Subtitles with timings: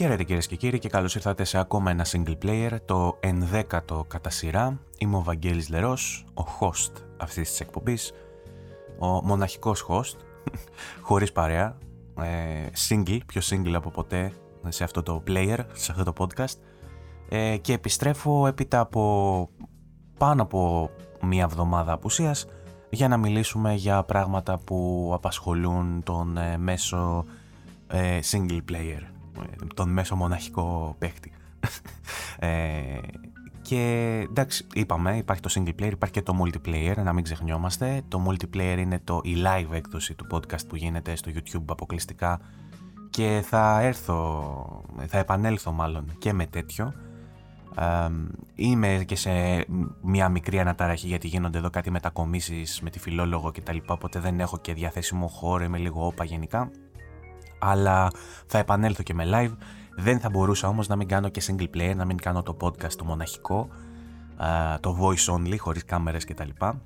[0.00, 4.30] Χαίρετε κυρίες και κύριοι και καλώς ήρθατε σε ακόμα ένα single player, το 11ο κατά
[4.30, 4.80] σειρά.
[4.98, 8.12] Είμαι ο Βαγγέλης Λερός, ο host αυτής της εκπομπής,
[8.98, 10.16] ο μοναχικός host,
[11.06, 11.76] χωρίς παρέα,
[12.20, 14.32] ε, single, πιο single από ποτέ
[14.68, 16.54] σε αυτό το player, σε αυτό το podcast
[17.28, 19.48] ε, και επιστρέφω έπειτα από
[20.18, 20.90] πάνω από
[21.22, 22.46] μία εβδομάδα απουσίας
[22.90, 27.24] για να μιλήσουμε για πράγματα που απασχολούν τον ε, μέσο
[27.86, 29.19] ε, single player, ε,
[29.74, 31.32] τον μέσο μοναχικό παίχτη.
[33.62, 33.80] και
[34.30, 38.02] εντάξει, είπαμε, υπάρχει το single player, υπάρχει και το multiplayer, να μην ξεχνιόμαστε.
[38.08, 42.40] Το multiplayer είναι το, η live έκδοση του podcast που γίνεται στο YouTube αποκλειστικά
[43.10, 46.92] και θα έρθω, θα επανέλθω μάλλον και με τέτοιο
[48.54, 49.30] είμαι και σε
[50.02, 54.20] μια μικρή αναταραχή γιατί γίνονται εδώ κάτι μετακομίσεις με τη φιλόλογο και τα λοιπά οπότε
[54.20, 56.70] δεν έχω και διαθέσιμο χώρο, είμαι λίγο όπα γενικά
[57.60, 58.10] αλλά
[58.46, 59.56] θα επανέλθω και με live
[59.96, 62.92] δεν θα μπορούσα όμως να μην κάνω και single player, να μην κάνω το podcast
[62.92, 63.68] το μοναχικό
[64.80, 66.82] το voice only χωρίς κάμερες και τα λοιπά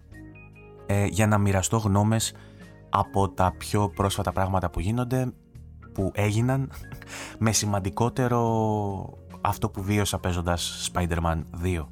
[0.87, 2.35] ε, για να μοιραστώ γνώμες
[2.89, 5.33] από τα πιο πρόσφατα πράγματα που γίνονται
[5.93, 6.71] που έγιναν
[7.39, 8.43] με σημαντικότερο
[9.41, 11.87] αυτό που βίωσα παίζοντας Spider-Man 2.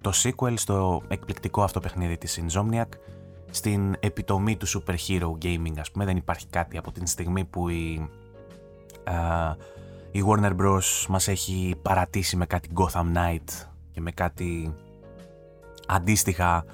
[0.00, 2.88] Το sequel στο εκπληκτικό αυτό παιχνίδι της Insomniac,
[3.54, 7.68] στην επιτομή του super hero gaming ας πούμε, δεν υπάρχει κάτι από την στιγμή που
[7.68, 8.08] η,
[10.10, 11.06] η Warner Bros.
[11.08, 14.74] μας έχει παρατήσει με κάτι Gotham Knight και με κάτι
[15.86, 16.64] αντίστοιχα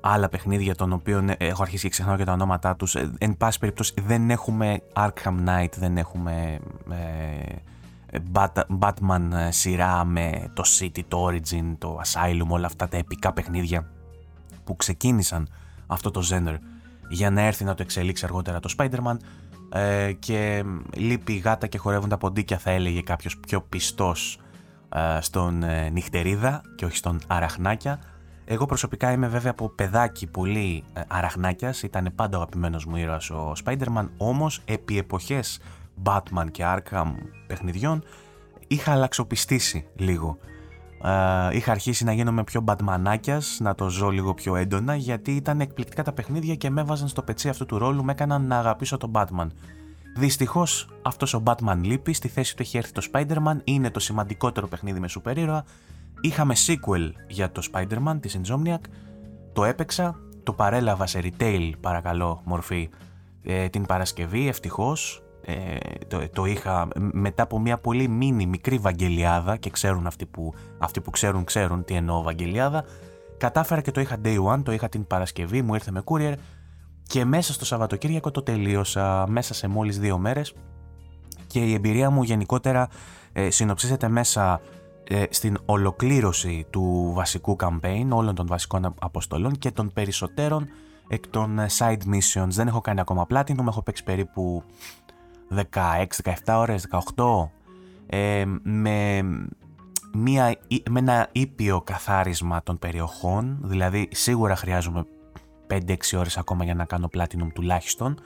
[0.00, 2.94] άλλα παιχνίδια των οποίων ε, έχω αρχίσει και ξεχνάω και τα ονόματά τους.
[2.94, 6.58] Ε, εν πάση περιπτώσει δεν έχουμε Arkham Knight, δεν έχουμε
[6.90, 8.18] ε,
[8.80, 13.90] Batman ε, σειρά με το City, το Origin, το Asylum, όλα αυτά τα επικά παιχνίδια
[14.64, 15.48] που ξεκίνησαν
[15.86, 16.58] αυτό το genre
[17.08, 19.16] για να έρθει να το εξελίξει αργότερα το Spider-Man
[19.72, 24.38] ε, και λείπει η γάτα και χορεύουν τα ποντίκια θα έλεγε κάποιος πιο πιστός
[24.88, 27.98] ε, στον ε, νυχτερίδα και όχι στον αραχνάκια
[28.44, 33.30] εγώ προσωπικά είμαι βέβαια από παιδάκι πολύ ε, αραχνάκιας ήταν πάντα ο αγαπημένος μου ήρωας
[33.30, 35.60] ο Spider-Man όμως επί εποχές
[36.02, 37.12] Batman και Arkham
[37.46, 38.04] παιχνιδιών
[38.66, 40.38] είχα αλλαξοπιστήσει λίγο.
[41.06, 45.60] Uh, είχα αρχίσει να γίνομαι πιο μπατμανάκιας, να το ζω λίγο πιο έντονα γιατί ήταν
[45.60, 48.96] εκπληκτικά τα παιχνίδια και με έβαζαν στο πετσί αυτού του ρόλου, με έκαναν να αγαπήσω
[48.96, 49.46] τον Batman.
[50.16, 54.66] Δυστυχώς αυτός ο Batman λείπει, στη θέση του έχει έρθει το Spider-Man, είναι το σημαντικότερο
[54.66, 55.64] παιχνίδι με σούπερ ήρωα.
[56.20, 58.80] Είχαμε sequel για το Spider-Man της Insomniac,
[59.52, 62.90] το έπαιξα, το παρέλαβα σε retail παρακαλώ μορφή
[63.42, 65.76] ε, την Παρασκευή ευτυχώς ε,
[66.08, 71.00] το, το είχα μετά από μια πολύ μίνι μικρή βαγγελιάδα και ξέρουν αυτοί που, αυτοί
[71.00, 72.84] που ξέρουν ξέρουν τι εννοώ βαγγελιάδα
[73.38, 76.34] κατάφερα και το είχα day one, το είχα την Παρασκευή, μου ήρθε με courier
[77.02, 80.54] και μέσα στο Σαββατοκύριακο το τελείωσα μέσα σε μόλις δύο μέρες
[81.46, 82.88] και η εμπειρία μου γενικότερα
[83.32, 84.60] ε, συνοψίζεται μέσα
[85.04, 90.68] ε, στην ολοκλήρωση του βασικού campaign, όλων των βασικών αποστολών και των περισσότερων
[91.08, 92.48] εκ των ε, side missions.
[92.48, 94.62] Δεν έχω κάνει ακόμα platinum, έχω παίξει περίπου
[95.72, 97.48] 16-17 ώρες, 18
[98.06, 99.22] ε, με,
[100.12, 100.56] μια,
[100.90, 105.06] με ένα ήπιο καθάρισμα των περιοχών δηλαδή σίγουρα χρειάζομαι
[105.68, 108.20] 5-6 ώρες ακόμα για να κάνω platinum τουλάχιστον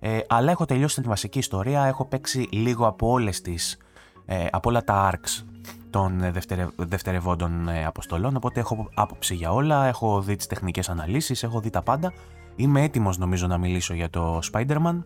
[0.00, 3.78] ε, αλλά έχω τελειώσει την βασική ιστορία έχω παίξει λίγο από όλες τις
[4.26, 5.44] ε, από όλα τα arcs
[5.90, 11.42] των δευτερε, δευτερευόντων ε, αποστολών οπότε έχω άποψη για όλα έχω δει τις τεχνικές αναλύσεις
[11.42, 12.12] έχω δει τα πάντα.
[12.56, 15.02] Είμαι έτοιμος νομίζω να μιλήσω για το Spider-Man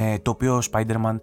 [0.00, 1.16] ε, το οποίο ο Spider-Man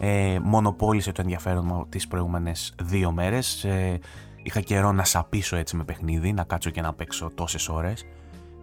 [0.00, 3.64] ε, μονοπόλησε το ενδιαφέρον μου τις προηγούμενες δύο μέρες.
[3.64, 3.98] Ε,
[4.42, 8.04] είχα καιρό να σαπίσω έτσι με παιχνίδι, να κάτσω και να παίξω τόσες ώρες.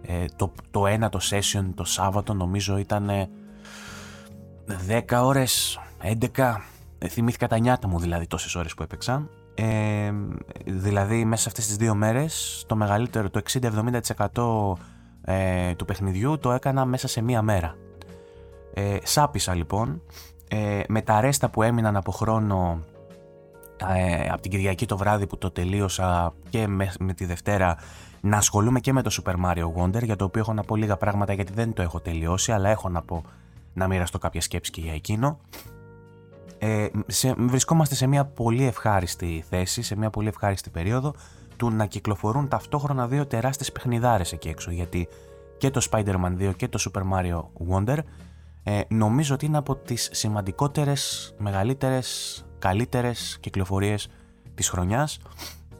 [0.02, 3.10] Ε, το, το ένα το session το Σάββατο νομίζω ήταν
[4.88, 5.80] 10 ώρες,
[6.36, 6.54] 11,
[6.98, 9.28] ε, θυμήθηκα τα νιάτα μου δηλαδή τόσες ώρες που έπαιξα.
[9.54, 10.12] Ε,
[10.64, 13.40] δηλαδή μέσα σε αυτές τις δύο μέρες το μεγαλύτερο, το
[15.24, 17.76] 60-70% ε, του παιχνιδιού το έκανα μέσα σε μία μέρα.
[18.78, 20.02] Ε, σάπισα λοιπόν,
[20.48, 22.84] ε, με τα ρέστα που έμειναν από χρόνο
[23.94, 27.76] ε, από την Κυριακή το βράδυ που το τελείωσα και με, με τη Δευτέρα
[28.20, 30.96] να ασχολούμαι και με το Super Mario Wonder για το οποίο έχω να πω λίγα
[30.96, 33.24] πράγματα γιατί δεν το έχω τελειώσει αλλά έχω να πω
[33.72, 35.38] να μοιραστώ κάποια σκέψη και για εκείνο.
[36.58, 41.14] Ε, σε, βρισκόμαστε σε μια πολύ ευχάριστη θέση, σε μια πολύ ευχάριστη περίοδο
[41.56, 45.08] του να κυκλοφορούν ταυτόχρονα δύο τεράστιες παιχνιδάρες εκεί έξω γιατί
[45.58, 47.98] και το Spider-Man 2 και το Super Mario Wonder
[48.68, 54.08] ε, νομίζω ότι είναι από τις σημαντικότερες, μεγαλύτερες, καλύτερες κυκλοφορίες
[54.54, 55.18] της χρονιάς.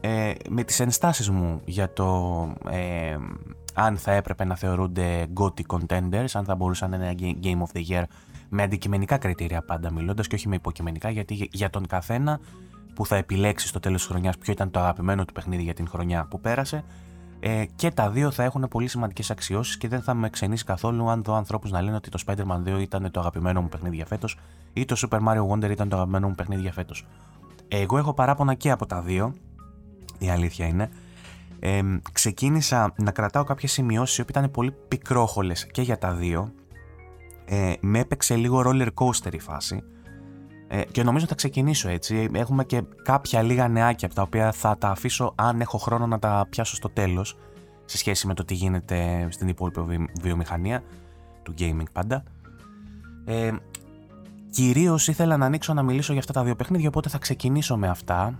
[0.01, 2.05] Ε, με τις ενστάσεις μου για το
[2.69, 3.17] ε,
[3.73, 7.77] αν θα έπρεπε να θεωρούνται GOTY contenders, αν θα μπορούσαν να είναι ένα Game of
[7.77, 8.03] the Year
[8.49, 12.39] με αντικειμενικά κριτήρια πάντα μιλώντας και όχι με υποκειμενικά, γιατί για τον καθένα
[12.93, 15.87] που θα επιλέξει στο τέλος της χρονιάς ποιο ήταν το αγαπημένο του παιχνίδι για την
[15.87, 16.83] χρονιά που πέρασε,
[17.39, 21.09] ε, και τα δύο θα έχουν πολύ σημαντικές αξιώσεις και δεν θα με ξενήσει καθόλου
[21.09, 24.05] αν δω ανθρώπους να λένε ότι το Spider-Man 2 ήταν το αγαπημένο μου παιχνίδι για
[24.05, 24.37] φέτος
[24.73, 27.05] ή το Super Mario Wonder ήταν το αγαπημένο μου παιχνίδι για φέτος.
[27.67, 29.33] Εγώ έχω παράπονα και από τα δύο,
[30.17, 30.89] η αλήθεια είναι.
[31.59, 31.81] Ε,
[32.11, 36.53] ξεκίνησα να κρατάω κάποιες σημειώσεις οι οποίες ήταν πολύ πικρόχολες και για τα δύο.
[37.45, 39.83] Ε, με έπαιξε λίγο roller coaster η φάση.
[40.67, 42.29] Ε, και νομίζω θα ξεκινήσω έτσι.
[42.33, 46.19] Έχουμε και κάποια λίγα νεάκια από τα οποία θα τα αφήσω αν έχω χρόνο να
[46.19, 47.37] τα πιάσω στο τέλος
[47.85, 50.83] σε σχέση με το τι γίνεται στην υπόλοιπη βιομηχανία
[51.43, 52.23] του gaming πάντα.
[53.25, 53.51] Ε,
[54.49, 57.87] Κυρίως ήθελα να ανοίξω να μιλήσω για αυτά τα δύο παιχνίδια, οπότε θα ξεκινήσω με
[57.87, 58.39] αυτά.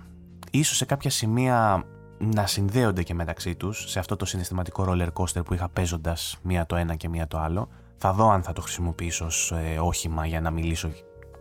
[0.51, 1.83] Ίσως σε κάποια σημεία
[2.17, 6.65] να συνδέονται και μεταξύ τους σε αυτό το συναισθηματικό roller coaster που είχα παίζοντας μία
[6.65, 7.69] το ένα και μία το άλλο.
[7.97, 10.89] Θα δω αν θα το χρησιμοποιήσω ως ε, όχημα για να μιλήσω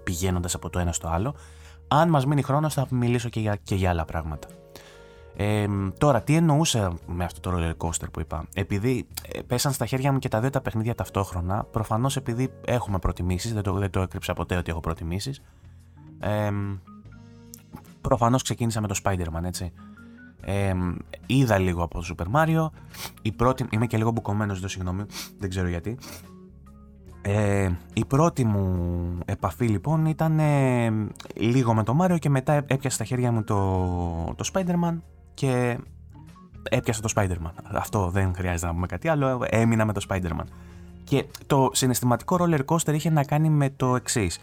[0.07, 1.35] πηγαίνοντας από το ένα στο άλλο.
[1.89, 4.49] Αν μας μείνει χρόνος, θα μιλήσω και για, και για άλλα πράγματα.
[5.37, 5.67] Ε,
[5.99, 10.13] τώρα, τι εννοούσα με αυτό το roller coaster που είπα; Επειδή ε, πέσαν στα χέρια
[10.13, 14.01] μου και τα δύο τα παιχνίδια ταυτόχρονα, προφανώς επειδή έχουμε προτιμήσεις, δεν το, δεν το
[14.01, 15.43] έκρυψα ποτέ ότι έχω προτιμήσεις.
[16.19, 16.51] Ε,
[18.01, 19.73] προφανώς ξεκίνησα με το Spider-Man, έτσι.
[20.41, 20.75] Ε,
[21.27, 22.69] είδα λίγο από το Super Mario.
[23.23, 25.05] Η πρώτη, είμαι και λίγο μπουκωμένος, δεν συγγνώμη,
[25.39, 25.99] δεν ξέρω γιατί.
[27.29, 30.91] Ε, η πρώτη μου επαφή λοιπόν ήταν ε,
[31.35, 34.99] λίγο με το Mario και μετά έπιασε στα χέρια μου το, το Spider-Man
[35.35, 35.79] και
[36.69, 37.53] έπιασα το Spider-Man.
[37.73, 40.45] Αυτό δεν χρειάζεται να πούμε κάτι άλλο, έμεινα με το Spider-Man.
[41.05, 44.41] Και το συναισθηματικό roller coaster είχε να κάνει με το εξής.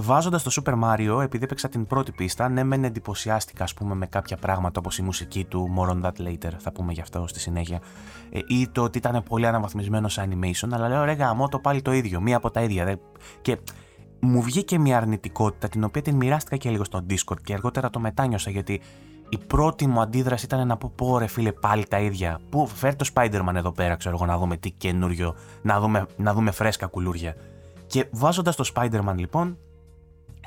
[0.00, 4.06] Βάζοντας το Super Mario, επειδή έπαιξα την πρώτη πίστα, ναι, μεν εντυπωσιάστηκα ας πούμε, με
[4.06, 7.40] κάποια πράγματα όπως η μουσική του More on that later, θα πούμε γι' αυτό στη
[7.40, 7.80] συνέχεια,
[8.30, 11.82] ε, ή το ότι ήταν πολύ αναβαθμισμένο σε animation, αλλά λέω ρε γαμό το πάλι
[11.82, 12.98] το ίδιο, μία από τα ίδια.
[13.42, 13.58] Και
[14.20, 18.00] μου βγήκε μια αρνητικότητα την οποία την μοιράστηκα και λίγο στο Discord και αργότερα το
[18.00, 18.80] μετάνιωσα γιατί
[19.28, 22.40] η πρώτη μου αντίδραση ήταν να πω πω ρε φίλε πάλι τα ίδια.
[22.50, 26.34] Πού φέρει το Spider-Man εδώ πέρα ξέρω εγώ να δούμε τι καινούριο, να δούμε, να
[26.34, 27.34] δούμε φρέσκα κουλούρια.
[27.86, 29.58] Και βάζοντας το Spider-Man λοιπόν,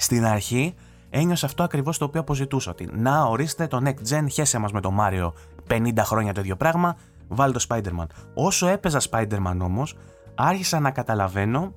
[0.01, 0.75] στην αρχή
[1.09, 2.71] ένιωσα αυτό ακριβώς το οποίο αποζητούσα.
[2.71, 5.31] Ότι να ορίστε το next gen, χέσε μας με το Mario
[5.67, 8.05] 50 χρόνια το ίδιο πράγμα, βάλει το Spider-Man.
[8.33, 9.97] Όσο έπαιζα Spider-Man όμως,
[10.35, 11.73] άρχισα να καταλαβαίνω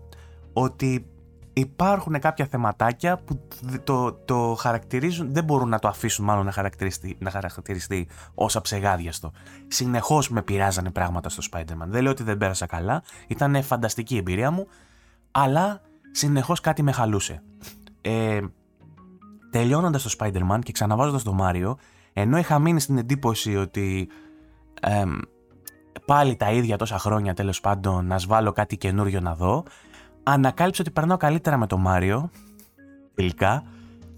[0.53, 1.06] ότι
[1.53, 3.41] υπάρχουν κάποια θεματάκια που
[3.85, 9.32] το, το χαρακτηρίζουν, δεν μπορούν να το αφήσουν μάλλον να χαρακτηριστεί, να χαρακτηριστεί ως αψεγάδιαστο.
[9.69, 11.87] Συνεχώς με πειράζανε πράγματα στο Spider-Man.
[11.87, 14.67] Δεν λέω ότι δεν πέρασα καλά, ήταν φανταστική η εμπειρία μου,
[15.31, 15.81] αλλά
[16.11, 17.43] συνεχώς κάτι με χαλούσε.
[18.06, 18.41] Ε,
[19.51, 21.75] τελειώνοντας το Spider-Man και ξαναβάζοντας το Mario,
[22.12, 24.09] ενώ είχα μείνει στην εντύπωση ότι
[26.06, 29.65] πάλι τα ίδια τόσα χρόνια τέλος πάντων να σβάλω κάτι καινούριο να δω,
[30.23, 32.31] ανακάλυψα ότι περνάω καλύτερα με το Μάριο,
[33.15, 33.62] τελικά,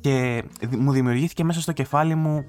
[0.00, 0.44] και
[0.79, 2.44] μου δημιουργήθηκε μέσα στο κεφάλι μου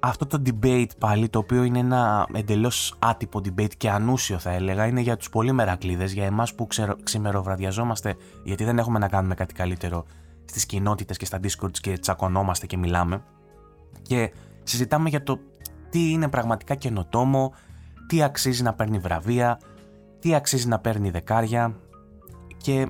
[0.00, 4.86] αυτό το debate πάλι, το οποίο είναι ένα εντελώς άτυπο debate και ανούσιο θα έλεγα,
[4.86, 9.34] είναι για τους πολύ μερακλείδες, για εμάς που ξερο, ξημεροβραδιαζόμαστε γιατί δεν έχουμε να κάνουμε
[9.34, 10.04] κάτι καλύτερο
[10.50, 13.22] στις κοινότητες και στα discords και τσακωνόμαστε και μιλάμε
[14.02, 14.32] και
[14.62, 15.38] συζητάμε για το
[15.90, 17.52] τι είναι πραγματικά καινοτόμο,
[18.06, 19.60] τι αξίζει να παίρνει βραβεία,
[20.18, 21.76] τι αξίζει να παίρνει δεκάρια,
[22.56, 22.88] και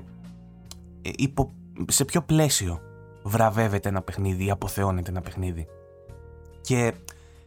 [1.01, 1.51] ε, υπό,
[1.87, 2.81] σε ποιο πλαίσιο
[3.23, 5.67] βραβεύεται ένα παιχνίδι ή αποθεώνεται ένα παιχνίδι.
[6.61, 6.93] Και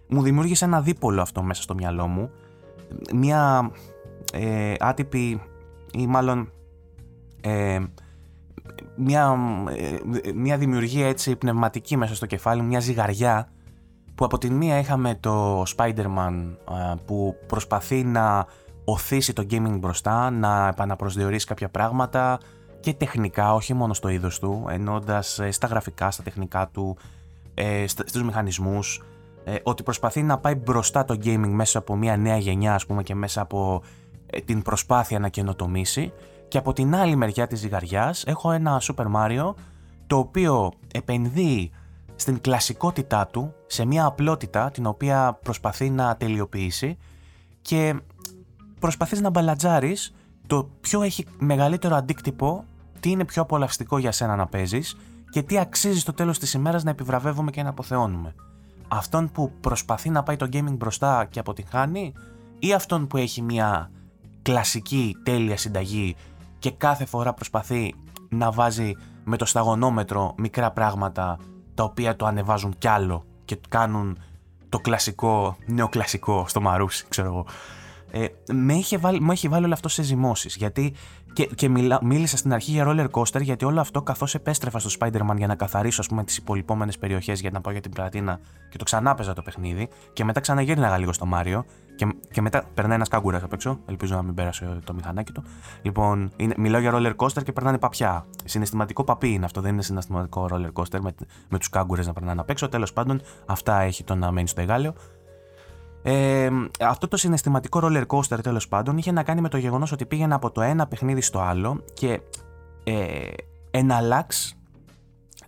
[0.08, 2.30] μου δημιούργησε ένα δίπολο αυτό μέσα στο μυαλό μου,
[3.14, 3.70] μια
[4.32, 5.42] ε, άτυπη
[5.92, 6.52] ή μάλλον
[7.40, 7.80] ε,
[8.96, 9.36] μια,
[9.76, 13.48] ε, μια δημιουργία έτσι πνευματική μέσα στο κεφάλι μια ζυγαριά
[14.14, 16.56] που από τη μία είχαμε το Spider-Man
[17.04, 18.46] που προσπαθεί να
[18.84, 22.38] οθήσει το gaming μπροστά, να επαναπροσδιορίσει κάποια πράγματα
[22.80, 26.96] και τεχνικά, όχι μόνο στο είδος του, ενώντας ε, στα γραφικά, στα τεχνικά του,
[27.54, 29.02] ε, στους μηχανισμούς,
[29.44, 33.02] ε, ότι προσπαθεί να πάει μπροστά το gaming μέσα από μια νέα γενιά, ας πούμε,
[33.02, 33.82] και μέσα από
[34.26, 36.12] ε, την προσπάθεια να καινοτομήσει.
[36.48, 39.54] Και από την άλλη μεριά της ζυγαριάς έχω ένα Super Mario,
[40.06, 41.72] το οποίο επενδύει
[42.16, 46.98] στην κλασικότητά του, σε μια απλότητα την οποία προσπαθεί να τελειοποιήσει
[47.62, 48.00] και
[48.80, 50.14] προσπαθείς να μπαλατζάρεις
[50.46, 52.64] το ποιο έχει μεγαλύτερο αντίκτυπο,
[53.00, 54.96] τι είναι πιο απολαυστικό για σένα να παίζεις
[55.30, 58.34] και τι αξίζει στο τέλος της ημέρας να επιβραβεύουμε και να αποθεώνουμε.
[58.88, 62.12] Αυτόν που προσπαθεί να πάει το gaming μπροστά και αποτυγχάνει
[62.58, 63.90] ή αυτόν που έχει μια
[64.42, 66.16] κλασική τέλεια συνταγή
[66.64, 67.94] και κάθε φορά προσπαθεί
[68.28, 68.92] να βάζει
[69.24, 71.38] με το σταγονόμετρο μικρά πράγματα
[71.74, 74.18] τα οποία το ανεβάζουν κι άλλο και κάνουν
[74.68, 77.46] το κλασικό, νεοκλασικό στο μαρούσι, ξέρω εγώ.
[78.10, 80.56] Ε, με είχε βάλει, μου έχει βάλει όλο αυτό σε ζυμώσεις.
[80.56, 80.94] Γιατί
[81.32, 84.90] και, και μιλά, μίλησα στην αρχή για roller coaster, γιατί όλο αυτό καθώς επέστρεφα στο
[84.98, 88.40] Spider-Man για να καθαρίσω ας πούμε, τις υπολοιπόμενες περιοχές για να πάω για την πλατίνα
[88.70, 89.88] και το ξανά παίζα το παιχνίδι.
[90.12, 91.64] Και μετά ξαναγύρναγα λίγο στο Μάριο.
[91.96, 93.78] Και, και μετά περνάει ένας κάγκουρας απ' έξω.
[93.86, 95.42] Ελπίζω να μην πέρασε το μηχανάκι του.
[95.82, 98.26] Λοιπόν, είναι, μιλάω για roller coaster και περνάνε παπιά.
[98.44, 101.14] Συναισθηματικό παπί είναι αυτό, δεν είναι συναισθηματικό roller coaster με,
[101.48, 102.68] με τους κάγκουρες να περνάνε απ' έξω.
[102.68, 104.94] Τέλος πάντων, αυτά έχει το να μένει στο εγάλιο.
[106.06, 110.06] Ε, αυτό το συναισθηματικό roller coaster τέλος πάντων είχε να κάνει με το γεγονός ότι
[110.06, 112.20] πήγαινα από το ένα παιχνίδι στο άλλο και
[112.84, 113.30] ε,
[113.70, 114.56] εναλλάξ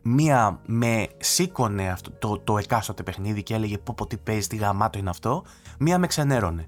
[0.03, 4.57] μία με σήκωνε αυτό, το, το εκάστοτε παιχνίδι και έλεγε πω πω τι παίζει, τι
[4.57, 5.45] γαμάτο είναι αυτό,
[5.79, 6.67] μία με ξενέρωνε.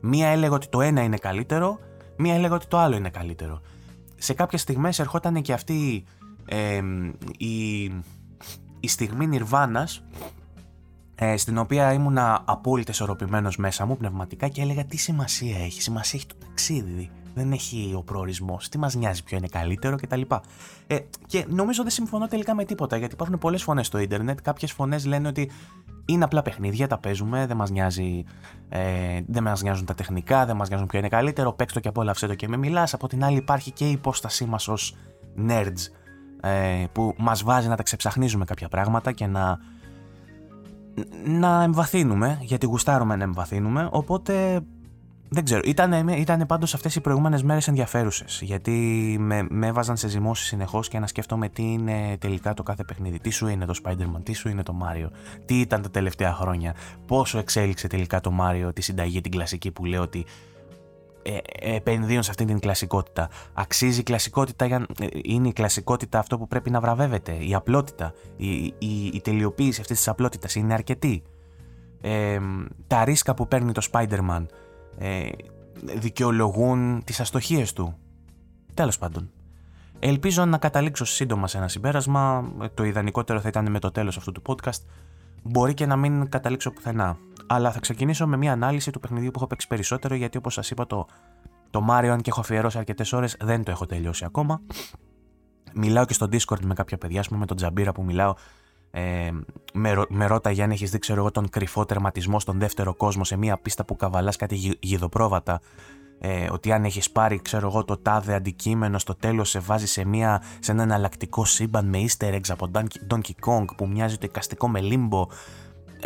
[0.00, 1.78] Μία έλεγε ότι το ένα είναι καλύτερο,
[2.16, 3.60] μία έλεγε ότι το άλλο είναι καλύτερο.
[4.16, 6.04] Σε κάποιες στιγμές ερχόταν και αυτή
[6.46, 6.80] ε,
[7.36, 7.82] η,
[8.80, 10.04] η στιγμή νιρβάνας
[11.14, 15.82] ε, στην οποία ήμουνα απόλυτα ισορροπημένος μέσα μου πνευματικά και έλεγα τι σημασία έχει.
[15.82, 17.10] Σημασία έχει το ταξίδι.
[17.34, 18.68] Δεν έχει ο προορισμός.
[18.68, 20.20] Τι μας νοιάζει ποιο είναι καλύτερο κτλ.
[20.86, 24.38] Ε, και νομίζω δεν συμφωνώ τελικά με τίποτα γιατί υπάρχουν πολλές φωνές στο ίντερνετ.
[24.42, 25.50] Κάποιες φωνές λένε ότι
[26.04, 28.24] είναι απλά παιχνίδια, τα παίζουμε, δεν μας νοιάζει,
[28.68, 31.52] ε, δεν μας νοιάζουν τα τεχνικά, δεν μας νοιάζουν ποιο είναι καλύτερο.
[31.52, 32.94] Παίξτε το και απόλαυσε το και με μιλάς.
[32.94, 34.96] Από την άλλη, υπάρχει και η υπόστασή μας ως
[35.48, 35.90] nerds
[36.40, 39.58] ε, που μας βάζει να τα ξεψαχνίζουμε κάποια πράγματα και να
[41.24, 44.60] να εμβαθύνουμε, γιατί γουστάρουμε να εμβαθύνουμε, οπότε
[45.34, 45.60] δεν ξέρω.
[45.64, 48.70] Ήταν, ήταν πάντως αυτές οι προηγούμενες μέρες ενδιαφέρουσες, γιατί
[49.20, 53.18] με, με έβαζαν σε ζυμώσεις συνεχώς και να σκέφτομαι τι είναι τελικά το κάθε παιχνίδι.
[53.18, 55.08] Τι σου είναι το Spider-Man, τι σου είναι το Mario,
[55.44, 56.74] τι ήταν τα τελευταία χρόνια,
[57.06, 60.26] πόσο εξέλιξε τελικά το Mario τη συνταγή την κλασική που λέω ότι
[61.22, 61.38] ε,
[61.74, 63.28] επενδύουν σε αυτή την κλασικότητα.
[63.52, 67.32] Αξίζει η κλασικότητα, για, ε, είναι η κλασικότητα αυτό που πρέπει να βραβεύεται.
[67.32, 71.22] Η απλότητα, η, η, η τελειοποίηση αυτής της απλότητας είναι αρκετή.
[72.00, 72.38] Ε,
[72.86, 74.46] τα ρίσκα που παίρνει το Spider-Man
[74.98, 75.28] ε,
[75.96, 77.96] δικαιολογούν τις αστοχίες του.
[78.74, 79.30] Τέλος πάντων.
[79.98, 82.52] Ελπίζω να καταλήξω σύντομα σε ένα συμπέρασμα.
[82.74, 84.80] Το ιδανικότερο θα ήταν με το τέλος αυτού του podcast.
[85.42, 87.16] Μπορεί και να μην καταλήξω πουθενά.
[87.46, 90.70] Αλλά θα ξεκινήσω με μια ανάλυση του παιχνιδιού που έχω παίξει περισσότερο, γιατί όπως σας
[90.70, 91.06] είπα, το,
[91.70, 94.60] το Mario, αν και έχω αφιερώσει αρκετές ώρες, δεν το έχω τελειώσει ακόμα.
[95.74, 98.34] Μιλάω και στο Discord με κάποια παιδιά, ας πούμε, με τον Τζαμπίρα που μιλάω.
[98.96, 99.30] Ε,
[99.72, 103.36] με, με ρώταγε αν έχεις δει, ξέρω εγώ, τον κρυφό τερματισμό στον δεύτερο κόσμο σε
[103.36, 105.60] μια πίστα που καβαλάς κάτι γη, γιδοπρόβατα.
[106.18, 110.04] Ε, ότι αν έχεις πάρει, ξέρω εγώ, το τάδε αντικείμενο, στο τέλος σε βάζει σε,
[110.04, 112.70] μια, σε ένα εναλλακτικό σύμπαν με easter eggs από
[113.10, 115.26] Donkey Kong που μοιάζει το εικαστικό με limbo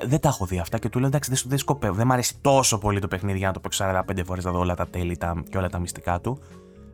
[0.06, 1.94] δεν τα έχω δει αυτά και του λέω εντάξει δεν, δεν σκοπεύω.
[1.94, 4.58] Δεν μου αρέσει τόσο πολύ το παιχνίδι για να το παίξω 45 φορές να δω
[4.58, 6.38] όλα τα τέλη τα, και όλα τα μυστικά του.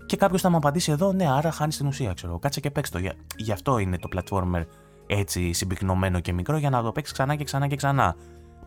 [0.06, 2.38] Και κάποιος θα μου απαντήσει εδώ, ναι, άρα χάνεις την ουσία, ξέρω.
[2.38, 2.98] Κάτσε και παίξ το.
[2.98, 4.64] Για, γι' αυτό είναι το platformer
[5.06, 8.16] έτσι συμπυκνωμένο και μικρό για να το παίξει ξανά και ξανά και ξανά.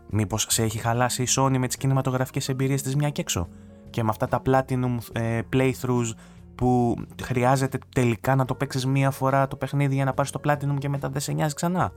[0.09, 3.47] Μήπως σε έχει χαλάσει η Sony με τις κινηματογραφικές εμπειρίες της μια και έξω;
[3.89, 6.11] Και με αυτά τα platinum ε, playthroughs
[6.55, 10.75] που χρειάζεται τελικά να το παίξεις μία φορά το παιχνίδι για να πάρεις το platinum
[10.77, 11.91] και μετά δεν σε νοιάζει ξανά;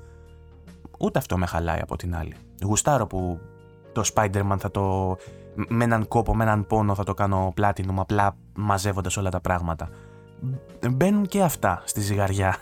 [0.99, 2.35] Ούτε αυτό με χαλάει από την άλλη.
[2.63, 3.41] Γουστάρω που
[3.93, 5.17] το Spider-Man θα το.
[5.69, 9.89] με έναν κόπο, με έναν πόνο θα το κάνω Platinum, απλά μαζεύοντας όλα τα πράγματα.
[10.91, 12.57] Μπαίνουν και αυτά στη ζυγαριά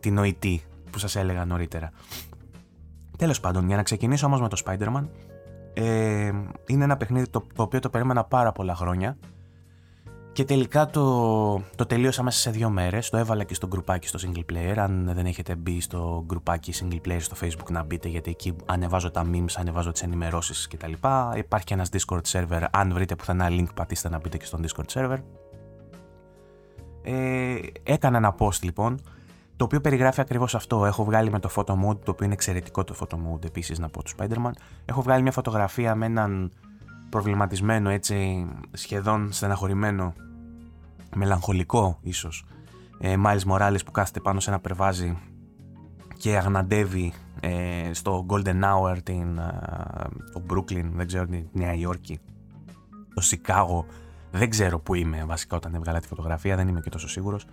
[0.00, 0.62] την νοητή
[0.92, 1.90] που σας έλεγα νωρίτερα.
[3.18, 5.08] Τέλος πάντων, για να ξεκινήσω όμως με το Spider-Man,
[5.74, 6.32] ε,
[6.66, 9.16] είναι ένα παιχνίδι το, το οποίο το περίμενα πάρα πολλά χρόνια
[10.32, 13.10] και τελικά το, το τελείωσα μέσα σε δύο μέρες.
[13.10, 14.74] Το έβαλα και στο γκρουπάκι στο single player.
[14.76, 19.10] Αν δεν έχετε μπει στο γκρουπάκι single player στο facebook να μπείτε γιατί εκεί ανεβάζω
[19.10, 20.92] τα memes, ανεβάζω τις ενημερώσεις κτλ.
[21.36, 22.64] Υπάρχει και ένας discord server.
[22.70, 25.18] Αν βρείτε πουθενά link πατήστε να μπείτε και στο discord server.
[27.02, 29.00] Ε, έκανα ένα post λοιπόν
[29.62, 30.86] το οποίο περιγράφει ακριβώς αυτό.
[30.86, 33.88] Έχω βγάλει με το photo mode, το οποίο είναι εξαιρετικό το photo mode επίσης να
[33.88, 34.50] πω του Spider-Man.
[34.84, 36.52] Έχω βγάλει μια φωτογραφία με έναν
[37.08, 40.14] προβληματισμένο έτσι σχεδόν στεναχωρημένο
[41.14, 42.44] μελαγχολικό ίσως
[42.98, 45.18] ε, Miles Morales που κάθεται πάνω σε ένα περβάζι
[46.16, 49.60] και αγναντεύει ε, στο Golden Hour την, ε,
[50.32, 52.20] το Brooklyn, δεν ξέρω την Νέα Υόρκη
[53.14, 53.86] το Σικάγο
[54.30, 57.46] δεν ξέρω που είμαι βασικά όταν έβγαλα τη φωτογραφία δεν είμαι και τόσο σίγουρος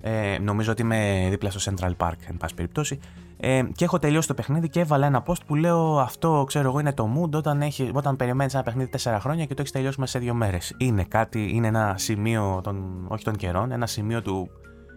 [0.00, 2.98] ε, νομίζω ότι είμαι δίπλα στο Central Park, εν πάση περιπτώσει.
[3.40, 6.78] Ε, και έχω τελειώσει το παιχνίδι και έβαλα ένα post που λέω αυτό, ξέρω εγώ,
[6.78, 10.00] είναι το mood όταν, έχει, όταν περιμένεις ένα παιχνίδι 4 χρόνια και το έχεις τελειώσει
[10.00, 10.74] μέσα σε 2 μέρες.
[10.78, 14.50] Είναι κάτι, είναι ένα σημείο, των, όχι των καιρών, ένα σημείο του,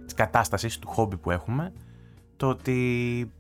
[0.06, 1.74] της κατάστασης, του χόμπι που έχουμε.
[2.38, 3.32] Το ότι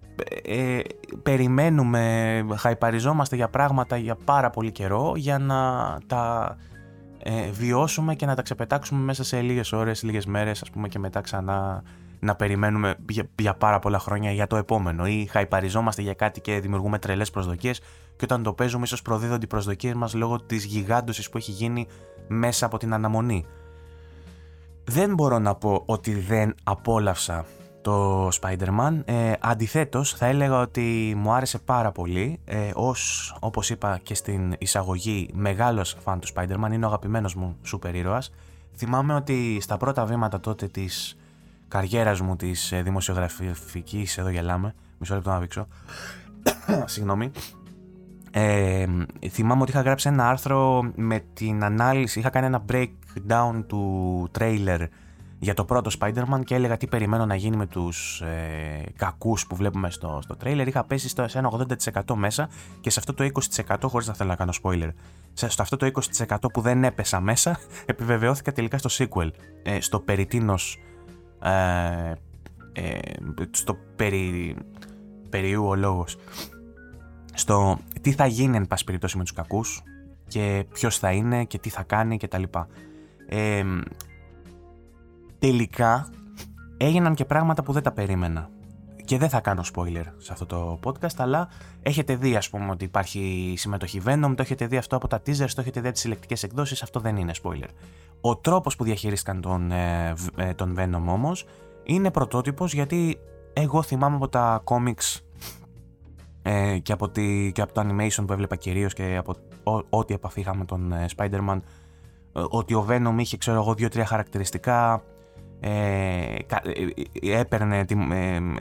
[0.43, 0.79] ε,
[1.23, 6.55] περιμένουμε, χαϊπαριζόμαστε για πράγματα για πάρα πολύ καιρό για να τα
[7.23, 10.99] ε, βιώσουμε και να τα ξεπετάξουμε μέσα σε λίγες ώρες, λίγες μέρες ας πούμε και
[10.99, 11.83] μετά ξανά
[12.19, 12.95] να περιμένουμε
[13.39, 17.79] για, πάρα πολλά χρόνια για το επόμενο ή χαϊπαριζόμαστε για κάτι και δημιουργούμε τρελές προσδοκίες
[18.15, 21.87] και όταν το παίζουμε ίσως προδίδονται οι προσδοκίες μας λόγω της γιγάντωσης που έχει γίνει
[22.27, 23.45] μέσα από την αναμονή.
[24.83, 27.45] Δεν μπορώ να πω ότι δεν απόλαυσα
[27.81, 29.01] το Spider-Man.
[29.05, 32.39] Ε, αντιθέτως, θα έλεγα ότι μου άρεσε πάρα πολύ.
[32.45, 37.57] Ε, ως, όπως είπα και στην εισαγωγή, μεγάλος φαν του Spider-Man, είναι ο αγαπημένος μου
[37.63, 38.31] σούπερ ήρωας.
[38.75, 41.17] Θυμάμαι ότι στα πρώτα βήματα τότε της
[41.67, 45.67] καριέρας μου της ε, δημοσιογραφικής, εδώ γελάμε, μισό λεπτό να δείξω,
[46.85, 47.31] συγγνώμη,
[48.31, 48.85] ε,
[49.29, 54.87] θυμάμαι ότι είχα γράψει ένα άρθρο με την ανάλυση, είχα κάνει ένα breakdown του trailer
[55.43, 59.55] για το πρώτο Spider-Man και έλεγα τι περιμένω να γίνει με τους ε, κακούς που
[59.55, 60.63] βλέπουμε στο, στο trailer.
[60.67, 61.51] Είχα πέσει στο, σε ένα
[62.03, 64.89] 80% μέσα και σε αυτό το 20% χωρίς να θέλω να κάνω spoiler.
[65.33, 69.29] Σε, στο αυτό το 20% που δεν έπεσα μέσα επιβεβαιώθηκα τελικά στο sequel.
[69.63, 70.27] Ε, στο περί
[71.41, 72.11] ε,
[72.73, 72.99] ε,
[73.51, 74.55] στο περί,
[75.29, 76.17] περιού ο λόγος.
[77.33, 79.83] Στο τι θα γίνει εν πάση περιπτώσει με τους κακούς
[80.27, 82.67] και ποιος θα είναι και τι θα κάνει και τα λοιπά.
[83.27, 83.63] Ε,
[85.41, 86.09] τελικά
[86.77, 88.49] έγιναν και πράγματα που δεν τα περίμενα.
[89.05, 91.49] Και δεν θα κάνω spoiler σε αυτό το podcast, αλλά
[91.81, 95.49] έχετε δει, ας πούμε, ότι υπάρχει συμμετοχή Venom, το έχετε δει αυτό από τα teasers,
[95.55, 97.67] το έχετε δει από τις συλλεκτικές εκδόσεις, αυτό δεν είναι spoiler.
[98.21, 101.45] Ο τρόπος που διαχειρίστηκαν τον, ε, ε, τον Venom όμως
[101.83, 103.19] είναι πρωτότυπος γιατί
[103.53, 105.19] εγώ θυμάμαι από τα comics
[106.41, 109.35] ε, και, από τη, και από το animation που έβλεπα κυρίως και από
[109.89, 111.59] ό,τι επαφή είχαμε τον ε, Spider-Man
[112.33, 115.03] ότι ο Venom είχε ξέρω εγώ δύο-τρία χαρακτηριστικά
[115.63, 116.35] ε,
[117.21, 117.85] έπαιρνε,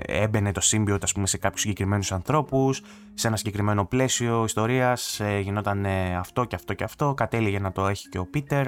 [0.06, 2.82] έμπαινε το σύμπιο ας πούμε, σε κάποιους συγκεκριμένους ανθρώπους,
[3.14, 5.86] σε ένα συγκεκριμένο πλαίσιο ιστορίας, ε, γινόταν
[6.18, 8.66] αυτό και αυτό και αυτό, κατέληγε να το έχει και ο Πίτερ,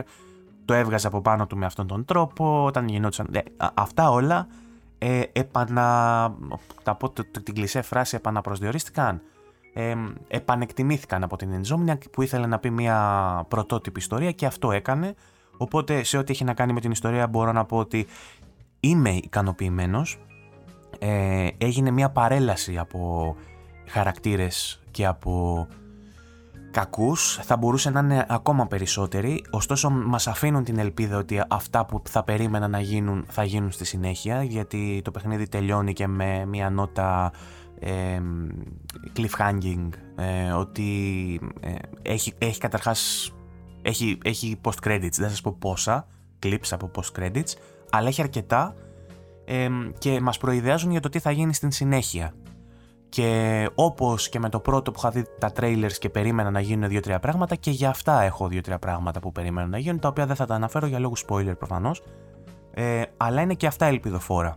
[0.64, 3.28] το έβγαζε από πάνω του με αυτόν τον τρόπο, όταν γινόταν...
[3.32, 3.40] Ε,
[3.74, 4.46] αυτά όλα
[4.98, 6.34] ε, επανα...
[6.82, 9.22] Θα πω την κλεισέ φράση επαναπροσδιορίστηκαν,
[9.72, 9.94] ε,
[10.28, 15.14] επανεκτιμήθηκαν από την Insomniac που ήθελε να πει μια πρωτότυπη ιστορία και αυτό έκανε
[15.62, 18.07] Οπότε σε ό,τι έχει να κάνει με την ιστορία μπορώ να πω ότι
[18.81, 20.19] είμαι ικανοποιημένος.
[20.99, 23.34] Ε, έγινε μια παρέλαση από
[23.89, 25.67] χαρακτήρες και από
[26.71, 32.02] κακούς, θα μπορούσε να είναι ακόμα περισσότεροι, ωστόσο μας αφήνουν την ελπίδα ότι αυτά που
[32.08, 36.71] θα περίμενα να γίνουν θα γίνουν στη συνέχεια, γιατί το παιχνίδι τελειώνει και με μια
[36.71, 37.32] νότα
[37.78, 38.21] ε,
[39.17, 43.32] cliffhanging, ε, ότι ε, έχει, έχει καταρχάς
[43.82, 46.06] έχει, έχει post credits, δεν θα σας πω πόσα
[46.42, 47.52] clips από post credits,
[47.90, 48.75] αλλά έχει αρκετά
[49.45, 49.68] ε,
[49.99, 52.34] και μας προειδεάζουν για το τι θα γίνει στην συνέχεια.
[53.08, 56.88] Και όπως και με το πρώτο που είχα δει τα trailers και περίμενα να γίνουν
[56.88, 60.36] δύο-τρία πράγματα και για αυτά έχω δύο-τρία πράγματα που περίμενα να γίνουν, τα οποία δεν
[60.36, 62.02] θα τα αναφέρω για λόγους spoiler προφανώς,
[62.75, 64.56] ε, αλλά είναι και αυτά ελπιδοφόρα.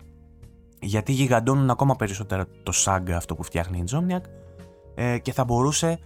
[0.79, 4.21] Γιατί γιγαντώνουν ακόμα περισσότερο το saga αυτό που φτιάχνει η Insomniac
[4.95, 5.99] ε, και θα μπορούσε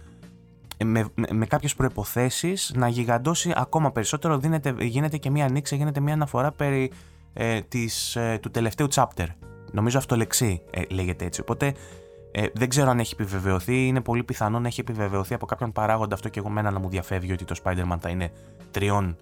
[0.84, 6.14] με, με κάποιες προϋποθέσεις να γιγαντώσει ακόμα περισσότερο δίνεται, γίνεται και μια ανοίξη, γίνεται μια
[6.14, 6.92] αναφορά περί
[7.32, 9.26] ε, της, ε, του τελευταίου chapter.
[9.72, 11.40] Νομίζω αυτό λεξί ε, λέγεται έτσι.
[11.40, 11.74] Οπότε
[12.32, 13.86] ε, δεν ξέρω αν έχει επιβεβαιωθεί.
[13.86, 16.88] Είναι πολύ πιθανό να έχει επιβεβαιωθεί από κάποιον παράγοντα αυτό και εγώ μένα να μου
[16.88, 18.32] διαφεύγει ότι το Spider-Man θα είναι
[18.70, 19.16] τριών.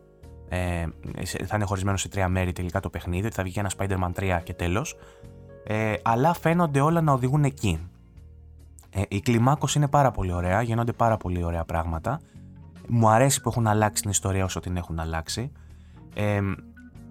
[0.48, 0.84] Ε,
[1.24, 4.40] θα είναι χωρισμένο σε τρία μέρη τελικά το παιχνίδι, ότι θα βγει ένα Spider-Man 3
[4.42, 4.96] και τέλος.
[5.64, 7.88] Ε, αλλά φαίνονται όλα να οδηγούν εκεί.
[8.90, 12.20] Ε, η κλιμάκωση είναι πάρα πολύ ωραία, γίνονται πάρα πολύ ωραία πράγματα.
[12.88, 15.52] Μου αρέσει που έχουν αλλάξει την ιστορία όσο την έχουν αλλάξει.
[16.14, 16.40] Ε,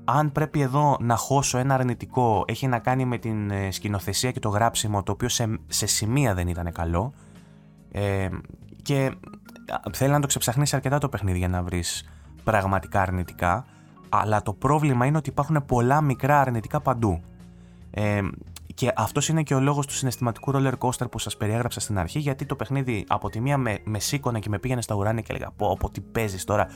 [0.09, 4.39] αν πρέπει εδώ να χώσω ένα αρνητικό, έχει να κάνει με την ε, σκηνοθεσία και
[4.39, 7.13] το γράψιμο, το οποίο σε, σε σημεία δεν ήταν καλό.
[7.91, 8.29] Ε,
[8.81, 9.11] και
[9.91, 12.09] θέλει να το ξεψαχνίσει αρκετά το παιχνίδι για να βρεις
[12.43, 13.65] πραγματικά αρνητικά.
[14.09, 17.21] Αλλά το πρόβλημα είναι ότι υπάρχουν πολλά μικρά αρνητικά παντού.
[17.91, 18.21] Ε,
[18.77, 22.19] και αυτός είναι και ο λόγος του συναισθηματικού roller coaster που σας περιέγραψα στην αρχή,
[22.19, 25.33] γιατί το παιχνίδι από τη μία με, με σήκωνε και με πήγαινε στα ουράνια και
[25.33, 26.67] έλεγα: Πω, πω τι παίζεις τώρα.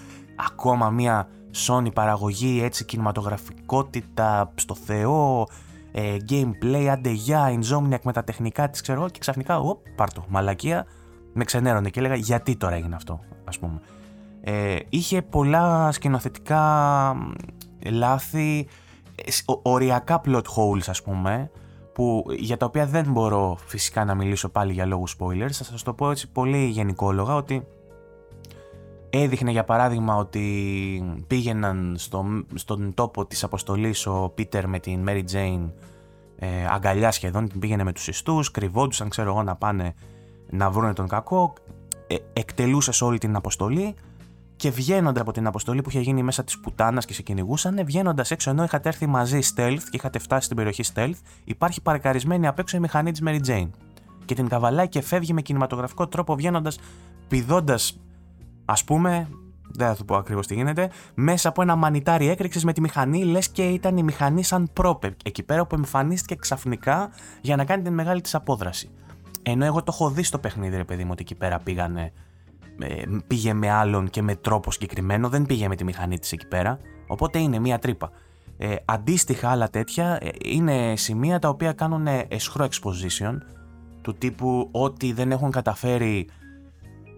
[0.47, 1.27] Ακόμα μία
[1.67, 5.47] Sony παραγωγή, έτσι κινηματογραφικότητα στο Θεό,
[5.91, 10.85] ε, gameplay, άντε για, Insomniac με τα τεχνικά της, ξέρω και ξαφνικά, οπ, πάρτο, μαλακία,
[11.33, 13.81] με ξενέρωνε και έλεγα: Γιατί τώρα έγινε αυτό, ας πούμε.
[14.41, 17.15] Ε, είχε πολλά σκηνοθετικά
[17.85, 18.67] λάθη,
[19.15, 21.51] ε, οριακά plot holes ας πούμε
[22.01, 25.83] που, για τα οποία δεν μπορώ φυσικά να μιλήσω πάλι για λόγους spoilers, θα σας
[25.83, 27.67] το πω έτσι πολύ γενικόλογα ότι
[29.09, 30.43] έδειχνε για παράδειγμα ότι
[31.27, 35.69] πήγαιναν στο, στον τόπο της αποστολής ο Πίτερ με την Mary Jane
[36.35, 39.93] ε, αγκαλιά σχεδόν, την πήγαινε με τους ιστούς, κρυβόντουσαν ξέρω εγώ να πάνε
[40.49, 41.53] να βρουν τον κακό,
[42.07, 43.95] ε, εκτελούσες όλη την αποστολή
[44.61, 48.31] και βγαίνοντα από την αποστολή που είχε γίνει μέσα της πουτάνας και σε κυνηγούσαν, βγαίνοντας
[48.31, 52.59] έξω ενώ είχατε έρθει μαζί stealth και είχατε φτάσει στην περιοχή stealth, υπάρχει παρκαρισμένη απ'
[52.59, 53.69] έξω η μηχανή της Mary Jane.
[54.25, 56.79] Και την καβαλάει και φεύγει με κινηματογραφικό τρόπο βγαίνοντας,
[57.27, 57.99] πηδώντας,
[58.65, 59.27] ας πούμε,
[59.67, 63.23] δεν θα του πω ακριβώς τι γίνεται, μέσα από ένα μανιτάρι έκρηξης με τη μηχανή,
[63.23, 67.09] λες και ήταν η μηχανή σαν πρόπε, εκεί πέρα που εμφανίστηκε ξαφνικά
[67.41, 68.89] για να κάνει την μεγάλη της απόδραση.
[69.43, 72.11] Ενώ εγώ το έχω δει στο παιχνίδι, ρε παιδί μου, ότι εκεί πέρα πήγανε ε,
[73.27, 76.79] πήγε με άλλον και με τρόπο συγκεκριμένο, δεν πήγε με τη μηχανή της εκεί πέρα,
[77.07, 78.11] οπότε είναι μία τρύπα.
[78.57, 83.37] Ε, αντίστοιχα άλλα τέτοια ε, είναι σημεία τα οποία κάνουν εσχρό exposition
[84.01, 86.29] του τύπου ότι δεν έχουν καταφέρει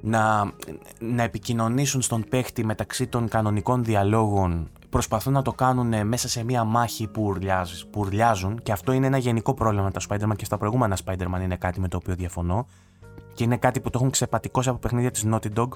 [0.01, 0.51] να,
[0.99, 6.63] να επικοινωνήσουν στον παίχτη μεταξύ των κανονικών διαλόγων προσπαθούν να το κάνουν μέσα σε μία
[6.63, 10.45] μάχη που, ουρλιάζουν, που ουρλιάζουν και αυτό είναι ένα γενικό πρόβλημα με τα Spider-Man και
[10.45, 12.67] στα προηγούμενα Spider-Man είναι κάτι με το οποίο διαφωνώ
[13.33, 15.67] και είναι κάτι που το έχουν ξεπατικώσει από παιχνίδια της Naughty Dog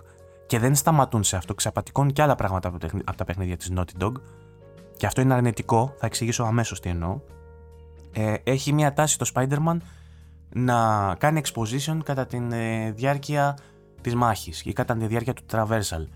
[0.46, 1.54] και δεν σταματούν σε αυτό.
[1.54, 2.67] Ξεπατικώνουν και άλλα πράγματα
[3.06, 4.12] από τα παιχνίδια της Naughty Dog.
[4.98, 7.20] Και αυτό είναι αρνητικό, θα εξηγήσω αμέσως τι εννοώ.
[8.13, 9.78] Ε, έχει μια τάση το Spider-Man
[10.50, 13.58] να κάνει exposition κατά τη ε, διάρκεια
[14.02, 16.08] της μάχης ή κατά τη διάρκεια του traversal.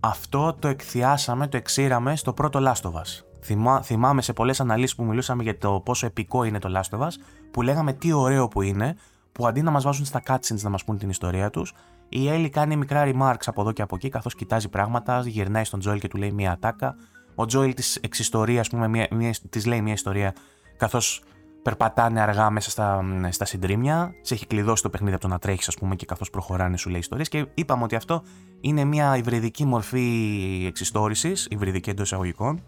[0.00, 3.24] Αυτό το εκθιάσαμε, το εξήραμε στο πρώτο Last of Us.
[3.40, 7.02] Θυμά, θυμάμαι σε πολλές αναλύσεις που μιλούσαμε για το πόσο επικό είναι το Last of
[7.02, 7.12] Us,
[7.50, 8.96] που λέγαμε τι ωραίο που είναι,
[9.32, 11.74] που αντί να μας βάζουν στα cutscenes να μας πούν την ιστορία τους,
[12.08, 15.80] η Έλλη κάνει μικρά remarks από εδώ και από εκεί, καθώς κοιτάζει πράγματα, γυρνάει στον
[15.80, 16.96] Τζόιλ και του λέει μια ατάκα.
[17.34, 19.08] Ο Τζόιλ της εξιστορία, ας πούμε,
[19.50, 20.34] της λέει μια ιστορία,
[20.76, 21.22] καθώς
[21.62, 24.14] περπατάνε αργά μέσα στα, στα συντρίμια.
[24.20, 26.90] Σε έχει κλειδώσει το παιχνίδι από το να τρέχεις, ας πούμε, και καθώς προχωράνε σου
[26.90, 27.28] λέει ιστορίες.
[27.28, 28.22] Και είπαμε ότι αυτό
[28.60, 32.60] είναι μια υβριδική μορφή εξιστόρησης, υβριδική εντός εισαγωγικών.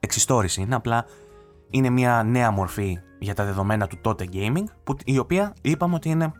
[0.00, 1.06] Εξιστόρηση είναι απλά
[1.70, 6.08] είναι μια νέα μορφή για τα δεδομένα του τότε gaming, που, η οποία είπαμε ότι
[6.08, 6.32] είναι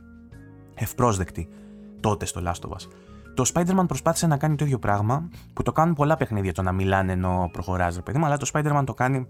[0.75, 1.49] ευπρόσδεκτη
[2.01, 2.89] τότε στο Last of Us.
[3.35, 6.73] Το Spider-Man προσπάθησε να κάνει το ίδιο πράγμα, που το κάνουν πολλά παιχνίδια το να
[6.73, 9.27] μιλάνε ενώ προχωράζει, παιδί μου, αλλά το Spider-Man το κάνει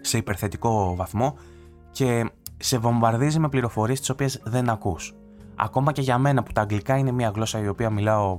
[0.00, 1.34] σε υπερθετικό βαθμό
[1.90, 5.14] και σε βομβαρδίζει με πληροφορίες τις οποίες δεν ακούς.
[5.56, 8.36] Ακόμα και για μένα που τα αγγλικά είναι μια γλώσσα η οποία μιλάω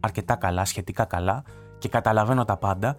[0.00, 1.44] αρκετά καλά, σχετικά καλά
[1.78, 2.96] και καταλαβαίνω τα πάντα,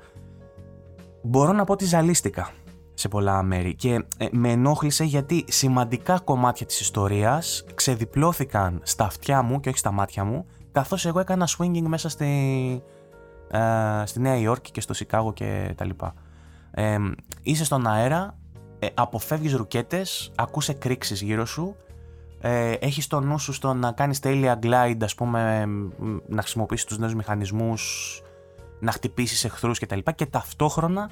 [1.22, 2.50] μπορώ να πω ότι ζαλίστηκα
[2.96, 9.42] σε πολλά μέρη και ε, με ενόχλησε γιατί σημαντικά κομμάτια της ιστορίας ξεδιπλώθηκαν στα αυτιά
[9.42, 12.26] μου και όχι στα μάτια μου καθώς εγώ έκανα swinging μέσα στη,
[13.52, 16.14] ε, στη Νέα Υόρκη και στο Σικάγο και τα λοιπά.
[16.72, 16.98] Ε,
[17.42, 18.38] είσαι στον αέρα,
[18.80, 21.76] ε, αποφεύγεις ρουκέτες, ακούς εκρήξεις γύρω σου,
[22.40, 25.66] ε, έχεις το νου σου στο να κάνεις τέλεια glide, ας πούμε,
[26.28, 28.22] να χρησιμοποιήσεις τους νέους μηχανισμούς,
[28.80, 30.00] να χτυπήσεις εχθρούς κτλ.
[30.00, 31.10] Και, και ταυτόχρονα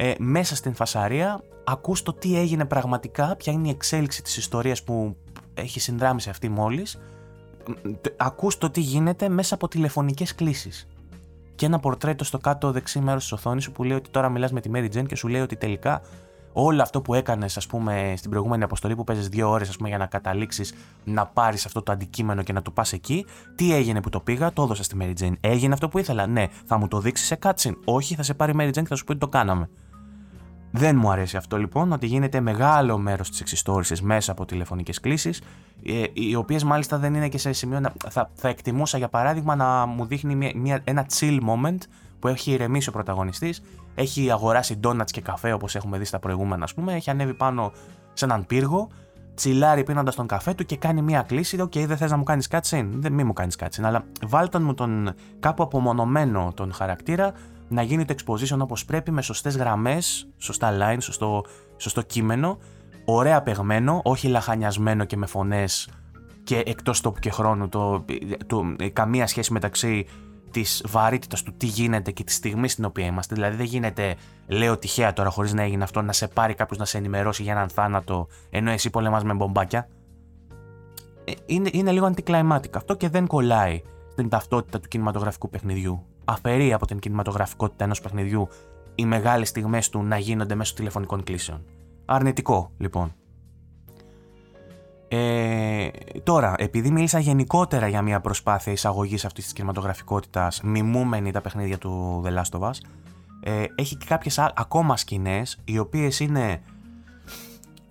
[0.00, 4.82] ε, μέσα στην φασαρία ακούς το τι έγινε πραγματικά, ποια είναι η εξέλιξη της ιστορίας
[4.82, 5.16] που
[5.54, 6.98] έχει συνδράμει σε αυτή μόλις,
[8.16, 10.88] ακούς το τι γίνεται μέσα από τηλεφωνικές κλήσεις.
[11.54, 14.52] Και ένα πορτρέτο στο κάτω δεξί μέρος της οθόνης σου που λέει ότι τώρα μιλάς
[14.52, 16.02] με τη Mary Jane και σου λέει ότι τελικά
[16.52, 19.88] όλο αυτό που έκανες ας πούμε στην προηγούμενη αποστολή που παίζεις δύο ώρες ας πούμε
[19.88, 24.00] για να καταλήξεις να πάρεις αυτό το αντικείμενο και να το πας εκεί, τι έγινε
[24.00, 25.32] που το πήγα, το έδωσα στη Mary Jane.
[25.40, 27.76] Έγινε αυτό που ήθελα, ναι, θα μου το δείξεις σε cutscene.
[27.84, 29.68] Όχι, θα σε πάρει η Mary Jane και θα σου πει ότι το κάναμε.
[30.70, 35.42] Δεν μου αρέσει αυτό λοιπόν, ότι γίνεται μεγάλο μέρος της εξιστόρηση μέσα από τηλεφωνικές κλήσεις,
[35.84, 37.92] ε, οι οποίες μάλιστα δεν είναι και σε σημείο να.
[38.08, 41.78] Θα, θα εκτιμούσα για παράδειγμα να μου δείχνει μια, μια, ένα chill moment
[42.18, 43.62] που έχει ηρεμήσει ο πρωταγωνιστής,
[43.94, 47.72] έχει αγοράσει donuts και καφέ όπως έχουμε δει στα προηγούμενα, ας πούμε, έχει ανέβει πάνω
[48.12, 48.88] σε έναν πύργο,
[49.34, 51.60] τσιλάρει πίνοντας τον καφέ του και κάνει μια κλήση.
[51.60, 54.62] OK, okay, δεν θες να μου κάνεις cutscene, δεν μη μου κάνεις cutscene, αλλά βάλτον
[54.62, 57.32] μου τον κάπου απομονωμένο τον χαρακτήρα
[57.68, 61.44] να γίνει το exposition όπως πρέπει με σωστές γραμμές, σωστά lines, σωστό,
[61.76, 62.58] σωστό κείμενο,
[63.04, 65.88] ωραία παιγμένο, όχι λαχανιασμένο και με φωνές
[66.44, 68.04] και εκτός τόπου και χρόνου, το,
[68.46, 70.06] το, καμία σχέση μεταξύ
[70.50, 73.34] της βαρύτητας του τι γίνεται και της στιγμής στην οποία είμαστε.
[73.34, 76.84] Δηλαδή, δεν γίνεται, λέω τυχαία τώρα, χωρίς να έγινε αυτό, να σε πάρει κάποιος να
[76.84, 79.88] σε ενημερώσει για έναν θάνατο, ενώ εσύ πολεμάς με μπομπάκια.
[81.24, 86.72] Ε, είναι, είναι λίγο anticlimactic αυτό και δεν κολλάει στην ταυτότητα του κινηματογραφικού παιχνιδιού αφαιρεί
[86.72, 88.48] από την κινηματογραφικότητα ενός παιχνιδιού
[88.94, 91.64] οι μεγάλες στιγμές του να γίνονται μέσω τηλεφωνικών κλήσεων.
[92.04, 93.12] Αρνητικό, λοιπόν.
[95.08, 95.88] Ε,
[96.22, 102.22] τώρα, επειδή μίλησα γενικότερα για μια προσπάθεια εισαγωγής αυτής της κινηματογραφικότητας, μιμούμενη τα παιχνίδια του
[102.26, 102.74] The Last of Us,
[103.42, 106.62] ε, έχει και κάποιες ακόμα σκηνές, οι οποίες είναι.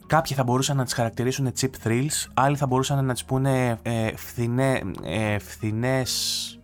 [0.07, 4.15] Κάποιοι θα μπορούσαν να τις χαρακτηρίσουν cheap thrills, άλλοι θα μπορούσαν να τις πούνε ε,
[4.15, 6.56] φθηνέ, ε, φθηνές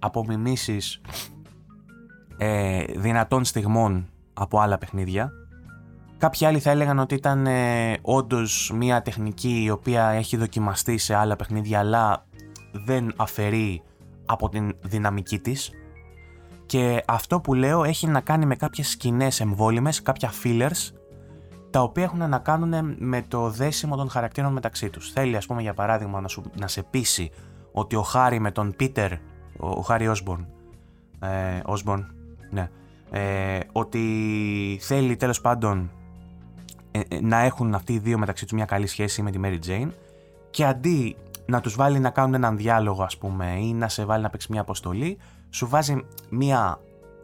[0.00, 1.00] απομιμήσεις
[2.36, 5.32] ε, δυνατών στιγμών από άλλα παιχνίδια.
[6.18, 11.14] Κάποιοι άλλοι θα έλεγαν ότι ήταν ε, όντως μια τεχνική η οποία έχει δοκιμαστεί σε
[11.14, 12.26] άλλα παιχνίδια αλλά
[12.72, 13.82] δεν αφαιρεί
[14.26, 15.70] από την δυναμική της
[16.66, 20.94] Και αυτό που λέω έχει να κάνει με κάποιες σκηνές εμβόλυμες, κάποια fillers,
[21.70, 25.12] τα οποία έχουν να κάνουν με το δέσιμο των χαρακτήρων μεταξύ τους.
[25.12, 27.30] Θέλει ας πούμε για παράδειγμα να, σου, να σε πείσει
[27.72, 29.12] ότι ο Χάρη με τον Πίτερ,
[29.60, 30.46] ο, Χάρη Όσμπορν,
[31.20, 32.04] ε, Osborn,
[32.50, 32.70] ναι,
[33.10, 35.90] ε, ότι θέλει τέλος πάντων
[36.90, 39.58] ε, ε, να έχουν αυτοί οι δύο μεταξύ τους μια καλή σχέση με τη Mary
[39.66, 39.88] Jane
[40.50, 44.22] και αντί να τους βάλει να κάνουν έναν διάλογο ας πούμε ή να σε βάλει
[44.22, 45.18] να παίξει μια αποστολή
[45.50, 46.80] σου βάζει μια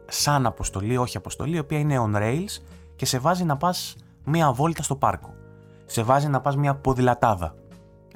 [0.08, 2.62] σαν αποστολή, όχι αποστολή, η οποία είναι on rails
[2.96, 5.34] και σε βάζει να πας μια βόλτα στο πάρκο.
[5.86, 7.54] Σε βάζει να πας μια ποδηλατάδα,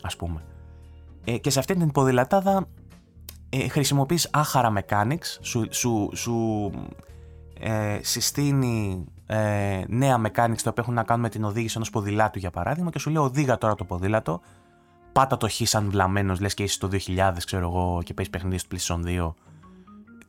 [0.03, 0.43] ας πούμε.
[1.25, 2.67] Ε, και σε αυτή την ποδηλατάδα
[3.51, 6.71] ε, χρησιμοποιείς άχαρα mechanics, σου, σου, σου
[7.61, 12.39] ε, συστήνει ε, νέα mechanics τα οποία έχουν να κάνουν με την οδήγηση ενός ποδηλάτου
[12.39, 14.41] για παράδειγμα και σου λέει οδήγα τώρα το ποδήλατο,
[15.13, 18.59] πάτα το χ σαν βλαμμένος, λες και είσαι το 2000 ξέρω εγώ και παίζεις παιχνίδι
[18.59, 19.33] στο PlayStation 2,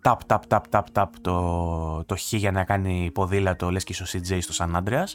[0.02, 4.04] ταπ ταπ ταπ ταπ ταπ το, το χ για να κάνει ποδήλατο λες και είσαι
[4.04, 5.08] ο CJ στο San Andreas.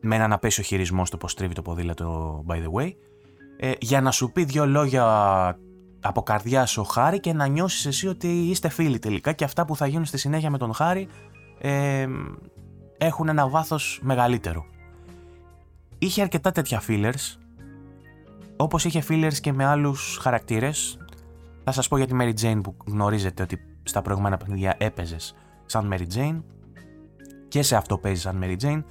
[0.00, 2.90] Με έναν απέσιο χειρισμό στο πως τρίβει το ποδήλατο by the way.
[3.56, 5.04] Ε, για να σου πει δύο λόγια
[6.02, 9.76] από καρδιά ο Χάρη και να νιώσεις εσύ ότι είστε φίλοι τελικά και αυτά που
[9.76, 11.08] θα γίνουν στη συνέχεια με τον Χάρη
[11.58, 12.06] ε,
[12.98, 14.64] έχουν ένα βάθος μεγαλύτερο.
[15.98, 17.38] Είχε αρκετά τέτοια fillers,
[18.56, 20.98] όπως είχε fillers και με άλλους χαρακτήρες.
[21.64, 25.34] Θα σας πω για τη Mary Jane που γνωρίζετε ότι στα προηγούμενα παιχνίδια έπαιζες
[25.66, 26.40] σαν Mary Jane
[27.48, 28.82] και σε αυτό παίζει σαν Mary Jane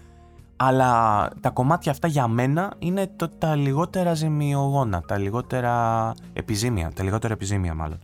[0.64, 7.04] αλλά τα κομμάτια αυτά για μένα είναι το, τα λιγότερα ζημιογόνα, τα λιγότερα επιζήμια, τα
[7.04, 8.00] λιγότερα επιζήμια μάλλον.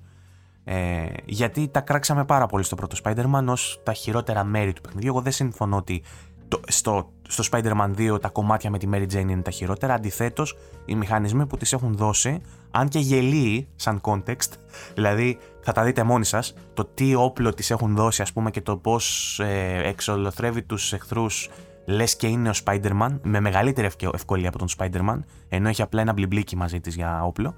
[0.64, 5.10] Ε, γιατί τα κράξαμε πάρα πολύ στο πρώτο Spider-Man ως τα χειρότερα μέρη του παιχνιδιού.
[5.10, 6.04] Εγώ δεν συμφωνώ ότι
[6.48, 9.94] το, στο, στο Spider-Man 2 τα κομμάτια με τη Mary Jane είναι τα χειρότερα.
[9.94, 12.42] Αντιθέτως, οι μηχανισμοί που τη έχουν δώσει,
[12.72, 14.52] αν και γελίοι σαν context,
[14.96, 18.62] δηλαδή θα τα δείτε μόνοι σας, το τι όπλο τη έχουν δώσει, ας πούμε, και
[18.62, 21.50] το πώς ε, εξολοθρεύει τους εχθρούς
[21.88, 25.20] λες και είναι ο Spider-Man, με μεγαλύτερη ευκολία από τον Spider-Man,
[25.50, 27.56] ενώ έχει απλά ένα μπλιμπλίκι μαζί της για όπλο.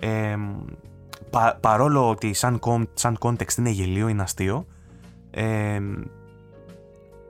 [0.00, 0.36] Ε,
[1.30, 2.60] πα, παρόλο ότι σαν,
[2.94, 4.66] σαν context είναι γελίο, είναι αστείο,
[5.30, 5.80] ε,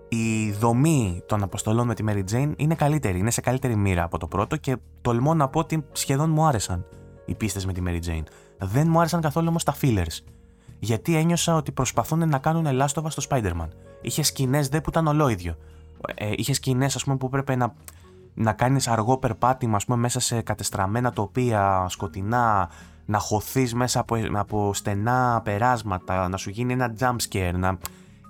[0.08, 4.18] η δομή των αποστολών με τη Mary Jane είναι καλύτερη, είναι σε καλύτερη μοίρα από
[4.18, 6.84] το πρώτο και τολμώ να πω ότι σχεδόν μου άρεσαν
[7.24, 8.24] οι πίστες με τη Mary Jane.
[8.58, 10.18] Δεν μου άρεσαν καθόλου όμως τα fillers.
[10.78, 13.68] Γιατί ένιωσα ότι προσπαθούν να κάνουν ελάστοβα στο Spider-Man.
[14.00, 15.56] Είχε σκηνές δε που ήταν ολόιδιο.
[16.14, 17.74] Ε, είχες σκηνές, ας πούμε, που πρέπει να,
[18.34, 22.70] να κάνεις αργό περπάτημα, ας πούμε, μέσα σε κατεστραμμένα τοπία, σκοτεινά,
[23.04, 27.78] να χωθείς μέσα από, από στενά περάσματα, να σου γίνει ένα jump scare, να,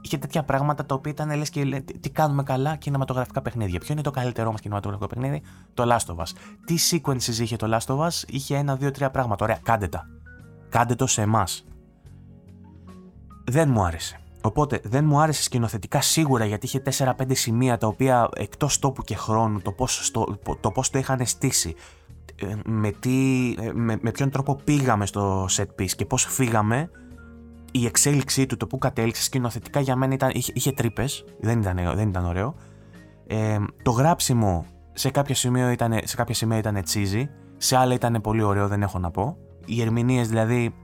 [0.01, 3.79] είχε τέτοια πράγματα τα οποία ήταν λες και λέ, τι κάνουμε καλά κινηματογραφικά παιχνίδια.
[3.79, 5.43] Ποιο είναι το καλύτερό μας κινηματογραφικό παιχνίδι,
[5.75, 6.29] το Last of Us.
[6.65, 9.45] Τι sequences είχε το Last of Us, είχε ένα, δύο, τρία πράγματα.
[9.45, 10.07] Ωραία, κάντε τα.
[10.69, 11.65] Κάντε το σε εμάς.
[13.45, 14.20] Δεν μου άρεσε.
[14.43, 19.15] Οπότε δεν μου άρεσε σκηνοθετικά σίγουρα γιατί είχε 4-5 σημεία τα οποία εκτός τόπου και
[19.15, 20.11] χρόνου, το πώς
[20.61, 21.75] το, πώς το είχαν στήσει,
[22.43, 26.91] ε, με, τι, ε, με, με ποιον τρόπο πήγαμε στο set piece και πώς φύγαμε
[27.73, 31.77] η εξέλιξή του, το που κατέληξε σκηνοθετικά για μένα ήταν, είχε, είχε τρύπες, δεν ήταν,
[31.95, 32.55] δεν ήταν ωραίο.
[33.27, 37.25] Ε, το γράψιμο σε κάποια σημεία ήταν, σε κάποια σημεία ήταν cheesy,
[37.57, 39.37] σε άλλα ήταν πολύ ωραίο, δεν έχω να πω.
[39.65, 40.75] Οι ερμηνείες δηλαδή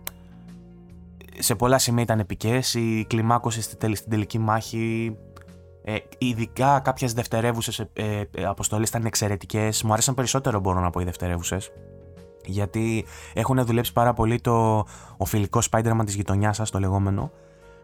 [1.39, 5.17] σε πολλά σημεία ήταν επικές, η κλιμάκωση στην τελική μάχη,
[5.85, 7.89] ε, ειδικά κάποιες δευτερεύουσες ε,
[8.35, 9.83] ε, αποστολές ήταν εξαιρετικές.
[9.83, 11.71] Μου άρεσαν περισσότερο, μπορώ να πω, οι δευτερεύουσες
[12.47, 14.85] γιατί έχουν δουλέψει πάρα πολύ το
[15.17, 17.31] ο φιλικός Spider-Man της γειτονιάς σας, το λεγόμενο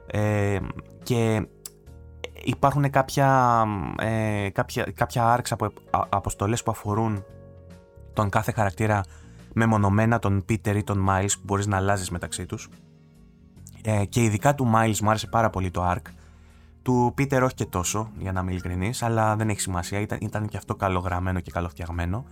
[0.07, 0.59] ε,
[1.03, 1.47] και
[2.43, 3.63] υπάρχουν κάποια,
[3.99, 5.73] ε, κάποια, κάποια άρξ από
[6.09, 7.25] αποστολές που αφορούν
[8.13, 9.05] τον κάθε χαρακτήρα
[9.55, 12.69] μεμονωμένα, τον Peter ή τον Miles που μπορείς να αλλάζεις μεταξύ τους
[13.83, 16.11] ε, και ειδικά του Miles μου άρεσε πάρα πολύ το arc
[16.83, 20.49] του Peter όχι και τόσο, για να είμαι ειλικρινής, αλλά δεν έχει σημασία, ήταν, ήταν
[20.49, 22.25] και αυτό καλογραμμένο και καλοφτιαγμένο.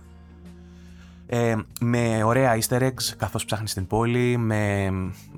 [1.25, 4.85] Ε, με ωραία easter eggs καθώς ψάχνεις την πόλη, με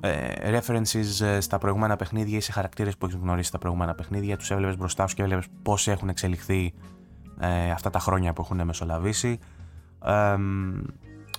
[0.00, 4.36] ε, references ε, στα προηγούμενα παιχνίδια ή σε χαρακτήρες που έχεις γνωρίσει στα προηγούμενα παιχνίδια,
[4.36, 6.74] τους έβλεπες μπροστά σου και έβλεπες πώς έχουν εξελιχθεί
[7.40, 9.38] ε, αυτά τα χρόνια που έχουν μεσολαβήσει.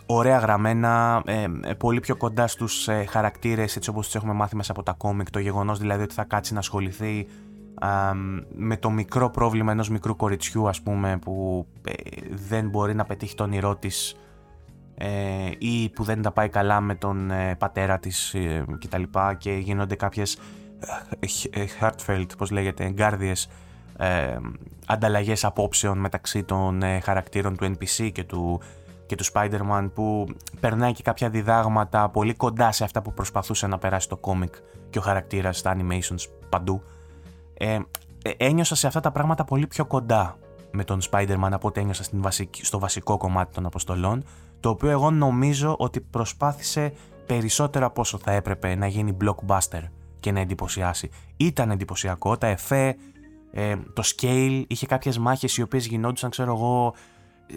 [0.08, 4.56] Ε, ωραία γραμμένα, ε, πολύ πιο κοντά στους ε, χαρακτήρες έτσι όπως τους έχουμε μάθει
[4.56, 7.28] μέσα από τα κόμικ, το γεγονός δηλαδή ότι θα κάτσει να ασχοληθεί
[8.56, 11.66] με το μικρό πρόβλημα ενός μικρού κοριτσιού ας πούμε που
[12.48, 14.16] δεν μπορεί να πετύχει τον όνειρό της
[14.98, 19.04] ε, ή που δεν τα πάει καλά με τον ε, πατέρα της ε, κτλ.
[19.38, 20.38] Και, γίνονται κάποιες
[21.20, 23.50] ε, ε, heartfelt, πώς λέγεται, εγκάρδιες
[23.98, 24.38] ε,
[24.86, 28.62] ανταλλαγές απόψεων μεταξύ των χαρακτήρων του NPC και του,
[29.06, 30.28] και του Spider-Man που
[30.60, 34.54] περνάει και κάποια διδάγματα πολύ κοντά σε αυτά που προσπαθούσε να περάσει το κόμικ
[34.90, 36.82] και ο χαρακτήρας στα animations παντού.
[37.54, 37.80] Ε,
[38.38, 40.38] ένιωσα σε αυτά τα πράγματα πολύ πιο κοντά
[40.72, 44.24] με τον Spider-Man από ό,τι ένιωσα στην βασική, στο βασικό κομμάτι των αποστολών,
[44.60, 46.94] το οποίο εγώ νομίζω ότι προσπάθησε
[47.26, 49.82] περισσότερο από όσο θα έπρεπε να γίνει blockbuster
[50.20, 51.10] και να εντυπωσιάσει.
[51.38, 52.96] Ήταν εντυπωσιακό, τα εφέ,
[53.52, 56.94] ε, το scale, είχε κάποιες μάχες οι οποίες γινόντουσαν, ξέρω εγώ,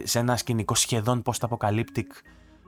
[0.03, 2.07] σε ένα σκηνικό σχεδόν post-apocalyptic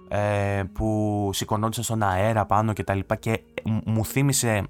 [0.08, 3.40] ε, που σηκωνόντουσαν στον αέρα πάνω και τα λοιπά και
[3.84, 4.62] μου θύμισε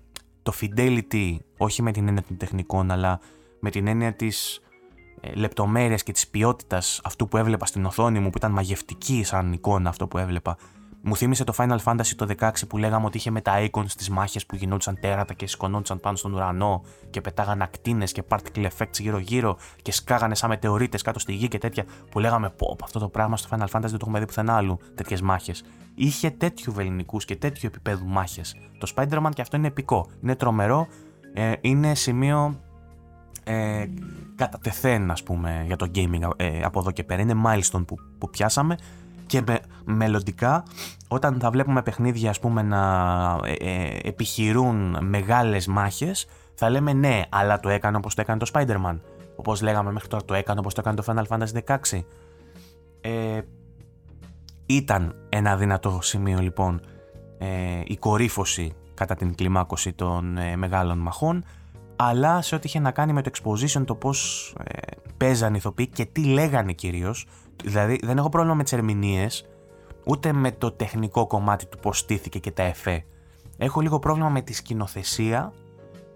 [0.43, 3.21] το fidelity, όχι με την έννοια των τεχνικών, αλλά
[3.61, 4.61] με την έννοια της
[5.21, 9.53] ε, λεπτομέρειας και της ποιότητας αυτού που έβλεπα στην οθόνη μου που ήταν μαγευτική σαν
[9.53, 10.57] εικόνα αυτό που έβλεπα
[11.03, 14.13] μου θύμισε το Final Fantasy το 16 που λέγαμε ότι είχε με τα icons στι
[14.13, 18.99] μάχες που γινόντουσαν τέρατα και σηκωνόντουσαν πάνω στον ουρανό και πετάγαν ακτίνες και particle effects
[18.99, 21.85] γύρω-γύρω και σκάγανε σαν μετεωρίτες κάτω στη γη και τέτοια.
[22.11, 24.79] Που λέγαμε πω, αυτό το πράγμα στο Final Fantasy δεν το έχουμε δει πουθενά άλλου
[24.95, 25.65] τέτοιες μάχες.
[25.95, 28.57] Είχε τέτοιου βεληνικούς και τέτοιου επίπεδου μάχες.
[28.79, 30.07] Το Spider-Man και αυτό είναι επικό.
[30.23, 30.87] Είναι τρομερό.
[31.35, 32.61] Ε, είναι σημείο
[33.45, 33.85] ε,
[34.35, 37.21] κατά τεθέν, ας πούμε, για το gaming ε, από εδώ και πέρα.
[37.21, 38.77] Είναι milestone που, που πιάσαμε
[39.31, 40.63] και με, μελλοντικά
[41.09, 42.81] όταν θα βλέπουμε παιχνίδια ας πούμε να
[43.45, 48.51] ε, ε, επιχειρούν μεγάλες μάχες θα λέμε ναι αλλά το έκανε όπως το έκανε το
[48.53, 48.99] Spider-Man.
[49.37, 52.03] Όπως λέγαμε μέχρι τώρα το έκανε όπως το έκανε το Final Fantasy 16
[53.01, 53.41] ε,
[54.67, 56.81] ήταν ένα δυνατό σημείο λοιπόν
[57.39, 61.45] ε, η κορύφωση κατά την κλιμάκωση των ε, μεγάλων μαχών
[62.03, 64.79] αλλά σε ό,τι είχε να κάνει με το exposition, το πώς ε,
[65.17, 67.27] παίζαν ηθοποιοί και τι λέγανε κυρίως,
[67.65, 69.49] Δηλαδή δεν έχω πρόβλημα με τις ερμηνείες,
[70.05, 73.05] ούτε με το τεχνικό κομμάτι του πώς στήθηκε και τα εφέ.
[73.57, 75.53] Έχω λίγο πρόβλημα με τη σκηνοθεσία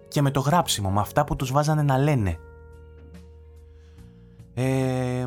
[0.08, 2.38] και με το γράψιμο, με αυτά που τους βάζανε να λένε.
[4.54, 5.26] Ε,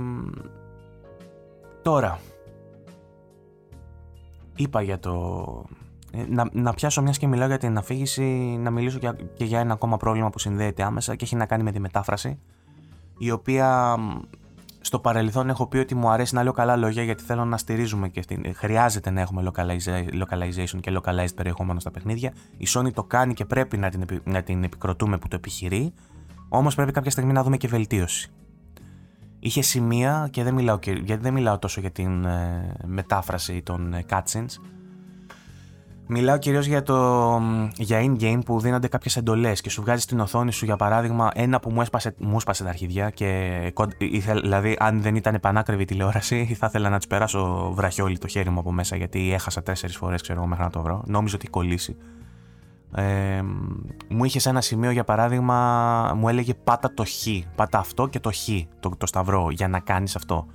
[1.82, 2.19] τώρα,
[4.56, 5.65] είπα για το...
[6.12, 8.23] Ε, να, να πιάσω μιας και μιλάω για την αφήγηση,
[8.60, 11.63] να μιλήσω και, και για ένα ακόμα πρόβλημα που συνδέεται άμεσα και έχει να κάνει
[11.63, 12.39] με τη μετάφραση,
[13.17, 13.97] η οποία
[14.82, 18.10] στο παρελθόν έχω πει ότι μου αρέσει να λέω καλά λόγια γιατί θέλω να στηρίζουμε
[18.10, 18.56] και στην...
[18.56, 19.52] χρειάζεται να έχουμε
[20.20, 22.34] localization και localized περιεχόμενο στα παιχνίδια.
[22.58, 25.94] Η Sony το κάνει και πρέπει να την, να την επικροτούμε που το επιχειρεί,
[26.50, 28.32] όμως πρέπει κάποια στιγμή να δούμε και βελτίωση.
[29.40, 34.06] Είχε σημεία και δεν μιλάω, γιατί δεν μιλάω τόσο για την ε, μετάφραση των ε,
[34.10, 34.56] cutscenes,
[36.10, 37.41] Μιλάω κυρίως για, το,
[37.76, 41.60] για in-game που δίνονται κάποιες εντολές και σου βγάζει στην οθόνη σου, για παράδειγμα, ένα
[41.60, 43.10] που μου έσπασε, μου έσπασε τα αρχίδια.
[43.10, 43.74] Και,
[44.41, 48.50] δηλαδή, αν δεν ήταν πανάκριβη η τηλεόραση, θα ήθελα να του περάσω βραχιόλι το χέρι
[48.50, 51.04] μου από μέσα, γιατί έχασα τέσσερις φορές, ξέρω εγώ, μέχρι να το βρω.
[51.06, 51.96] Νόμιζα ότι κολλήσει.
[52.96, 53.41] Ε,
[54.10, 57.28] μου είχες ένα σημείο, για παράδειγμα, μου έλεγε πάτα το χ.
[57.56, 58.48] Πάτα αυτό και το χ,
[58.80, 60.48] το, το σταυρό, για να κάνεις αυτό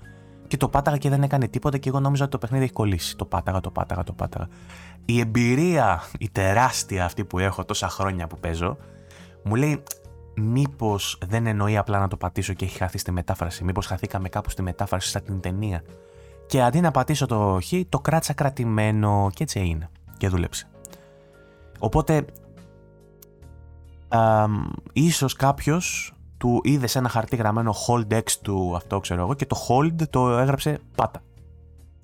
[0.53, 3.17] και το πάταγα και δεν έκανε τίποτα και εγώ νόμιζα ότι το παιχνίδι έχει κολλήσει.
[3.17, 4.49] Το πάταγα, το πάταγα, το πάταγα.
[5.05, 8.77] Η εμπειρία, η τεράστια αυτή που έχω τόσα χρόνια που παίζω,
[9.43, 9.83] μου λέει
[10.35, 13.65] μήπως δεν εννοεί απλά να το πατήσω και έχει χαθεί στη μετάφραση.
[13.65, 15.83] Μήπως χαθήκαμε κάπου στη μετάφραση σαν την ταινία.
[16.47, 19.91] Και αντί να πατήσω το χ, το κράτησα κρατημένο και έτσι είναι.
[20.17, 20.69] Και δούλεψε.
[21.79, 22.25] Οπότε,
[24.09, 24.47] α,
[24.93, 29.47] ίσως κάποιος του είδε σε ένα χαρτί γραμμένο hold X του αυτό ξέρω εγώ και
[29.47, 31.23] το hold το έγραψε πάτα.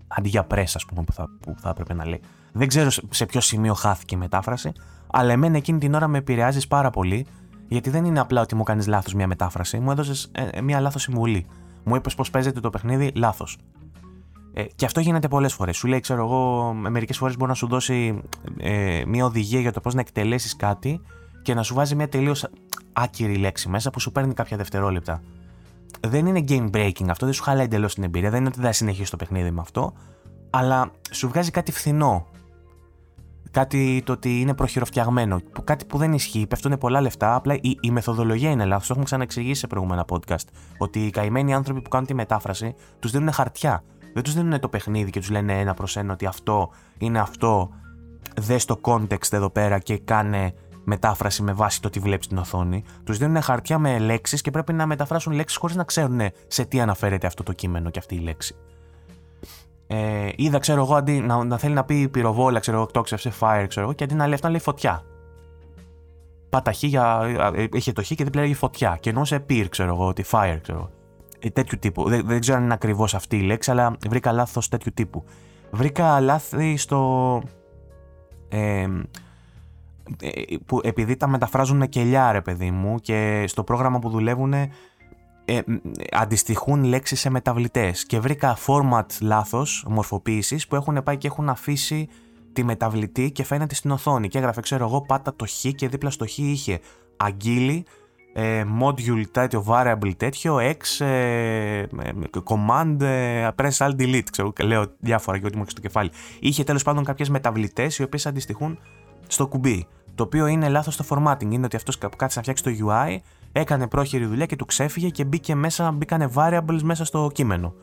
[0.09, 2.21] Αντί για press ας πούμε που θα, που θα έπρεπε να λέει.
[2.53, 4.73] Δεν ξέρω σε ποιο σημείο χάθηκε η μετάφραση,
[5.11, 7.27] αλλά εμένα εκείνη την ώρα με επηρεάζεις πάρα πολύ
[7.69, 11.03] γιατί δεν είναι απλά ότι μου κάνεις λάθος μια μετάφραση, μου έδωσες ε, μια λάθος
[11.03, 11.47] συμβουλή.
[11.85, 13.59] Μου είπες πώ παίζεται το παιχνίδι, λάθος.
[14.53, 15.77] Ε, και αυτό γίνεται πολλές φορές.
[15.77, 18.23] Σου λέει, ξέρω εγώ, μερικές φορές μπορεί να σου δώσει
[18.59, 21.01] ε, μια οδηγία για το πώς να εκτελέσεις κάτι
[21.43, 22.49] και να σου βάζει μια τελείως
[22.93, 25.23] άκυρη λέξη μέσα που σου παίρνει κάποια δευτερόλεπτα.
[26.07, 28.31] Δεν είναι game breaking αυτό, δεν σου χαλάει εντελώς την εμπειρία.
[28.31, 29.93] Δεν είναι ότι θα συνεχίσεις το παιχνίδι με αυτό,
[30.51, 32.27] αλλά σου βγάζει κάτι φθηνό.
[33.51, 35.41] Κάτι το ότι είναι προχειροφτιαγμένο.
[35.65, 37.35] Κάτι που δεν ισχύει, πέφτουν πολλά λεφτά.
[37.35, 38.87] Απλά η, η μεθοδολογία είναι λάθος.
[38.87, 40.47] Το έχουμε ξαναεξηγήσει σε προηγούμενα podcast.
[40.79, 43.85] Ότι οι καημένοι άνθρωποι που κάνουν τη μετάφραση τους δίνουν χαρτιά.
[44.15, 47.71] Δεν τους δίνουν το παιχνίδι και τους λένε ένα προς ένα ότι αυτό είναι αυτό.
[48.41, 50.53] Δε το context εδώ πέρα και κάνε
[50.85, 52.85] μετάφραση με βάση το τι βλέπεις στην οθόνη.
[53.05, 56.81] Τους δίνουν χαρτιά με λέξεις και πρέπει να μεταφράσουν λέξεις χωρίς να ξέρουν σε τι
[56.81, 58.55] αναφέρεται αυτό το κείμενο και αυτή η λέξη.
[59.91, 63.65] Ε, είδα, ξέρω εγώ, αντί να, να θέλει να πει πυροβόλα, ξέρω εγώ, σε fire,
[63.69, 65.03] ξέρω εγώ, και αντί να λέει αυτό, λέει φωτιά.
[66.49, 67.21] Πάτα χ για.
[67.73, 68.99] Είχε το χ και δίπλα λέγει φωτιά.
[69.01, 70.91] Και εννοούσε πυρ, ξέρω εγώ, ότι fire, ξέρω εγώ.
[71.39, 72.09] Ε, τέτοιου τύπου.
[72.09, 75.25] Δεν, δεν ξέρω αν είναι ακριβώς αυτή η λέξη, αλλά βρήκα λάθος τέτοιου τύπου.
[75.71, 77.43] Βρήκα λάθη στο.
[78.49, 78.87] Ε,
[80.21, 84.55] ε, που επειδή τα μεταφράζουν με κελιά ρε παιδί μου και στο πρόγραμμα που δουλεύουν
[85.49, 85.61] ε,
[86.11, 92.09] αντιστοιχούν λέξεις σε μεταβλητές και βρήκα format λάθος μορφοποίησης που έχουν πάει και έχουν αφήσει
[92.53, 96.11] τη μεταβλητή και φαίνεται στην οθόνη και έγραφε ξέρω εγώ πάτα το χ και δίπλα
[96.11, 96.81] στο χ είχε
[97.17, 97.85] αγγείλει
[98.33, 101.83] ε, module τέτοιο, variable τέτοιο, X, ε,
[102.45, 106.11] command, ε, press alt delete, ξέρω, λέω διάφορα και ό,τι μου έχει στο κεφάλι.
[106.41, 108.79] Είχε τέλος πάντων κάποιες μεταβλητές οι οποίες αντιστοιχούν
[109.27, 109.87] στο κουμπί.
[110.15, 111.51] Το οποίο είναι λάθος στο formatting.
[111.51, 113.17] Είναι ότι αυτός κάτσε να φτιάξει το UI,
[113.53, 117.75] έκανε πρόχειρη δουλειά και του ξέφυγε και μπήκε μέσα, μπήκανε variables μέσα στο κείμενο.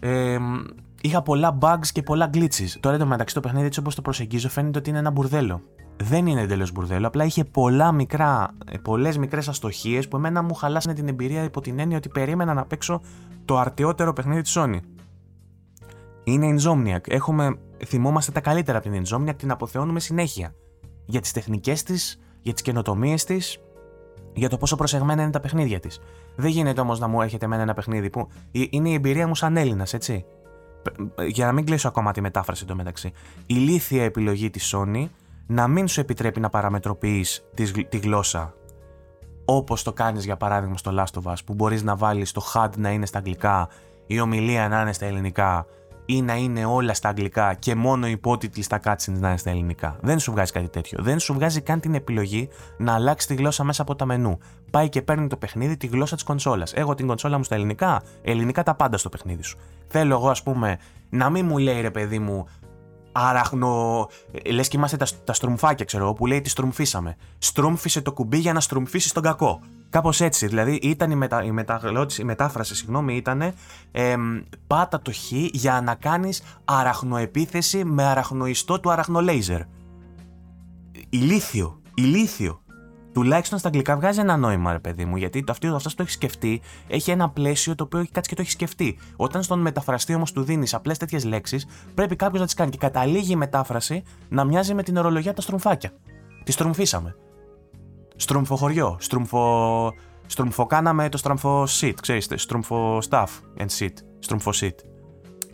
[0.00, 0.38] Ε,
[1.00, 2.76] είχα πολλά bugs και πολλά glitches.
[2.80, 5.62] Τώρα εντωμεταξύ το παιχνίδι έτσι όπως το προσεγγίζω φαίνεται ότι είναι ένα μπουρδέλο
[5.96, 10.54] δεν είναι εντελώς μπουρδέλο, απλά είχε πολλά μικρά, ε, πολλές μικρές αστοχίες που εμένα μου
[10.54, 13.00] χαλάσανε την εμπειρία υπό την έννοια ότι περίμενα να παίξω
[13.44, 14.78] το αρτιότερο παιχνίδι της Sony.
[16.24, 17.08] Είναι Insomniac.
[17.08, 20.54] Έχουμε, θυμόμαστε τα καλύτερα από την Insomniac, την αποθεώνουμε συνέχεια.
[21.06, 23.58] Για τις τεχνικές της, για τις καινοτομίες της,
[24.34, 26.00] για το πόσο προσεγμένα είναι τα παιχνίδια της.
[26.36, 29.56] Δεν γίνεται όμως να μου έρχεται εμένα ένα παιχνίδι που είναι η εμπειρία μου σαν
[29.56, 30.24] Έλληνας, έτσι.
[31.26, 33.12] Για να μην κλείσω ακόμα τη μετάφραση το μεταξύ.
[33.46, 35.08] Η λύθια επιλογή της Sony
[35.46, 37.44] να μην σου επιτρέπει να παραμετροποιείς
[37.88, 38.54] τη γλώσσα
[39.44, 42.68] όπως το κάνεις για παράδειγμα στο Last of Us που μπορείς να βάλεις το HUD
[42.76, 43.68] να είναι στα αγγλικά,
[44.06, 45.66] η ομιλία να είναι στα ελληνικά
[46.06, 49.50] ή να είναι όλα στα αγγλικά και μόνο οι υπότιτλοι στα cutscenes να είναι στα
[49.50, 49.96] ελληνικά.
[50.00, 50.98] Δεν σου βγάζει κάτι τέτοιο.
[51.02, 52.48] Δεν σου βγάζει καν την επιλογή
[52.78, 54.38] να αλλάξει τη γλώσσα μέσα από τα μενού.
[54.70, 56.72] Πάει και παίρνει το παιχνίδι τη γλώσσα της κονσόλας.
[56.72, 59.58] Έχω την κονσόλα μου στα ελληνικά, ελληνικά τα πάντα στο παιχνίδι σου.
[59.86, 60.78] Θέλω εγώ, ας πούμε,
[61.10, 62.46] να μην μου λέει ρε παιδί μου,
[63.14, 64.08] άραχνο.
[64.50, 67.16] Λες και είμαστε τα, τα στρουμφάκια, ξέρω εγώ, που λέει τι στρουμφίσαμε.
[67.38, 69.60] Στρούμφισε το κουμπί για να στρουμφίσεις τον κακό.
[69.90, 70.46] Κάπως έτσι.
[70.46, 71.52] Δηλαδή ήταν η, μετα, η,
[72.18, 73.52] η μετάφραση, συγγνώμη, ήταν
[74.66, 79.60] πάτα το χ για να κάνεις αραχνοεπίθεση με αραχνοϊστό του αραχνολέιζερ.
[81.08, 81.80] Ηλίθιο.
[81.94, 82.63] Ηλίθιο
[83.14, 86.60] τουλάχιστον στα αγγλικά βγάζει ένα νόημα, ρε παιδί μου, γιατί αυτό, αυτό το έχει σκεφτεί,
[86.88, 88.98] έχει ένα πλαίσιο το οποίο έχει κάτσει και το έχει σκεφτεί.
[89.16, 92.70] Όταν στον μεταφραστή όμως του δίνεις απλές τέτοιες λέξεις, πρέπει κάποιος να τις κάνει.
[92.70, 95.92] Και καταλήγει η μετάφραση να μοιάζει με την ορολογία από τα στρουμφάκια.
[96.44, 97.16] Τη στρουμφίσαμε.
[98.16, 98.96] Στρουμφοχωριό.
[99.00, 99.92] Στρουμφο.
[100.26, 102.36] Στρουμφοκάναμε το στρουμφο seat, ξέρετε.
[102.36, 103.26] Στρουμφο staff
[103.58, 103.92] and seat.
[104.18, 104.74] Στρουμφο seat.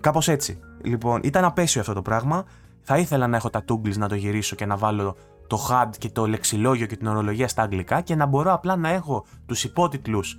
[0.01, 0.59] Κάπως έτσι.
[0.85, 2.45] Λοιπόν, ήταν απέσιο αυτό το πράγμα.
[2.83, 5.17] Θα ήθελα να έχω τα tools να το γυρίσω και να βάλω
[5.51, 8.89] το HUD και το λεξιλόγιο και την ορολογία στα αγγλικά και να μπορώ απλά να
[8.89, 10.39] έχω τους υπότιτλους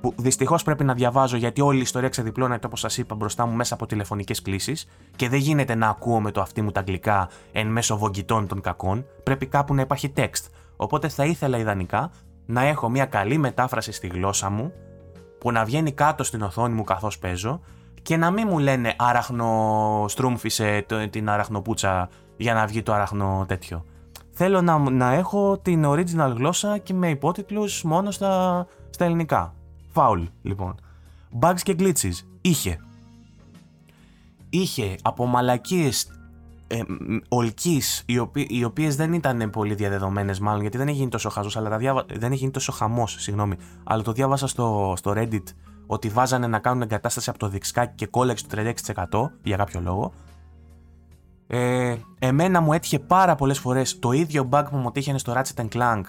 [0.00, 3.52] που δυστυχώς πρέπει να διαβάζω γιατί όλη η ιστορία ξεδιπλώνεται όπως σας είπα μπροστά μου
[3.54, 7.28] μέσα από τηλεφωνικές κλήσεις και δεν γίνεται να ακούω με το αυτί μου τα αγγλικά
[7.52, 9.06] εν μέσω βογγητών των κακών.
[9.22, 10.44] Πρέπει κάπου να υπάρχει text.
[10.76, 12.10] Οπότε θα ήθελα ιδανικά
[12.46, 14.72] να έχω μια καλή μετάφραση στη γλώσσα μου
[15.38, 17.60] που να βγαίνει κάτω στην οθόνη μου καθώς παίζω
[18.02, 23.84] και να μην μου λένε άραχνο στρούμφισε την αραχνοπούτσα για να βγει το άραχνο τέτοιο.
[24.42, 29.54] Θέλω να, να έχω την original γλώσσα και με υπότιτλους μόνο στα, στα ελληνικά.
[29.92, 30.74] Φάουλ, λοιπόν.
[31.40, 32.12] Bugs και glitches.
[32.40, 32.78] Είχε.
[34.50, 36.10] Είχε από μαλακίες
[36.66, 36.80] ε,
[37.28, 41.28] ολκής, οι, οποίε οι οποίες δεν ήταν πολύ διαδεδομένες μάλλον, γιατί δεν έχει γίνει τόσο
[41.30, 42.04] χαζός, αλλά διάβα...
[42.08, 45.44] δεν έχει γίνει τόσο χαμός, συγγνώμη, αλλά το διάβασα στο, στο Reddit
[45.86, 48.56] ότι βάζανε να κάνουν εγκατάσταση από το δισκάκι και κόλλεξε το
[49.10, 50.12] 36% για κάποιο λόγο
[51.52, 55.68] ε, εμένα μου έτυχε πάρα πολλές φορές το ίδιο bug που μου τύχαινε στο Ratchet
[55.72, 56.02] Clank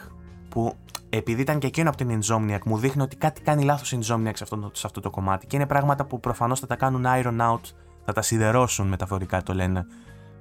[0.50, 0.76] που
[1.10, 4.32] επειδή ήταν και εκείνο από την Insomniac μου δείχνει ότι κάτι κάνει λάθος η Insomniac
[4.34, 7.40] σε αυτό, σε αυτό το κομμάτι και είναι πράγματα που προφανώς θα τα κάνουν Iron
[7.40, 7.60] Out,
[8.06, 9.86] θα τα σιδερώσουν μεταφορικά το λένε.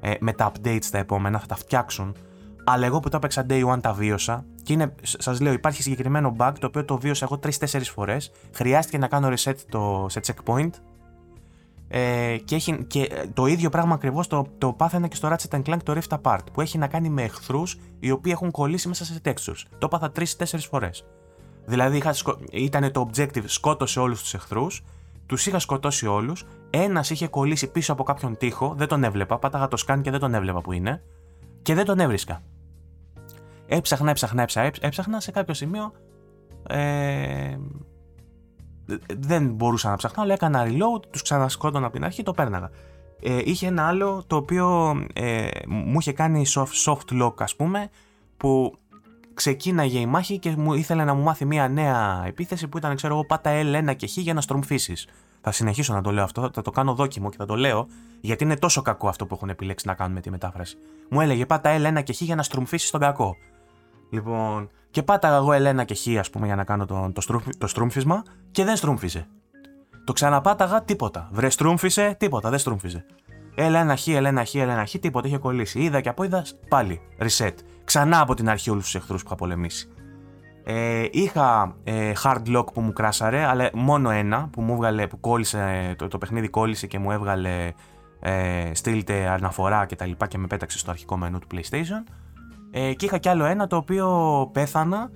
[0.00, 2.16] Ε, με τα updates τα επόμενα, θα τα φτιάξουν.
[2.64, 6.36] Αλλά εγώ που το έπαιξα day one τα βίωσα και είναι, σας λέω υπάρχει συγκεκριμένο
[6.38, 8.30] bug το οποίο το βίωσα εγώ 3-4 φορές.
[8.54, 10.70] Χρειάστηκε να κάνω reset το, σε checkpoint
[11.92, 15.62] ε, και, έχει, και ε, το ίδιο πράγμα ακριβώς το, το πάθαινα και στο Ratchet
[15.62, 19.04] Clank το Rift Apart, που έχει να κάνει με εχθρούς οι οποίοι έχουν κολλήσει μέσα
[19.04, 19.62] σε textures.
[19.78, 20.24] Το έπαθα 3-4
[20.70, 21.04] φορές.
[21.64, 22.02] Δηλαδή
[22.52, 24.82] ήταν το objective, σκότωσε όλους τους εχθρούς,
[25.26, 26.44] τους είχα σκοτώσει όλους.
[26.70, 29.38] Ένας είχε κολλήσει πίσω από κάποιον τοίχο, δεν τον έβλεπα.
[29.38, 31.02] Πάταγα το σκάν και δεν τον έβλεπα που είναι.
[31.62, 32.42] Και δεν τον έβρισκα.
[33.66, 35.92] Έψαχνα, έψαχνα, έψαχνα, έψαχνα σε κάποιο σημείο.
[36.68, 37.56] Ε,
[39.18, 42.70] δεν μπορούσα να ψαχνάω, αλλά έκανα reload, τους ξανασκότωνα από την αρχή, το πέρναγα.
[43.22, 47.90] Ε, είχε ένα άλλο το οποίο ε, μου είχε κάνει soft, soft lock ας πούμε,
[48.36, 48.78] που
[49.34, 53.14] ξεκίναγε η μάχη και μου ήθελε να μου μάθει μια νέα επίθεση που ήταν, ξέρω
[53.14, 54.94] εγώ, πάτα L1 και Χ για να στρομφίσει.
[55.40, 57.86] Θα συνεχίσω να το λέω αυτό, θα το κάνω δόκιμο και θα το λέω,
[58.20, 60.76] γιατί είναι τόσο κακό αυτό που έχουν επιλέξει να κάνουν με τη μετάφραση.
[61.10, 63.36] Μου έλεγε πάτα L1 και Χ για να στρομφίσει τον κακό.
[64.10, 67.66] Λοιπόν, και πάταγα εγώ Ελένα και Χ, ας πούμε, για να κάνω το, το, το
[67.66, 69.26] στρούμφισμα και δεν στρούμφιζε.
[70.04, 71.28] Το ξαναπάταγα, τίποτα.
[71.32, 73.04] Βρε στρούμφισε, τίποτα, δεν στρούμφιζε.
[73.54, 75.80] Ελένα Χ, Ελένα Χ, Ελένα Χ, τίποτα, είχε κολλήσει.
[75.80, 77.00] Είδα και από είδας πάλι.
[77.18, 77.54] Reset.
[77.84, 79.88] Ξανά από την αρχή όλους τους εχθρούς που είχα πολεμήσει.
[80.64, 85.20] Ε, είχα ε, hard lock που μου κράσαρε, αλλά μόνο ένα που μου έβγαλε, που
[85.20, 87.72] κόλλησε, το, το παιχνίδι κόλλησε και μου έβγαλε
[88.20, 92.12] ε, στείλτε αναφορά και τα λοιπά και με πέταξε στο αρχικό μενού του PlayStation.
[92.70, 94.08] Ε, και είχα κι άλλο ένα το οποίο
[94.52, 95.10] πέθανα.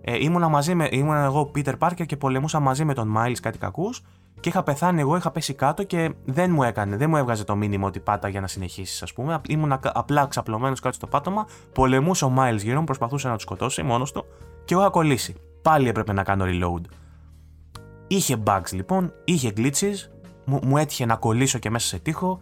[0.00, 3.58] Ε, ήμουνα, μαζί με, ήμουνα εγώ Peter Parker και πολεμούσα μαζί με τον Miles κάτι
[3.58, 4.02] κακούς
[4.40, 7.56] και είχα πεθάνει εγώ, είχα πέσει κάτω και δεν μου έκανε, δεν μου έβγαζε το
[7.56, 9.40] μήνυμα ότι πάτα για να συνεχίσεις, ας πούμε.
[9.48, 13.82] Ήμουν απλά ξαπλωμένος κάτω στο πάτωμα, πολεμούσε ο Miles γύρω μου, προσπαθούσε να του σκοτώσει
[13.82, 14.24] μόνος του
[14.64, 15.34] και εγώ είχα κολλήσει.
[15.62, 16.80] Πάλι έπρεπε να κάνω reload.
[18.06, 19.94] Είχε bugs λοιπόν, είχε glitches,
[20.44, 22.40] μου, μου έτυχε να κολλήσω και μέσα σε τείχο.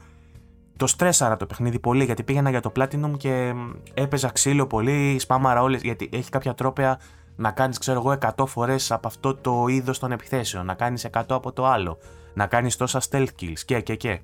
[0.77, 3.55] Το στρέσαρα το παιχνίδι πολύ γιατί πήγαινα για το Platinum και
[3.95, 5.83] έπαιζα ξύλο πολύ, σπάμαρα όλες.
[5.83, 7.01] Γιατί έχει κάποια τρόπια
[7.37, 11.23] να κάνεις, ξέρω εγώ, 100 φορές από αυτό το είδος των επιθέσεων, να κάνεις 100
[11.29, 11.99] από το άλλο,
[12.35, 14.21] να κάνεις τόσα stealth kills και και και.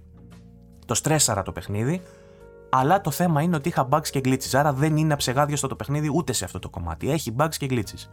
[0.87, 2.03] Το στρέσαρα το παιχνίδι,
[2.69, 6.11] αλλά το θέμα είναι ότι είχα bugs και glitches, άρα δεν είναι αψεγάδιο το παιχνίδι
[6.15, 7.11] ούτε σε αυτό το κομμάτι.
[7.11, 8.09] Έχει bugs και glitches.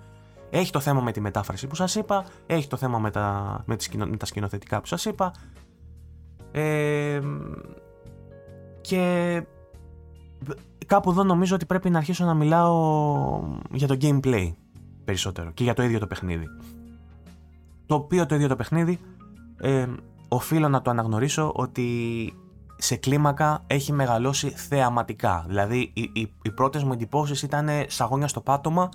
[0.49, 3.75] Έχει το θέμα με τη μετάφραση που σας είπα, έχει το θέμα με τα, με
[3.75, 5.33] τις, με τα σκηνοθετικά που σας είπα
[6.51, 7.19] ε,
[8.87, 9.43] και
[10.85, 14.53] κάπου εδώ νομίζω ότι πρέπει να αρχίσω να μιλάω για το gameplay
[15.05, 16.45] περισσότερο και για το ίδιο το παιχνίδι.
[17.85, 18.99] Το οποίο το ίδιο το παιχνίδι
[19.57, 19.87] ε,
[20.27, 21.87] οφείλω να το αναγνωρίσω ότι
[22.77, 25.45] σε κλίμακα έχει μεγαλώσει θεαματικά.
[25.47, 28.89] Δηλαδή οι, οι, οι πρώτες μου εντυπώσεις ήταν σαγόνια στο πάτωμα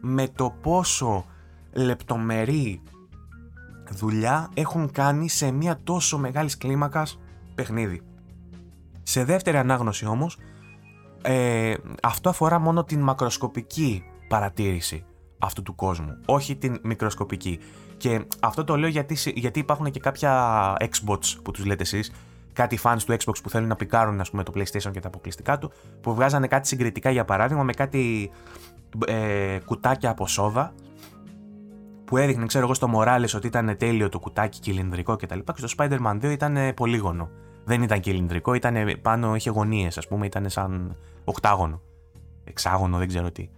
[0.00, 1.24] με το πόσο
[1.72, 2.82] λεπτομερή
[3.90, 7.18] δουλειά έχουν κάνει σε μια τόσο μεγάλης κλίμακας
[7.54, 8.02] παιχνίδι.
[9.02, 10.38] Σε δεύτερη ανάγνωση όμως,
[11.22, 15.04] ε, αυτό αφορά μόνο την μακροσκοπική παρατήρηση
[15.38, 17.58] αυτού του κόσμου, όχι την μικροσκοπική.
[17.96, 22.12] Και αυτό το λέω γιατί, γιατί υπάρχουν και κάποια Xbox που τους λέτε εσείς,
[22.52, 25.58] κάτι fans του Xbox που θέλουν να πικάρουν ας πούμε, το PlayStation και τα αποκλειστικά
[25.58, 28.30] του, που βγάζανε κάτι συγκριτικά για παράδειγμα με κάτι
[29.06, 30.72] ε, κουτάκια από σόδα
[32.04, 35.38] που έδειχνε, ξέρω εγώ, στο Morales ότι ήταν τέλειο το κουτάκι κυλινδρικό κτλ.
[35.38, 37.30] Και, και στο Spider-Man 2 ήταν πολύγωνο.
[37.64, 41.80] Δεν ήταν κυλινδρικό, ήταν πάνω, είχε γωνίες, ας πούμε, ήταν σαν οκτάγωνο.
[42.44, 43.48] Εξάγωνο, δεν ξέρω τι.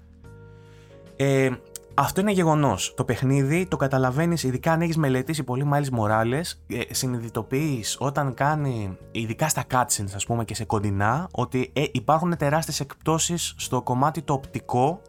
[1.16, 1.50] Ε,
[1.94, 2.94] αυτό είναι γεγονός.
[2.96, 8.96] Το παιχνίδι το καταλαβαίνεις, ειδικά αν έχεις μελετήσει πολύ Miles Morales, ε, συνειδητοποιείς όταν κάνει,
[9.10, 14.22] ειδικά στα cutscenes, ας πούμε, και σε κοντινά, ότι ε, υπάρχουν τεράστιες εκπτώσεις στο κομμάτι
[14.22, 15.00] το οπτικό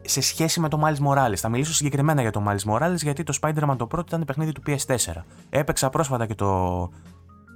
[0.00, 1.36] σε σχέση με το Miles Morales.
[1.36, 4.62] Θα μιλήσω συγκεκριμένα για το Miles Morales γιατί το Spider-Man το πρώτο ήταν παιχνίδι του
[4.66, 5.22] PS4.
[5.48, 6.90] Έπαιξα πρόσφατα και το,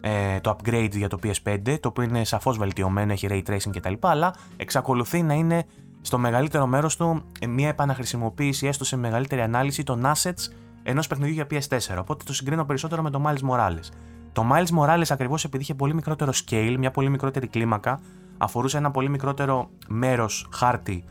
[0.04, 3.92] ε, το upgrade για το PS5, το οποίο είναι σαφώς βελτιωμένο, έχει ray tracing κτλ.
[4.00, 5.64] Αλλά εξακολουθεί να είναι
[6.00, 11.46] στο μεγαλύτερο μέρος του μια επαναχρησιμοποίηση, έστω σε μεγαλύτερη ανάλυση των assets ενός παιχνιδιού για
[11.50, 11.96] PS4.
[11.98, 13.88] Οπότε το συγκρίνω περισσότερο με το Miles Morales.
[14.32, 18.00] Το Miles Morales ακριβώς επειδή είχε πολύ μικρότερο scale, μια πολύ μικρότερη κλίμακα,
[18.38, 21.04] αφορούσε ένα πολύ μικρότερο μέρος χάρτη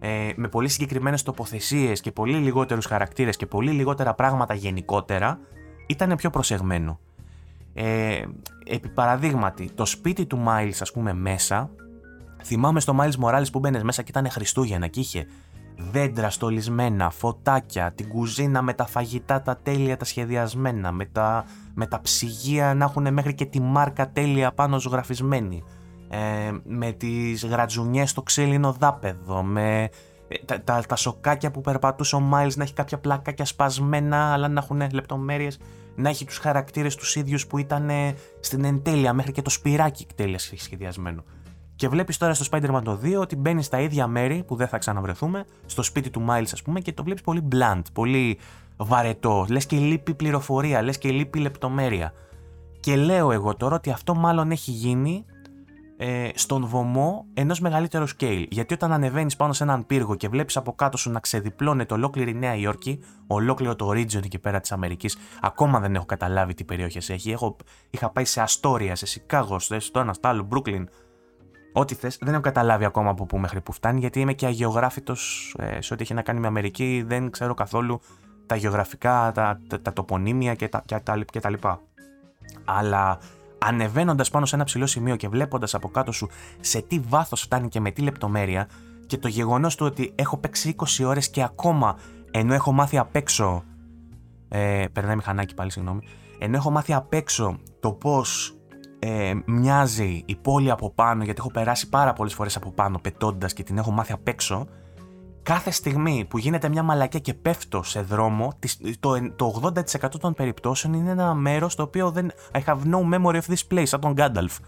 [0.00, 5.38] ε, με πολύ συγκεκριμένες τοποθεσίες και πολύ λιγότερους χαρακτήρες και πολύ λιγότερα πράγματα γενικότερα,
[5.86, 6.98] ήταν πιο προσεγμένο.
[7.74, 8.22] Ε,
[8.66, 11.70] επί παραδείγματι, το σπίτι του Miles, ας πούμε, μέσα,
[12.42, 15.26] θυμάμαι στο Miles Morales που μπαίνε μέσα και ήταν Χριστούγεννα και είχε
[15.76, 21.44] δέντρα στολισμένα, φωτάκια, την κουζίνα με τα φαγητά τα τέλεια τα σχεδιασμένα, με τα,
[21.74, 25.62] με τα ψυγεία να έχουν μέχρι και τη μάρκα τέλεια πάνω ζωγραφισμένη
[26.08, 29.88] ε, με τις γρατζουνιές στο ξύλινο δάπεδο, με
[30.28, 34.48] ε, τα, τα, τα σοκάκια που περπατούσε ο Μάιλς να έχει κάποια πλακάκια σπασμένα αλλά
[34.48, 35.58] να έχουν λεπτομέρειες,
[35.94, 37.90] να έχει τους χαρακτήρες τους ίδιους που ήταν
[38.40, 41.24] στην εντέλεια μέχρι και το σπυράκι τέλεια σχεδιασμένο.
[41.76, 44.78] Και βλέπεις τώρα στο Spider-Man το 2 ότι μπαίνει στα ίδια μέρη που δεν θα
[44.78, 48.38] ξαναβρεθούμε, στο σπίτι του Miles, ας πούμε, και το βλέπεις πολύ blunt, πολύ
[48.76, 49.46] βαρετό.
[49.48, 52.12] Λες και λείπει πληροφορία, λες και λείπει λεπτομέρεια.
[52.80, 55.24] Και λέω εγώ τώρα ότι αυτό μάλλον έχει γίνει
[55.96, 58.46] ε, στον βωμό ενός μεγαλύτερου scale.
[58.50, 62.30] Γιατί όταν ανεβαίνεις πάνω σε έναν πύργο και βλέπεις από κάτω σου να ξεδιπλώνεται ολόκληρη
[62.30, 66.64] η Νέα Υόρκη, ολόκληρο το region εκεί πέρα της Αμερικής, ακόμα δεν έχω καταλάβει τι
[66.64, 67.30] περιοχές έχει.
[67.30, 67.56] Έχω,
[67.90, 70.84] είχα πάει σε Αστόρια, σε Σικάγο, στο ένα, στο άλλο, Brooklyn.
[71.72, 75.54] Ό,τι θες, δεν έχω καταλάβει ακόμα από πού μέχρι που φτάνει, γιατί είμαι και αγιογράφητος
[75.58, 77.04] ε, σε ό,τι έχει να κάνει με Αμερική.
[77.06, 78.00] Δεν ξέρω καθόλου
[78.46, 81.80] τα γεωγραφικά, τα, τα, τα τοπονύμια και τα, και τα, και τα λοιπά.
[82.64, 83.18] Αλλά
[83.66, 86.28] ανεβαίνοντας πάνω σε ένα ψηλό σημείο και βλέποντας από κάτω σου
[86.60, 88.68] σε τι βάθος φτάνει και με τι λεπτομέρεια,
[89.06, 91.96] και το γεγονός του ότι έχω παίξει 20 ώρες και ακόμα
[92.30, 93.64] ενώ έχω μάθει απ' έξω.
[94.48, 96.00] Ε, περνάει μηχανάκι πάλι, συγγνώμη.
[96.38, 98.58] Ενώ έχω μάθει απ' έξω το πώς
[98.98, 103.52] ε, μοιάζει η πόλη από πάνω, γιατί έχω περάσει πάρα πολλές φορές από πάνω πετώντας
[103.52, 104.66] και την έχω μάθει απ' έξω,
[105.44, 108.52] κάθε στιγμή που γίνεται μια μαλακιά και πέφτω σε δρόμο,
[109.00, 112.32] το, το 80% των περιπτώσεων είναι ένα μέρος το οποίο δεν.
[112.52, 114.58] I have no memory of this place, σαν τον Gandalf.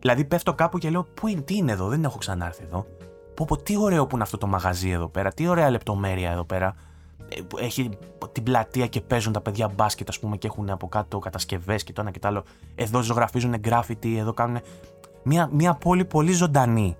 [0.00, 2.86] Δηλαδή πέφτω κάπου και λέω: Πού είναι, τι είναι εδώ, δεν έχω ξανάρθει εδώ.
[3.34, 6.44] Πω, πω, τι ωραίο που είναι αυτό το μαγαζί εδώ πέρα, τι ωραία λεπτομέρεια εδώ
[6.44, 6.74] πέρα.
[7.28, 7.90] Ε, έχει
[8.32, 11.92] την πλατεία και παίζουν τα παιδιά μπάσκετ, ας πούμε, και έχουν από κάτω κατασκευές και
[11.92, 12.44] το ένα και το άλλο.
[12.74, 14.60] Εδώ ζωγραφίζουν γκράφιτι, εδώ κάνουν.
[15.22, 16.96] Μια, μια πόλη πολύ ζωντανή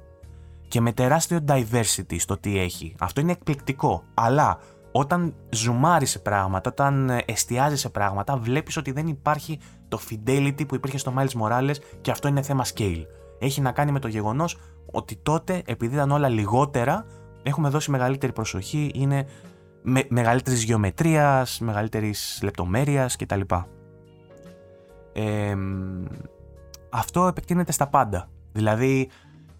[0.70, 2.94] και με τεράστιο diversity στο τι έχει.
[2.98, 4.02] Αυτό είναι εκπληκτικό.
[4.14, 4.58] Αλλά
[4.92, 9.58] όταν ζουμάρει σε πράγματα, όταν εστιάζει σε πράγματα, βλέπεις ότι δεν υπάρχει
[9.88, 13.04] το fidelity που υπήρχε στο Miles Morales και αυτό είναι θέμα scale.
[13.38, 14.58] Έχει να κάνει με το γεγονός
[14.92, 17.06] ότι τότε, επειδή ήταν όλα λιγότερα,
[17.42, 19.26] έχουμε δώσει μεγαλύτερη προσοχή, είναι
[19.82, 23.40] με, μεγαλύτερης γεωμετρίας, μεγαλύτερης λεπτομέρειας κτλ.
[25.12, 25.54] Ε,
[26.90, 28.28] αυτό επεκτείνεται στα πάντα.
[28.52, 29.08] Δηλαδή,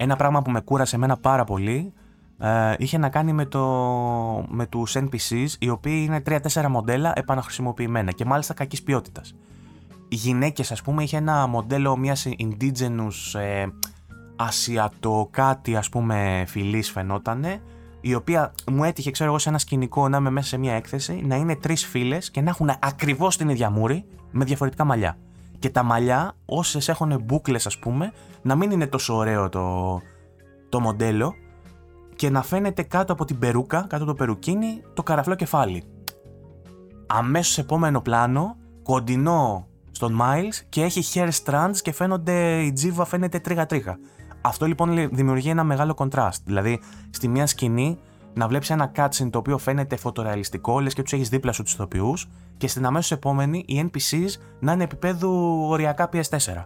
[0.03, 1.93] ένα πράγμα που με κούρασε εμένα πάρα πολύ
[2.39, 3.65] ε, είχε να κάνει με, το,
[4.49, 9.35] με τους NPCs, οι οποίοι είναι 3-4 μοντέλα επαναχρησιμοποιημένα και μάλιστα κακής ποιότητας.
[10.09, 13.67] Οι γυναίκες, ας πούμε, είχε ένα μοντέλο μιας indigenous ε,
[14.37, 17.63] ασιατο κάτι, ας πούμε, φυλής φαινότανε,
[18.01, 21.23] η οποία μου έτυχε, ξέρω εγώ, σε ένα σκηνικό να είμαι μέσα σε μια έκθεση,
[21.27, 25.17] να είναι τρεις φίλες και να έχουν ακριβώς την ίδια μούρη με διαφορετικά μαλλιά.
[25.59, 28.13] Και τα μαλλιά, όσες έχουν μπουκλες, ας πούμε,
[28.43, 29.99] να μην είναι τόσο ωραίο το,
[30.69, 31.35] το μοντέλο
[32.17, 35.85] και να φαίνεται κάτω από την περούκα, κάτω από το περουκίνι, το καραφλό κεφάλι.
[37.07, 43.39] Αμέσως επόμενο πλάνο, κοντινό στον Miles και έχει hair strands και φαίνονται, η τζίβα φαίνεται
[43.39, 43.99] τρίγα-τρίγα.
[44.41, 46.41] Αυτό λοιπόν δημιουργεί ένα μεγάλο contrast.
[46.45, 46.81] Δηλαδή,
[47.11, 47.99] στη μία σκηνή
[48.35, 51.73] να βλέπεις ένα cutscene το οποίο φαίνεται φωτορεαλιστικό, λες και τους έχεις δίπλα σου τους
[51.73, 56.65] ηθοποιούς, και στην αμέσως επόμενη οι NPCs να είναι επίπεδου οριακά PS4.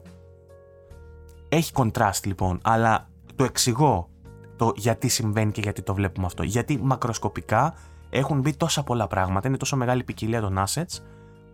[1.54, 4.08] Έχει contrast λοιπόν, αλλά το εξηγώ
[4.56, 6.42] το γιατί συμβαίνει και γιατί το βλέπουμε αυτό.
[6.42, 7.74] Γιατί μακροσκοπικά
[8.10, 11.02] έχουν μπει τόσα πολλά πράγματα, είναι τόσο μεγάλη ποικιλία των assets,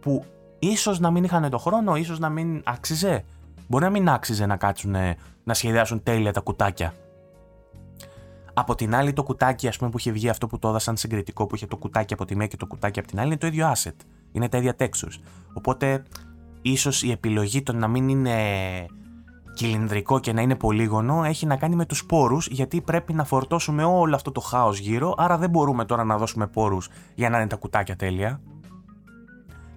[0.01, 0.24] που
[0.59, 3.24] ίσως να μην είχαν το χρόνο, ίσως να μην άξιζε.
[3.68, 4.94] Μπορεί να μην άξιζε να κάτσουν
[5.44, 6.94] να σχεδιάσουν τέλεια τα κουτάκια.
[8.55, 11.46] Από την άλλη, το κουτάκι ας πούμε, που είχε βγει αυτό που το έδωσαν συγκριτικό,
[11.46, 13.46] που είχε το κουτάκι από τη μία και το κουτάκι από την άλλη, είναι το
[13.46, 13.96] ίδιο asset.
[14.32, 15.20] Είναι τα ίδια textures.
[15.53, 16.03] Οπότε,
[16.62, 18.36] ίσως η επιλογή το να μην είναι
[19.61, 23.85] κυλινδρικό και να είναι πολύγωνο έχει να κάνει με τους πόρους γιατί πρέπει να φορτώσουμε
[23.85, 27.47] όλο αυτό το χάος γύρω άρα δεν μπορούμε τώρα να δώσουμε πόρους για να είναι
[27.47, 28.41] τα κουτάκια τέλεια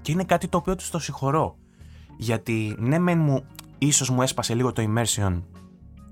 [0.01, 1.55] και είναι κάτι το οποίο τους το συγχωρώ
[2.17, 3.43] γιατί ναι μεν μου
[3.77, 5.41] ίσως μου έσπασε λίγο το immersion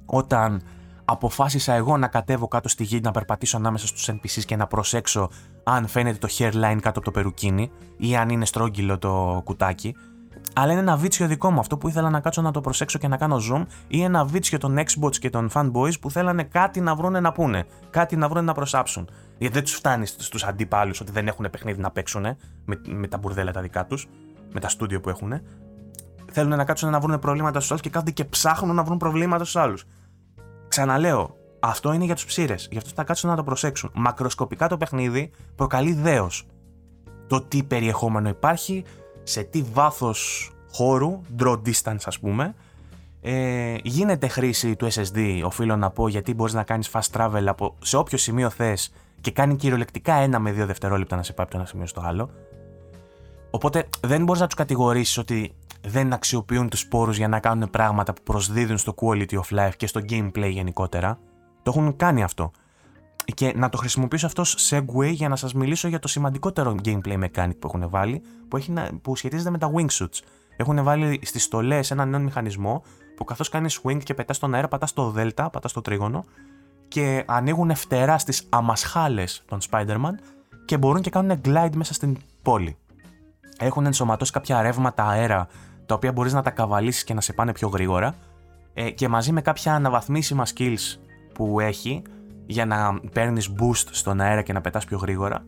[0.05, 0.61] όταν
[1.05, 5.29] αποφάσισα εγώ να κατέβω κάτω στη γη, να περπατήσω ανάμεσα στους NPCs και να προσέξω
[5.63, 9.95] αν φαίνεται το hairline κάτω από το περουκίνι ή αν είναι στρόγγυλο το κουτάκι.
[10.55, 13.07] Αλλά είναι ένα βίτσιο δικό μου αυτό που ήθελα να κάτσω να το προσέξω και
[13.07, 16.95] να κάνω zoom ή ένα βίτσιο των Xbox και των fanboys που θέλανε κάτι να
[16.95, 19.09] βρούνε να πούνε, κάτι να βρούνε να προσάψουν.
[19.37, 22.21] Γιατί δεν τους φτάνει στους αντίπαλου ότι δεν έχουν παιχνίδι να παίξουν
[22.65, 24.07] με, με τα μπουρδέλα τα δικά τους,
[24.53, 25.41] με τα στούντιο που έχουν
[26.31, 29.43] θέλουν να κάτσουν να βρουν προβλήματα στους άλλους και κάθονται και ψάχνουν να βρουν προβλήματα
[29.43, 29.85] στους άλλους.
[30.67, 32.67] Ξαναλέω, αυτό είναι για τους ψήρες.
[32.71, 33.91] Γι' αυτό θα κάτσουν να το προσέξουν.
[33.93, 36.45] Μακροσκοπικά το παιχνίδι προκαλεί δέος.
[37.27, 38.83] Το τι περιεχόμενο υπάρχει,
[39.23, 42.55] σε τι βάθος χώρου, draw distance ας πούμε,
[43.21, 47.75] ε, γίνεται χρήση του SSD, οφείλω να πω, γιατί μπορείς να κάνεις fast travel από
[47.81, 51.55] σε όποιο σημείο θες και κάνει κυριολεκτικά ένα με δύο δευτερόλεπτα να σε πάει από
[51.55, 52.29] το ένα σημείο στο άλλο.
[53.51, 58.13] Οπότε δεν μπορείς να τους κατηγορήσεις ότι δεν αξιοποιούν τους σπόρους για να κάνουν πράγματα
[58.13, 61.19] που προσδίδουν στο quality of life και στο gameplay γενικότερα.
[61.63, 62.51] Το έχουν κάνει αυτό.
[63.33, 67.57] Και να το χρησιμοποιήσω αυτό segue για να σας μιλήσω για το σημαντικότερο gameplay mechanic
[67.59, 70.19] που έχουν βάλει, που, έχει, που σχετίζεται με τα wingsuits.
[70.55, 72.83] Έχουν βάλει στις στολές έναν νέο μηχανισμό
[73.15, 76.25] που καθώς κάνεις swing και πετάς στον αέρα, πατάς το delta, πατάς το τρίγωνο
[76.87, 80.13] και ανοίγουν φτερά στις αμασχάλες των Spider-Man
[80.65, 82.77] και μπορούν και κάνουν glide μέσα στην πόλη.
[83.57, 85.47] Έχουν ενσωματώσει κάποια ρεύματα αέρα
[85.85, 88.15] τα οποία μπορείς να τα καβαλήσεις και να σε πάνε πιο γρήγορα
[88.73, 90.97] ε, και μαζί με κάποια αναβαθμίσιμα skills
[91.33, 92.01] που έχει
[92.51, 95.45] για να παίρνεις boost στον αέρα και να πετάς πιο γρήγορα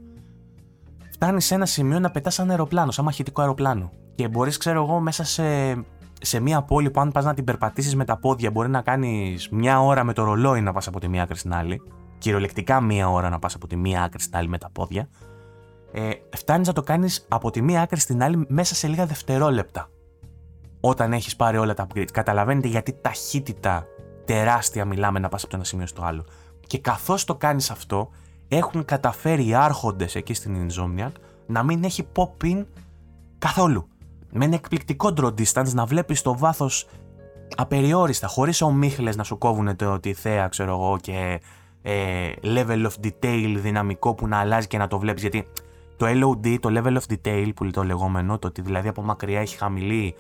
[1.12, 5.00] φτάνεις σε ένα σημείο να πετάς σαν αεροπλάνο, σαν μαχητικό αεροπλάνο και μπορείς ξέρω εγώ
[5.00, 5.74] μέσα σε,
[6.22, 9.50] σε μια πόλη που αν πας να την περπατήσεις με τα πόδια μπορεί να κάνεις
[9.50, 11.82] μια ώρα με το ρολόι να πας από τη μία άκρη στην άλλη
[12.18, 15.08] κυριολεκτικά μία ώρα να πας από τη μία άκρη στην άλλη με τα πόδια
[15.92, 19.90] ε, φτάνεις να το κάνεις από τη μία άκρη στην άλλη μέσα σε λίγα δευτερόλεπτα
[20.86, 22.12] όταν έχεις πάρει όλα τα upgrades.
[22.14, 23.86] Καταλαβαίνετε γιατί ταχύτητα
[24.26, 26.26] τεράστια μιλάμε να πας από το ένα σημείο στο άλλο.
[26.74, 28.10] Και καθώς το κάνεις αυτό,
[28.48, 31.12] έχουν καταφέρει οι άρχοντες εκεί στην Insomniac
[31.46, 32.66] να μην έχει pop-in
[33.38, 33.88] καθόλου.
[34.32, 36.88] Με ένα εκπληκτικό draw distance να βλέπεις το βάθος
[37.56, 41.42] απεριόριστα, χωρίς ομίχλες να σου κόβουν το τη θέα, ξέρω εγώ, και
[41.82, 45.22] ε, level of detail δυναμικό που να αλλάζει και να το βλέπεις.
[45.22, 45.48] Γιατί
[45.98, 49.58] το LOD, το level of detail που το λεγόμενο, το ότι δηλαδή από μακριά έχει
[49.58, 50.16] χαμηλή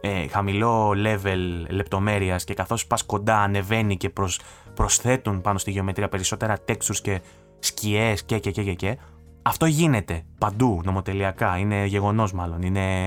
[0.00, 4.40] ε, χαμηλό level λεπτομέρειας και καθώς πας κοντά ανεβαίνει και προς,
[4.76, 7.20] προσθέτουν πάνω στη γεωμετρία περισσότερα textures και
[7.58, 8.98] σκιές και και και και και
[9.42, 13.04] αυτό γίνεται παντού νομοτελειακά, είναι γεγονός μάλλον, είναι,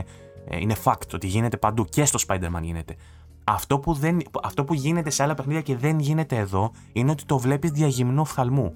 [0.47, 2.95] ε, είναι fact ότι γίνεται παντού και στο Spider-Man γίνεται.
[3.43, 7.25] Αυτό που, δεν, αυτό που γίνεται σε άλλα παιχνίδια και δεν γίνεται εδώ είναι ότι
[7.25, 8.73] το βλέπεις διαγυμνό φθαλμού.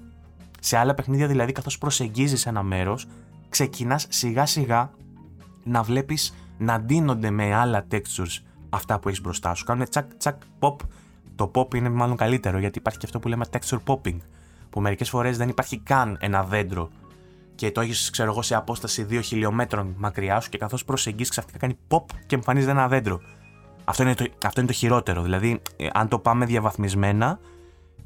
[0.60, 3.06] Σε άλλα παιχνίδια δηλαδή καθώς προσεγγίζεις ένα μέρος,
[3.48, 4.90] ξεκινάς σιγά σιγά
[5.64, 9.64] να βλέπεις να ντύνονται με άλλα textures αυτά που έχεις μπροστά σου.
[9.64, 10.76] Κάνουν τσακ τσακ pop.
[11.36, 14.16] Το pop είναι μάλλον καλύτερο γιατί υπάρχει και αυτό που λέμε texture popping.
[14.70, 16.90] Που μερικές φορές δεν υπάρχει καν ένα δέντρο
[17.54, 21.58] και το έχεις, ξέρω εγώ, σε απόσταση 2 χιλιόμετρων μακριά σου και καθώς προσεγγίσεις ξαφνικά
[21.58, 23.20] κάνει pop και εμφανίζεται ένα δέντρο.
[23.84, 25.22] Αυτό είναι το, αυτό είναι το χειρότερο.
[25.22, 27.38] Δηλαδή, ε, αν το πάμε διαβαθμισμένα,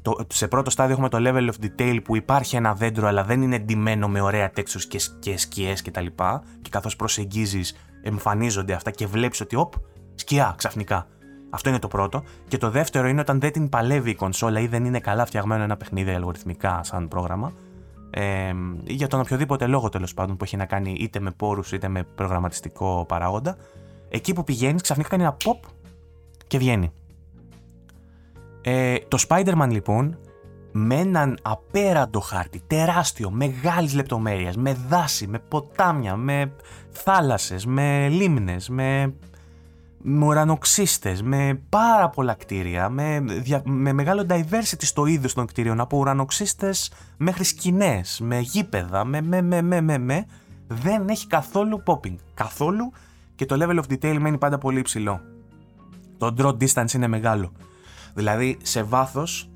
[0.01, 3.41] το, σε πρώτο στάδιο έχουμε το level of detail που υπάρχει ένα δέντρο, αλλά δεν
[3.41, 6.05] είναι εντυμένο με ωραία textures και, και σκιές κτλ.
[6.05, 9.73] Και, και καθώς προσεγγίζεις, εμφανίζονται αυτά και βλέπεις ότι, οπ,
[10.15, 11.07] σκιά ξαφνικά.
[11.49, 12.23] Αυτό είναι το πρώτο.
[12.47, 15.63] Και το δεύτερο είναι όταν δεν την παλεύει η κονσόλα ή δεν είναι καλά φτιαγμένο
[15.63, 17.53] ένα παιχνίδι αλγοριθμικά σαν πρόγραμμα.
[18.09, 21.87] Ε, για τον οποιοδήποτε λόγο τέλος πάντων που έχει να κάνει είτε με πόρους είτε
[21.87, 23.57] με προγραμματιστικό παράγοντα.
[24.09, 25.69] Εκεί που πηγαίνεις, ξαφνικά κάνει ένα pop
[26.47, 26.91] και βγαίνει.
[28.61, 30.17] Ε, το Spider-Man λοιπόν
[30.71, 36.51] με έναν απέραντο χάρτη, τεράστιο, μεγάλης λεπτομέρειας, με δάση, με ποτάμια, με
[36.89, 39.13] θάλασσες, με λίμνες, με,
[40.01, 43.23] με ουρανοξύστες, με πάρα πολλά κτίρια, με,
[43.63, 49.41] με μεγάλο diversity στο είδος των κτίριων, από ουρανοξύστες μέχρι σκηνές, με γήπεδα, με, με,
[49.41, 50.25] με, με, με, με,
[50.67, 52.15] δεν έχει καθόλου popping.
[52.33, 52.91] Καθόλου
[53.35, 55.21] και το level of detail μένει πάντα πολύ υψηλό.
[56.17, 57.51] Το draw distance είναι μεγάλο.
[58.13, 59.49] Δηλαδή σε βάθος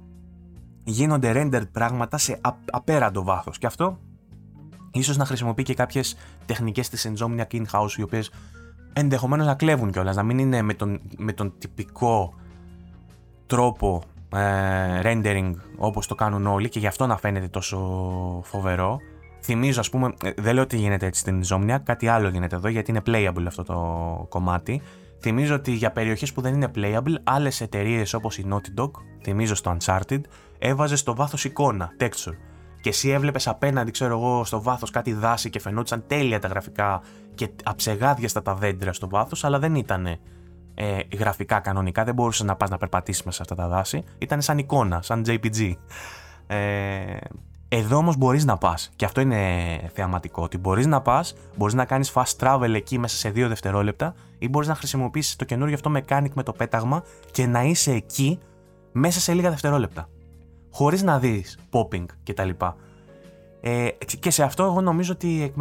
[0.84, 2.40] γίνονται rendered πράγματα σε
[2.72, 4.00] απέραντο βάθος και αυτό
[4.92, 6.16] ίσως να χρησιμοποιεί και κάποιες
[6.46, 8.32] τεχνικές της Insomniac in-house οι οποίες
[8.94, 12.34] ενδεχομένως να κλέβουν κιόλας, να μην είναι με τον, με τον τυπικό
[13.46, 17.78] τρόπο ε, rendering όπως το κάνουν όλοι και γι' αυτό να φαίνεται τόσο
[18.44, 18.98] φοβερό.
[19.42, 22.68] Θυμίζω, ας πούμε, ε, δεν λέω ότι γίνεται έτσι στην Insomniac, κάτι άλλο γίνεται εδώ
[22.68, 24.82] γιατί είναι playable αυτό το κομμάτι.
[25.20, 28.92] Θυμίζω ότι για περιοχές που δεν είναι playable, άλλες εταιρείες όπως η Naughty Dog,
[29.22, 30.22] θυμίζω στο Uncharted,
[30.60, 32.36] έβαζε στο βάθος εικόνα, texture.
[32.84, 37.02] Και εσύ έβλεπες απέναντι, ξέρω εγώ, στο βάθος κάτι δάση και φαινόταν τέλεια τα γραφικά
[37.36, 42.04] και αψεγάδιαστα τα δέντρα στο βάθος, αλλά δεν ήταν ε, γραφικά κανονικά.
[42.04, 44.04] Δεν μπορούσες να πας να περπατήσεις μέσα σε αυτά τα δάση.
[44.18, 45.74] Ήταν σαν εικόνα, σαν JPG.
[46.48, 47.18] Ε,
[47.68, 48.92] εδώ όμως μπορείς να πας.
[48.96, 49.40] Και αυτό είναι
[49.94, 50.44] θεαματικό.
[50.44, 54.50] Ότι μπορείς να πας, μπορείς να κάνεις fast travel εκεί μέσα σε δύο δευτερόλεπτα ή
[54.50, 58.40] μπορείς να χρησιμοποιήσεις το καινούριο αυτό mechanic με το πέταγμα και να είσαι εκεί
[58.92, 60.08] μέσα σε λίγα δευτερόλεπτα.
[60.74, 62.50] Χωρίς να δεις popping κτλ.
[63.62, 63.88] Ε,
[64.20, 65.54] και σε αυτό εγώ νομίζω ότι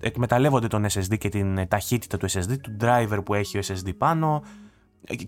[0.00, 4.42] εκμεταλλεύονται τον SSD και την ταχύτητα του SSD, του driver που έχει ο SSD πάνω,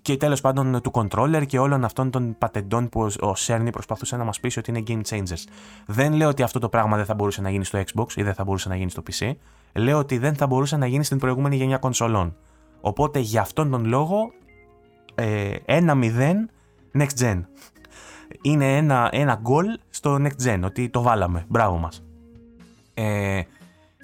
[0.03, 4.25] και τέλος πάντων του controller και όλων αυτών των πατεντών που ο Cerny προσπαθούσε να
[4.25, 5.45] μας πείσει ότι είναι game changers.
[5.87, 8.35] Δεν λέω ότι αυτό το πράγμα δεν θα μπορούσε να γίνει στο Xbox ή δεν
[8.35, 9.33] θα μπορούσε να γίνει στο PC.
[9.73, 12.37] Λέω ότι δεν θα μπορούσε να γίνει στην προηγούμενη γενιά κονσολών.
[12.81, 14.33] Οπότε για αυτόν τον λόγο,
[15.15, 16.49] ε, ένα 0
[16.99, 17.41] next gen.
[18.43, 21.45] Είναι ένα, ένα goal στο next gen, ότι το βάλαμε.
[21.49, 22.05] Μπράβο μας.
[22.95, 23.41] Ε,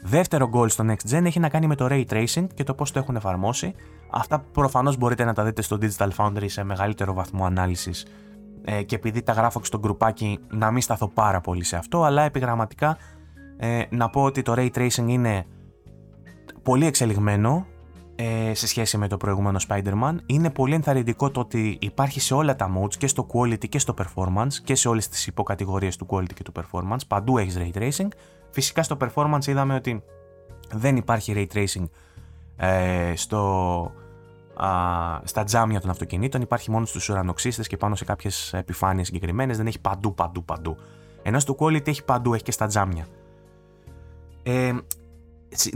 [0.03, 2.91] δεύτερο goal στο next gen έχει να κάνει με το ray tracing και το πώς
[2.91, 3.75] το έχουν εφαρμόσει.
[4.11, 8.07] Αυτά προφανώς μπορείτε να τα δείτε στο Digital Foundry σε μεγαλύτερο βαθμό ανάλυσης
[8.65, 12.03] ε, και επειδή τα γράφω και στο γκρουπάκι να μην σταθώ πάρα πολύ σε αυτό,
[12.03, 12.97] αλλά επιγραμματικά
[13.57, 15.47] ε, να πω ότι το Ray Tracing είναι
[16.63, 17.67] πολύ εξελιγμένο
[18.21, 20.17] ε, σε σχέση με το προηγούμενο Spider-Man.
[20.27, 23.95] Είναι πολύ ενθαρρυντικό το ότι υπάρχει σε όλα τα modes και στο quality και στο
[23.99, 27.07] performance και σε όλες τις υποκατηγορίες του quality και του performance.
[27.09, 28.09] Παντού έχεις Ray Tracing.
[28.51, 30.03] Φυσικά στο performance είδαμε ότι
[30.75, 31.85] δεν υπάρχει Ray Tracing
[32.57, 33.93] ε, στο,
[34.55, 34.69] α,
[35.25, 39.67] στα τζάμια των αυτοκινήτων, υπάρχει μόνο στους ουρανοξύστες και πάνω σε κάποιες επιφάνειες συγκεκριμένες, δεν
[39.67, 40.77] έχει παντού, παντού, παντού.
[41.23, 43.07] Ενώ στο quality έχει παντού, έχει και στα τζάμια.
[44.43, 44.73] Ε,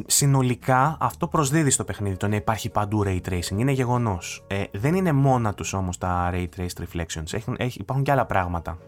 [0.07, 3.57] συνολικά αυτό προσδίδει στο παιχνίδι το να υπάρχει παντού ray tracing.
[3.57, 4.45] Είναι γεγονός.
[4.47, 7.33] Ε, δεν είναι μόνα τους όμως τα ray traced reflections.
[7.33, 8.79] Έχουν, υπάρχουν και άλλα πράγματα.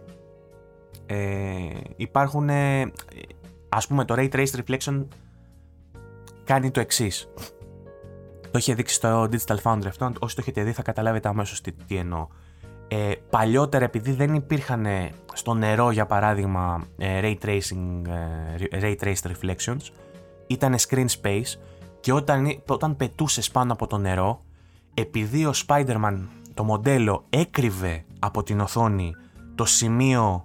[1.07, 2.49] Ε, υπάρχουν.
[2.49, 2.93] Ε,
[3.68, 5.07] ας πούμε το ray traced reflection
[6.45, 7.28] κάνει το εξής.
[8.51, 10.12] Το είχε δείξει στο Digital Foundry αυτό.
[10.18, 12.26] Όσοι το έχετε δει θα καταλάβετε αμέσως τι, τι εννοώ.
[12.89, 14.87] Ε, παλιότερα επειδή δεν υπήρχαν
[15.32, 18.03] στο νερό για παράδειγμα ε, ray tracing,
[18.70, 19.91] ε, ray traced reflections
[20.47, 21.59] ήταν screen space
[22.01, 24.45] και όταν, όταν πετούσες πάνω από το νερό
[24.95, 26.18] επειδή ο Spider-Man
[26.55, 29.14] το μοντέλο έκρυβε από την οθόνη
[29.55, 30.45] το σημείο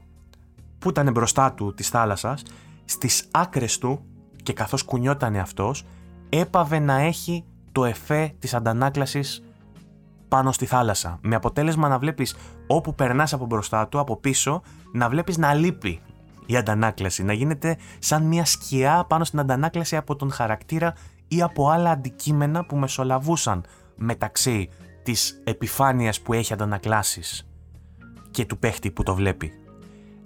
[0.79, 2.43] που ήταν μπροστά του της θάλασσας
[2.85, 4.05] στις άκρες του
[4.43, 5.85] και καθώς κουνιότανε αυτός
[6.29, 9.43] έπαβε να έχει το εφέ της αντανάκλασης
[10.27, 11.19] πάνω στη θάλασσα.
[11.21, 12.35] Με αποτέλεσμα να βλέπεις
[12.67, 14.61] όπου περνάς από μπροστά του, από πίσω,
[14.93, 16.01] να βλέπεις να λείπει
[16.49, 20.93] η αντανάκλαση, να γίνεται σαν μια σκιά πάνω στην αντανάκλαση από τον χαρακτήρα
[21.27, 24.69] ή από άλλα αντικείμενα που μεσολαβούσαν μεταξύ
[25.03, 27.49] της επιφάνειας που έχει αντανακλάσεις
[28.31, 29.51] και του παίχτη που το βλέπει.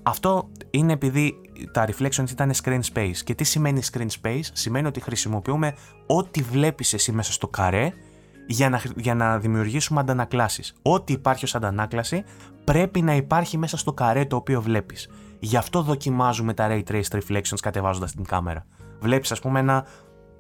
[0.03, 3.17] Αυτό είναι επειδή τα reflections ήταν screen space.
[3.24, 4.47] Και τι σημαίνει screen space?
[4.53, 5.76] Σημαίνει ότι χρησιμοποιούμε
[6.07, 7.93] ό,τι βλέπεις εσύ μέσα στο καρέ
[8.47, 10.76] για να, για να δημιουργήσουμε αντανακλάσεις.
[10.82, 12.24] Ό,τι υπάρχει ως αντανάκλαση
[12.63, 15.09] πρέπει να υπάρχει μέσα στο καρέ το οποίο βλέπεις.
[15.44, 18.66] Γι' αυτό δοκιμάζουμε τα ray traced reflections κατεβάζοντας την κάμερα.
[19.00, 19.86] Βλέπεις ας πούμε ένα,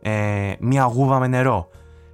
[0.01, 1.67] ε, μια γούβα με νερό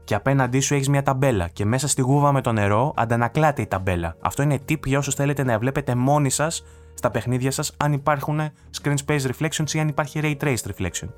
[0.03, 3.67] και απέναντί σου έχεις μια ταμπέλα και μέσα στη γούβα με το νερό αντανακλάται η
[3.67, 4.15] ταμπέλα.
[4.21, 6.63] Αυτό είναι tip για όσους θέλετε να βλέπετε μόνοι σας
[6.93, 8.39] στα παιχνίδια σας αν υπάρχουν
[8.81, 11.09] screen space reflections ή αν υπάρχει ray traced reflection.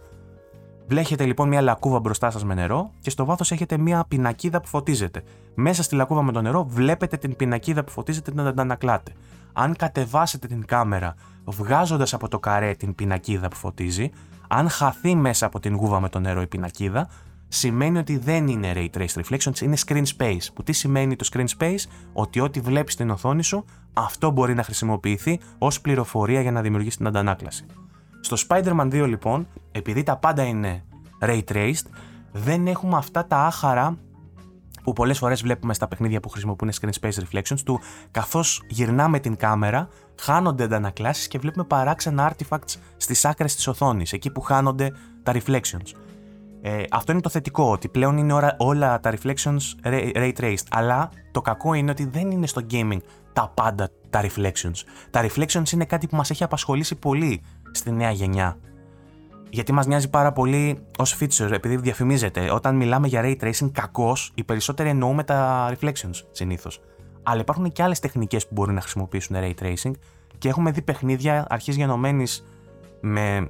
[0.88, 4.68] Βλέχετε λοιπόν μια λακκούβα μπροστά σας με νερό και στο βάθος έχετε μια πινακίδα που
[4.68, 5.24] φωτίζεται.
[5.54, 9.12] Μέσα στη λακκούβα με το νερό βλέπετε την πινακίδα που φωτίζεται να αντανακλάτε.
[9.54, 14.10] Αν κατεβάσετε την κάμερα βγάζοντας από το καρέ την πινακίδα που φωτίζει,
[14.48, 17.10] αν χαθεί μέσα από την γούβα με το νερό η πινακίδα,
[17.48, 20.48] σημαίνει ότι δεν είναι ray traced reflections, είναι screen space.
[20.54, 21.84] Που τι σημαίνει το screen space,
[22.14, 26.98] ότι ό,τι βλέπεις στην οθόνη σου, αυτό μπορεί να χρησιμοποιηθεί ως πληροφορία για να δημιουργήσει
[26.98, 27.66] την αντανάκλαση.
[28.22, 30.84] Στο Spider-Man 2 λοιπόν, επειδή τα πάντα είναι
[31.20, 31.86] ray traced,
[32.32, 33.98] δεν έχουμε αυτά τα άχαρα
[34.84, 37.80] που πολλές φορές βλέπουμε στα παιχνίδια που χρησιμοποιούν screen space reflections του
[38.12, 39.88] καθώς γυρνάμε την κάμερα,
[40.20, 44.92] χάνονται αντανακλάσεις και βλέπουμε παράξενα artifacts στις άκρες της οθόνης, εκεί που χάνονται
[45.24, 45.96] τα reflections.
[46.62, 50.66] Ε, αυτό είναι το θετικό, ότι πλέον είναι όλα, όλα τα reflections ray, traced.
[50.70, 53.00] Αλλά το κακό είναι ότι δεν είναι στο gaming
[53.34, 54.84] τα πάντα τα reflections.
[55.10, 58.58] Τα reflections είναι κάτι που μας έχει απασχολήσει πολύ στη νέα γενιά.
[59.54, 62.52] Γιατί μας νοιάζει πάρα πολύ ως feature, επειδή διαφημίζεται.
[62.52, 66.82] Όταν μιλάμε για ray tracing, κακώς, οι περισσότεροι εννοούμε τα reflections συνήθως.
[67.24, 69.92] Αλλά υπάρχουν και άλλες τεχνικές που μπορεί να χρησιμοποιήσουν ray tracing
[70.38, 72.46] και έχουμε δει παιχνίδια αρχής γενομένης
[73.02, 73.50] με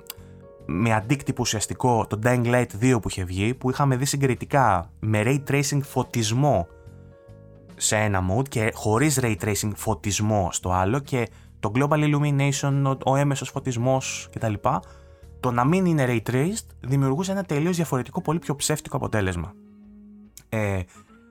[0.66, 5.22] με αντίκτυπο ουσιαστικό το Dying Light 2 που είχε βγει, που είχαμε δει συγκριτικά με
[5.26, 6.68] ray tracing φωτισμό
[7.76, 11.28] σε ένα mode και χωρίς ray tracing φωτισμό στο άλλο και
[11.60, 14.54] το global illumination, ο έμεσος φωτισμός κτλ.
[15.42, 19.54] Το να μην είναι ray traced δημιουργούσε ένα τελείως διαφορετικό, πολύ πιο ψεύτικο αποτέλεσμα.
[20.50, 20.82] Ε,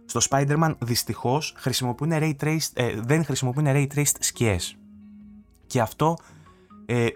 [0.04, 4.76] στο Spider-Man δυστυχώς χρησιμοποιούν ray traced, ε, δεν χρησιμοποιούν ray traced σκιές.
[5.66, 6.16] Και αυτό
[6.86, 7.06] ε,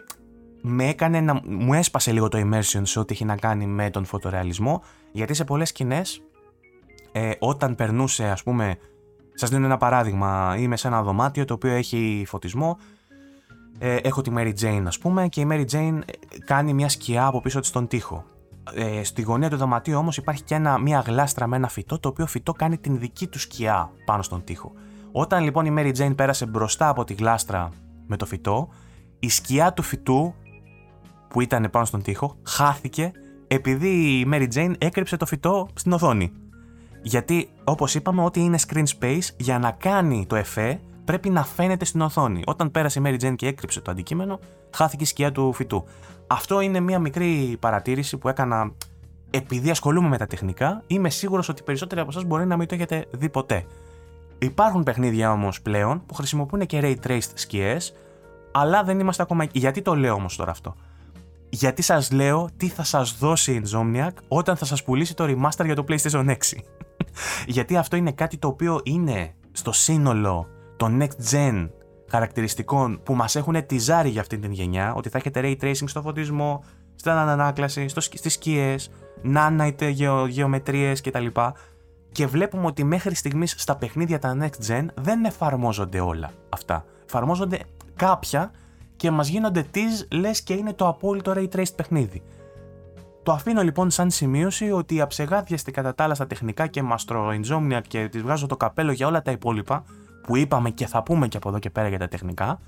[0.63, 4.05] με έκανε να μου έσπασε λίγο το immersion σε ό,τι έχει να κάνει με τον
[4.05, 4.83] φωτορεαλισμό,
[5.13, 6.23] γιατί σε πολλές σκηνές,
[7.13, 8.77] ε, όταν περνούσε ας πούμε,
[9.35, 12.79] σας δίνω ένα παράδειγμα, είμαι σε ένα δωμάτιο το οποίο έχει φωτισμό,
[13.87, 17.27] ε, έχω τη Mary Jane ας πούμε και η Mary Jane ε, κάνει μια σκιά
[17.27, 18.25] από πίσω της στον τοίχο.
[18.75, 22.09] Ε, στη γωνία του δωματίου όμως υπάρχει και ένα, μια γλάστρα με ένα φυτό το
[22.09, 24.73] οποίο φυτό κάνει την δική του σκιά πάνω στον τοίχο.
[25.13, 27.71] Όταν λοιπόν η Mary Jane πέρασε μπροστά από τη γλάστρα
[28.07, 28.69] με το φυτό,
[29.19, 30.35] η σκιά του φυτού
[31.29, 33.13] που ήταν πάνω στον τοίχο χάθηκε
[33.47, 36.33] επειδή η Mary Jane έκρυψε το φυτό στην οθόνη.
[37.03, 41.85] Γιατί, όπως είπαμε, ό,τι είναι screen space, για να κάνει το εφέ, πρέπει να φαίνεται
[41.85, 42.43] στην οθόνη.
[42.47, 44.39] Όταν πέρασε η Mary Jane και έκρυψε το αντικείμενο,
[44.71, 45.85] χάθηκε η σκιά του φυτού.
[46.27, 48.73] Αυτό είναι μια μικρή παρατήρηση που έκανα
[49.31, 50.83] επειδή ασχολούμαι με τα τεχνικά.
[50.87, 53.67] Είμαι σίγουρος ότι περισσότεροι από εσάς μπορεί να μην το έχετε δει ποτέ.
[54.39, 57.95] Υπάρχουν παιχνίδια όμως πλέον που χρησιμοποιούν και ray traced σκιές,
[58.53, 59.59] αλλά δεν είμαστε ακόμα εκεί.
[59.59, 60.75] Γιατί το λέω όμως τώρα αυτό;
[61.49, 65.65] Γιατί σας λέω τι θα σας δώσει η Insomniac όταν θα σας πουλήσει το remaster
[65.65, 66.35] για το PlayStation 6.
[67.47, 71.69] γιατί αυτό είναι κάτι το οποίο είναι στο σύνολο των next gen
[72.11, 76.03] χαρακτηριστικών που μας έχουν τυζάρει για αυτή την γενιά, ότι θα έχετε ray tracing στο
[76.03, 76.65] φωτισμό,
[76.95, 78.91] στην ανανάκλαση, στο, στις σκιές,
[79.35, 81.27] nanite γεω, γεωμετρίες κτλ.
[82.13, 86.85] Και βλέπουμε ότι μέχρι στιγμής στα παιχνίδια τα next gen δεν εφαρμόζονται όλα αυτά.
[87.05, 87.61] Εφαρμόζονται
[87.97, 88.51] κάποια
[88.97, 92.23] και μας γίνονται tease λες και είναι το απόλυτο ray traced παιχνίδι.
[93.23, 97.81] Το αφήνω λοιπόν σαν σημείωση ότι αψεγάδιαστη κατά τα άλλα στα τεχνικά και μαστρο Insomnia
[97.89, 99.85] και τη βγάζω το καπέλο για όλα τα υπόλοιπα
[100.27, 102.61] που είπαμε και θα πούμε και από εδώ και πέρα για τα τεχνικά,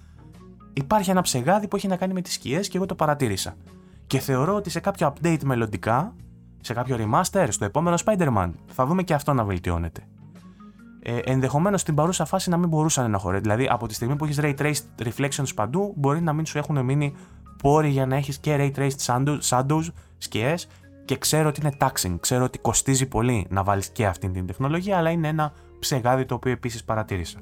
[0.72, 3.54] υπάρχει ένα ψεγάδι που έχει να κάνει με τις σκιές και εγώ το παρατήρησα.
[4.06, 6.14] Και θεωρώ ότι σε κάποιο update μελλοντικά,
[6.60, 10.02] σε κάποιο remaster, στο επόμενο Spider-Man, θα δούμε και αυτό να βελτιώνεται
[11.08, 13.42] ε, ενδεχομένως στην παρούσα φάση να μην μπορούσαν να χωρέσουν.
[13.42, 16.84] Δηλαδή, από τη στιγμή που έχεις ray traced reflections παντού, μπορεί να μην σου έχουν
[16.84, 17.14] μείνει
[17.62, 19.88] πόροι για να έχεις και ray traced shadows,
[20.18, 20.68] σκιές
[21.04, 22.16] και ξέρω ότι είναι taxing.
[22.20, 26.34] Ξέρω ότι κοστίζει πολύ να βάλεις και αυτή την τεχνολογία, αλλά είναι ένα ψεγάδι το
[26.34, 27.38] οποίο επίσης παρατήρησα.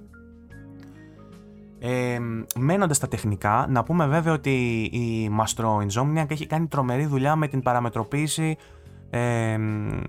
[1.78, 2.18] Ε,
[2.56, 7.48] μένοντας στα τεχνικά, να πούμε βέβαια ότι η Mastro Insomniac έχει κάνει τρομερή δουλειά με
[7.48, 8.56] την παραμετροποίηση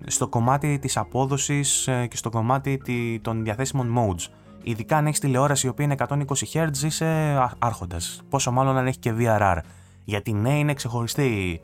[0.05, 2.81] στο κομμάτι της απόδοσης ε, και στο κομμάτι
[3.21, 4.27] των διαθέσιμων modes.
[4.63, 8.21] Ειδικά αν έχεις τηλεόραση η οποία είναι 120 Hz είσαι άρχοντας.
[8.29, 9.57] Πόσο μάλλον αν έχει και VRR.
[10.03, 11.61] Γιατί ναι είναι ξεχωριστή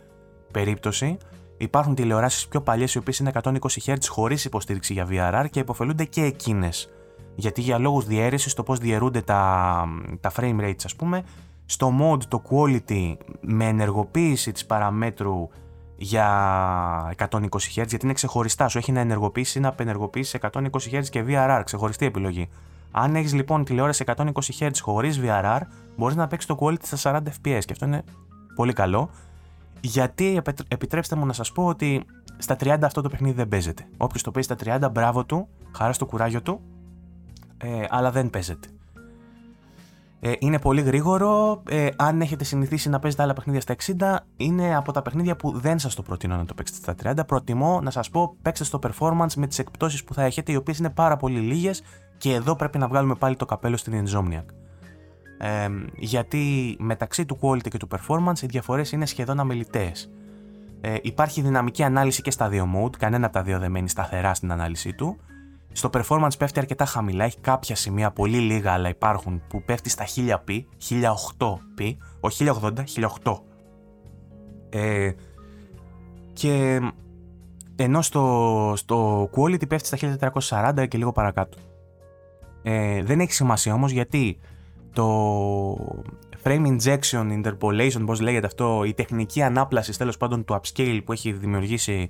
[0.54, 1.18] περίπτωση.
[1.62, 6.06] Υπάρχουν τηλεοράσεις πιο παλιές οι οποίες είναι 120 Hz χωρίς υποστήριξη για VRR και υποφελούνται
[6.06, 6.90] και εκείνες
[7.36, 9.84] Γιατί για λόγους διαίρεσης, το πώς διαιρούνται τα,
[10.20, 11.24] τα frame rates ας πούμε,
[11.66, 15.50] στο mode το quality με ενεργοποίηση της παραμέτρου
[15.96, 18.68] για 120 Hz, γιατί είναι ξεχωριστά.
[18.68, 20.60] Σου έχει να ενεργοποιήσει ή να απενεργοποιήσει 120
[20.92, 22.50] Hz και VRR, ξεχωριστή επιλογή.
[22.92, 25.60] Αν έχεις λοιπόν τηλεόραση 120 Hz χωρίς VRR,
[25.98, 28.04] μπορείς να παίξεις το quality στα 40 FPS και αυτό είναι
[28.56, 29.10] πολύ καλό.
[29.82, 32.06] Γιατί επιτρέψτε μου να σας πω ότι
[32.38, 33.88] στα 30 αυτό το παιχνίδι δεν παίζεται.
[33.98, 36.62] Όποιος το παίζει στα 30, μπράβο του, χαρά στο κουράγιο του,
[37.58, 38.68] ε, αλλά δεν παίζεται.
[40.24, 41.62] Ε, είναι πολύ γρήγορο.
[41.70, 45.60] Ε, αν έχετε συνηθίσει να παίζετε άλλα παιχνίδια στα 60, είναι από τα παιχνίδια που
[45.60, 47.28] δεν σας το προτείνω να το παίξετε στα 30.
[47.28, 50.78] Προτιμώ να σας πω παίξτε στο performance με τις εκπτώσεις που θα έχετε, οι οποίες
[50.78, 51.82] είναι πάρα πολύ λίγες
[52.18, 54.46] και εδώ πρέπει να βγάλουμε πάλι το καπέλο στην Insomniac.
[55.44, 59.92] Ε, γιατί μεταξύ του quality και του performance οι διαφορές είναι σχεδόν αμεληταίε.
[60.82, 64.34] Ε, υπάρχει δυναμική ανάλυση και στα δύο mode, κανένα από τα δύο δεν μένει σταθερά
[64.34, 65.18] στην ανάλυση του.
[65.72, 70.06] Στο performance πέφτει αρκετά χαμηλά, έχει κάποια σημεία πολύ λίγα, αλλά υπάρχουν που πέφτει στα
[70.16, 72.72] 1000p, 1008p, όχι 1080,
[73.24, 73.40] 1008.
[74.70, 75.12] Ε,
[76.34, 76.80] και
[77.76, 81.58] ενώ στο, στο quality πέφτει στα 1440 και λίγο παρακάτω.
[82.64, 84.40] Ε, δεν έχει σημασία όμως γιατί
[84.94, 85.74] το
[86.44, 91.32] frame injection, interpolation, πώς λέγεται αυτό, η τεχνική ανάπλασης τέλος πάντων του upscale που έχει
[91.32, 92.10] δημιουργήσει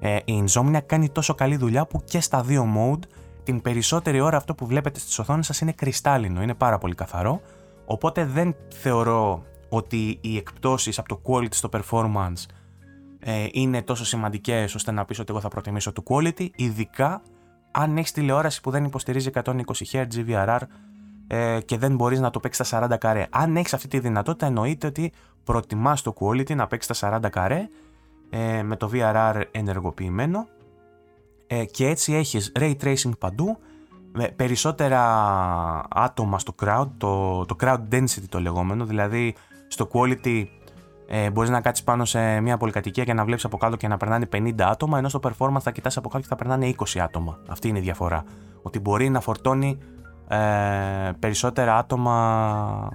[0.00, 3.08] ε, η Insomnia κάνει τόσο καλή δουλειά που και στα δύο mode
[3.42, 7.40] την περισσότερη ώρα αυτό που βλέπετε στις οθόνες σας είναι κρυστάλλινο, είναι πάρα πολύ καθαρό.
[7.84, 12.44] Οπότε δεν θεωρώ ότι οι εκπτώσεις από το quality στο performance
[13.20, 17.22] ε, είναι τόσο σημαντικές ώστε να πεις ότι εγώ θα προτιμήσω το quality, ειδικά
[17.70, 19.52] αν έχεις τηλεόραση που δεν υποστηρίζει 120
[19.92, 20.60] Hz VRR
[21.30, 23.26] ε, και δεν μπορείς να το παίξεις στα 40 καρέ.
[23.30, 25.12] Αν έχεις αυτή τη δυνατότητα εννοείται ότι
[25.44, 27.68] προτιμάς το quality να παίξεις στα 40 καρέ
[28.30, 30.46] ε, με το VRR ενεργοποιημένο
[31.46, 33.58] ε, και έτσι έχεις ray tracing παντού
[34.12, 35.02] με περισσότερα
[35.90, 39.34] άτομα στο crowd, το, το crowd density το λεγόμενο, δηλαδή
[39.68, 40.44] στο quality
[41.10, 43.96] ε, μπορείς να κάτσεις πάνω σε μια πολυκατοικία και να βλέπεις από κάτω και να
[43.96, 47.38] περνάνε 50 άτομα, ενώ στο performance θα κοιτάς από κάτω και θα περνάνε 20 άτομα.
[47.48, 48.24] Αυτή είναι η διαφορά.
[48.62, 49.78] Ότι μπορεί να φορτώνει
[50.28, 52.88] ε, περισσότερα άτομα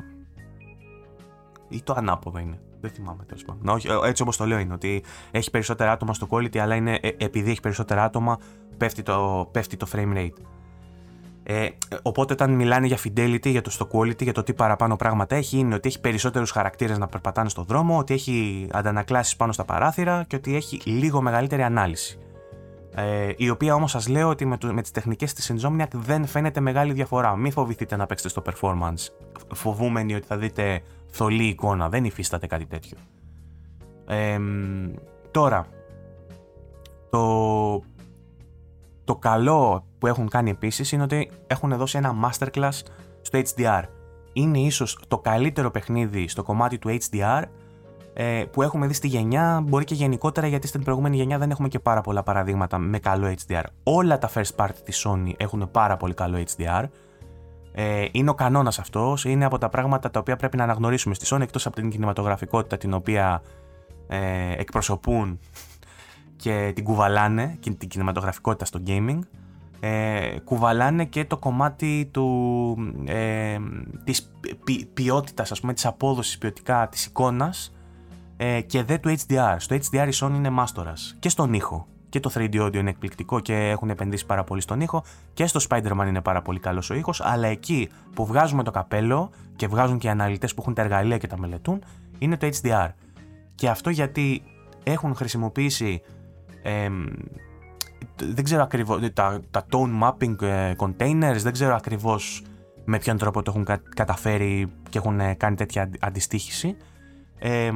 [1.70, 2.60] ή το ανάποδο είναι.
[2.82, 3.80] Δεν θυμάμαι τέλος πάντων.
[4.06, 7.52] Έτσι όπως το λέω είναι ότι έχει περισσότερα άτομα στο quality, αλλά είναι, ε, επειδή
[7.52, 8.38] έχει περισσότερα άτομα,
[8.78, 10.42] πέφτει το, πέφτει το frame rate.
[11.44, 11.70] Ε,
[12.02, 15.58] οπότε όταν μιλάνε για fidelity, για το στο quality, για το τι παραπάνω πράγματα έχει,
[15.58, 20.24] είναι ότι έχει περισσότερους χαρακτήρες να περπατάνε στο δρόμο, ότι έχει αντανακλάσεις πάνω στα παράθυρα
[20.28, 22.18] και ότι έχει λίγο μεγαλύτερη ανάλυση.
[22.96, 26.60] Ε, η οποία όμως σας λέω ότι με, με τις τεχνικές της Insomniac δεν φαίνεται
[26.60, 27.36] μεγάλη διαφορά.
[27.36, 29.08] Μην φοβηθείτε να παίξετε στο performance
[29.54, 31.90] φοβούμενοι ότι θα δείτε θολή εικόνα.
[31.90, 32.98] Δεν υφίσταται κάτι τέτοιο.
[34.08, 34.40] Ε,
[35.32, 35.68] τώρα,
[37.10, 37.84] το,
[39.04, 42.80] το καλό που έχουν κάνει επίσης είναι ότι έχουν δώσει ένα masterclass
[43.22, 43.84] στο HDR.
[44.34, 47.44] Είναι ίσως το καλύτερο παιχνίδι στο κομμάτι του HDR
[48.14, 51.68] ε, που έχουμε δει στη γενιά, μπορεί και γενικότερα γιατί στην προηγούμενη γενιά δεν έχουμε
[51.68, 53.64] και πάρα πολλά παραδείγματα με καλό HDR.
[53.84, 56.84] Όλα τα first party της Sony έχουν πάρα πολύ καλό HDR.
[57.72, 61.26] Ε, είναι ο κανόνας αυτός, είναι από τα πράγματα τα οποία πρέπει να αναγνωρίσουμε στη
[61.30, 63.42] Sony εκτός από την κινηματογραφικότητα την οποία
[64.08, 65.40] ε, εκπροσωπούν
[66.36, 69.20] και την κουβαλάνε, και την κινηματογραφικότητα στο gaming.
[69.80, 73.58] Ε, κουβαλάνε και το κομμάτι του, ε,
[74.04, 74.32] της
[74.64, 77.74] ποι, ποιότητας, ας πούμε, της απόδοσης ποιοτικά της εικόνας
[78.38, 79.56] ε, και δε του HDR.
[79.58, 81.16] Στο HDR η Sony είναι μάστορας.
[81.20, 81.88] Και στον ήχο.
[82.10, 85.04] Και το 3D audio είναι εκπληκτικό και έχουν επενδύσει πάρα πολύ στον ήχο.
[85.34, 87.22] Και στο Spider-Man είναι πάρα πολύ καλός ο ήχος.
[87.22, 91.18] Αλλά εκεί που βγάζουμε το καπέλο και βγάζουν και οι αναλυτές που έχουν τα εργαλεία
[91.18, 91.84] και τα μελετούν
[92.20, 92.90] είναι το HDR
[93.56, 94.44] και αυτό γιατί
[94.84, 96.02] έχουν χρησιμοποιήσει
[96.64, 96.90] ε,
[98.16, 102.44] δεν ξέρω ακριβώς τα, τα tone mapping ε, containers δεν ξέρω ακριβώς
[102.86, 106.78] με ποιον τρόπο το έχουν καταφέρει και έχουν ε, κάνει τέτοια αντιστοίχηση
[107.46, 107.72] ε,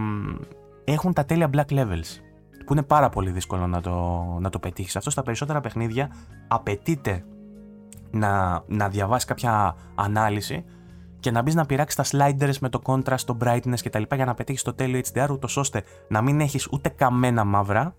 [0.84, 2.22] έχουν τα τέλεια black levels
[2.66, 4.96] που είναι πάρα πολύ δύσκολο να το, να το πετύχεις.
[4.96, 6.12] Αυτό στα περισσότερα παιχνίδια
[6.48, 7.24] απαιτείται
[8.12, 10.66] να, να διαβάσεις κάποια ανάλυση
[11.20, 14.04] και να μπεις να πειράξεις τα sliders με το contrast, το brightness κτλ.
[14.16, 17.96] για να πετύχεις το τέλειο HDR, ούτως ώστε να μην έχεις ούτε καμένα μαύρα.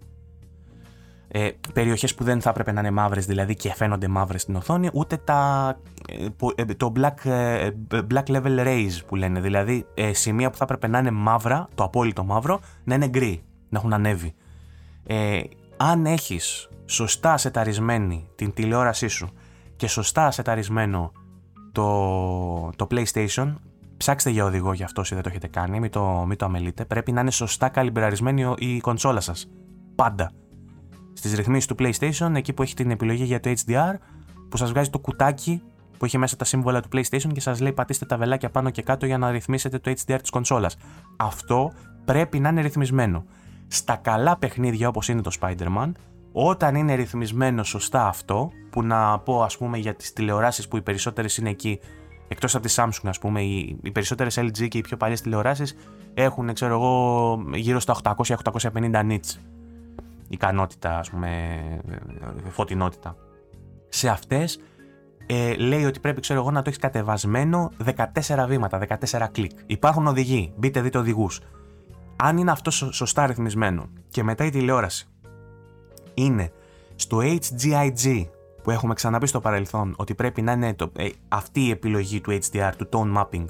[1.30, 4.90] Ε, περιοχές που δεν θα έπρεπε να είναι μαύρες δηλαδή και φαίνονται μαύρες στην οθόνη
[4.92, 5.74] ούτε τα,
[6.08, 10.86] ε, ε, το black, ε, black level rays που λένε δηλαδή σημεία που θα έπρεπε
[10.86, 14.34] να είναι μαύρα το απόλυτο μαύρο να είναι γκρι να έχουν ανέβει
[15.10, 15.40] ε,
[15.76, 19.30] αν έχεις σωστά σεταρισμένη την τηλεόρασή σου
[19.76, 21.12] και σωστά σεταρισμένο
[21.72, 23.54] το, το PlayStation,
[23.96, 26.84] ψάξτε για οδηγό για αυτό όσοι δεν το έχετε κάνει, μην το, μην το αμελείτε.
[26.84, 29.48] Πρέπει να είναι σωστά καλυμπραρισμένη η κονσόλα σας.
[29.94, 30.32] Πάντα.
[31.18, 33.94] Στις ρυθμίσεις του PlayStation, εκεί που έχει την επιλογή για το HDR,
[34.48, 35.62] που σας βγάζει το κουτάκι
[35.98, 38.82] που έχει μέσα τα σύμβολα του PlayStation και σας λέει πατήστε τα βελάκια πάνω και
[38.82, 40.76] κάτω για να ρυθμίσετε το HDR της κονσόλας.
[41.16, 41.72] Αυτό
[42.04, 43.24] πρέπει να είναι ρυθμισμένο.
[43.66, 45.92] Στα καλά παιχνίδια όπως είναι το Spider-Man,
[46.32, 50.82] όταν είναι ρυθμισμένο σωστά αυτό, που να πω ας πούμε για τις τηλεοράσεις που οι
[50.82, 51.80] περισσότερες είναι εκεί,
[52.28, 55.74] εκτός από τη Samsung ας πούμε, οι, οι περισσότερες LG και οι πιο παλιές τηλεοράσεις
[56.14, 59.38] έχουν, ξέρω εγώ, γύρω στα 800-850 nits
[60.28, 61.60] ικανότητα, ας πούμε,
[62.50, 63.16] φωτεινότητα.
[63.88, 64.60] Σε αυτές
[65.26, 69.50] ε, λέει ότι πρέπει, ξέρω εγώ, να το έχεις κατεβασμένο 14 βήματα, 14 κλικ.
[69.66, 71.40] Υπάρχουν οδηγοί, μπείτε δείτε οδηγούς.
[72.16, 75.08] Αν είναι αυτό σωστά ρυθμισμένο και μετά η τηλεόραση
[76.14, 76.52] είναι
[76.94, 78.26] στο HGIG
[78.62, 82.38] που έχουμε ξαναπεί στο παρελθόν ότι πρέπει να είναι το, ε, αυτή η επιλογή του
[82.42, 83.44] HDR, του tone mapping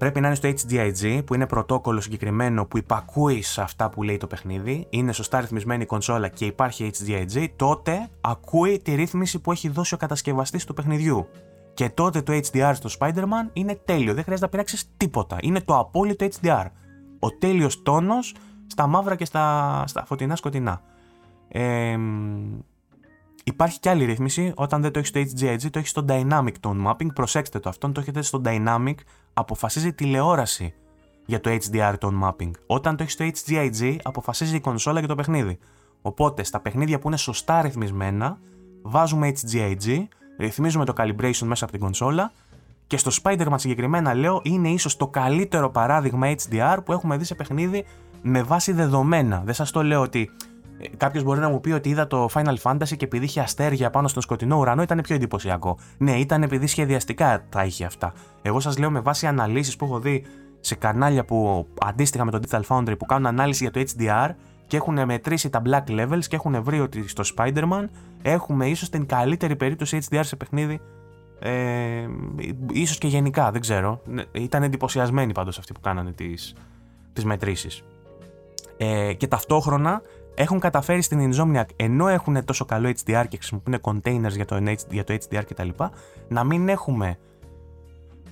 [0.00, 4.16] πρέπει να είναι στο HDIG που είναι πρωτόκολλο συγκεκριμένο που υπακούει σε αυτά που λέει
[4.16, 9.52] το παιχνίδι, είναι σωστά ρυθμισμένη η κονσόλα και υπάρχει HDIG, τότε ακούει τη ρύθμιση που
[9.52, 11.28] έχει δώσει ο κατασκευαστής του παιχνιδιού.
[11.74, 15.36] Και τότε το HDR στο Spider-Man είναι τέλειο, δεν χρειάζεται να πειράξεις τίποτα.
[15.40, 16.66] Είναι το απόλυτο HDR.
[17.18, 18.34] Ο τέλειος τόνος
[18.66, 20.82] στα μαύρα και στα, στα φωτεινά σκοτεινά.
[21.48, 21.96] Ε,
[23.44, 24.52] υπάρχει και άλλη ρύθμιση.
[24.56, 27.14] Όταν δεν το έχεις στο HDIG, το έχεις στο Dynamic Tone Mapping.
[27.14, 28.94] Προσέξτε το, αυτόν το έχετε στο Dynamic
[29.32, 30.74] αποφασίζει τηλεόραση
[31.26, 32.50] για το HDR tone mapping.
[32.66, 35.58] Όταν το έχει στο HDIG, αποφασίζει η κονσόλα για το παιχνίδι.
[36.02, 38.38] Οπότε στα παιχνίδια που είναι σωστά ρυθμισμένα,
[38.82, 40.06] βάζουμε HDIG,
[40.38, 42.32] ρυθμίζουμε το calibration μέσα από την κονσόλα
[42.86, 47.34] και στο Spider-Man συγκεκριμένα λέω είναι ίσως το καλύτερο παράδειγμα HDR που έχουμε δει σε
[47.34, 47.84] παιχνίδι
[48.22, 49.42] με βάση δεδομένα.
[49.44, 50.49] Δεν σας το λέω ότι ε,
[50.96, 54.08] Κάποιος μπορεί να μου πει ότι είδα το Final Fantasy και επειδή είχε αστέρια πάνω
[54.08, 55.78] στον σκοτεινό ουρανό ήταν πιο εντυπωσιακό.
[55.98, 58.12] Ναι, ήταν επειδή σχεδιαστικά τα είχε αυτά.
[58.42, 60.24] Εγώ σας λέω με βάση αναλύσεις που έχω δει
[60.60, 64.34] σε κανάλια που αντίστοιχα με το Digital Foundry που κάνουν ανάλυση για το HDR
[64.66, 67.84] και έχουν μετρήσει τα black levels και έχουν βρει ότι στο Spider-Man
[68.22, 70.80] έχουμε ίσως την καλύτερη περίπτωση HDR σε παιχνίδι.
[71.38, 72.06] Ε,
[72.72, 74.00] ίσως και γενικά, δεν ξέρω.
[74.04, 76.54] Ναι, ήταν εντυπωσιασμένοι πάντως αυτοί που κάνανε τις,
[77.12, 77.82] τις μετρήσεις.
[78.76, 80.02] Ε, και ταυτόχρονα
[80.34, 84.58] έχουν καταφέρει στην Insomniac, ενώ έχουν τόσο καλό HDR και χρησιμοποιούν containers για το,
[84.90, 85.68] για το HDR κτλ.,
[86.28, 87.18] να μην έχουμε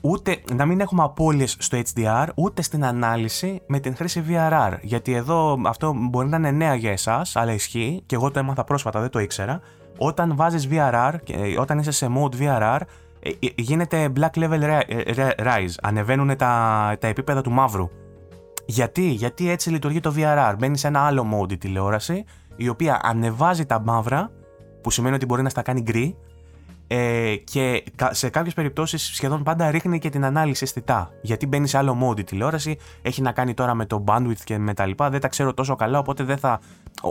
[0.00, 4.72] ούτε, να μην έχουμε απώλειες στο HDR, ούτε στην ανάλυση με την χρήση VRR.
[4.82, 8.64] Γιατί εδώ αυτό μπορεί να είναι νέα για εσάς, αλλά ισχύει, και εγώ το έμαθα
[8.64, 9.60] πρόσφατα, δεν το ήξερα.
[9.98, 11.12] Όταν βάζεις VRR,
[11.58, 12.80] όταν είσαι σε mode VRR,
[13.20, 14.80] ε, ε, γίνεται black level
[15.36, 17.90] rise, ανεβαίνουν τα, τα επίπεδα του μαύρου
[18.70, 20.54] γιατί, γιατί έτσι λειτουργεί το VRR.
[20.58, 22.24] Μπαίνει σε ένα άλλο mode η τηλεόραση,
[22.56, 24.30] η οποία ανεβάζει τα μαύρα,
[24.80, 26.16] που σημαίνει ότι μπορεί να στα κάνει γκρι,
[26.86, 31.10] ε, και σε κάποιες περιπτώσεις σχεδόν πάντα ρίχνει και την ανάλυση αισθητά.
[31.22, 34.58] Γιατί μπαίνει σε άλλο mode η τηλεόραση, έχει να κάνει τώρα με το bandwidth και
[34.58, 35.10] με τα λοιπά.
[35.10, 36.60] Δεν τα ξέρω τόσο καλά, οπότε δεν θα.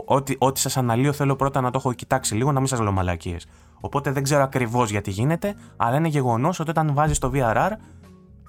[0.04, 2.92] Ό,τι, ό,τι σας αναλύω θέλω πρώτα να το έχω κοιτάξει λίγο, να μην σας λέω
[2.92, 3.46] μαλακίες.
[3.80, 7.70] Οπότε δεν ξέρω ακριβώς γιατί γίνεται, αλλά είναι γεγονός ότι όταν βάζεις το VRR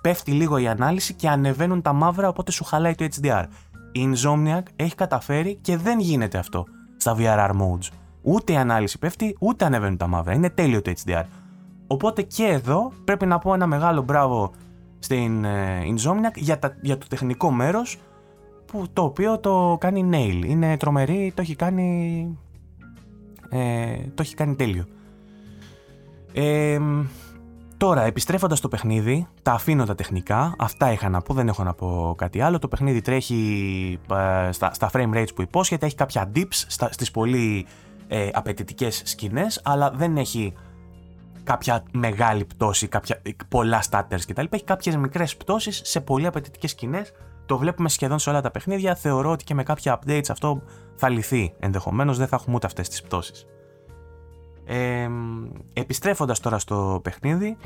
[0.09, 3.43] πέφτει λίγο η ανάλυση και ανεβαίνουν τα μαύρα οπότε σου χαλάει το HDR.
[3.91, 6.65] Η Insomniac έχει καταφέρει και δεν γίνεται αυτό
[6.97, 7.87] στα VRR modes.
[8.21, 10.33] Ούτε η ανάλυση πέφτει, ούτε ανεβαίνουν τα μαύρα.
[10.33, 11.23] Είναι τέλειο το HDR.
[11.87, 14.51] Οπότε και εδώ πρέπει να πω ένα μεγάλο μπράβο
[14.99, 17.97] στην ε, Insomniac για, για το τεχνικό μέρος
[18.65, 20.45] που το οποίο το κάνει nail.
[20.45, 22.37] Είναι τρομερή, το έχει κάνει,
[23.49, 24.85] ε, το έχει κάνει τέλειο.
[26.33, 26.79] Ε,
[27.79, 30.55] Τώρα, επιστρέφοντας στο παιχνίδι, τα αφήνω τα τεχνικά.
[30.57, 32.59] Αυτά είχα να πω, δεν έχω να πω κάτι άλλο.
[32.59, 33.99] Το παιχνίδι τρέχει
[34.47, 37.65] ε, στα, στα frame rates που υπόσχεται, έχει κάποια dips στις πολύ
[38.07, 40.53] ε, απαιτητικές σκηνές, αλλά δεν έχει
[41.43, 44.45] κάποια μεγάλη πτώση, κάποια, πολλά stutters κτλ.
[44.49, 47.11] Έχει κάποιες μικρές πτώσεις σε πολύ απαιτητικές σκηνές.
[47.45, 48.95] Το βλέπουμε σχεδόν σε όλα τα παιχνίδια.
[48.95, 50.61] Θεωρώ ότι και με κάποια updates αυτό
[50.95, 53.45] θα λυθεί ενδεχομένως, δεν θα έχουμε ούτε αυτές τις πτώσεις.
[54.71, 55.09] Ε,
[55.73, 57.57] επιστρέφοντας τώρα στο παιχνίδι,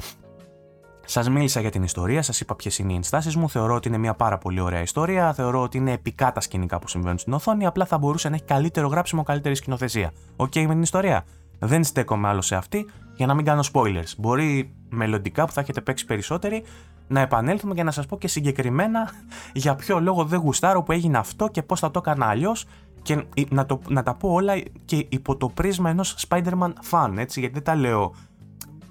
[1.06, 3.50] Σας μίλησα για την ιστορία, σας είπα ποιες είναι οι ενστάσεις μου.
[3.50, 5.34] Θεωρώ ότι είναι μια πάρα πολύ ωραία ιστορία.
[5.34, 7.66] Θεωρώ ότι είναι επικά τα σκηνικά που συμβαίνουν στην οθόνη.
[7.66, 10.12] Απλά θα μπορούσε να έχει καλύτερο γράψιμο, καλύτερη σκηνοθεσία.
[10.36, 11.26] OK okay, με την ιστορία.
[11.60, 12.86] Δεν στέκομαι άλλο σε αυτή
[13.16, 14.14] για να μην κάνω spoilers.
[14.18, 16.64] Μπορεί μελλοντικά που θα έχετε παίξει περισσότεροι
[17.08, 19.10] να επανέλθουμε και να σας πω και συγκεκριμένα
[19.64, 22.66] για ποιο λόγο δεν γουστάρω που έγινε αυτό και πώς θα το έκανα αλλιώς
[23.04, 24.54] και να, το, να τα πω όλα
[24.86, 28.14] και υπό το πρίσμα ενός Spider-Man fan, έτσι, γιατί δεν τα λέω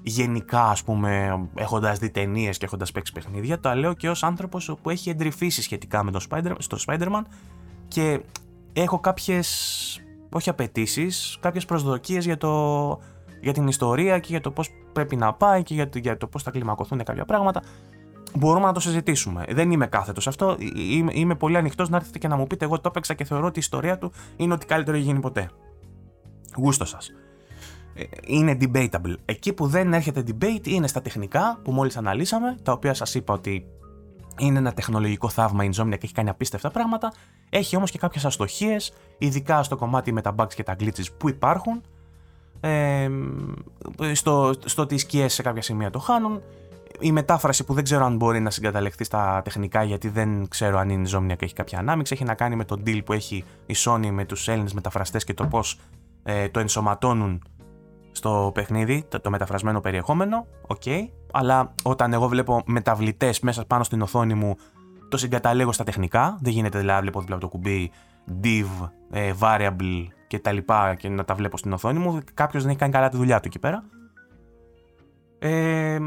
[0.02, 4.74] γενικά, ας πούμε, έχοντας δει ταινίες και έχοντας παίξει παιχνίδια, το λέω και ως άνθρωπος
[4.82, 7.22] που έχει εντρυφήσει σχετικά με το Spider, στο Spider-Man
[7.88, 8.20] και
[8.72, 10.00] έχω κάποιες,
[10.32, 12.98] όχι απαιτήσεις, κάποιες προσδοκίες για, το,
[13.40, 16.26] για την ιστορία και για το πώς πρέπει να πάει και για το, για το
[16.26, 17.62] πώς θα κλιμακωθούν κάποια πράγματα
[18.34, 19.44] μπορούμε να το συζητήσουμε.
[19.48, 20.56] Δεν είμαι κάθετος σε αυτό.
[20.74, 23.46] Είμαι, είμαι πολύ ανοιχτός να έρθετε και να μου πείτε: Εγώ το έπαιξα και θεωρώ
[23.46, 25.50] ότι η ιστορία του είναι ότι καλύτερο έχει γίνει ποτέ.
[26.56, 27.10] Γούστο σας.
[27.94, 29.14] ε, είναι debatable.
[29.24, 33.34] Εκεί που δεν έρχεται debate είναι στα τεχνικά που μόλις αναλύσαμε, τα οποία σας είπα
[33.34, 33.66] ότι
[34.38, 37.12] είναι ένα τεχνολογικό θαύμα η Insomnia και έχει κάνει απίστευτα πράγματα.
[37.50, 41.28] Έχει όμως και κάποιες αστοχίες, ειδικά στο κομμάτι με τα bugs και τα glitches που
[41.28, 41.82] υπάρχουν.
[42.60, 43.08] Ε,
[44.12, 46.42] στο, στο ότι οι σκιές σε κάποια σημεία το χάνουν.
[47.04, 50.88] Η μετάφραση που δεν ξέρω αν μπορεί να συγκαταλεχθεί στα τεχνικά γιατί δεν ξέρω αν
[50.88, 52.12] είναι η Insomniac έχει κάποια ανάμειξη.
[52.14, 55.34] Έχει να κάνει με το deal που έχει η Sony με τους Έλληνες μεταφραστές και
[55.34, 55.78] το πώς
[56.22, 57.42] ε, το ενσωματώνουν
[58.12, 60.82] στο παιχνίδι, το, το μεταφρασμένο περιεχόμενο, OK.
[60.84, 64.56] Okay, αλλά όταν εγώ βλέπω μεταβλητές μέσα πάνω στην οθόνη μου,
[65.08, 66.38] το συγκαταλέγω στα τεχνικά.
[66.40, 67.90] Δεν γίνεται δηλαδή βλέπω δίπλα από το κουμπί
[68.42, 72.18] div, ε, variable και τα λοιπά και να τα βλέπω στην οθόνη μου.
[72.34, 73.84] Κάποιος δεν έχει κάνει καλά τη δουλειά του εκεί πέρα.
[75.38, 75.98] Ε,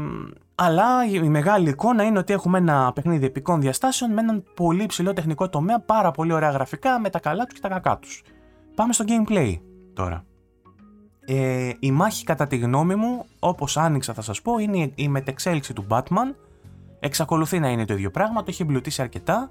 [0.58, 5.12] αλλά η μεγάλη εικόνα είναι ότι έχουμε ένα παιχνίδι επικών διαστάσεων με έναν πολύ ψηλό
[5.12, 8.22] τεχνικό τομέα, πάρα πολύ ωραία γραφικά με τα καλά τους και τα κακά τους.
[8.74, 9.56] Πάμε στο gameplay
[9.94, 10.24] τώρα.
[11.26, 15.72] Ε, η μάχη κατά τη γνώμη μου, όπως άνοιξα θα σας πω, είναι η μετεξέλιξη
[15.72, 16.34] του Batman.
[17.00, 19.48] Εξακολουθεί να είναι το ίδιο πράγμα, το έχει εμπλουτίσει αρκετά.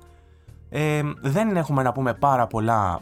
[0.69, 3.01] Ε, δεν έχουμε να πούμε πάρα πολλά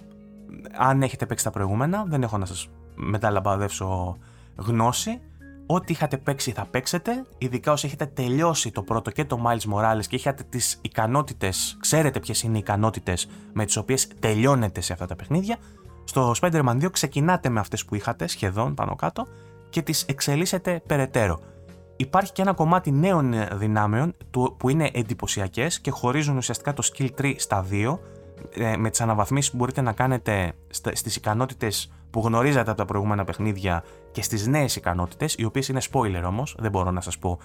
[0.78, 4.18] αν έχετε παίξει τα προηγούμενα, δεν έχω να σας μεταλαμπαδεύσω
[4.56, 5.22] γνώση.
[5.66, 10.06] Ό,τι είχατε παίξει θα παίξετε, ειδικά όσοι έχετε τελειώσει το πρώτο και το Miles Morales
[10.08, 15.06] και είχατε τις ικανότητες, ξέρετε ποιες είναι οι ικανότητες με τις οποίες τελειώνετε σε αυτά
[15.06, 15.58] τα παιχνίδια,
[16.04, 19.28] στο Spider-Man 2 ξεκινάτε με αυτές που είχατε σχεδόν πάνω κάτω
[19.70, 21.40] και τις εξελίσσετε περαιτέρω.
[21.96, 24.16] Υπάρχει και ένα κομμάτι νέων δυνάμεων
[24.58, 28.00] που είναι εντυπωσιακές και χωρίζουν ουσιαστικά το skill tree στα δύο
[28.54, 33.24] ε, με τις αναβαθμίσεις που μπορείτε να κάνετε στις ικανότητες που γνωρίζατε από τα προηγούμενα
[33.24, 37.40] παιχνίδια και στις νέες ικανότητες, οι οποίες είναι spoiler όμως, δεν μπορώ να σας πω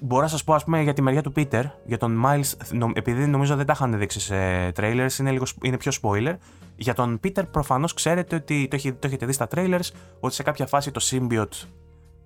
[0.00, 2.52] μπορώ να σας πω, ας πούμε, για τη μεριά του Peter, για τον Miles,
[2.94, 4.34] επειδή νομίζω δεν τα είχαν δείξει σε
[4.68, 6.34] trailers, είναι, λίγο, είναι πιο spoiler.
[6.76, 9.88] Για τον Peter, προφανώς ξέρετε ότι το, το έχετε δει στα trailers,
[10.20, 11.68] ότι σε κάποια φάση το symbiote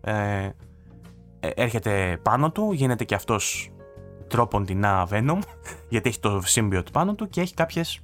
[0.01, 0.13] ε,
[1.41, 3.71] ε έρχεται πάνω του, γίνεται και αυτός
[4.29, 5.39] τρόπον την Venom,
[5.93, 8.01] γιατί έχει το symbiote πάνω του και έχει κάποιες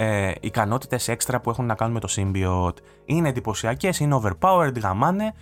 [0.00, 2.76] ε, ικανότητες έξτρα που έχουν να κάνουν με το symbiote.
[3.04, 5.34] Είναι εντυπωσιακές, είναι overpowered, γαμάνε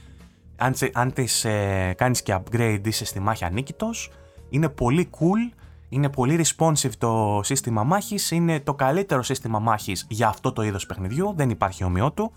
[0.56, 4.10] αν, αν τις ε, κάνεις και upgrade είσαι στη μάχη ανίκητος,
[4.48, 5.56] είναι πολύ cool,
[5.88, 10.86] είναι πολύ responsive το σύστημα μάχης, είναι το καλύτερο σύστημα μάχης για αυτό το είδος
[10.86, 12.32] παιχνιδιού, δεν υπάρχει ομοιό του.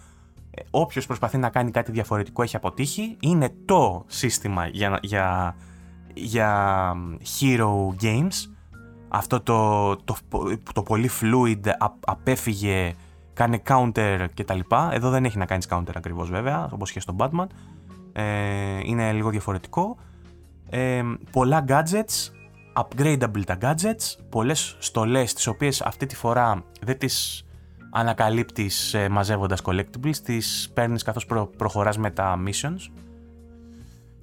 [0.52, 5.56] Ε, όποιος προσπαθεί να κάνει κάτι διαφορετικό έχει αποτύχει, είναι το σύστημα για, για,
[6.14, 6.94] για
[7.40, 8.50] hero games,
[9.10, 10.16] αυτό το, το,
[10.74, 11.72] το πολύ fluid,
[12.06, 12.94] απέφυγε,
[13.34, 14.60] κάνει counter κτλ.
[14.92, 17.48] Εδώ δεν έχει να κάνεις counter ακριβώς βέβαια, όπως και στο Batman
[18.14, 19.98] ε, είναι λίγο διαφορετικό.
[20.70, 22.32] Ε, πολλά gadgets,
[22.82, 27.44] upgradable τα gadgets, πολλές στολές τις οποίες αυτή τη φορά δεν τις
[27.92, 32.92] ανακαλύπτεις ε, μαζεύοντας collectibles, τις παίρνεις καθώς προ, προχωράς με τα missions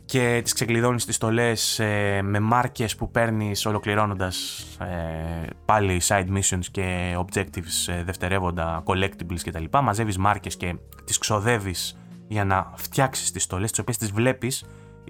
[0.07, 6.65] και τις ξεκλειδώνεις τις στολές ε, με μάρκες που παίρνεις ολοκληρώνοντας ε, πάλι side missions
[6.71, 9.65] και objectives ε, δευτερεύοντα collectibles κτλ.
[9.83, 14.65] Μαζεύεις μάρκες και τις ξοδεύεις για να φτιάξεις τις στολές, τις οποίες τις βλέπεις.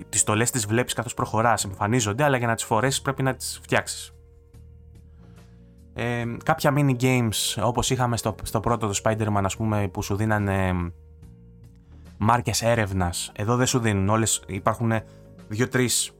[0.09, 3.59] Τις στολές τις βλέπεις καθώς προχωράς, εμφανίζονται, αλλά για να τις φορέσεις πρέπει να τις
[3.63, 4.13] φτιάξεις.
[5.95, 10.17] Ε, κάποια mini games όπως είχαμε στο, στο πρώτο το Spider-Man ας πούμε που σου
[10.17, 10.73] δίνανε
[12.19, 14.93] μάρκες έρευνας εδώ δεν σου δίνουν όλες υπάρχουν
[15.49, 16.11] δύο-τρεις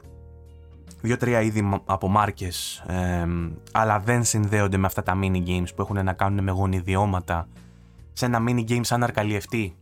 [1.01, 3.27] δύο-τρία είδη από μάρκες ε,
[3.73, 7.49] αλλά δεν συνδέονται με αυτά τα mini games που έχουν να κάνουν με γονιδιώματα
[8.13, 9.77] σε ένα mini game σαν αρκαλιευτή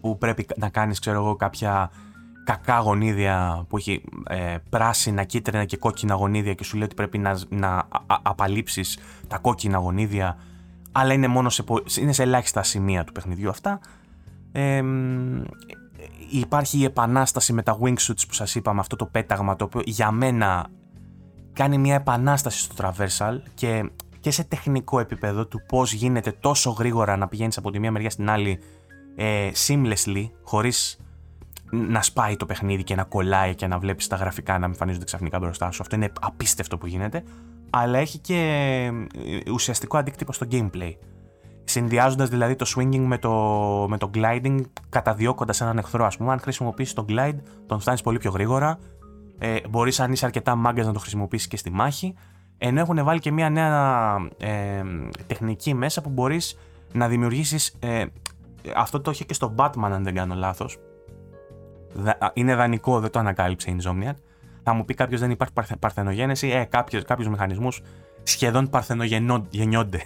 [0.00, 1.90] που πρέπει να κάνεις ξέρω εγώ κάποια
[2.44, 7.18] κακά γονίδια που έχει ε, πράσινα, κίτρινα και κόκκινα γονίδια και σου λέει ότι πρέπει
[7.18, 7.88] να, να
[8.22, 8.98] απαλείψεις
[9.28, 10.38] τα κόκκινα γονίδια
[10.92, 11.64] αλλά είναι μόνο σε,
[12.00, 13.80] είναι σε ελάχιστα σημεία του παιχνιδιού αυτά.
[14.52, 14.82] Ε,
[16.30, 19.80] υπάρχει η επανάσταση με τα wingsuits που σας είπα με αυτό το πέταγμα το οποίο
[19.84, 20.66] για μένα
[21.52, 27.16] κάνει μια επανάσταση στο traversal και, και σε τεχνικό επίπεδο του πώς γίνεται τόσο γρήγορα
[27.16, 28.58] να πηγαίνεις από τη μία μεριά στην άλλη
[29.16, 30.96] ε, seamlessly, χωρίς
[31.70, 35.38] να σπάει το παιχνίδι και να κολλάει και να βλέπεις τα γραφικά να εμφανίζονται ξαφνικά
[35.38, 35.82] μπροστά σου.
[35.82, 37.22] Αυτό είναι απίστευτο που γίνεται,
[37.70, 38.36] αλλά έχει και
[39.46, 40.92] ε, ουσιαστικό αντίκτυπο στο gameplay.
[41.64, 43.30] Συνδυάζοντας δηλαδή το swinging με το,
[43.88, 46.32] με το gliding, καταδιώκοντας έναν εχθρό, ας πούμε.
[46.32, 48.78] Αν χρησιμοποιήσεις το glide, τον φτάνεις πολύ πιο γρήγορα.
[49.38, 52.14] Ε, Μπορείς, αν είσαι αρκετά μάγκας, να το χρησιμοποιήσεις και στη μάχη.
[52.58, 54.82] Ενώ έχουν βάλει και μια νέα ε,
[55.26, 56.58] τεχνική μέσα που μπορείς
[56.92, 58.04] να δημιουργήσεις ε,
[58.76, 60.78] αυτό το είχε και στο Batman, αν δεν κάνω λάθος.
[62.34, 64.14] Είναι δανεικό, δεν το ανακάλυψε η Insomniac.
[64.62, 66.48] Θα μου πει κάποιος δεν υπάρχει παρθενογένεση.
[66.48, 66.64] Ε,
[67.04, 67.82] κάποιους μηχανισμούς
[68.22, 70.00] σχεδόν παρθενογεννιόνται.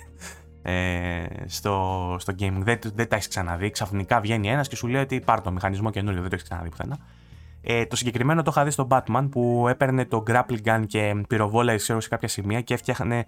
[0.68, 2.52] Ε, στο, στο game.
[2.58, 3.70] Δεν, δεν τα έχεις ξαναδεί.
[3.70, 6.68] Ξαφνικά βγαίνει ένας και σου λέει ότι πάρ το μηχανισμό καινούριο, δεν το έχεις ξαναδεί
[6.68, 6.98] πουθενά.
[7.60, 11.78] Ε, το συγκεκριμένο το είχα δει στο Batman που έπαιρνε το grappling gun και πυροβόλα
[11.78, 13.26] σε κάποια σημεία και έφτιαχνε,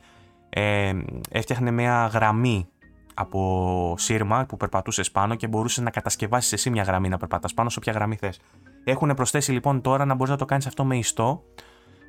[0.49, 0.93] ε,
[1.31, 2.69] έφτιαχνε μια γραμμή
[3.15, 7.69] από σύρμα που περπατούσες πάνω και μπορούσες να κατασκευάσεις εσύ μια γραμμή να περπατάς πάνω
[7.69, 8.41] σε όποια γραμμή θες.
[8.85, 11.43] Έχουν προσθέσει λοιπόν τώρα να μπορείς να το κάνεις αυτό με ιστό,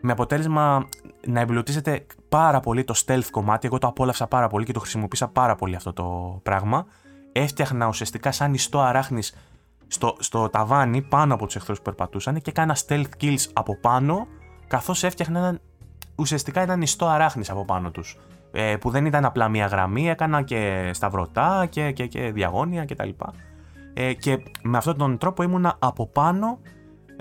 [0.02, 0.88] με αποτέλεσμα
[1.28, 3.68] να εμπλουτίζεται πάρα πολύ το stealth κομμάτι.
[3.68, 6.86] Εγώ το απόλαυσα πάρα πολύ και το χρησιμοποίησα πάρα πολύ αυτό το πράγμα.
[7.32, 9.36] Έφτιαχνα ουσιαστικά σαν ιστό αράχνης
[9.88, 14.28] στο, στο ταβάνι πάνω από τους εχθρούς που περπατούσαν και έκανα stealth kills από πάνω,
[14.68, 15.60] καθώς έφτιαχνα έναν,
[16.16, 18.18] ουσιαστικά έναν ιστό αράχνης από πάνω τους.
[18.52, 23.10] Ε, που δεν ήταν απλά μία γραμμή, έκανα και σταυρωτά και, και, και διαγώνια κτλ.
[23.94, 26.60] Ε, και με αυτόν τον τρόπο ήμουνα από πάνω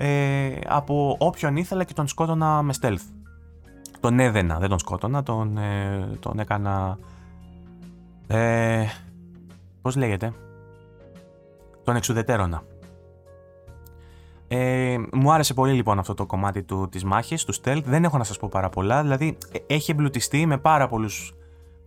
[0.01, 3.03] ε, από όποιον ήθελα και τον σκότωνα με stealth.
[4.01, 6.99] Τον έδαινα, δεν τον σκότωνα, τον, ε, τον έκανα...
[8.27, 8.85] Ε,
[9.83, 10.33] πώς λέγεται;
[11.85, 12.63] Τον εξουδετέρωνα.
[14.49, 17.83] Ε, μου άρεσε πολύ λοιπόν αυτό το κομμάτι του, της μάχης, του stealth.
[17.85, 21.35] Δεν έχω να σας πω πάρα πολλά, δηλαδή ε, έχει εμπλουτιστεί με πάρα πολλούς,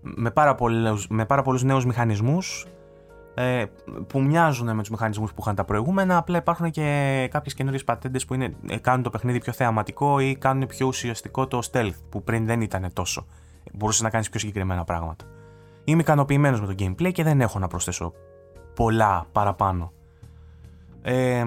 [0.02, 2.66] με πάρα πολλούς, με πάρα πολλούς νέους μηχανισμούς
[3.34, 3.66] ε,
[4.08, 8.26] που μοιάζουν με τους μηχανισμούς που είχαν τα προηγούμενα, απλά υπάρχουν και κάποιες καινούριες πατέντες
[8.26, 12.24] που είναι, ε, κάνουν το παιχνίδι πιο θεαματικό ή κάνουν πιο ουσιαστικό το stealth, που
[12.24, 13.26] πριν δεν ήταν τόσο.
[13.74, 15.26] Μπορούσες να κάνεις πιο συγκεκριμένα πράγματα.
[15.84, 18.14] Είμαι ικανοποιημένος με το gameplay και δεν έχω να προσθέσω
[18.76, 19.92] πολλά παραπάνω.
[21.02, 21.46] Ε,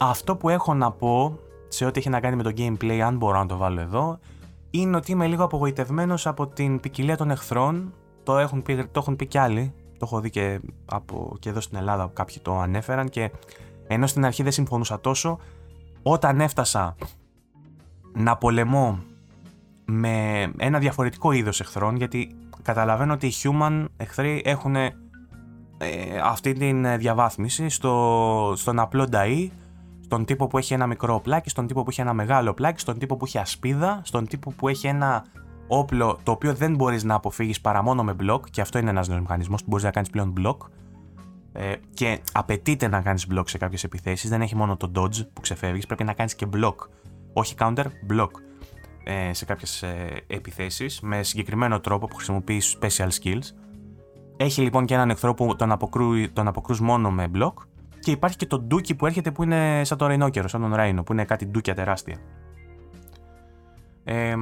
[0.00, 1.38] αυτό που έχω να πω
[1.68, 4.18] σε ό,τι έχει να κάνει με το gameplay, αν μπορώ να το βάλω εδώ,
[4.70, 7.92] είναι ότι είμαι λίγο απογοητευμένος από την ποικιλία των εχθρών.
[8.22, 9.74] Το έχουν πει, το έχουν πει κι άλλοι.
[9.98, 13.30] Το έχω δει και, από, και εδώ στην Ελλάδα κάποιοι το ανέφεραν και
[13.86, 15.38] ενώ στην αρχή δεν συμφωνούσα τόσο,
[16.02, 16.96] όταν έφτασα
[18.12, 18.98] να πολεμώ
[19.84, 24.92] με ένα διαφορετικό είδος εχθρών, γιατί καταλαβαίνω ότι οι human εχθροί έχουν ε,
[26.24, 29.48] αυτή την διαβάθμιση στο, στον απλό νταΐ
[30.08, 32.98] στον τύπο που έχει ένα μικρό πλάκι, στον τύπο που έχει ένα μεγάλο πλάκι, στον
[32.98, 35.24] τύπο που έχει ασπίδα, στον τύπο που έχει ένα
[35.68, 39.08] όπλο το οποίο δεν μπορείς να αποφύγεις παρά μόνο με μπλοκ, και αυτό είναι ένας
[39.08, 40.62] νέος μηχανισμός που μπορείς να κάνεις πλέον μπλοκ.
[41.52, 44.30] Ε, και απαιτείται να κάνεις μπλοκ σε κάποιες επιθέσεις.
[44.30, 46.80] Δεν έχει μόνο το dodge που ξεφεύγεις, πρέπει να κάνεις και μπλοκ.
[47.32, 48.30] Όχι counter, block
[49.04, 53.54] ε, σε κάποιες ε, επιθέσεις με συγκεκριμένο τρόπο που χρησιμοποιείς special skills.
[54.36, 57.58] Έχει λοιπόν και έναν εχθρό που τον, αποκρούει, τον αποκρούς μόνο με μπλοκ
[58.00, 61.02] και υπάρχει και το ντούκι που έρχεται που είναι σαν το ρεϊνόκερο, σαν τον Ράινο,
[61.02, 62.16] που είναι κάτι ντούκια τεράστια.
[64.10, 64.34] Ε,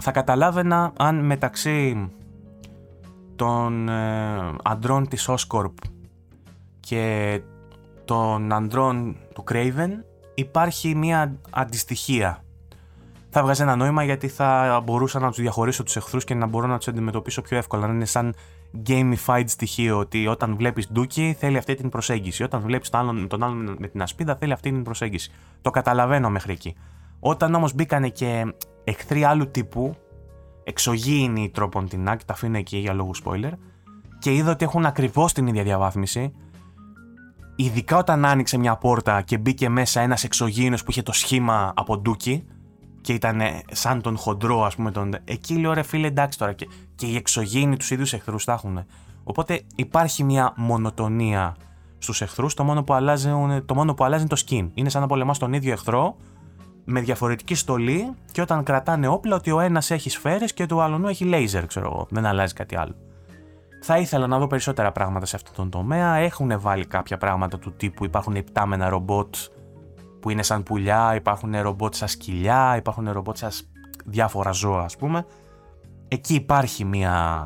[0.00, 2.10] θα καταλάβαινα αν μεταξύ
[3.36, 5.74] των ε, αντρών της Oscorp
[6.80, 7.40] και
[8.04, 9.90] των αντρών του Craven
[10.34, 12.44] υπάρχει μια αντιστοιχία.
[13.30, 16.66] Θα βγάζει ένα νόημα γιατί θα μπορούσα να τους διαχωρίσω τους εχθρούς και να μπορώ
[16.66, 17.86] να τους αντιμετωπίσω πιο εύκολα.
[17.86, 18.34] Να είναι σαν
[18.86, 22.42] gamified στοιχείο ότι όταν βλέπεις ντούκι θέλει αυτή την προσέγγιση.
[22.42, 25.30] Όταν βλέπεις τον άλλον, τον άλλον με την ασπίδα θέλει αυτή την προσέγγιση.
[25.60, 26.76] Το καταλαβαίνω μέχρι εκεί.
[27.20, 28.54] Όταν όμως μπήκανε και
[28.88, 29.96] εχθροί άλλου τύπου,
[30.64, 33.52] εξωγήινοι τρόπον την άκη, τα αφήνω εκεί για λόγους spoiler,
[34.18, 36.32] και είδα ότι έχουν ακριβώς την ίδια διαβάθμιση,
[37.56, 41.98] ειδικά όταν άνοιξε μια πόρτα και μπήκε μέσα ένας εξωγήινος που είχε το σχήμα από
[41.98, 42.44] ντούκι,
[43.00, 43.40] και ήταν
[43.70, 44.90] σαν τον χοντρό, ας πούμε.
[44.90, 45.16] Τον...
[45.24, 46.52] Εκεί λέω ρε φίλε, εντάξει τώρα.
[46.52, 48.84] Και, και οι εξωγήινοι τους ίδιους εχθρούς τα έχουν.
[49.24, 51.56] Οπότε υπάρχει μια μονοτονία
[51.98, 52.54] στους εχθρούς.
[52.54, 53.30] Το, μόνο που αλλάζει,
[53.66, 54.70] το μόνο που αλλάζει είναι το skin.
[54.74, 56.16] Είναι σαν να πολεμάς τον ίδιο εχθρό
[56.90, 61.08] με διαφορετική στολή και όταν κρατάνε όπλα ότι ο ένας έχει σφαίρες και το άλλο
[61.08, 62.06] έχει λέιζερ, ξέρω εγώ.
[62.10, 62.94] Δεν αλλάζει κάτι άλλο.
[63.82, 66.14] Θα ήθελα να δω περισσότερα πράγματα σε αυτόν τον τομέα.
[66.14, 68.04] Έχουν βάλει κάποια πράγματα του τύπου.
[68.04, 69.34] Υπάρχουν υπτάμενα ρομπότ
[70.20, 73.50] που είναι σαν πουλιά, υπάρχουν ρομπότ σαν σκυλιά, υπάρχουν ρομπότ σαν
[74.04, 75.26] διάφορα ζώα ας πούμε.
[76.08, 77.44] Εκεί υπάρχει μια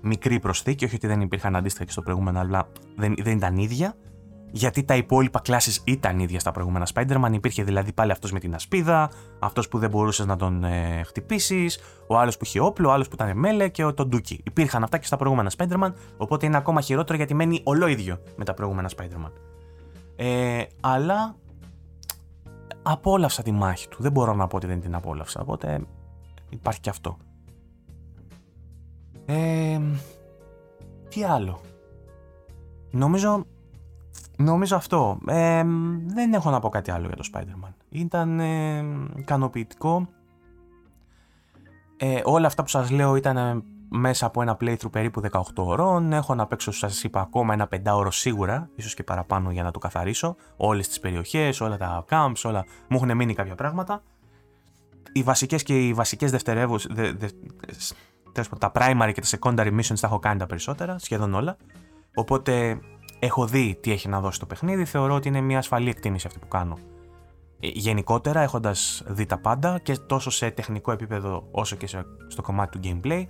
[0.00, 3.94] μικρή προσθήκη, όχι ότι δεν υπήρχαν αντίστοιχα και στο προηγούμενο, αλλά δεν, δεν ήταν ίδια.
[4.54, 7.30] Γιατί τα υπόλοιπα κλάσει ήταν ίδια στα προηγούμενα Spider-Man.
[7.32, 11.78] Υπήρχε δηλαδή πάλι αυτός με την ασπίδα, αυτός που δεν μπορούσες να τον ε, χτυπήσεις,
[12.06, 14.40] ο άλλος που είχε όπλο, ο άλλος που ήταν μέλε και ο, τον Ντούκι.
[14.44, 18.54] Υπήρχαν αυτά και στα προηγούμενα Spider-Man, οπότε είναι ακόμα χειρότερο γιατί μένει ολόιδιο με τα
[18.54, 19.32] προηγούμενα Spider-Man.
[20.16, 21.36] Ε, αλλά
[22.82, 24.02] απόλαυσα τη μάχη του.
[24.02, 25.40] Δεν μπορώ να πω ότι δεν την απόλαυσα.
[25.40, 25.86] Οπότε
[26.48, 27.16] υπάρχει και αυτό.
[29.24, 29.80] Ε,
[31.08, 31.60] τι άλλο;
[32.94, 33.46] Νομίζω,
[34.42, 35.18] νομίζω αυτό.
[35.26, 35.62] Ε,
[36.06, 37.72] δεν έχω να πω κάτι άλλο για το Spider-Man.
[37.88, 38.84] Ήταν ε,
[39.16, 40.08] ικανοποιητικό.
[41.96, 46.12] Ε, όλα αυτά που σας λέω ήταν μέσα από ένα playthrough περίπου 18 ώρων.
[46.12, 49.70] Έχω να παίξω, σας είπα, ακόμα ένα 5 ώρο σίγουρα, ίσως και παραπάνω για να
[49.70, 50.36] το καθαρίσω.
[50.56, 52.64] Όλες τις περιοχές, όλα τα camps, όλα.
[52.88, 54.02] Μου έχουν μείνει κάποια πράγματα.
[55.12, 56.88] Οι βασικές και οι βασικές δευτερεύουσε.
[56.92, 57.28] Δε, δε,
[58.58, 61.56] τα primary και τα secondary missions τα έχω κάνει τα περισσότερα, σχεδόν όλα.
[62.14, 62.80] Οπότε
[63.24, 66.38] έχω δει τι έχει να δώσει το παιχνίδι, θεωρώ ότι είναι μια ασφαλή εκτίμηση αυτή
[66.38, 66.78] που κάνω.
[67.60, 71.86] Ε, γενικότερα, έχοντας δει τα πάντα και τόσο σε τεχνικό επίπεδο όσο και
[72.28, 73.24] στο κομμάτι του gameplay,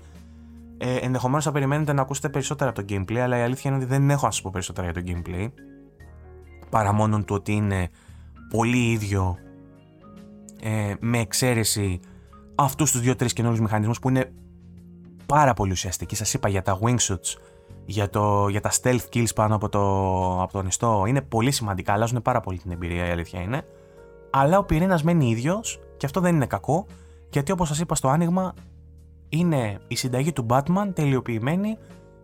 [0.79, 3.89] ε, ενδεχομένως θα περιμένετε να ακούσετε περισσότερα από το gameplay, αλλά η αλήθεια είναι ότι
[3.89, 5.49] δεν έχω να σας πω περισσότερα για το gameplay.
[6.71, 7.89] Παρά μόνο του ότι είναι
[8.49, 9.37] πολύ ίδιο
[10.63, 12.01] ε, με εξαίρεση
[12.55, 14.33] αυτούς τους δύο-τρεις καινούριους μηχανισμούς που είναι
[15.27, 16.15] πάρα πολύ ουσιαστικοί.
[16.15, 17.37] Σας είπα για τα wingsuits,
[17.85, 19.81] για, το, για τα stealth kills πάνω από, το,
[20.43, 21.05] από τον ιστό.
[21.07, 23.63] Είναι πολύ σημαντικά, αλλάζουν πάρα πολύ την εμπειρία, η αλήθεια είναι.
[24.31, 26.87] Αλλά ο πυρήνας μένει ίδιος και αυτό δεν είναι κακό,
[27.31, 28.55] γιατί όπως σας είπα στο άνοιγμα,
[29.29, 31.79] είναι η συνταγή του Batman τελειοποιημένη.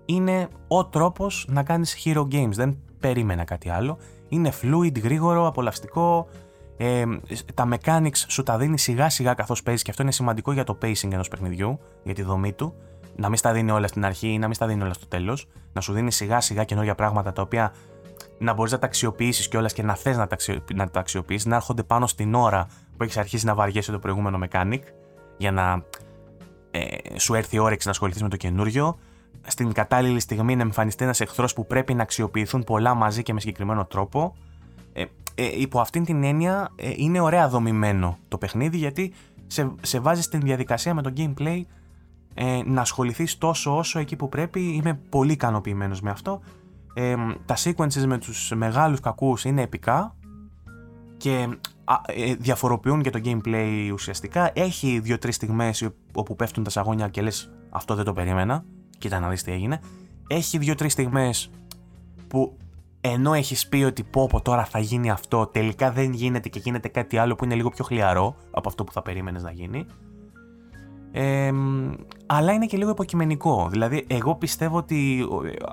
[0.04, 2.52] Είναι ο τρόπος να κάνεις hero games.
[2.52, 3.98] Δεν περίμενα κάτι άλλο.
[4.28, 6.28] Είναι fluid, γρήγορο, απολαυστικό.
[6.76, 7.04] Ε,
[7.54, 10.78] τα mechanics σου τα δίνει σιγά σιγά καθώς παίζεις και αυτό είναι σημαντικό για το
[10.82, 12.74] pacing ενός παιχνιδιού, για τη δομή του.
[13.20, 15.46] Να μην στα δίνει όλα στην αρχή ή να μην στα δίνει όλα στο τέλος.
[15.72, 17.72] Να σου δίνει σιγά σιγά καινούργια πράγματα τα οποία
[18.38, 20.36] να μπορείς να τα αξιοποιήσεις κιόλας και να θες να, τα
[20.74, 22.66] να τα αξιοποιήσεις, να έρχονται πάνω στην ώρα
[22.96, 24.80] που έχεις αρχίσει να βαριέσαι το προηγούμενο mechanic
[25.36, 25.84] για να
[26.70, 26.86] ε,
[27.18, 28.98] σου έρθει η όρεξη να ασχοληθείς με το καινούριο.
[29.46, 33.40] Στην κατάλληλη στιγμή να εμφανιστεί ένας εχθρός που πρέπει να αξιοποιηθούν πολλά μαζί και με
[33.40, 34.36] συγκεκριμένο τρόπο.
[34.92, 35.04] Ε,
[35.34, 39.12] ε, υπό αυτήν την έννοια ε, είναι ωραία δομημένο το παιχνίδι γιατί
[39.46, 41.62] σε, σε βάζει στην διαδικασία με το gameplay
[42.40, 44.60] ε, να ασχοληθείς τόσο όσο εκεί που πρέπει.
[44.60, 46.40] Είμαι πολύ ικανοποιημένος με αυτό.
[46.94, 50.16] Ε, τα sequences με τους μεγάλους κακούς είναι επικά
[51.16, 51.48] και
[52.06, 54.50] ε, διαφοροποιούν και το gameplay ουσιαστικά.
[54.54, 58.64] Έχει δύο-τρεις στιγμές όπου πέφτουν τα σαγόνια και λες: Αυτό δεν το περίμενα.
[58.98, 59.80] Κοίτα να δεις τι έγινε.
[60.26, 61.50] Έχει δύο-τρεις στιγμές
[62.28, 62.56] που
[63.00, 66.88] ενώ έχεις πει ότι πω πω τώρα θα γίνει αυτό, τελικά δεν γίνεται και γίνεται
[66.88, 69.86] κάτι άλλο που είναι λίγο πιο χλιαρό από αυτό που θα περίμενες να γίνει.
[71.12, 71.50] Ε,
[72.26, 73.68] αλλά είναι και λίγο υποκειμενικό.
[73.70, 75.26] Δηλαδή, εγώ πιστεύω ότι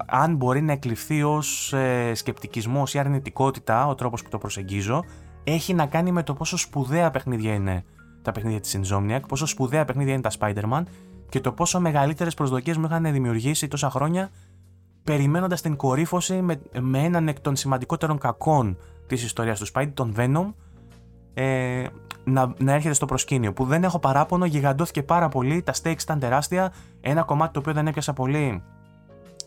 [0.06, 5.04] αν μπορεί να εκλειφθεί ως ε, σκεπτικισμός ή αρνητικότητα ο τρόπος που το προσεγγίζω,
[5.44, 7.84] έχει να κάνει με το πόσο σπουδαία παιχνίδια είναι
[8.22, 10.84] τα παιχνίδια της Insomniac, πόσο σπουδαία παιχνίδια είναι τα Spider-Man
[11.30, 14.30] και το πόσο μεγαλύτερες προσδοκίες μου είχαν δημιουργήσει τόσα χρόνια
[15.04, 20.14] περιμένοντας την κορύφωση με, με έναν εκ των σημαντικότερων κακών της ιστορίας του Spider, τον
[20.18, 20.54] Venom,
[21.36, 21.86] ε,
[22.24, 23.54] να, να έρχεται στο προσκήνιο.
[23.54, 26.74] Που δεν έχω παράπονο, γιγαντώθηκε πάρα πολύ, τα stakes ήταν τεράστια.
[27.02, 28.64] Ένα κομμάτι το οποίο δεν έπιασα πολύ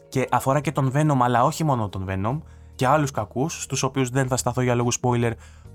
[0.08, 2.40] και αφορά και τον Venom, αλλά όχι μόνο τον Venom,
[2.74, 5.32] και άλλους κακούς, στους οποίους δεν θα σταθώ για λόγους spoiler,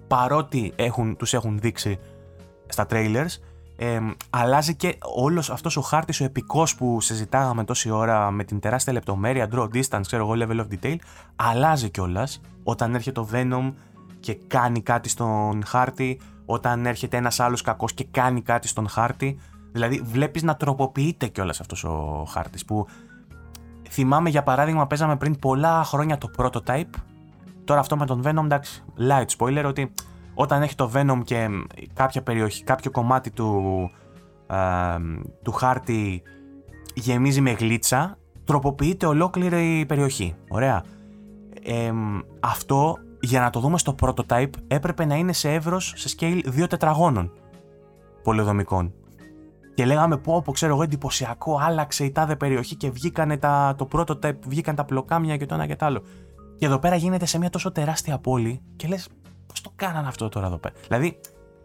[0.07, 1.99] παρότι έχουν, τους έχουν δείξει
[2.67, 3.39] στα trailers,
[3.77, 3.99] ε,
[4.29, 8.93] αλλάζει και όλος αυτός ο χάρτης ο επικός που συζητάγαμε τόση ώρα με την τεράστια
[8.93, 10.95] λεπτομέρεια, draw distance, ξέρω εγώ, level of detail,
[11.35, 13.73] αλλάζει κιόλας όταν έρχεται το Venom
[14.23, 19.39] και κάνει κάτι στον χάρτη, όταν έρχεται ένας άλλος κακός και κάνει κάτι στον χάρτη,
[19.71, 22.87] δηλαδή βλέπεις να τροποποιείται κιόλας αυτός ο χάρτης που
[23.89, 26.93] θυμάμαι για παράδειγμα παίζαμε πριν πολλά χρόνια το prototype
[27.65, 29.91] Τώρα αυτό με τον Venom, εντάξει, light spoiler, ότι
[30.33, 31.47] όταν έχει το Venom και
[31.93, 33.89] κάποια περιοχή, κάποιο κομμάτι του,
[35.41, 36.21] του χάρτη
[36.93, 40.35] γεμίζει με γλίτσα, τροποποιείται ολόκληρη η περιοχή.
[40.49, 40.83] Ωραία.
[42.39, 46.67] αυτό για να το δούμε στο prototype έπρεπε να είναι σε εύρος, σε scale δύο
[46.67, 47.31] τετραγώνων
[48.23, 48.93] πολεοδομικών.
[49.75, 53.87] Και λέγαμε πω, πω ξέρω εγώ εντυπωσιακό, άλλαξε η τάδε περιοχή και βγήκανε τα, το
[53.91, 56.03] prototype, βγήκαν τα πλοκάμια και το ένα και το άλλο.
[56.57, 59.09] Και εδώ πέρα γίνεται σε μια τόσο τεράστια πόλη και λες,
[59.47, 61.19] πώς το κάνανε αυτό τώρα εδώ πέρα; Δηλαδή,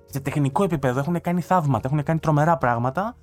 [0.07, 3.17] σε τεχνικό επίπεδο έχουν κάνει θαύματα, έχουν κάνει τρομερά πράγματα.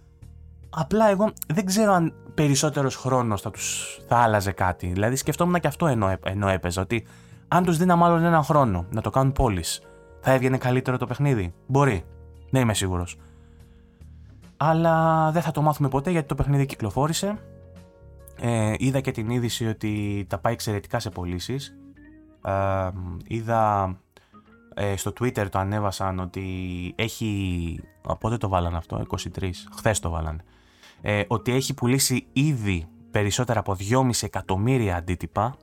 [0.69, 4.87] Απλά εγώ δεν ξέρω αν περισσότερος χρόνος θα τους θα άλλαζε κάτι.
[4.87, 6.81] Δηλαδή, σκεφτόμουν και αυτό ενώ, ενώ έπαιζα.
[6.81, 7.05] Ότι
[7.47, 9.63] αν τους δίναμε άλλον έναν χρόνο να το κάνουν πόλει,
[10.21, 11.53] θα έβγαινε καλύτερο το παιχνίδι.
[11.67, 12.05] Μπορεί.
[12.49, 13.17] Δεν είμαι σίγουρος.
[14.57, 17.37] Αλλά δεν θα το μάθουμε ποτέ γιατί το παιχνίδι κυκλοφόρησε
[18.39, 21.75] ε, είδα και την είδηση ότι τα πάει εξαιρετικά σε πωλήσεις.
[22.45, 22.89] Ε,
[23.27, 23.95] είδα
[24.73, 26.43] ε, στο Twitter το ανέβασαν ότι
[26.95, 27.79] έχει.
[28.19, 29.05] Πότε το βάλανε αυτό,
[29.39, 30.43] 23, χθες το βάλανε.
[31.01, 35.57] Ε, ότι έχει πουλήσει ήδη περισσότερα από 2,5 εκατομμύρια αντίτυπα.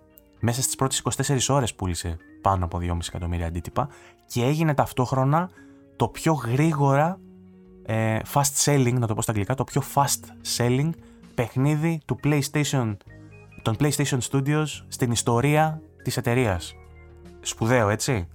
[0.45, 3.89] Μέσα στις πρώτες 24 ώρες πούλησε πάνω από 2,5 εκατομμύρια αντίτυπα
[4.27, 5.51] και έγινε ταυτόχρονα
[5.97, 7.21] το πιο γρήγορα
[7.83, 10.91] ε, fast selling, να το πω στα αγγλικά, το πιο fast selling
[11.35, 12.97] παιχνίδι του PlayStation,
[13.63, 16.75] των PlayStation Studios στην ιστορία της εταιρείας.
[17.41, 18.29] Σπουδαίο, έτσι.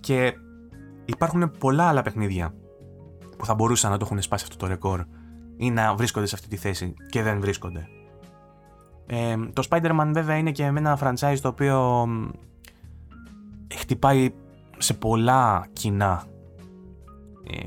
[0.00, 0.32] Και
[1.04, 2.54] υπάρχουν πολλά άλλα παιχνίδια
[3.38, 5.04] που θα μπορούσαν να το έχουν σπάσει αυτό το ρεκόρ
[5.56, 7.88] ή να βρίσκονται σε αυτή τη θέση και δεν βρίσκονται.
[9.10, 12.08] Ε, το Spider-Man βέβαια είναι και ένα franchise το οποίο
[13.74, 14.32] χτυπάει
[14.78, 16.24] σε πολλά κοινά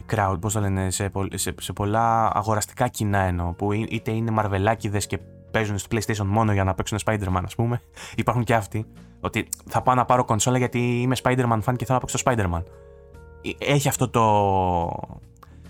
[0.09, 5.07] crowd, πώς το λένε, σε, σε, σε πολλά αγοραστικά κοινά εννοώ, που είτε είναι μαρβελάκιδες
[5.07, 5.19] και
[5.51, 7.81] παίζουν στο PlayStation μόνο για να παίξουν Spider-Man, ας πούμε.
[8.15, 8.85] Υπάρχουν και αυτοί.
[9.19, 12.63] Ότι θα πάω να πάρω κονσόλα γιατί είμαι Spider-Man fan και θέλω να παίξω Spider-Man.
[13.41, 14.23] Ε, έχει αυτό το.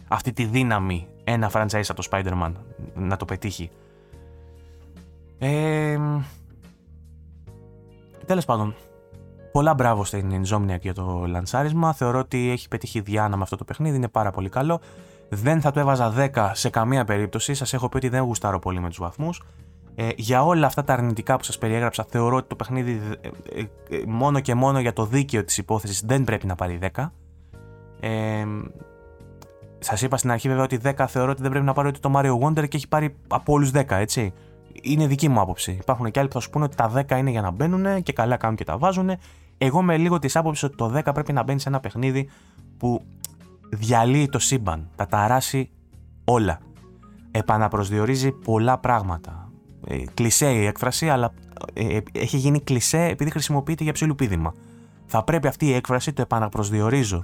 [0.08, 2.52] αυτή τη δύναμη ένα franchise από το Spider-Man
[2.94, 3.70] να το πετύχει.
[5.44, 5.98] Ε,
[8.26, 8.76] τέλος πάντων,
[9.52, 11.94] πολλά μπράβο στην Insomniac για το λανσάρισμα.
[11.94, 14.80] Θεωρώ ότι έχει πετύχει διάνα με αυτό το παιχνίδι, είναι πάρα πολύ καλό.
[15.30, 17.54] Δεν θα το έβαζα 10 σε καμία περίπτωση.
[17.54, 19.42] Σας έχω πει ότι δεν γουστάρω πολύ με τους βαθμούς.
[19.96, 23.28] Ε, για όλα αυτά τα αρνητικά που σας περιέγραψα θεωρώ ότι το παιχνίδι ε,
[23.60, 27.12] ε, ε μόνο και μόνο για το δίκαιο της υπόθεσης δεν πρέπει να πάρει 10.
[28.00, 28.46] Ε,
[29.80, 32.12] Σας είπα στην αρχή βέβαια ότι 10 θεωρώ ότι δεν πρέπει να πάρει ούτε το
[32.16, 34.34] Mario Wonder και έχει πάρει από όλους 10, έτσι.
[34.82, 35.72] Είναι δική μου άποψη.
[35.72, 38.14] Υπάρχουν και άλλοι που θα σου πούνε ότι τα 10 είναι για να μπαίνουν και
[38.14, 39.12] καλά κάνουν και τα βάζουν.
[39.58, 42.30] Εγώ με λίγο τη άποψη ότι το 10 πρέπει να μπαίνει σε ένα παιχνίδι
[42.78, 43.02] που
[43.70, 45.70] διαλύει το σύμπαν, τα ταράσει
[46.26, 46.60] όλα.
[47.32, 49.52] Επαναπροσδιορίζει πολλά πράγματα.
[49.88, 51.34] Ε, κλισέ η έκφραση, αλλά
[51.74, 54.54] ε, ε, έχει γίνει κλισέ επειδή χρησιμοποιείται για ψιλοπίδημα.
[55.06, 57.24] Θα πρέπει αυτή η έκφραση, το επαναπροσδιορίζω,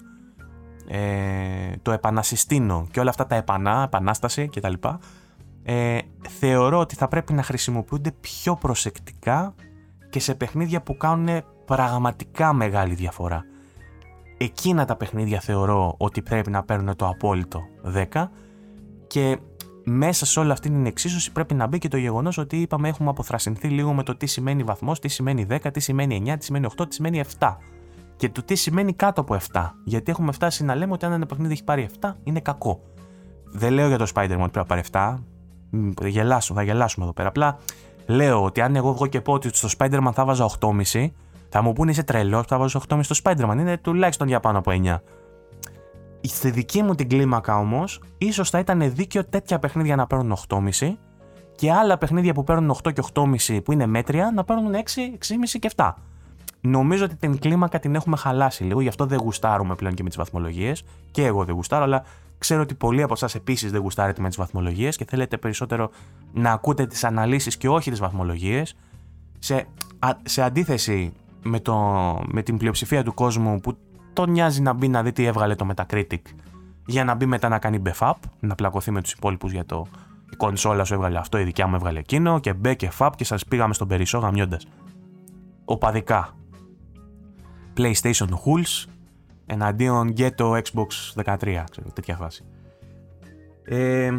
[0.88, 4.74] ε, το επανασυστήνω και όλα αυτά τα επανά, επανάσταση κτλ.
[5.70, 5.98] Ε,
[6.30, 9.56] θεωρώ ότι θα πρέπει να χρησιμοποιούνται πιο προσεκτικά
[10.10, 13.44] και σε παιχνίδια που κάνουν πραγματικά μεγάλη διαφορά.
[14.38, 17.62] Εκείνα τα παιχνίδια θεωρώ ότι πρέπει να παίρνουν το απόλυτο
[18.14, 18.26] 10
[19.08, 19.38] και
[19.84, 23.10] μέσα σε όλη αυτή την εξίσωση πρέπει να μπει και το γεγονός ότι είπαμε έχουμε
[23.10, 26.68] αποθρασινθεί λίγο με το τι σημαίνει βαθμός, τι σημαίνει 10, τι σημαίνει 9, τι σημαίνει
[26.78, 27.56] 8, τι σημαίνει 7.
[28.16, 29.72] Και το τι σημαίνει κάτω από 7.
[29.84, 32.82] Γιατί έχουμε φτάσει να λέμε ότι αν ένα παιχνίδι έχει πάρει 7 είναι κακό.
[33.44, 35.18] Δεν λέω για το Spider-Man ότι πρέπει να πάρει 7.
[36.06, 37.28] Γελάσουμε, θα γελάσουμε εδώ πέρα.
[37.28, 37.58] Απλά
[38.06, 41.08] λέω ότι αν εγώ βγω και πω ότι στο Spider-Man θα βάζα 8,5,
[41.50, 43.56] θα μου πούνε είσαι τρελός που θα βάζω 8,5 στο Spider-Man.
[43.60, 44.98] Είναι τουλάχιστον για πάνω από 9.
[46.22, 50.98] Στη δική μου την κλίμακα όμως, ίσως θα ήταν δίκαιο τέτοια παιχνίδια να παίρνουν 8,5
[51.56, 55.60] και άλλα παιχνίδια που παίρνουν 8 και 8,5 που είναι μέτρια να παίρνουν 6, 6,5
[55.60, 55.94] και 7.
[56.62, 60.10] Νομίζω ότι την κλίμακα την έχουμε χαλάσει λίγο, γι' αυτό δεν γουστάρουμε πλέον και με
[60.10, 60.84] τις βαθμολογίες.
[61.12, 62.04] Και εγώ δεν γουστάρω, αλλά
[62.38, 65.90] ξέρω ότι πολλοί από εσάς επίσης δεν γουστάρετε με τις βαθμολογίες και θέλετε περισσότερο
[66.34, 68.76] να ακούτε τις αναλύσεις και όχι τις βαθμολογίες.
[69.40, 69.68] Σε,
[70.24, 71.76] σε αντίθεση με, το,
[72.28, 73.78] με την πλειοψηφία του κόσμου που
[74.14, 76.22] τον νοιάζει να μπει να δει τι έβγαλε το Metacritic
[76.86, 79.88] για να μπει μετά να κάνει buff up, να πλακωθεί με τους υπόλοιπους για το
[80.32, 83.24] η κονσόλα σου έβγαλε αυτό, η δικιά μου έβγαλε εκείνο και μπε και φαπ και
[83.24, 84.68] σας πήγαμε στον περισσό γαμιώντας.
[85.66, 86.36] Οπαδικά.
[87.78, 88.86] PlayStation Hools
[89.48, 92.44] εναντίον και το Xbox 13, ξέρω, τέτοια φάση.
[93.64, 94.14] Ε,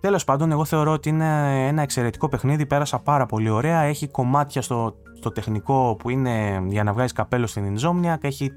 [0.00, 4.62] τέλος πάντων, εγώ θεωρώ ότι είναι ένα εξαιρετικό παιχνίδι, πέρασα πάρα πολύ ωραία, έχει κομμάτια
[4.62, 8.52] στο, στο τεχνικό που είναι για να βγάζεις καπέλο στην Insomniac, έχει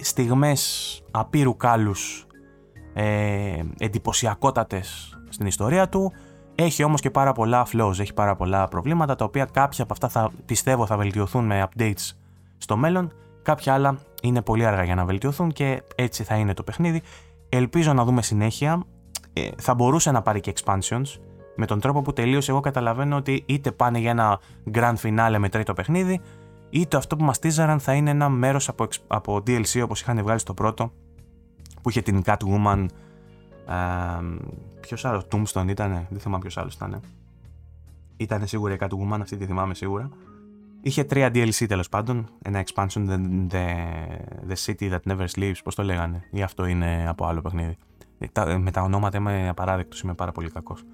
[0.00, 2.26] στιγμές απείρου κάλους
[2.94, 6.12] ε, εντυπωσιακότατες στην ιστορία του.
[6.54, 10.08] Έχει όμως και πάρα πολλά flaws, έχει πάρα πολλά προβλήματα τα οποία κάποια από αυτά
[10.08, 12.10] θα, πιστεύω θα βελτιωθούν με updates
[12.58, 13.12] στο μέλλον.
[13.42, 17.02] Κάποια άλλα είναι πολύ αργά για να βελτιωθούν και έτσι θα είναι το παιχνίδι.
[17.48, 18.82] Ελπίζω να δούμε συνέχεια.
[19.32, 21.20] Ε, θα μπορούσε να πάρει και expansions.
[21.56, 24.40] Με τον τρόπο που τελείωσε εγώ καταλαβαίνω ότι είτε πάνε για ένα
[24.72, 26.20] grand finale με τρίτο παιχνίδι
[26.70, 30.38] είτε αυτό που μας τίζαραν θα είναι ένα μέρος από, από DLC όπως είχαν βγάλει
[30.38, 30.92] στο πρώτο
[31.82, 32.86] που είχε την Catwoman
[33.68, 33.74] ε,
[34.80, 37.00] ποιος άλλος, Tombstone ήτανε, δεν θυμάμαι ποιος άλλος ήταν
[38.16, 40.08] ήταν σίγουρα η Catwoman, αυτή τη θυμάμαι σίγουρα
[40.88, 43.18] είχε τρία DLC τέλος πάντων ένα expansion the,
[43.50, 43.64] the,
[44.48, 47.76] the City That Never Sleeps πώς το λέγανε ή αυτό είναι από άλλο παιχνίδι
[48.58, 50.84] με τα ονόματα είμαι απαράδεκτος, είμαι πάρα πολύ κακός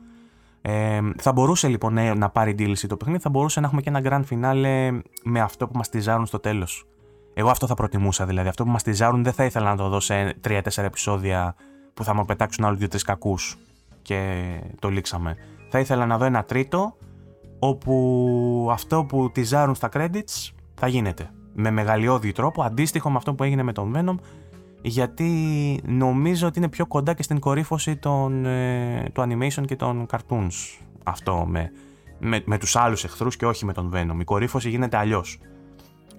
[0.67, 3.89] ε, θα μπορούσε λοιπόν ε, να πάρει DLC το παιχνίδι, θα μπορούσε να έχουμε και
[3.89, 6.87] ένα grand finale με αυτό που μας τυζάρουν στο τέλος.
[7.35, 8.49] Εγώ αυτό θα προτιμούσα δηλαδή.
[8.49, 11.55] Αυτό που μας τυζάρουν δεν θα ήθελα να το δω σε 3-4 επεισόδια
[11.95, 13.57] που θα μου πετάξουν άλλους 2-3 κακούς
[14.03, 14.45] και
[14.79, 15.37] το λήξαμε.
[15.69, 16.97] Θα ήθελα να δω ένα τρίτο
[17.69, 21.31] όπου αυτό που τυζάρουν στα credits θα γίνεται.
[21.55, 24.17] Με μεγαλειώδη τρόπο, αντίστοιχο με αυτό που έγινε με τον Venom
[24.87, 25.31] γιατί
[25.85, 30.79] νομίζω ότι είναι πιο κοντά και στην κορύφωση των, ε, του animation και των cartoons.
[31.05, 31.71] Αυτό με,
[32.19, 34.21] με, με τους άλλους εχθρούς και όχι με τον Venom.
[34.21, 35.39] Η κορύφωση γίνεται αλλιώς.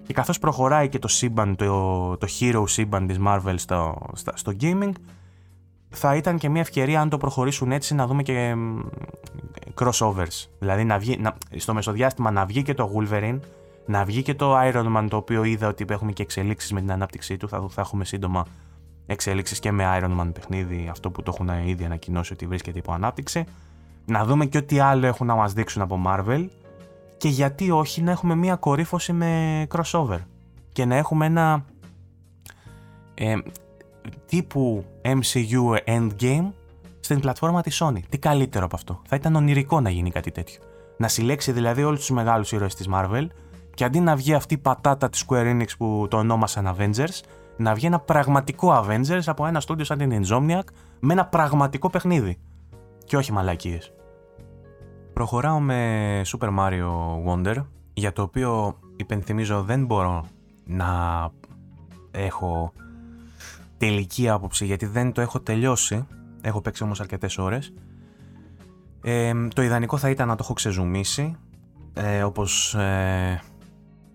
[0.06, 4.92] Και καθώς προχωράει και το σύμπαν, το, το hero σύμπαν της Marvel στο, στο, gaming,
[5.88, 8.54] θα ήταν και μια ευκαιρία αν το προχωρήσουν έτσι να δούμε και
[9.74, 10.46] crossovers.
[10.58, 13.38] Δηλαδή να βγει, να, στο μεσοδιάστημα να βγει και το Wolverine
[13.86, 16.92] να βγει και το Iron Man το οποίο είδα ότι έχουμε και εξελίξεις με την
[16.92, 17.48] ανάπτυξή του.
[17.48, 18.46] Θα, θα έχουμε σύντομα
[19.06, 22.92] εξελίξεις και με Iron Man παιχνίδι, αυτό που το έχουν ήδη ανακοινώσει ότι βρίσκεται υπό
[22.92, 23.44] ανάπτυξη.
[24.06, 26.46] Να δούμε και ό,τι άλλο έχουν να μας δείξουν από Marvel
[27.16, 30.18] και γιατί όχι να έχουμε μια κορύφωση με crossover
[30.72, 31.64] και να έχουμε ένα...
[33.14, 33.36] Ε,
[34.26, 36.50] τύπου MCU Endgame
[37.00, 38.00] στην πλατφόρμα της Sony.
[38.08, 39.00] Τι καλύτερο από αυτό.
[39.06, 40.60] Θα ήταν ονειρικό να γίνει κάτι τέτοιο.
[40.96, 43.26] Να συλλέξει δηλαδή όλους τους μεγάλους ήρωες της Marvel
[43.74, 47.20] και αντί να βγει αυτή η πατάτα της Square Enix που το ονόμασαν Avengers,
[47.56, 50.64] να βγει ένα πραγματικό Avengers από ένα στούντιο σαν την Insomniac
[51.00, 52.38] με ένα πραγματικό παιχνίδι.
[53.04, 53.92] Και όχι μαλακίες.
[55.12, 56.90] Προχωράω με Super Mario
[57.26, 60.24] Wonder, για το οποίο υπενθυμίζω δεν μπορώ
[60.64, 60.86] να
[62.10, 62.72] έχω
[63.78, 66.06] τελική άποψη γιατί δεν το έχω τελειώσει.
[66.40, 67.72] Έχω παίξει όμως αρκετές ώρες.
[69.02, 71.36] Ε, το ιδανικό θα ήταν να το έχω ξεζουμίσει.
[71.94, 73.42] Ε, όπως ε,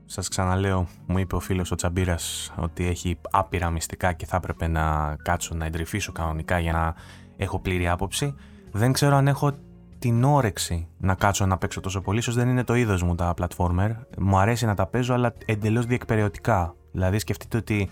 [0.06, 4.68] σας ξαναλέω, μου είπε ο φίλος ο Τσαμπύρας ότι έχει άπειρα μυστικά και θα έπρεπε
[4.68, 6.96] να κάτσω να εντρυφήσω κανονικά για να
[7.38, 8.36] έχω πλήρη άποψη.
[8.72, 9.52] Δεν ξέρω αν έχω
[10.00, 12.20] την όρεξη να κάτσω να παίξω τόσο πολύ.
[12.20, 13.90] Ίσως δεν είναι το είδος μου τα platformer.
[14.18, 16.76] Μου αρέσει να τα παίζω, αλλά εντελώς διεκπαιρεωτικά.
[16.92, 17.90] Δηλαδή σκεφτείτε ότι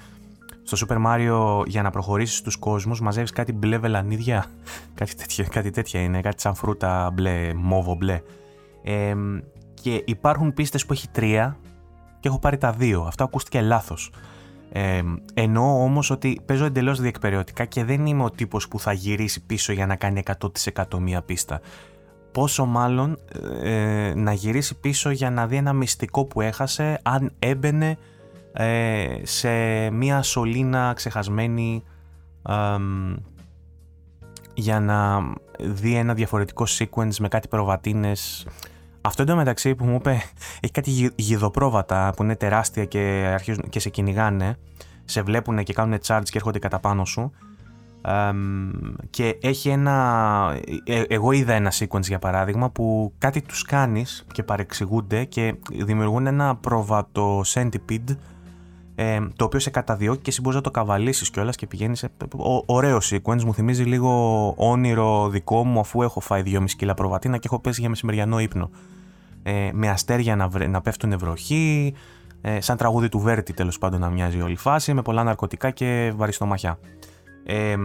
[0.76, 4.46] στο Super Mario για να προχωρήσεις στους κόσμους μαζεύεις κάτι μπλε βελανίδια.
[5.00, 8.22] κάτι, τέτοια, κάτι τέτοια είναι, κάτι σαν φρούτα μπλε, μόβο μπλε.
[8.84, 9.16] Ε,
[9.74, 11.58] και υπάρχουν πίστες που έχει τρία
[12.20, 13.02] και έχω πάρει τα δύο.
[13.02, 14.12] Αυτό ακούστηκε λάθος.
[14.72, 15.02] Ε,
[15.34, 19.74] εννοώ όμως ότι παίζω εντελώς διεκπαιρεωτικά και δεν είμαι ο τύπος που θα γυρίσει πίσω
[19.74, 20.24] για να κάνει
[20.76, 21.62] 100% μία πίστα.
[22.32, 23.20] Πόσο μάλλον
[23.64, 27.98] ε, να γυρίσει πίσω για να δει ένα μυστικό που έχασε αν έμπαινε ε,
[29.24, 29.50] σε
[29.90, 31.84] μία σωλήνα ξεχασμένη
[34.54, 35.20] για να
[35.60, 38.46] δει ένα διαφορετικό sequence με κάτι προβατίνες
[39.02, 40.22] αυτό εντωμεταξύ που μου είπε
[40.60, 44.58] έχει κάτι γιδοπρόβατα που είναι τεράστια και, αρχίζουν και σε κυνηγάνε,
[45.06, 47.32] σε βλέπουν και κάνουν charge και έρχονται κατά πάνω σου.
[49.10, 50.58] και έχει ένα.
[50.86, 55.56] Ε, εγώ είδα ένα sequence για παράδειγμα που κάτι τους κάνεις και παρεξηγούνται και
[55.86, 58.16] δημιουργούν ένα πρόβατο centipede
[59.02, 62.10] ε, το οποίο σε καταδιώκει και εσύ μπορείς να το καβαλήσεις κιόλας και πηγαίνεις σε.
[62.66, 67.44] ωραίο sequence, μου θυμίζει λίγο όνειρο δικό μου αφού έχω φάει 2,5 κιλά προβατίνα και
[67.46, 68.70] έχω πέσει για μεσημεριανό ύπνο.
[69.44, 71.94] Ε, με αστέρια να, να πέφτουν βροχή,
[72.42, 75.72] ε, σαν τραγούδι του Βέρτη τέλος πάντων να μοιάζει όλη η φάση, με πολλά ναρκωτικά
[75.72, 76.80] και βαριστομαχιά.
[77.46, 77.76] Ε,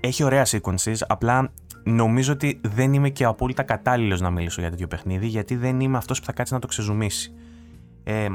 [0.00, 1.52] έχει ωραία sequences, απλά
[1.84, 5.96] νομίζω ότι δεν είμαι και απόλυτα κατάλληλος να μιλήσω για τέτοιο παιχνίδι, γιατί δεν είμαι
[5.96, 7.32] αυτός που θα κάτσει να το ξεζουμίσει.
[8.04, 8.26] Ε,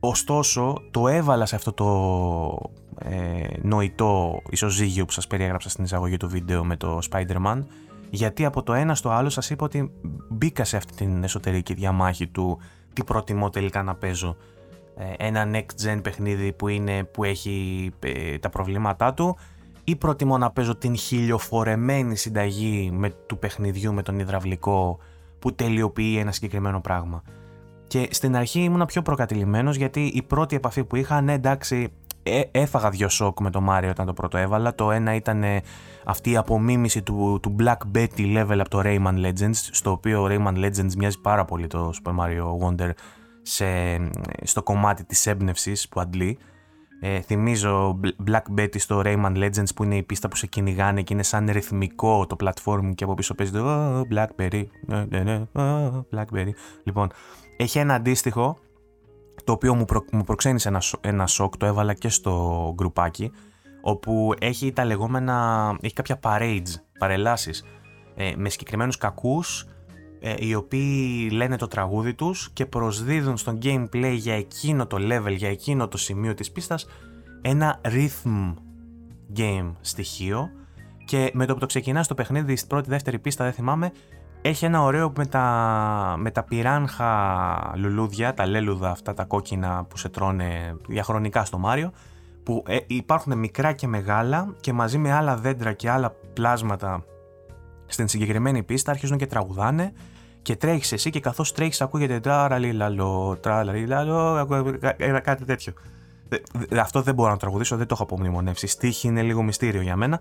[0.00, 6.28] Ωστόσο, το έβαλα σε αυτό το ε, νοητό ισοζύγιο που σας περιέγραψα στην εισαγωγή του
[6.28, 7.64] βίντεο με το Spider-Man,
[8.10, 9.92] γιατί από το ένα στο άλλο σας είπα ότι
[10.28, 12.58] μπήκα σε αυτή την εσωτερική διαμάχη του
[12.92, 14.36] τι προτιμώ τελικά να παίζω.
[14.96, 19.36] Ε, ένα next gen παιχνίδι που, είναι, που έχει ε, τα προβλήματά του
[19.84, 24.98] ή προτιμώ να παίζω την χιλιοφορεμένη συνταγή με, του παιχνιδιού με τον υδραυλικό
[25.38, 27.22] που τελειοποιεί ένα συγκεκριμένο πράγμα.
[27.90, 31.92] Και στην αρχή ήμουν πιο προκατηλημένος γιατί η πρώτη επαφή που είχα, ναι εντάξει,
[32.22, 34.74] ε, έφαγα δυο σοκ με το Mario όταν το πρώτο έβαλα.
[34.74, 35.44] Το ένα ήταν
[36.04, 40.64] αυτή η απομίμηση του, του Black Betty level από το Rayman Legends, στο οποίο Rayman
[40.64, 42.90] Legends μοιάζει πάρα πολύ το Super Mario Wonder
[43.42, 43.64] σε,
[44.42, 46.38] στο κομμάτι της έμπνευσης που αντλεί.
[47.00, 51.14] Ε, θυμίζω Black Betty στο Rayman Legends που είναι η πίστα που σε κυνηγάνε και
[51.14, 54.64] είναι σαν ρυθμικό το platform και από πίσω παίζει το oh, Blackberry,
[55.52, 56.50] oh, Blackberry.
[56.82, 57.10] Λοιπόν,
[57.62, 58.58] έχει ένα αντίστοιχο
[59.44, 63.30] το οποίο μου, προ, μου προξένησε ένα, ένα σοκ, το έβαλα και στο γκρουπάκι,
[63.82, 67.64] όπου έχει τα λεγόμενα, έχει κάποια parades, παρελάσεις,
[68.14, 69.66] ε, με συγκεκριμένους κακούς,
[70.20, 75.34] ε, οι οποίοι λένε το τραγούδι τους και προσδίδουν στο gameplay για εκείνο το level,
[75.36, 76.86] για εκείνο το σημείο της πίστας,
[77.42, 78.54] ένα rhythm
[79.36, 80.50] game στοιχείο.
[81.04, 83.92] Και με το που το ξεκινάς το παιχνίδι στην πρώτη δεύτερη πίστα δεν θυμάμαι
[84.42, 89.96] έχει ένα ωραίο με τα, με τα πυράνχα λουλούδια, τα λέλουδα αυτά τα κόκκινα που
[89.96, 91.92] σε τρώνε διαχρονικά στο Μάριο,
[92.42, 97.04] που ε, υπάρχουν μικρά και μεγάλα και μαζί με άλλα δέντρα και άλλα πλάσματα
[97.86, 99.92] στην συγκεκριμένη πίστα αρχίζουν και τραγουδάνε
[100.42, 104.46] και τρέχεις εσύ και καθώς τρέχεις ακούγεται τραλαλιλαλο, τραλαλιλαλο,
[105.22, 105.72] κάτι τέτοιο.
[106.80, 108.66] Αυτό δεν μπορώ να τραγουδήσω, δεν το έχω απομνημονεύσει.
[108.66, 110.20] Στίχη είναι λίγο μυστήριο για μένα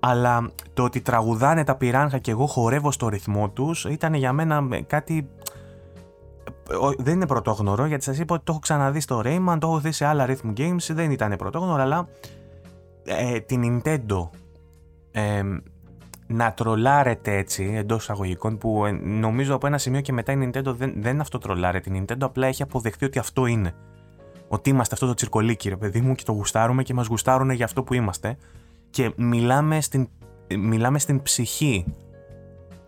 [0.00, 4.68] αλλά το ότι τραγουδάνε τα πυράνχα και εγώ χορεύω στο ρυθμό τους ήταν για μένα
[4.86, 5.28] κάτι...
[6.98, 9.92] Δεν είναι πρωτόγνωρο γιατί σας είπα ότι το έχω ξαναδεί στο Rayman, το έχω δει
[9.92, 12.08] σε άλλα rhythm games, δεν ήταν πρωτόγνωρο αλλά
[13.04, 14.28] ε, την Nintendo
[15.10, 15.42] ε,
[16.26, 20.74] να τρολάρετε έτσι εντός εισαγωγικών που ε, νομίζω από ένα σημείο και μετά η Nintendo
[20.76, 23.74] δεν, δεν αυτοτρολάρε την Nintendo απλά έχει αποδεχτεί ότι αυτό είναι.
[24.48, 27.64] Ότι είμαστε αυτό το τσιρκολίκι ρε παιδί μου και το γουστάρουμε και μας γουστάρουν για
[27.64, 28.36] αυτό που είμαστε
[28.96, 30.08] και μιλάμε στην,
[30.58, 31.84] μιλάμε στην ψυχή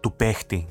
[0.00, 0.68] του παίχτη.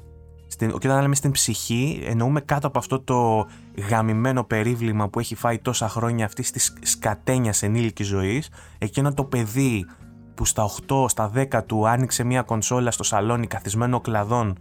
[0.47, 3.47] Στην, και όταν λέμε στην ψυχή, εννοούμε κάτω από αυτό το
[3.89, 9.85] γαμημένο περίβλημα που έχει φάει τόσα χρόνια αυτή της σκατένιας ενήλικης ζωής, εκείνο το παιδί
[10.33, 14.57] που στα 8, στα 10 του άνοιξε μια κονσόλα στο σαλόνι καθισμένο κλαδόν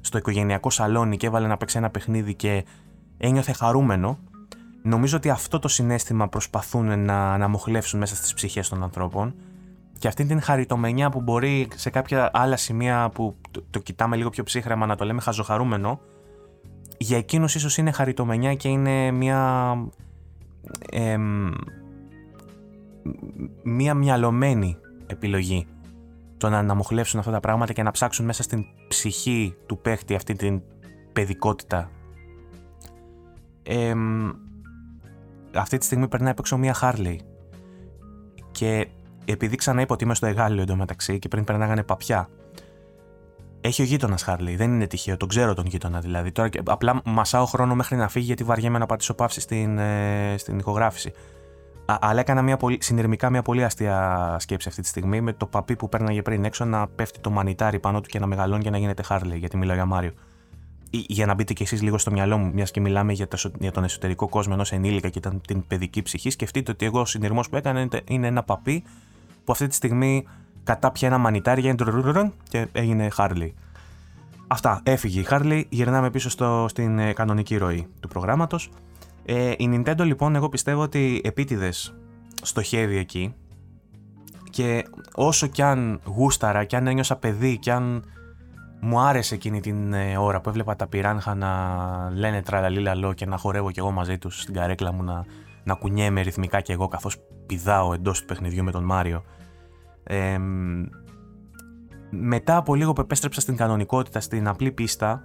[0.00, 2.64] στο οικογενειακό σαλόνι και έβαλε να παίξει ένα παιχνίδι και
[3.18, 4.18] ένιωθε χαρούμενο,
[4.82, 9.34] νομίζω ότι αυτό το συνέστημα προσπαθούν να αναμοχλεύσουν μέσα στις ψυχές των ανθρώπων
[9.98, 13.36] και αυτή την χαριτομενιά που μπορεί σε κάποια άλλα σημεία που
[13.70, 16.00] το, κοιτάμε λίγο πιο ψύχρεμα να το λέμε χαζοχαρούμενο,
[16.98, 19.74] για εκείνους ίσως είναι χαριτομενιά και είναι μια...
[23.62, 24.76] μια μυαλωμένη
[25.06, 25.66] επιλογή
[26.36, 30.34] το να αναμοχλεύσουν αυτά τα πράγματα και να ψάξουν μέσα στην ψυχή του παίχτη αυτή
[30.34, 30.62] την
[31.12, 31.90] παιδικότητα.
[35.54, 37.20] αυτή τη στιγμή περνάει απ' έξω μία Χάρλι
[38.50, 38.88] και
[39.32, 42.28] επειδή ξαναείπα ότι είμαι στο Εγάλιο εντωμεταξύ και πριν περνάγανε παπιά
[43.60, 46.32] έχει ο γείτονας Χάρλι, δεν είναι τυχαίο, τον ξέρω τον γείτονα δηλαδή.
[46.32, 50.58] Τώρα, απλά μασάω χρόνο μέχρι να φύγει γιατί βαριέμαι να πατήσω παύση στην, ε, στην
[50.58, 51.12] ηχογράφηση.
[51.84, 55.46] Α, αλλά έκανα μια πολύ, συνειρμικά μια πολύ αστεία σκέψη αυτή τη στιγμή με το
[55.46, 58.70] παπί που πέρναγε πριν έξω να πέφτει το μανιτάρι πάνω του και να μεγαλώνει και
[58.70, 60.12] να γίνεται Χάρλι, γιατί μιλάω για Μάριο.
[60.90, 63.72] Για να μπείτε κι εσείς λίγο στο μυαλό μου, μιας και μιλάμε για, το, για
[63.72, 67.48] τον εσωτερικό κόσμο ενός ενήλικα και ήταν την παιδική ψυχή, σκεφτείτε ότι εγώ ο συνειρμός
[67.48, 68.84] που έκανα είναι ένα παπί
[69.48, 70.26] που αυτή τη στιγμή
[70.64, 71.74] κατάπια ένα μανιτάρι για
[72.48, 73.54] και έγινε Χάρλι.
[74.46, 78.70] Αυτά, έφυγε η Χάρλι, γυρνάμε πίσω στο, στην ε, κανονική ροή του προγράμματος.
[79.24, 81.94] Ε, η Nintendo λοιπόν εγώ πιστεύω ότι επίτηδες
[82.42, 83.34] στοχεύει εκεί
[84.50, 84.84] και
[85.14, 88.04] όσο κι αν γούσταρα, κι αν ένιωσα παιδί, κι αν
[88.80, 91.50] μου άρεσε εκείνη την ε, ώρα που έβλεπα τα πυράνχα να
[92.14, 95.24] λένε τραλαλίλαλο και να χορεύω κι εγώ μαζί τους στην καρέκλα μου να,
[95.64, 97.16] να κουνιέμαι ρυθμικά κι εγώ καθώς
[97.46, 99.24] πηδάω εντός του παιχνιδιού με τον Μάριο.
[100.10, 100.38] Ε,
[102.10, 105.22] μετά από λίγο που επέστρεψα στην κανονικότητα, στην απλή πίστα,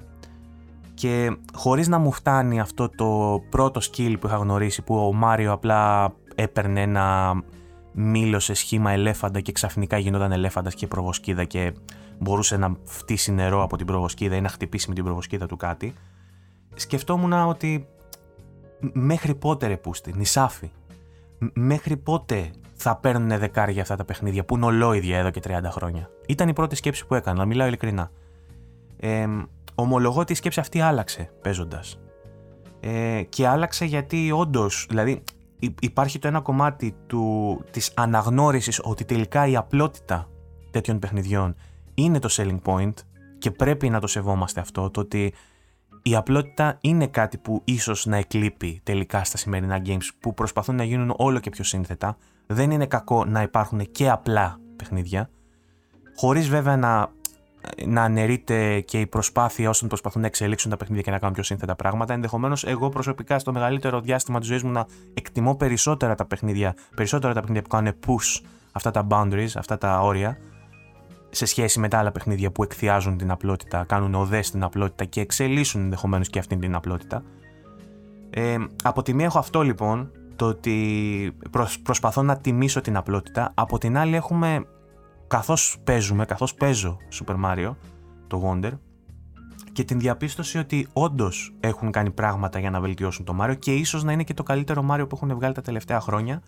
[0.94, 5.52] και χωρίς να μου φτάνει αυτό το πρώτο skill που είχα γνωρίσει που ο Μάριο
[5.52, 7.34] απλά έπαιρνε ένα
[7.92, 11.74] μήλο σε σχήμα ελέφαντα και ξαφνικά γινόταν ελέφαντας και προβοσκίδα και
[12.20, 15.94] μπορούσε να φτύσει νερό από την προβοσκίδα ή να χτυπήσει με την προβοσκίδα του κάτι
[16.74, 17.88] σκεφτόμουν ότι
[18.94, 20.72] μέχρι πότε ρε πούστη, νησάφι
[21.54, 26.10] μέχρι πότε θα παίρνουν δεκάρια αυτά τα παιχνίδια που είναι ολόιδια εδώ και 30 χρόνια.
[26.28, 28.12] Ήταν η πρώτη σκέψη που έκανα, μιλάω ειλικρινά.
[28.98, 29.28] Ε,
[29.76, 32.00] ομολογώ ότι η σκέψη αυτή άλλαξε παίζοντας.
[32.80, 35.24] Ε, και άλλαξε γιατί όντως, δηλαδή
[35.80, 40.30] υπάρχει το ένα κομμάτι του, της αναγνώρισης ότι τελικά η απλότητα
[40.72, 41.56] τέτοιων παιχνιδιών
[41.94, 42.94] είναι το selling point
[43.38, 45.34] και πρέπει να το σεβόμαστε αυτό, το ότι
[46.04, 50.84] η απλότητα είναι κάτι που ίσως να εκλείπει τελικά στα σημερινά games που προσπαθούν να
[50.84, 52.18] γίνουν όλο και πιο σύνθετα.
[52.48, 55.30] Δεν είναι κακό να υπάρχουν και απλά παιχνίδια,
[56.16, 57.12] χωρίς βέβαια να
[57.86, 61.44] να αναιρείται και η προσπάθεια όσων προσπαθούν να εξελίξουν τα παιχνίδια και να κάνουν πιο
[61.44, 62.14] σύνθετα πράγματα.
[62.14, 67.34] Ενδεχομένως, εγώ προσωπικά στο μεγαλύτερο διάστημα της ζωής μου να εκτιμώ περισσότερα τα παιχνίδια, περισσότερα
[67.34, 70.38] τα παιχνίδια που κάνουν push αυτά τα boundaries, αυτά τα όρια,
[71.30, 75.22] σε σχέση με τα άλλα παιχνίδια που εκθιάζουν την απλότητα, κάνουν οδές στην απλότητα και
[75.22, 77.24] εξελίσσουν ενδεχομένως και αυτή την απλότητα.
[78.30, 80.12] Ε, από τη μία έχω αυτό λοιπόν,
[80.44, 81.38] το ότι
[81.84, 83.52] προσπαθώ να τιμήσω την απλότητα.
[83.54, 84.66] Από την άλλη έχουμε
[85.28, 87.76] καθώς παίζουμε, καθώς παίζω Super Mario,
[88.28, 88.72] το Wonder,
[89.72, 94.04] και την διαπίστωση ότι όντως έχουν κάνει πράγματα για να βελτιώσουν το Mario και ίσως
[94.04, 96.42] να είναι και το καλύτερο Mario που έχουν βγάλει τα τελευταία χρόνια.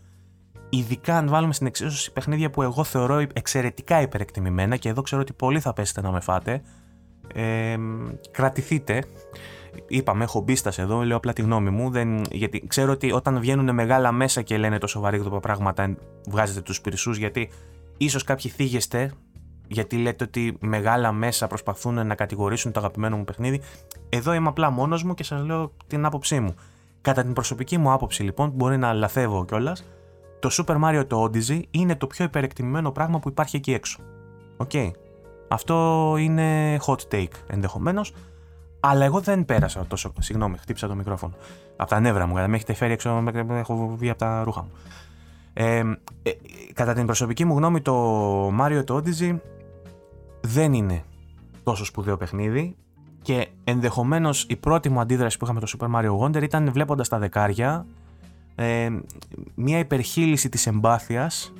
[0.70, 5.34] Ειδικά αν βάλουμε στην εξίσωση παιχνίδια που εγώ θεωρώ εξαιρετικά υπερεκτιμημένα και εδώ ξέρω ότι
[5.34, 6.62] πολλοί θα πέσετε να με φάτε.
[7.34, 7.76] Ε,
[8.32, 9.04] κρατηθείτε.
[9.88, 11.90] Είπαμε, έχω μπίστα εδώ, λέω απλά τη γνώμη μου.
[11.90, 15.96] Δεν, γιατί ξέρω ότι όταν βγαίνουν μεγάλα μέσα και λένε τόσο βαρύγδοπα πράγματα,
[16.28, 17.50] βγάζετε τους πυρσούς γιατί
[17.98, 19.12] Ίσως κάποιοι θίγεστε
[19.68, 23.62] γιατί λέτε ότι μεγάλα μέσα προσπαθούν να κατηγορήσουν το αγαπημένο μου παιχνίδι.
[24.10, 26.56] Εδώ είμαι απλά μόνος μου και σας λέω την άποψή μου.
[27.02, 29.86] Κατά την προσωπική μου άποψη λοιπόν, μπορεί να λαθεύω κιόλας,
[30.40, 34.00] το Super Mario το Odyssey είναι το πιο υπερεκτιμημένο πράγμα που υπάρχει εκεί έξω.
[34.58, 34.72] Οκ.
[35.48, 38.14] Αυτό είναι hot take ενδεχομένως.
[38.88, 40.14] Αλλά εγώ δεν πέρασα τόσο.
[40.20, 41.34] Συγγνώμη, χτύπησα το μικρόφωνο.
[41.76, 44.72] Από τα νεύρα μου, γιατί με έχετε φέρει έξω, έχω βγει από τα ρούχα μου.
[45.54, 45.84] Ε,
[46.74, 49.38] κατά την προσωπική μου γνώμη το Mario το Odyssey
[50.42, 51.04] δεν είναι
[51.64, 52.76] τόσο σπουδαίο παιχνίδι
[53.22, 57.08] και ενδεχομένως η πρώτη μου αντίδραση που είχα με το Super Mario Wonder ήταν βλέποντας
[57.08, 57.86] τα δεκάρια
[58.56, 58.90] ε,
[59.56, 61.54] μια υπερχείληση της εμπάθειας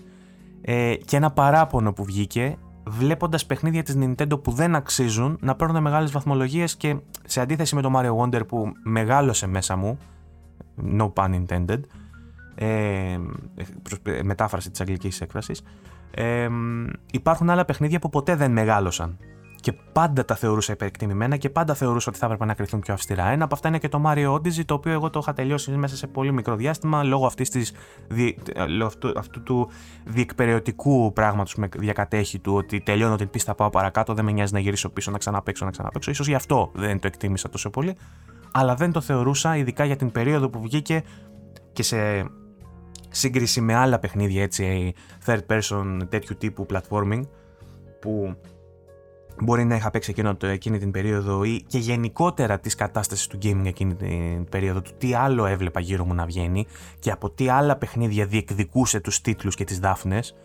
[0.62, 5.82] ε, και ένα παράπονο που βγήκε βλέποντας παιχνίδια της Nintendo που δεν αξίζουν να παίρνουν
[5.82, 9.98] μεγάλες βαθμολογίες και σε αντίθεση με το Mario Wonder που μεγάλωσε μέσα μου
[10.98, 11.80] no pun intended
[12.56, 13.18] ε,
[14.24, 15.62] μετάφραση της αγγλικής έκφρασης,
[16.12, 16.48] ε,
[17.12, 19.18] υπάρχουν άλλα παιχνίδια που ποτέ δεν μεγάλωσαν
[19.66, 23.28] και πάντα τα θεωρούσα υπερεκτιμημένα και πάντα θεωρούσα ότι θα έπρεπε να κρυθούν πιο αυστηρά.
[23.28, 25.96] Ένα από αυτά είναι και το Mario Odyssey, το οποίο εγώ το είχα τελειώσει μέσα
[25.96, 27.74] σε πολύ μικρό διάστημα λόγω, αυτής της,
[28.68, 29.70] λόγω αυτού, αυτού του
[30.06, 34.60] διεκπαιρεωτικού πράγματος με διακατέχει του ότι τελειώνω την πίστα, πάω παρακάτω, δεν με νοιάζει να
[34.60, 36.14] γυρίσω πίσω, να ξαναπέξω, να ξαναπέξω.
[36.14, 37.96] σω γι' αυτό δεν το εκτίμησα τόσο πολύ,
[38.52, 41.04] αλλά δεν το θεωρούσα, ειδικά για την περίοδο που βγήκε
[41.74, 42.30] και σε
[43.10, 44.94] σύγκριση με άλλα παιχνίδια έτσι
[45.26, 47.22] third person τέτοιου τύπου platforming
[48.00, 48.36] που
[49.42, 53.66] μπορεί να είχα παίξει εκείνο, εκείνη την περίοδο ή και γενικότερα της κατάστασης του gaming
[53.66, 56.66] εκείνη την περίοδο του τι άλλο έβλεπα γύρω μου να βγαίνει
[57.00, 60.36] και από τι άλλα παιχνίδια διεκδικούσε τους τίτλους και τις δάφνες.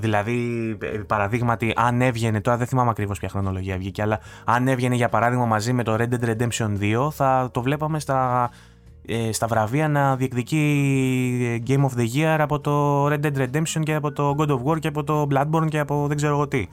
[0.00, 0.76] Δηλαδή,
[1.06, 5.46] παραδείγματι, αν έβγαινε, τώρα δεν θυμάμαι ακριβώς ποια χρονολογία βγήκε, αλλά αν έβγαινε για παράδειγμα
[5.46, 8.50] μαζί με το Red Dead Redemption 2, θα το βλέπαμε στα,
[9.06, 13.94] ε, στα βραβεία να διεκδικεί Game of the Year από το Red Dead Redemption και
[13.94, 16.66] από το God of War και από το Bloodborne και από δεν ξέρω εγώ τι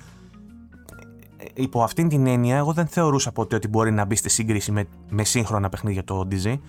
[1.58, 4.86] υπό αυτήν την έννοια, εγώ δεν θεωρούσα ποτέ ότι μπορεί να μπει στη σύγκριση με,
[5.10, 6.60] με σύγχρονα παιχνίδια το Odyssey.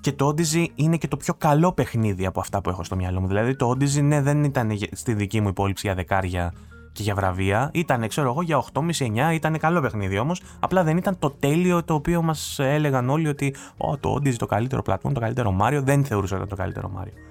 [0.00, 3.20] Και το Odyssey είναι και το πιο καλό παιχνίδι από αυτά που έχω στο μυαλό
[3.20, 3.26] μου.
[3.26, 6.52] Δηλαδή, το Odyssey ναι, δεν ήταν στη δική μου υπόλοιψη για δεκάρια
[6.92, 7.70] και για βραβεία.
[7.72, 10.42] Ήταν, ξέρω εγώ, για 8,5-9, ήταν καλό παιχνίδι όμως.
[10.60, 14.46] Απλά δεν ήταν το τέλειο το οποίο μας έλεγαν όλοι ότι oh, το Odyssey το
[14.46, 15.80] καλύτερο πλατφόρμα, το καλύτερο Mario.
[15.82, 17.27] Δεν θεωρούσα ότι ήταν το καλύτερο Mario.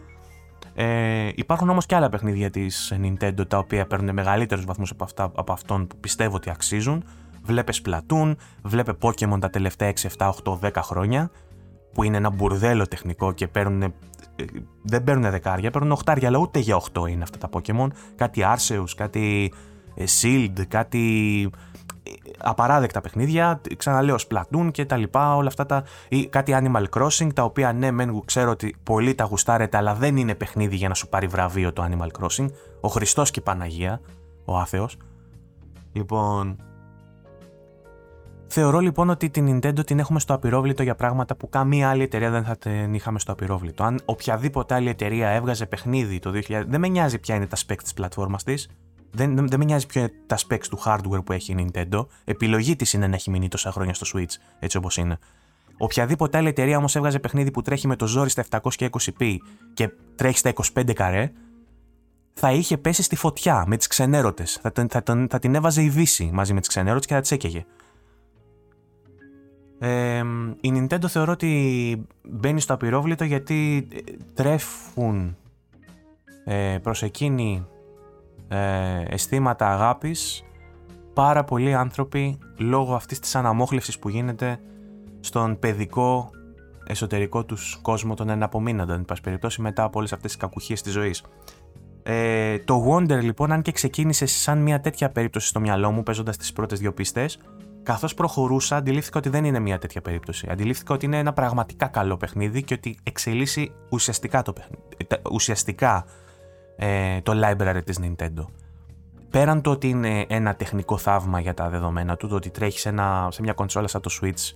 [0.79, 5.31] Ε, υπάρχουν όμως και άλλα παιχνίδια της Nintendo τα οποία παίρνουν μεγαλύτερους βαθμούς από, αυτά,
[5.35, 7.03] από αυτόν που πιστεύω ότι αξίζουν.
[7.43, 11.31] Βλέπε Splatoon, βλέπε Pokemon τα τελευταία 6, 7, 8, 10 χρόνια
[11.93, 13.91] που είναι ένα μπουρδέλο τεχνικό και παίρνουν, ε,
[14.81, 17.87] δεν παίρνουν δεκάρια, παίρνουν οχτάρια, αλλά ούτε για 8 είναι αυτά τα Pokemon.
[18.15, 19.53] Κάτι Arceus, κάτι
[19.95, 21.49] ε, Shield, κάτι
[22.37, 25.83] απαράδεκτα παιχνίδια, ξαναλέω Splatoon και τα λοιπά, όλα αυτά τα.
[26.09, 30.17] ή κάτι Animal Crossing, τα οποία ναι, μεν ξέρω ότι πολλοί τα γουστάρετε, αλλά δεν
[30.17, 32.47] είναι παιχνίδι για να σου πάρει βραβείο το Animal Crossing.
[32.81, 34.01] Ο Χριστός και η Παναγία,
[34.45, 34.97] ο άθεος.
[35.91, 36.57] Λοιπόν.
[38.49, 42.29] Θεωρώ λοιπόν ότι την Nintendo την έχουμε στο απειρόβλητο για πράγματα που καμία άλλη εταιρεία
[42.29, 43.83] δεν θα την είχαμε στο απειρόβλητο.
[43.83, 47.81] Αν οποιαδήποτε άλλη εταιρεία έβγαζε παιχνίδι το 2000, δεν με νοιάζει ποια είναι τα specs
[47.81, 48.69] της πλατφόρμας της,
[49.11, 52.05] δεν, δεν, δεν με νοιάζει ποιο είναι τα specs του hardware που έχει η Nintendo.
[52.23, 55.17] Επιλογή της είναι να έχει μείνει τόσα χρόνια στο Switch, έτσι όπως είναι.
[55.77, 59.37] Οποιαδήποτε άλλη εταιρεία όμως έβγαζε παιχνίδι που τρέχει με το ζόρι στα 720p
[59.73, 61.31] και τρέχει στα 25 καρέ,
[62.33, 64.59] θα είχε πέσει στη φωτιά με τις ξενέρωτες.
[64.61, 67.31] Θα, θα, θα, θα, την έβαζε η Δύση μαζί με τις ξενέρωτες και θα τις
[67.31, 67.65] έκαιγε.
[69.79, 70.23] Ε,
[70.61, 73.87] η Nintendo θεωρώ ότι μπαίνει στο απειρόβλητο γιατί
[74.33, 75.37] τρέφουν
[76.45, 77.65] ε, προς εκείνη
[78.47, 80.43] ε, αισθήματα αγάπης
[81.13, 84.59] πάρα πολλοί άνθρωποι λόγω αυτής της αναμόχλευσης που γίνεται
[85.19, 86.29] στον παιδικό
[86.87, 90.91] εσωτερικό τους κόσμο των εναπομείναντων, εν πάση περιπτώσει, μετά από όλες αυτές τις κακουχίες της
[90.91, 91.23] ζωής.
[92.03, 96.37] Ε, το Wonder λοιπόν, αν και ξεκίνησε σαν μια τέτοια περίπτωση στο μυαλό μου, παίζοντας
[96.37, 97.39] τις πρώτες δύο πίστες,
[97.83, 100.47] καθώς προχωρούσα, αντιλήφθηκα ότι δεν είναι μια τέτοια περίπτωση.
[100.49, 104.81] Αντιλήφθηκα ότι είναι ένα πραγματικά καλό παιχνίδι και ότι εξελίσσει ουσιαστικά το παιχνίδι.
[105.31, 106.05] Ουσιαστικά
[106.77, 108.45] ε, το library της Nintendo.
[109.29, 112.93] Πέραν το ότι είναι ένα τεχνικό θαύμα για τα δεδομένα του, το ότι τρέχει σε,
[113.29, 114.55] σε μια κονσόλα σαν το Switch,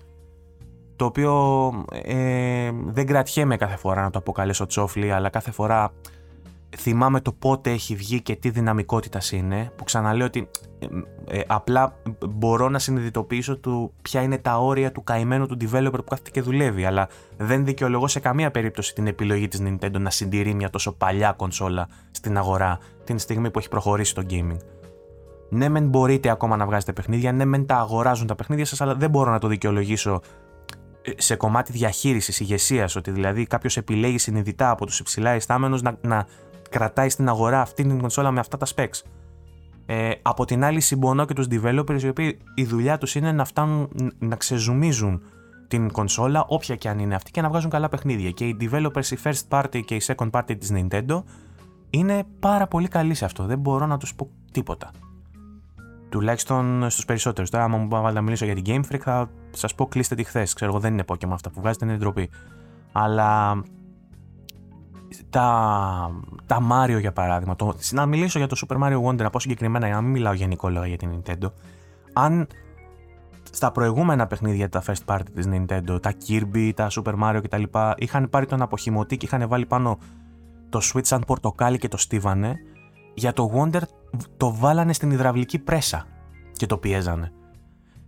[0.96, 5.94] το οποίο ε, δεν κρατιέμαι κάθε φορά να το αποκαλέσω τσόφλι, αλλά κάθε φορά
[6.78, 10.50] θυμάμαι το πότε έχει βγει και τι δυναμικότητας είναι, που ξαναλέω ότι
[10.80, 11.96] ε, ε, απλά
[12.30, 16.42] μπορώ να συνειδητοποιήσω του ποια είναι τα όρια του καημένου του developer που κάθεται και
[16.42, 17.08] δουλεύει, αλλά
[17.38, 21.88] δεν δικαιολογώ σε καμία περίπτωση την επιλογή της Nintendo να συντηρεί μια τόσο παλιά κονσόλα
[22.12, 24.58] στην αγορά την στιγμή που έχει προχωρήσει το gaming.
[25.50, 28.96] Ναι, μεν μπορείτε ακόμα να βγάζετε παιχνίδια, ναι, μεν τα αγοράζουν τα παιχνίδια σας, αλλά
[28.96, 30.22] δεν μπορώ να το δικαιολογήσω
[31.02, 35.98] ε, σε κομμάτι διαχείρισης, ηγεσίας, ότι δηλαδή κάποιος επιλέγει συνειδητά από τους υψηλά ιστάμενου να,
[36.02, 36.26] να
[36.72, 39.02] κρατάει στην αγορά αυτή την κονσόλα με αυτά τα specs.
[39.86, 43.46] Ε, από την άλλη, συμπονώ και τους developers οι οποίοι η δουλειά τους είναι να
[43.46, 43.90] φτάνουν
[44.20, 45.22] να ξεζουμίζουν
[45.68, 48.32] την κονσόλα, όποια και αν είναι αυτή, και να βγάζουν καλά παιχνίδια.
[48.32, 51.24] Και οι developers, η first party και η second party της Nintendo
[51.90, 53.46] είναι πάρα πολύ καλοί σε αυτό.
[53.46, 54.92] Δεν μπορώ να τους πω τίποτα.
[56.10, 57.50] Τουλάχιστον στους περισσότερους.
[57.50, 60.24] Τώρα, άμα μου βάλετε να μιλήσω για την Game Freak, θα σας πω κλείστε τη
[60.24, 60.54] χθες.
[60.54, 62.30] Ξέρω εγώ, δεν είναι Pokémon αυτά που βγάζετε, είναι ντροπή.
[62.92, 63.62] Αλλά
[65.30, 69.40] τα, τα Mario για παράδειγμα, το, να μιλήσω για το Super Mario Wonder, να πω
[69.40, 71.52] συγκεκριμένα για να μην μιλάω γενικόλογα για την Nintendo,
[72.14, 72.48] αν
[73.52, 77.64] στα προηγούμενα παιχνίδια τα first party της Nintendo, τα Kirby, τα Super Mario κτλ.
[77.96, 79.98] είχαν πάρει τον αποχημωτή και είχαν βάλει πάνω
[80.70, 82.56] το Switch σαν πορτοκάλι και το στίβανε,
[83.14, 83.82] για το Wonder
[84.38, 86.06] το βάλανε στην υδραυλική πρέσα
[86.54, 87.32] και το πιέζανε.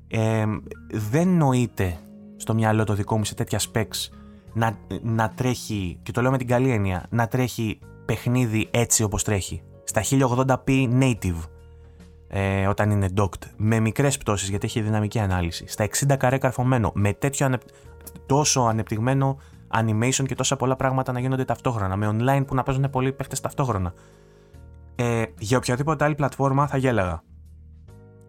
[0.07, 0.45] Ε,
[0.91, 1.97] δεν νοείται
[2.35, 4.09] στο μυαλό το δικό μου σε τέτοια specs
[4.53, 9.23] να, να τρέχει, και το λέω με την καλή έννοια, να τρέχει παιχνίδι έτσι όπως
[9.23, 9.61] τρέχει.
[9.83, 11.39] Στα 1080p native.
[12.27, 16.91] ε, όταν είναι docked, με μικρές πτώσεις γιατί έχει δυναμική ανάλυση, στα 60 καρέ καρφωμένο,
[16.95, 17.57] με τέτοιο ανε...
[18.25, 19.37] τόσο ανεπτυγμένο
[19.73, 23.39] animation και τόσα πολλά πράγματα να γίνονται ταυτόχρονα, με online που να παίζουν πολλοί παίχτες
[23.39, 23.93] ταυτόχρονα.
[24.95, 27.23] Ε, για οποιαδήποτε άλλη πλατφόρμα θα γέλαγα.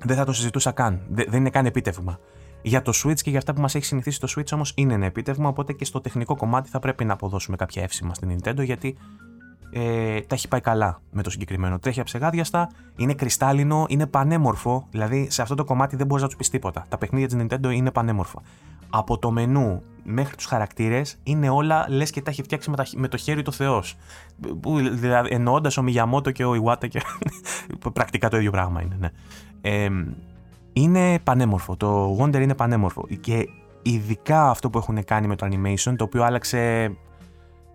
[0.04, 1.02] Δεν θα το συζητούσα καν.
[1.08, 2.18] δεν είναι καν επίτευγμα.
[2.66, 5.06] Για το Switch και για αυτά που μας έχει συνηθίσει το Switch όμως είναι ένα
[5.06, 8.96] επίτευγμα, οπότε και στο τεχνικό κομμάτι θα πρέπει να αποδώσουμε κάποια εύσημα στην Nintendo γιατί
[9.70, 11.78] ε, τα έχει πάει καλά με το συγκεκριμένο.
[11.78, 14.86] Τρέχει αψεγάδιαστα, είναι κρυστάλλινο, είναι πανέμορφο.
[14.90, 16.86] Δηλαδή σε αυτό το κομμάτι δεν μπορείς να τους πεις τίποτα.
[16.88, 18.42] Τα παιχνίδια της Nintendo είναι πανέμορφα.
[18.90, 23.08] Από το μενού μέχρι τους χαρακτήρες είναι όλα λες και τα έχει φτιάξει με, με
[23.08, 23.96] το χέρι του Θεός.
[24.92, 27.02] Δηλαδή, Εννοώντας ο Μιγιαμότο και ο Ιουάτα και.
[27.92, 29.10] πρακτικά το ίδιο πράγμα είναι, ναι.
[29.60, 29.88] Ε,
[30.74, 31.76] είναι πανέμορφο.
[31.76, 33.06] Το Wonder είναι πανέμορφο.
[33.20, 33.48] Και
[33.82, 36.92] ειδικά αυτό που έχουν κάνει με το animation, το οποίο άλλαξε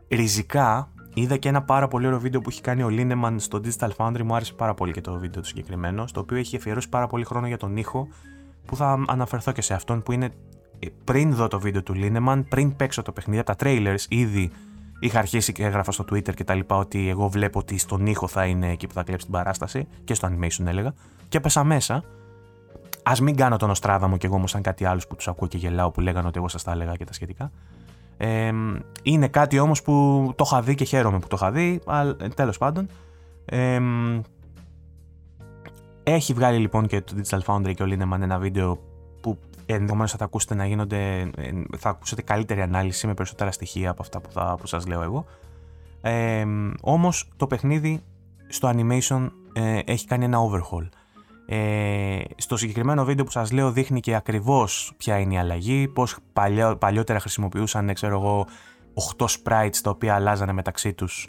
[0.08, 3.90] ριζικά Είδα και ένα πάρα πολύ ωραίο βίντεο που έχει κάνει ο Lineman στο Digital
[3.98, 4.22] Foundry.
[4.24, 6.08] Μου άρεσε πάρα πολύ και το βίντεο του συγκεκριμένο.
[6.08, 8.08] Στο οποίο έχει αφιερώσει πάρα πολύ χρόνο για τον ήχο.
[8.66, 10.30] Που θα αναφερθώ και σε αυτόν που είναι
[10.80, 14.52] ε, πριν δω το βίντεο του Lineman, πριν παίξω το παιχνίδι, από τα trailers ήδη
[15.00, 18.28] είχα αρχίσει και έγραφα στο Twitter και τα λοιπά ότι εγώ βλέπω ότι στον ήχο
[18.28, 20.94] θα είναι εκεί που θα κλέψει την παράσταση και στο animation έλεγα.
[21.30, 22.04] Και πέσα μέσα.
[23.10, 25.48] Α μην κάνω τον Οστράδα μου κι εγώ όμω σαν κάτι άλλο που τους ακούω
[25.48, 27.52] και γελάω που λέγανε ότι εγώ σας τα έλεγα και τα σχετικά
[29.04, 29.94] είναι κάτι όμως που
[30.36, 32.88] το είχα δει και χαίρομαι που το είχα δει, αλλά τέλος πάντων.
[36.04, 38.80] έχει βγάλει λοιπόν και το Digital Foundry και ο Lineman ένα βίντεο
[39.22, 41.30] που ενδεχομένως θα τα ακούσετε να γίνονται,
[41.78, 45.26] θα ακούσετε καλύτερη ανάλυση με περισσότερα στοιχεία από αυτά που, θα, που σας λέω εγώ.
[46.02, 46.46] Ε,
[46.82, 48.02] όμως το παιχνίδι
[48.48, 50.88] στο animation ε, έχει κάνει ένα overhaul.
[51.52, 56.18] Ε, στο συγκεκριμένο βίντεο που σας λέω δείχνει και ακριβώς ποια είναι η αλλαγή, πώς
[56.34, 58.48] παλιό, παλιότερα χρησιμοποιούσαν, ξέρω εγώ,
[59.18, 61.28] 8 sprites τα οποία αλλάζανε μεταξύ τους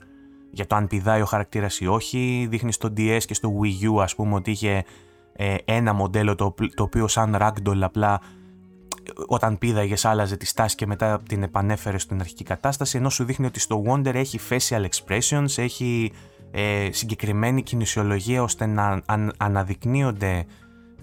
[0.51, 2.47] για το αν πηδάει ο χαρακτήρας ή όχι.
[2.51, 4.85] Δείχνει στο DS και στο Wii U ας πούμε ότι είχε
[5.33, 8.21] ε, ένα μοντέλο το, το οποίο σαν ragdoll απλά
[9.27, 13.47] όταν πήδαγες άλλαζε τη στάση και μετά την επανέφερες στην αρχική κατάσταση ενώ σου δείχνει
[13.47, 16.13] ότι στο Wonder έχει facial expressions, έχει
[16.51, 20.47] ε, συγκεκριμένη κινησιολογία ώστε να αν, αναδεικνύονται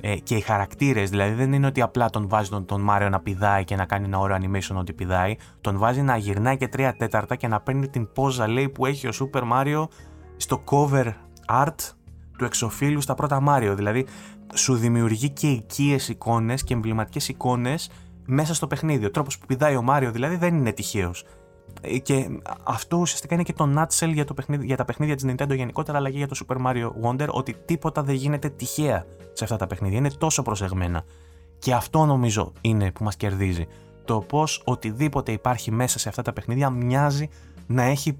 [0.01, 1.09] ε, και οι χαρακτήρες.
[1.09, 4.05] Δηλαδή δεν είναι ότι απλά τον βάζει τον, τον Μάριο να πηδάει και να κάνει
[4.05, 5.35] ένα ωραίο animation ότι πηδάει.
[5.61, 9.07] Τον βάζει να γυρνάει και τρία τέταρτα και να παίρνει την πόζα λέει που έχει
[9.07, 9.87] ο Super Mario
[10.37, 11.13] στο cover
[11.47, 11.75] art
[12.37, 13.73] του εξοφίλου στα πρώτα Mario.
[13.75, 14.05] Δηλαδή
[14.53, 17.89] σου δημιουργεί και οικίες εικόνες και εμβληματικές εικόνες
[18.25, 19.05] μέσα στο παιχνίδι.
[19.05, 21.25] Ο τρόπος που πηδάει ο Μάριο δηλαδή δεν είναι τυχαίος.
[21.81, 25.25] Ε, και αυτό ουσιαστικά είναι και το nutshell για, το παιχνίδι, για τα παιχνίδια της
[25.27, 29.43] Nintendo γενικότερα, αλλά και για το Super Mario Wonder, ότι τίποτα δεν γίνεται τυχαία σε
[29.43, 29.97] αυτά τα παιχνίδια.
[29.97, 31.03] Είναι τόσο προσεγμένα.
[31.59, 33.67] Και αυτό νομίζω είναι που μας κερδίζει.
[34.05, 37.29] Το πώς οτιδήποτε υπάρχει μέσα σε αυτά τα παιχνίδια μοιάζει
[37.67, 38.19] να έχει,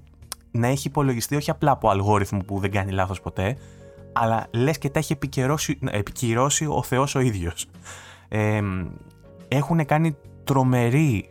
[0.50, 3.56] να έχει υπολογιστεί όχι απλά από αλγόριθμο που δεν κάνει λάθος ποτέ,
[4.12, 5.12] αλλά λες και τα έχει
[5.90, 7.66] επικυρώσει, ο Θεός ο ίδιος.
[8.28, 8.60] Ε,
[9.48, 11.28] έχουν κάνει τρομερή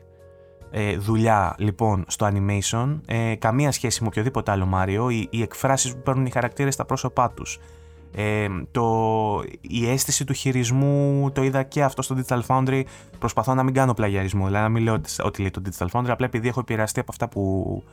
[0.71, 5.93] ε, δουλειά λοιπόν στο animation, ε, καμία σχέση με οποιοδήποτε άλλο Μάριο, οι, οι εκφράσεις
[5.93, 7.59] που παίρνουν οι χαρακτήρες στα πρόσωπά τους,
[8.15, 12.83] ε, το, η αίσθηση του χειρισμού το είδα και αυτό στο Digital Foundry.
[13.19, 16.09] Προσπαθώ να μην κάνω πλαγιαρισμό, δηλαδή να μην λέω ότι, ότι λέει το Digital Foundry,
[16.09, 17.83] απλά επειδή έχω επηρεαστεί από αυτά που,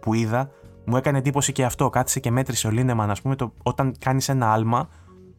[0.00, 0.50] που είδα,
[0.84, 1.90] μου έκανε εντύπωση και αυτό.
[1.90, 4.88] Κάθισε και μέτρησε ο Λίνεμαν, ας πούμε, το, όταν κάνεις ένα άλμα,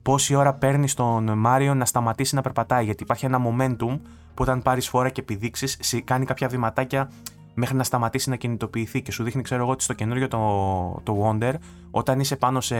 [0.03, 2.85] πόση ώρα παίρνει τον Μάριο να σταματήσει να περπατάει.
[2.85, 3.99] Γιατί υπάρχει ένα momentum
[4.33, 7.11] που όταν πάρεις φόρα και επιδείξεις, κάνει κάποια βηματάκια
[7.53, 10.39] μέχρι να σταματήσει να κινητοποιηθεί και σου δείχνει, ξέρω εγώ, ότι στο καινούριο το,
[11.03, 11.53] το Wonder,
[11.91, 12.75] όταν είσαι πάνω σε,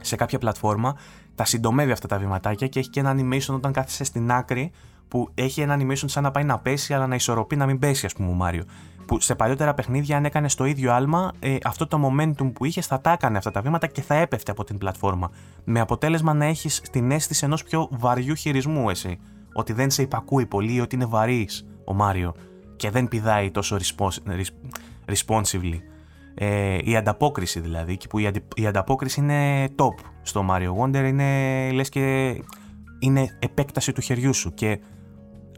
[0.00, 0.96] σε κάποια πλατφόρμα,
[1.34, 4.72] τα συντομεύει αυτά τα βηματάκια και έχει και ένα animation όταν κάθεσαι στην άκρη
[5.08, 8.06] που έχει ένα animation σαν να πάει να πέσει, αλλά να ισορροπεί να μην πέσει,
[8.06, 8.64] ας πούμε, ο Μάριο.
[9.10, 12.86] Που σε παλιότερα παιχνίδια, αν έκανε το ίδιο άλμα, ε, αυτό το momentum που είχες
[12.86, 15.30] θα τα έκανε αυτά τα βήματα και θα έπεφτε από την πλατφόρμα.
[15.64, 19.18] Με αποτέλεσμα να έχεις την αίσθηση ενός πιο βαριού χειρισμού, εσύ
[19.52, 22.34] ότι δεν σε υπακούει πολύ ή ότι είναι βαρύς ο Μάριο
[22.76, 23.76] και δεν πηδάει τόσο
[25.06, 25.78] responsively.
[26.34, 31.70] Ε, η ανταπόκριση δηλαδή, και που η, η ανταπόκριση είναι top στο Mario Wonder, είναι
[31.70, 32.36] λες και
[32.98, 34.80] είναι επέκταση του χεριού σου και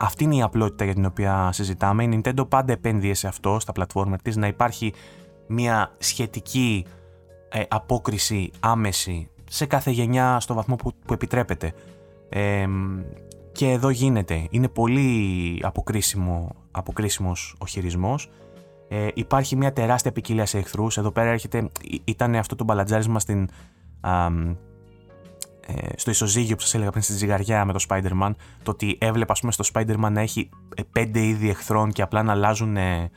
[0.02, 2.04] αυτή είναι η απλότητα για την οποία συζητάμε.
[2.04, 4.92] Η Nintendo πάντα επένδυε σε αυτό, στα πλατφόρμα της, να υπάρχει
[5.46, 6.84] μια σχετική
[7.48, 11.72] ε, απόκριση άμεση σε κάθε γενιά στο βαθμό που, που επιτρέπεται.
[12.28, 12.66] Ε,
[13.52, 14.46] και εδώ γίνεται.
[14.50, 18.30] Είναι πολύ αποκρίσιμο, αποκρίσιμος ο χειρισμός.
[18.88, 20.96] Ε, υπάρχει μια τεράστια ποικιλία σε εχθρούς.
[20.96, 21.68] Εδώ πέρα έρχεται,
[22.04, 23.48] ήταν αυτό το μπαλατζάρισμα στην,
[24.00, 24.56] α, ε,
[25.96, 28.34] στο ισοζύγιο που σας έλεγα πριν στη ζυγαριά με το Spider-Man.
[28.62, 32.32] Το ότι έβλεπα πούμε, στο Spider-Man να έχει ε, πέντε είδη εχθρών και απλά να
[32.32, 33.10] αλλάζουν ε,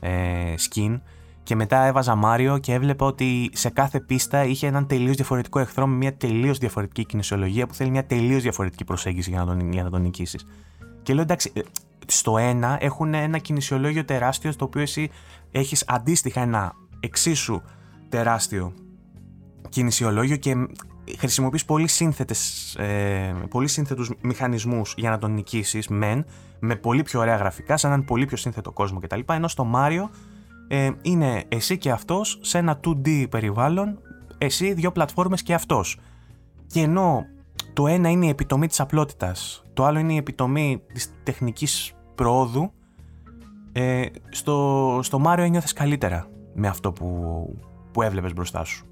[0.00, 1.00] ε, skin.
[1.42, 5.86] και μετά έβαζα Μάριο και έβλεπα ότι σε κάθε πίστα είχε έναν τελείως διαφορετικό εχθρό
[5.86, 9.82] με μια τελείως διαφορετική κινησιολογία που θέλει μια τελείως διαφορετική προσέγγιση για να τον, για
[9.82, 10.46] να τον νικήσεις.
[11.02, 11.60] Και λέω εντάξει, ε,
[12.06, 15.10] στο ένα έχουν ένα κινησιολόγιο τεράστιο στο οποίο εσύ
[15.50, 17.60] έχεις αντίστοιχα ένα εξίσου
[18.08, 18.72] τεράστιο
[19.68, 20.54] κινησιολόγιο και
[21.18, 26.24] χρησιμοποιείς πολύ, σύνθετες, ε, πολύ σύνθετους μηχανισμούς για να τον νικήσεις, μεν,
[26.58, 29.20] με πολύ πιο ωραία γραφικά, σε έναν πολύ πιο σύνθετο κόσμο κτλ.
[29.26, 30.08] Ενώ στο Mario
[30.68, 33.98] ε, είναι εσύ και αυτός σε ένα 2D περιβάλλον,
[34.38, 35.98] εσύ, δύο πλατφόρμες και αυτός.
[36.66, 37.24] Και ενώ
[37.72, 42.72] το ένα είναι η επιτομή της απλότητας, το άλλο είναι η επιτομή της τεχνικής προόδου,
[43.72, 47.08] ε, στο, στο Mario ένιωθες καλύτερα με αυτό που,
[47.92, 48.86] που έβλεπες μπροστά σου.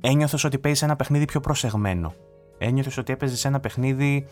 [0.00, 2.14] Ένιωθες ότι παίζεις ένα παιχνίδι πιο προσεγμένο.
[2.58, 4.26] Ένιωθες ότι έπαιζες ένα παιχνίδι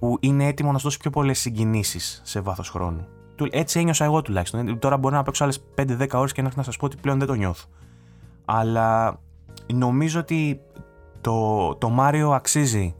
[0.00, 3.06] που είναι έτοιμο να σου δώσει πιο πολλές συγκινήσεις σε βάθος χρόνου.
[3.50, 4.78] Έτσι ένιωσα εγώ τουλάχιστον.
[4.78, 7.26] Τώρα μπορώ να παίξω άλλες 5-10 ώρες και να να σας πω ότι πλέον δεν
[7.26, 7.66] το νιώθω.
[8.44, 9.18] Αλλά
[9.72, 10.60] νομίζω ότι
[11.20, 12.94] το, το Mario αξίζει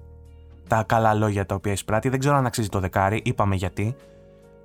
[0.68, 2.08] τα καλά λόγια τα οποία εισπράττει.
[2.08, 3.96] Δεν ξέρω αν αξίζει το δεκάρι, είπαμε γιατί.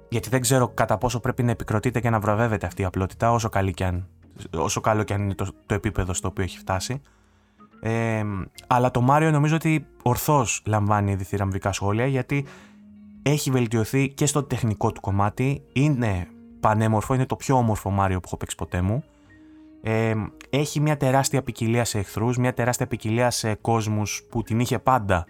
[0.09, 3.49] Γιατί δεν ξέρω κατά πόσο πρέπει να επικροτείται και να βραβεύεται αυτή η απλότητα, όσο,
[3.49, 4.07] καλή και αν,
[4.53, 7.01] όσο καλό και αν είναι το, το επίπεδο στο οποίο έχει φτάσει.
[7.81, 8.23] Ε,
[8.67, 12.45] αλλά το Mario νομίζω ότι ορθώς λαμβάνει διθυραμβικά σχόλια γιατί
[13.21, 15.63] έχει βελτιωθεί και στο τεχνικό του κομμάτι.
[15.73, 16.27] Είναι
[16.59, 19.03] πανέμορφο, είναι το πιο όμορφο Μάριο που έχω παίξει ποτέ μου.
[19.81, 20.13] Ε,
[20.49, 25.25] έχει μια τεράστια ποικιλία σε εχθρούς, μια τεράστια ποικιλία σε κόσμους που την είχε πάντα.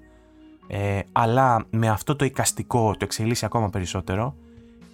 [0.67, 4.35] Ε, αλλά με αυτό το εικαστικό το εξελίσσει ακόμα περισσότερο.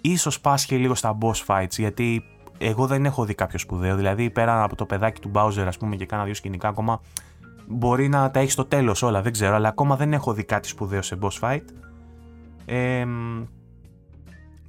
[0.00, 2.24] Ίσως πάσχει λίγο στα boss fights, γιατί
[2.58, 3.96] εγώ δεν έχω δει κάποιο σπουδαίο.
[3.96, 7.00] Δηλαδή, πέρα από το παιδάκι του Bowser, ας πούμε, και κάνα δύο σκηνικά ακόμα,
[7.66, 10.68] μπορεί να τα έχεις στο τέλος όλα, δεν ξέρω, αλλά ακόμα δεν έχω δει κάτι
[10.68, 11.64] σπουδαίο σε boss fight.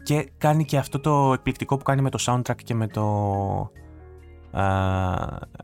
[0.03, 3.06] Και κάνει και αυτό το εκπληκτικό που κάνει με το soundtrack και με το,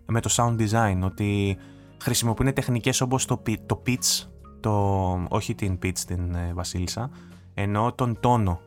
[0.06, 1.58] με το sound design ότι
[2.02, 4.28] χρησιμοποιούν τεχνικές όπως το, το pitch,
[4.60, 4.72] το,
[5.30, 7.10] όχι την pitch την ε, βασίλισσα,
[7.54, 8.60] ενώ τον τόνο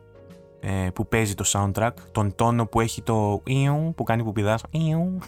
[0.67, 3.43] ε, που παίζει το soundtrack, τον τόνο που έχει το
[3.95, 4.63] που κάνει που πηδάς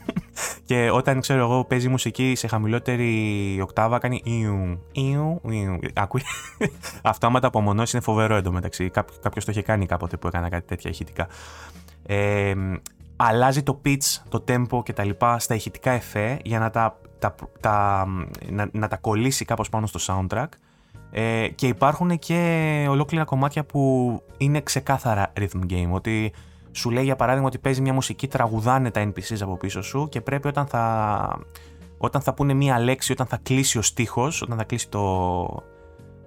[0.64, 4.22] και όταν ξέρω εγώ παίζει μουσική σε χαμηλότερη οκτάβα κάνει
[5.94, 6.22] ακούει.
[7.02, 8.90] Αυτόματα από μονός είναι φοβερό εντωμεταξύ.
[9.22, 11.28] Κάποιος το είχε κάνει κάποτε που έκανα κάτι τέτοια ηχητικά.
[12.06, 12.54] Ε,
[13.16, 17.34] αλλάζει το pitch, το tempo και τα λοιπά στα ηχητικά εφέ για να τα, τα,
[17.60, 18.06] τα
[18.50, 20.48] να, να τα κολλήσει κάπως πάνω στο soundtrack
[21.18, 25.90] ε, και υπάρχουν και ολόκληρα κομμάτια που είναι ξεκάθαρα rhythm game.
[25.90, 26.32] Ότι
[26.72, 30.20] σου λέει για παράδειγμα ότι παίζει μια μουσική, τραγουδάνε τα NPCs από πίσω σου και
[30.20, 31.38] πρέπει όταν θα,
[31.98, 35.02] όταν θα πούνε μία λέξη, όταν θα κλείσει ο στίχος, όταν θα κλείσει το,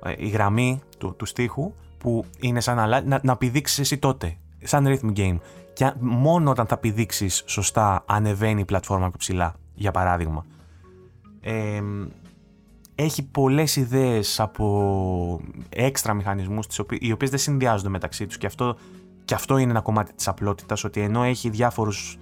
[0.03, 4.38] ε, η γραμμή του, του στίχου, που είναι σαν να, να, να πηδήξεις εσύ τότε,
[4.64, 5.38] σαν rhythm game.
[5.74, 10.45] Και μόνο όταν θα πηδήξεις σωστά ανεβαίνει η πλατφόρμα πιο ψηλά, για παράδειγμα.
[11.41, 11.82] Ε,
[13.04, 18.38] έχει πολλές ιδέες από έξτρα μηχανισμούς οι οποίες δεν συνδυάζονται μεταξύ τους.
[18.38, 18.78] Και αυτό,
[19.26, 22.18] και αυτό είναι ένα κομμάτι της απλότητας ότι ενώ έχει διάφορους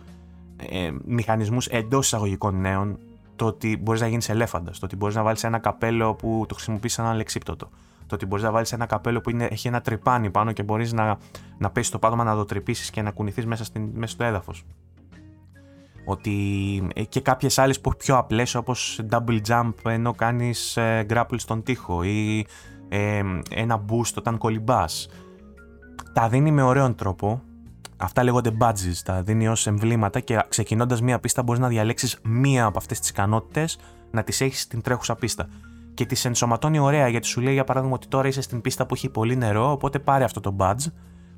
[0.70, 3.00] ε, μηχανισμούς εντός εισαγωγικών νέων
[3.36, 6.54] το ότι μπορείς να γίνεις ελέφαντας, το ότι μπορείς να βάλεις ένα καπέλο που το
[6.54, 7.70] χρησιμοποιείς σαν αλεξίπτωτο
[8.08, 10.94] το ότι μπορείς να βάλεις ένα καπέλο που είναι, έχει ένα τρυπάνι πάνω και μπορείς
[10.94, 11.18] να,
[11.58, 14.66] να πέσεις το πάτωμα να το τρυπήσεις και να κουνηθείς μέσα, στην, μέσα στο έδαφος
[16.10, 16.34] ότι
[16.96, 22.04] ε, και κάποιες άλλες πιο απλές όπως double jump ενώ κάνεις ε, grapple στον τοίχο
[22.04, 22.46] ή
[22.90, 25.10] ε, ένα boost όταν κολυμπάς.
[26.14, 27.42] Τα δίνει με ωραίον τρόπο.
[27.98, 32.66] Αυτά λέγονται badges, τα δίνει ως εμβλήματα και ξεκινώντας μία πίστα μπορείς να διαλέξεις μία
[32.66, 33.80] από αυτές τις ικανότητες
[34.12, 35.48] να τις έχεις στην τρέχουσα πίστα.
[35.94, 38.94] Και τις ενσωματώνει ωραία γιατί σου λέει για παράδειγμα ότι τώρα είσαι στην πίστα που
[38.94, 40.92] έχει πολύ νερό οπότε πάρε αυτό το badge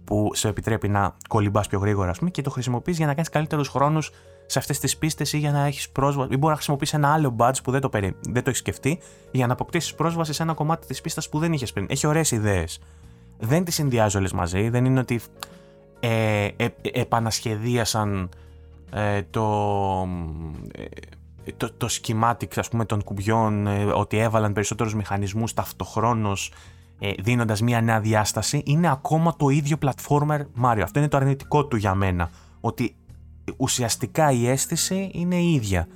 [0.10, 3.68] που σε επιτρέπει να κολυμπάς πιο γρήγορα πούμε, και το χρησιμοποιείς για να κάνεις καλύτερους
[3.68, 4.12] χρόνους
[4.46, 7.36] σε αυτές τις πίστες ή για να έχεις πρόσβαση, ή μπορεί να χρησιμοποιήσει ένα άλλο
[7.40, 8.16] badge που δεν το, περι...
[8.22, 9.00] δεν το έχεις σκεφτεί
[9.32, 11.86] για να αποκτήσεις πρόσβαση σε ένα κομμάτι της πίστας που δεν είχες πριν.
[11.90, 12.80] Έχει ωραίες ιδέες.
[13.40, 14.70] Δεν τις συνδυάζει όλες μαζί.
[14.70, 15.22] Δεν είναι ότι
[16.00, 18.30] ε, ε, επανασχεδίασαν
[18.92, 20.08] ε, το,
[20.72, 26.52] ε, το, το schematic ας πούμε των κουμπιών ε, ότι έβαλαν περισσότερους μηχανισμούς ταυτοχρόνως
[27.00, 30.82] ε, δίνοντας μια νέα διάσταση είναι ακόμα το ίδιο platformer Mario.
[30.84, 32.30] Αυτό είναι το αρνητικό του για μένα.
[32.62, 32.96] Ότι
[33.58, 35.88] ουσιαστικά η αίσθηση είναι η ίδια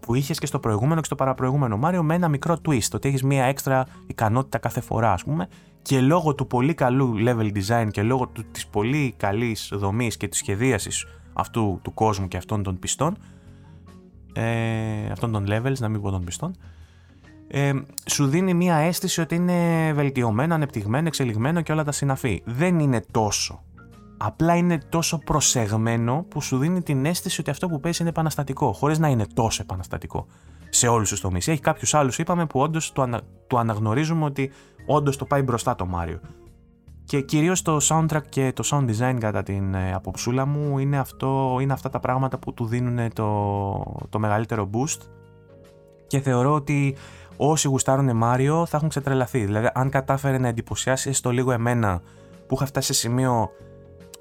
[0.00, 3.22] που είχες και στο προηγούμενο και στο παραπροηγούμενο Μάριο με ένα μικρό twist, ότι έχεις
[3.22, 5.48] μία έξτρα ικανότητα κάθε φορά, ας πούμε,
[5.82, 10.28] και λόγω του πολύ καλού level design και λόγω τη της πολύ καλής δομής και
[10.28, 13.16] της σχεδίασης αυτού του κόσμου και αυτών των πιστών,
[14.32, 16.54] ε, αυτών των levels, να μην πω των πιστών,
[17.56, 17.72] ε,
[18.06, 22.42] σου δίνει μία αίσθηση ότι είναι βελτιωμένο, ανεπτυγμένο, εξελιγμένο και όλα τα συναφή.
[22.44, 23.62] Δεν είναι τόσο
[24.16, 28.72] απλά είναι τόσο προσεγμένο που σου δίνει την αίσθηση ότι αυτό που παίζει είναι επαναστατικό,
[28.72, 30.26] χωρίς να είναι τόσο επαναστατικό
[30.68, 31.48] σε όλους τους τομείς.
[31.48, 34.50] Έχει κάποιους άλλους, είπαμε, που όντως το, ανα, το αναγνωρίζουμε ότι
[34.86, 36.20] όντως το πάει μπροστά το Μάριο.
[37.04, 41.58] Και κυρίως το soundtrack και το sound design κατά την ε, αποψούλα μου είναι, αυτό,
[41.60, 44.98] είναι αυτά τα πράγματα που του δίνουν το, το μεγαλύτερο boost
[46.06, 46.96] και θεωρώ ότι
[47.36, 49.44] όσοι γουστάρουν Μάριο θα έχουν ξετρελαθεί.
[49.44, 52.02] Δηλαδή αν κατάφερε να εντυπωσιάσει στο λίγο εμένα
[52.46, 53.50] που είχα φτάσει σε σημείο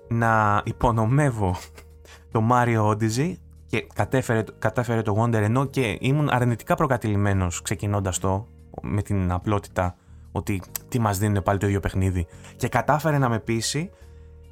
[0.07, 1.55] να υπονομεύω
[2.31, 3.33] το Mario Odyssey
[3.65, 8.47] και κατέφερε, κατάφερε το Wonder ενώ και ήμουν αρνητικά προκατηλημένος ξεκινώντας το
[8.81, 9.95] με την απλότητα
[10.31, 13.89] ότι τι μας δίνουν πάλι το ίδιο παιχνίδι και κατάφερε να με πείσει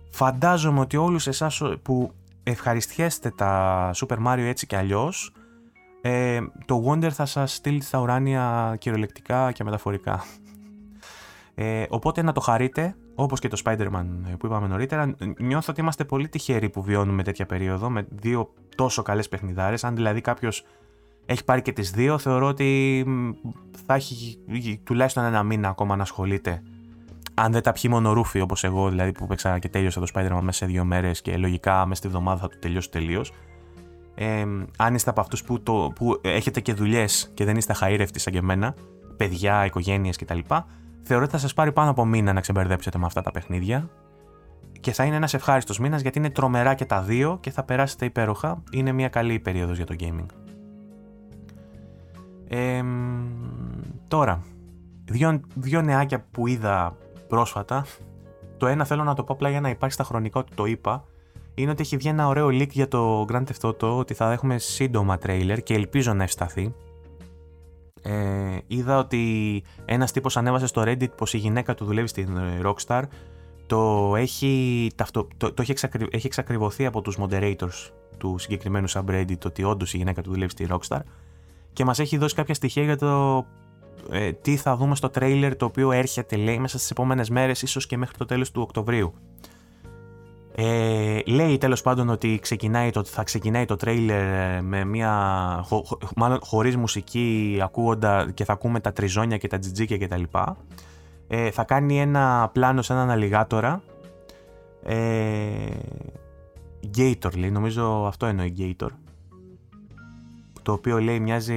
[0.09, 2.11] φαντάζομαι ότι όλους εσάς που
[2.43, 5.33] ευχαριστιέστε τα Super Mario έτσι και αλλιώς
[6.01, 10.23] ε, το Wonder θα σας στείλει στα ουράνια κυριολεκτικά και μεταφορικά
[11.55, 14.05] ε, οπότε να το χαρείτε όπως και το Spider-Man
[14.39, 19.01] που είπαμε νωρίτερα νιώθω ότι είμαστε πολύ τυχεροί που βιώνουμε τέτοια περίοδο με δύο τόσο
[19.01, 20.65] καλές παιχνιδάρες αν δηλαδή κάποιος
[21.25, 23.05] έχει πάρει και τις δύο, θεωρώ ότι
[23.85, 24.39] θα έχει
[24.83, 26.63] τουλάχιστον ένα μήνα ακόμα να ασχολείται.
[27.33, 30.39] Αν δεν τα πιει μόνο ρούφι όπως εγώ, δηλαδή που παίξα και τέλειωσα το Spider-Man
[30.41, 33.31] μέσα σε δύο μέρες και λογικά μέσα στη βδομάδα θα το τελειώσει τελείως.
[34.23, 34.45] Ε,
[34.77, 38.33] αν είστε από αυτούς που, το, που έχετε και δουλειές και δεν είστε χαΐρευτοι σαν
[38.33, 38.75] και εμένα,
[39.17, 40.39] παιδιά, οικογένειες κτλ.
[41.03, 43.89] Θεωρώ ότι θα σας πάρει πάνω από μήνα να ξεμπερδέψετε με αυτά τα παιχνίδια
[44.79, 48.05] και θα είναι ένας ευχάριστος μήνας γιατί είναι τρομερά και τα δύο και θα περάσετε
[48.05, 48.63] υπέροχα.
[48.71, 50.25] Είναι μια καλή περίοδος για το gaming
[54.07, 54.41] τώρα,
[55.05, 57.85] δύο, δύο νεάκια που είδα πρόσφατα.
[58.57, 61.03] Το ένα θέλω να το πω απλά για να υπάρχει στα χρονικά ότι το είπα.
[61.61, 64.57] Είναι ότι έχει βγει ένα ωραίο leak για το Grand Theft Auto ότι θα έχουμε
[64.57, 66.73] σύντομα τρέιλερ και ελπίζω να ευσταθεί.
[68.01, 73.01] Ε, είδα ότι ένας τύπος ανέβασε στο Reddit πως η γυναίκα του δουλεύει στην Rockstar.
[73.65, 79.63] Το έχει, το, το έχει, εξακρι, έχει εξακριβωθεί από τους moderators του συγκεκριμένου subreddit ότι
[79.63, 80.99] όντως η γυναίκα του δουλεύει στη Rockstar
[81.73, 83.45] και μας έχει δώσει κάποια στοιχεία για το
[84.11, 87.85] ε, τι θα δούμε στο τρέιλερ το οποίο έρχεται λέει μέσα στις επόμενες μέρες ίσως
[87.85, 89.13] και μέχρι το τέλος του Οκτωβρίου.
[90.55, 95.13] Ε, λέει τέλος πάντων ότι ξεκινάει το, θα ξεκινάει το τρέιλερ ε, με μια
[95.65, 100.17] χω, μάλλον χωρίς μουσική ακούγοντα και θα ακούμε τα τριζόνια και τα τζιτζίκια και τα
[100.17, 100.57] λοιπά.
[101.27, 103.81] Ε, θα κάνει ένα πλάνο σε έναν αλιγάτορα
[104.83, 104.95] ε,
[106.97, 108.89] Gator λέει, νομίζω αυτό εννοεί Gator
[110.61, 111.53] το οποίο λέει μοιάζει,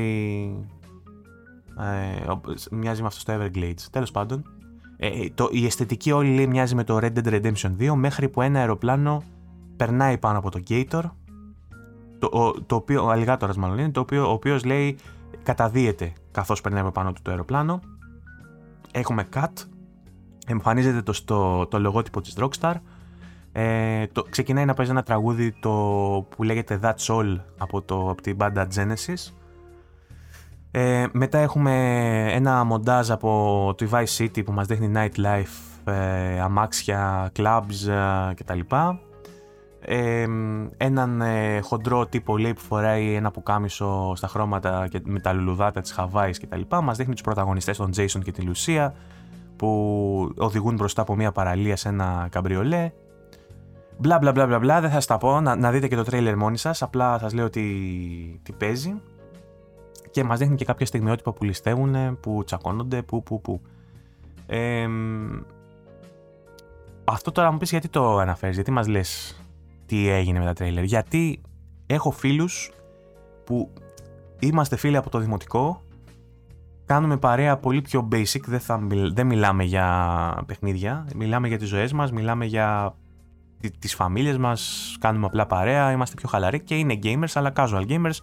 [1.78, 2.32] ε,
[2.70, 3.82] μοιάζει με αυτό στο Everglades.
[3.90, 4.44] Τέλος πάντων,
[4.96, 8.28] ε, ε, το, η αισθητική όλη λέει μοιάζει με το Red Dead Redemption 2 μέχρι
[8.28, 9.22] που ένα αεροπλάνο
[9.76, 11.02] περνάει πάνω από το Gator
[12.18, 14.96] το, ο, το οποίο, ο Αλιγάτορας μάλλον είναι, το οποίο, ο οποίος λέει
[15.42, 17.80] καταδύεται καθώς περνάει από πάνω του το αεροπλάνο.
[18.92, 19.52] Έχουμε cut,
[20.46, 22.74] εμφανίζεται το, στο, το λογότυπο της Rockstar,
[23.52, 25.70] ε, το, ξεκινάει να παίζει ένα τραγούδι το,
[26.36, 29.32] που λέγεται That's All από, το, από την μπάντα Genesis.
[30.76, 31.72] Ε, μετά έχουμε
[32.32, 38.58] ένα μοντάζ από το Vice City που μας δείχνει nightlife, ε, αμάξια, clubs ε, κτλ.
[39.80, 40.26] Ε,
[40.76, 45.80] έναν ε, χοντρό τύπο λέει που φοράει ένα πουκάμισο στα χρώματα και με τα λουλουδάτα
[45.80, 46.60] της Χαβάης κτλ.
[46.82, 48.94] Μας δείχνει τους πρωταγωνιστές τον Jason και τη Λουσία
[49.56, 52.92] που οδηγούν μπροστά από μια παραλία σε ένα καμπριολέ
[53.98, 56.36] Μπλα μπλα μπλα μπλα, δεν θα σας τα πω, να, να δείτε και το τρέιλερ
[56.36, 57.62] μόνοι σας, απλά σας λέω τι,
[58.42, 59.00] τι παίζει.
[60.14, 63.60] Και μας δείχνει και κάποια στιγμιότυπα που ληστεύουν, που τσακώνονται, που που που.
[64.46, 64.86] Ε,
[67.04, 69.40] αυτό τώρα μου πεις γιατί το αναφέρεις, γιατί μας λες
[69.86, 70.84] τι έγινε με τα τρέιλερ.
[70.84, 71.40] Γιατί
[71.86, 72.72] έχω φίλους
[73.44, 73.70] που
[74.38, 75.82] είμαστε φίλοι από το δημοτικό,
[76.86, 78.80] κάνουμε παρέα πολύ πιο basic, δεν, θα,
[79.12, 82.96] δεν μιλάμε για παιχνίδια, μιλάμε για τις ζωές μας, μιλάμε για
[83.78, 88.18] τις φαμίλιες μας, κάνουμε απλά παρέα, είμαστε πιο χαλαροί και είναι gamers αλλά casual gamers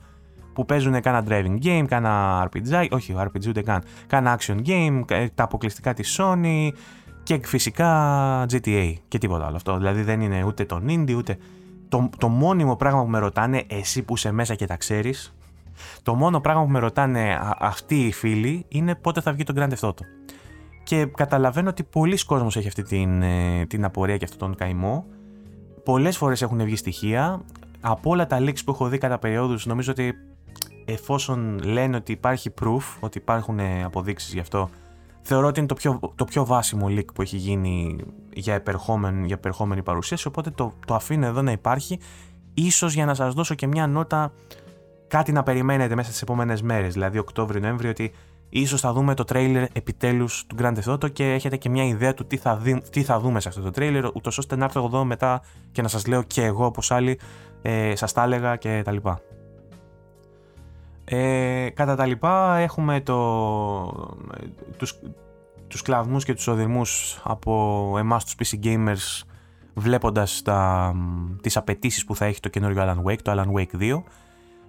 [0.53, 5.44] που παίζουν κάνα driving game, κάνα RPG, όχι RPG ούτε καν, κάνα action game, τα
[5.44, 6.69] αποκλειστικά της Sony
[7.23, 9.78] και φυσικά GTA και τίποτα άλλο αυτό.
[9.78, 11.38] Δηλαδή δεν είναι ούτε το indie ούτε...
[11.90, 15.36] Το, το μόνιμο πράγμα που με ρωτάνε, εσύ που είσαι μέσα και τα ξέρεις,
[16.03, 19.69] το μόνο πράγμα που με ρωτάνε αυτοί οι φίλοι είναι πότε θα βγει το Grand
[19.69, 20.02] Theft Auto.
[20.84, 25.06] Και καταλαβαίνω ότι πολλοί κόσμος έχει αυτή την, ε, την απορία και αυτόν τον καημό
[25.84, 27.41] Πολλές φορές έχουν βγει στοιχεία.
[27.82, 30.14] Από όλα τα leaks που έχω δει κατά περιόδους νομίζω ότι
[30.86, 34.70] εφόσον λένε ότι υπάρχει proof, ότι υπάρχουν ε, αποδείξεις γι' αυτό,
[35.22, 37.95] θεωρώ ότι είναι το πιο, το πιο βάσιμο leak που έχει γίνει
[38.34, 41.99] για επερχόμενη, για επερχόμενη παρουσίαση, οπότε το, το αφήνω εδώ να υπάρχει,
[42.53, 44.34] ίσως για να σας δώσω και μια νότα
[45.08, 48.12] κάτι να περιμένετε μέσα στις επόμενες μέρες, δηλαδή Οκτώβριο-Νοέμβριο, ότι
[48.53, 52.14] Ίσως θα δούμε το τρέιλερ επιτέλους του Grand Theft Auto και έχετε και μια ιδέα
[52.14, 54.86] του τι θα, δει, τι θα δούμε σε αυτό το τρέιλερ, ούτως ώστε να έρθω
[54.86, 55.41] εδώ μετά
[55.72, 57.20] και να σας λέω και εγώ όπως άλλοι
[57.62, 59.22] ε, σας τα έλεγα και τα λοιπά.
[61.14, 63.18] Ε, κατά τα λοιπά έχουμε το,
[64.78, 65.00] τους,
[65.68, 69.22] τους κλαδμούς και τους οδυρμούς από εμάς τους PC Gamers
[69.74, 70.94] βλέποντας τα,
[71.42, 74.04] τις απαιτήσεις που θα έχει το καινούριο Alan Wake, το Alan Wake 2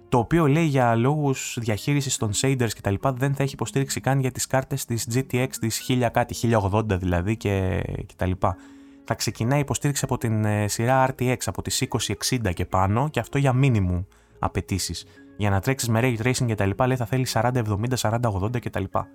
[0.09, 3.99] το οποίο λέει για λόγους διαχείρισης των shaders και τα λοιπά δεν θα έχει υποστήριξη
[4.01, 6.35] καν για τις κάρτες της GTX της 1000 κάτι,
[6.71, 8.57] 1080 δηλαδή και, και τα λοιπά.
[9.03, 11.83] Θα ξεκινάει υποστήριξη από την ε, σειρά RTX από τις
[12.29, 14.03] 2060 και πάνω και αυτό για minimum
[14.39, 15.05] απαιτήσεις.
[15.37, 17.53] Για να τρέξεις με ray tracing και τα λοιπά λέει θα θέλεις 40-70,
[17.97, 19.07] 40-80 και τα λοιπά.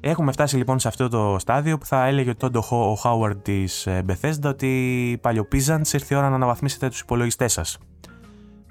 [0.00, 4.04] Έχουμε φτάσει λοιπόν σε αυτό το στάδιο που θα έλεγε τότε ο Howard της ε,
[4.08, 7.78] Bethesda ότι παλιοπίζαν ήρθε η ώρα να αναβαθμίσετε τους υπολογιστές σας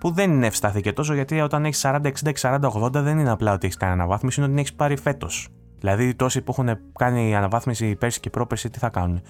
[0.03, 3.65] που δεν ευστάθηκε τόσο γιατί όταν έχεις 40, 60, 40, 80 δεν είναι απλά ότι
[3.65, 5.47] έχεις κάνει αναβάθμιση, είναι ότι την έχεις πάρει φέτος.
[5.79, 9.21] Δηλαδή, τόσοι που έχουν κάνει αναβάθμιση πέρσι και πρόπερσι, τι θα κάνουν.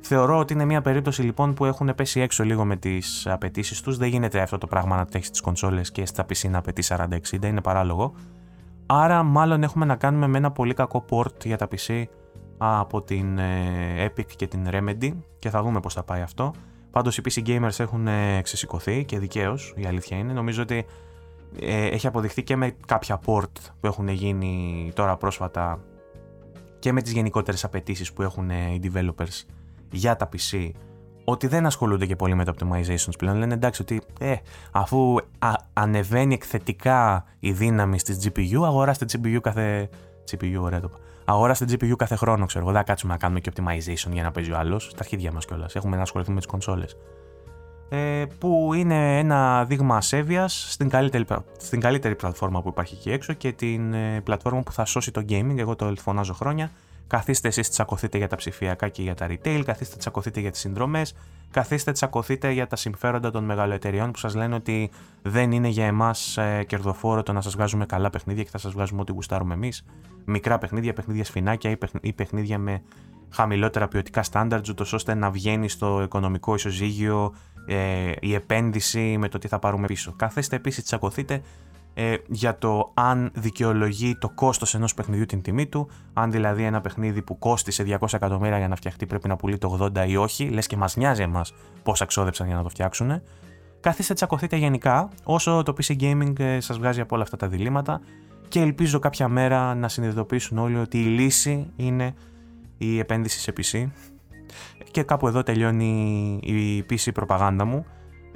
[0.00, 3.96] Θεωρώ ότι είναι μια περίπτωση λοιπόν που έχουν πέσει έξω λίγο με τις απαιτήσεις τους.
[3.96, 7.44] Δεν γίνεται αυτό το πράγμα να τρέχεις στι κονσόλες και στα PC να απαιτείς 40-60,
[7.44, 8.14] είναι παράλογο.
[8.86, 12.04] Άρα, μάλλον έχουμε να κάνουμε με ένα πολύ κακό port για τα PC
[12.58, 16.52] από την ε, Epic και την Remedy και θα δούμε πώς θα πάει αυτό.
[16.90, 20.32] Πάντως οι PC gamers έχουν ε, ξεσηκωθεί και δικαίως, η αλήθεια είναι.
[20.32, 20.86] Νομίζω ότι
[21.60, 25.80] ε, έχει αποδειχθεί και με κάποια port που έχουν γίνει τώρα πρόσφατα
[26.78, 29.44] και με τις γενικότερες απαιτήσεις που έχουν ε, οι developers
[29.90, 30.70] για τα PC
[31.24, 33.36] ότι δεν ασχολούνται και πολύ με το optimizations πλέον.
[33.36, 34.34] Λένε εντάξει ότι ε,
[34.70, 35.16] αφού
[35.72, 39.88] ανεβαίνει εκθετικά η δύναμη στις GPU, αγοράστε GPU κάθε...
[40.30, 40.90] GPU, ωραία το
[41.32, 42.72] αγοράστε GPU κάθε χρόνο, ξέρω εγώ.
[42.72, 44.84] Δεν κάτσουμε να κάνουμε και optimization για να παίζει ο άλλος.
[44.84, 45.74] Στα αρχίδια μας κιόλας.
[45.74, 46.96] Έχουμε να ασχοληθούμε με τις κονσόλες.
[47.88, 51.24] Ε, που είναι ένα δείγμα ασέβειας στην καλύτερη,
[51.58, 55.24] στην καλύτερη πλατφόρμα που υπάρχει εκεί έξω και την ε, πλατφόρμα που θα σώσει το
[55.28, 55.58] gaming.
[55.58, 56.70] Εγώ το φωνάζω χρόνια.
[57.10, 61.14] Καθίστε εσείς τσακωθείτε για τα ψηφιακά και για τα retail, καθίστε τσακωθείτε για τις συνδρομές,
[61.50, 64.90] καθίστε τσακωθείτε για τα συμφέροντα των μεγαλοεταιριών που σας λένε ότι
[65.22, 68.72] δεν είναι για εμάς ε, κερδοφόρο το να σας βγάζουμε καλά παιχνίδια και θα σας
[68.72, 69.84] βγάζουμε ό,τι γουστάρουμε εμείς.
[70.24, 72.82] Μικρά παιχνίδια, παιχνίδια σφινάκια ή παιχνίδια με
[73.30, 77.34] χαμηλότερα ποιοτικά standards, ούτως ώστε να βγαίνει στο οικονομικό ισοζύγιο
[77.66, 80.12] ε, η επένδυση με το τι θα πάρουμε πίσω.
[80.16, 81.42] Καθίστε επίσης τσακωθείτε
[82.00, 86.80] ε, για το αν δικαιολογεί το κόστος ενός παιχνιδιού την τιμή του, αν δηλαδή ένα
[86.80, 90.48] παιχνίδι που κόστησε 200 εκατομμύρια για να φτιαχτεί πρέπει να πουλεί το 80 ή όχι,
[90.48, 93.22] λες και μας νοιάζει εμάς πόσα ξόδεψαν για να το φτιάξουν.
[93.80, 98.00] Καθίστε τσακωθείτε γενικά όσο το PC Gaming ε, σας βγάζει από όλα αυτά τα διλήμματα
[98.48, 102.14] και ελπίζω κάποια μέρα να συνειδητοποιήσουν όλοι ότι η λύση είναι
[102.78, 103.88] η επένδυση σε PC.
[104.90, 107.86] Και κάπου εδώ τελειώνει η PC προπαγάνδα μου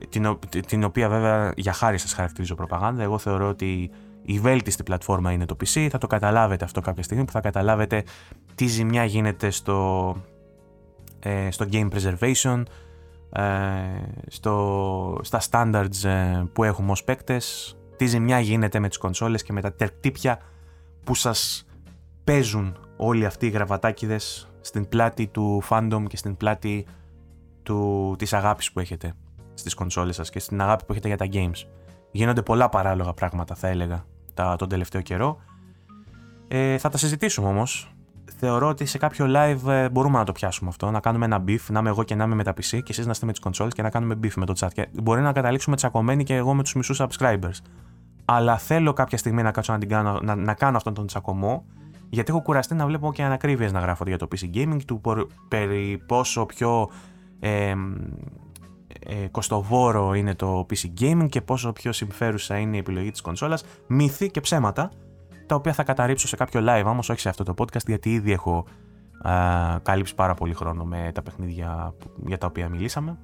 [0.08, 3.02] την, την οποία βέβαια για χάρη σας χαρακτηρίζω προπαγάνδα.
[3.02, 3.90] Εγώ θεωρώ ότι
[4.22, 5.88] η βέλτιστη πλατφόρμα είναι το PC.
[5.90, 8.04] Θα το καταλάβετε αυτό κάποια στιγμή που θα καταλάβετε
[8.54, 10.16] τι ζημιά γίνεται στο,
[11.18, 12.62] ε, στο game preservation,
[13.32, 13.42] ε,
[14.26, 19.52] στο, στα standards ε, που έχουμε ως παίκτες, τι ζημιά γίνεται με τις κονσόλες και
[19.52, 20.38] με τα τερτύπια
[21.04, 21.66] που σας
[22.24, 26.86] παίζουν όλοι αυτοί οι γραβατάκιδες στην πλάτη του fandom και στην πλάτη
[27.62, 29.14] του, της αγάπης που έχετε
[29.54, 31.68] στις κονσόλες σας και στην αγάπη που έχετε για τα games.
[32.10, 34.04] Γίνονται πολλά παράλογα πράγματα, θα έλεγα,
[34.34, 35.36] τα, τον τελευταίο καιρό.
[36.48, 37.94] Ε, θα τα συζητήσουμε όμως.
[38.38, 40.90] Θεωρώ ότι σε κάποιο live ε, μπορούμε να το πιάσουμε αυτό.
[40.90, 43.04] Να κάνουμε ένα beef, να είμαι εγώ και να είμαι με τα PC και εσείς
[43.04, 44.68] να είστε με τις κονσόλες και να κάνουμε beef με το chat.
[44.72, 47.58] Και μπορεί να καταλήξουμε τσακωμένοι και εγώ με τους μισούς subscribers.
[48.24, 51.64] Αλλά θέλω κάποια στιγμή να κάτσω να, την κάνω, να, να κάνω αυτόν τον τσακωμό,
[52.08, 55.00] γιατί έχω κουραστεί να βλέπω και ανακρίβειες να γράφονται για το PC Gaming, του
[55.48, 56.90] περί πόσο πιο
[57.40, 57.74] ε,
[59.06, 63.64] ε, κοστοβόρο είναι το PC gaming και πόσο πιο συμφέρουσα είναι η επιλογή της κονσόλας,
[63.86, 64.90] μύθι και ψέματα,
[65.46, 68.32] τα οποία θα καταρρύψω σε κάποιο live, όμως όχι σε αυτό το podcast, γιατί ήδη
[68.32, 68.66] έχω
[69.22, 69.32] α,
[69.82, 71.94] καλύψει πάρα πολύ χρόνο με τα παιχνίδια
[72.26, 73.18] για τα οποία μιλήσαμε.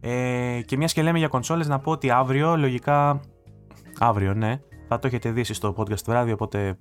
[0.00, 3.20] Ε, και μιας και λέμε για κονσόλες, να πω ότι αύριο, λογικά,
[3.98, 6.76] αύριο ναι, θα το έχετε δει στο podcast βράδυ, οπότε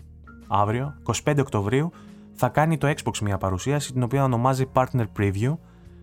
[0.48, 0.94] αύριο,
[1.26, 1.92] 25 Οκτωβρίου,
[2.34, 5.58] θα κάνει το Xbox μια παρουσίαση, την οποία ονομάζει Partner Preview,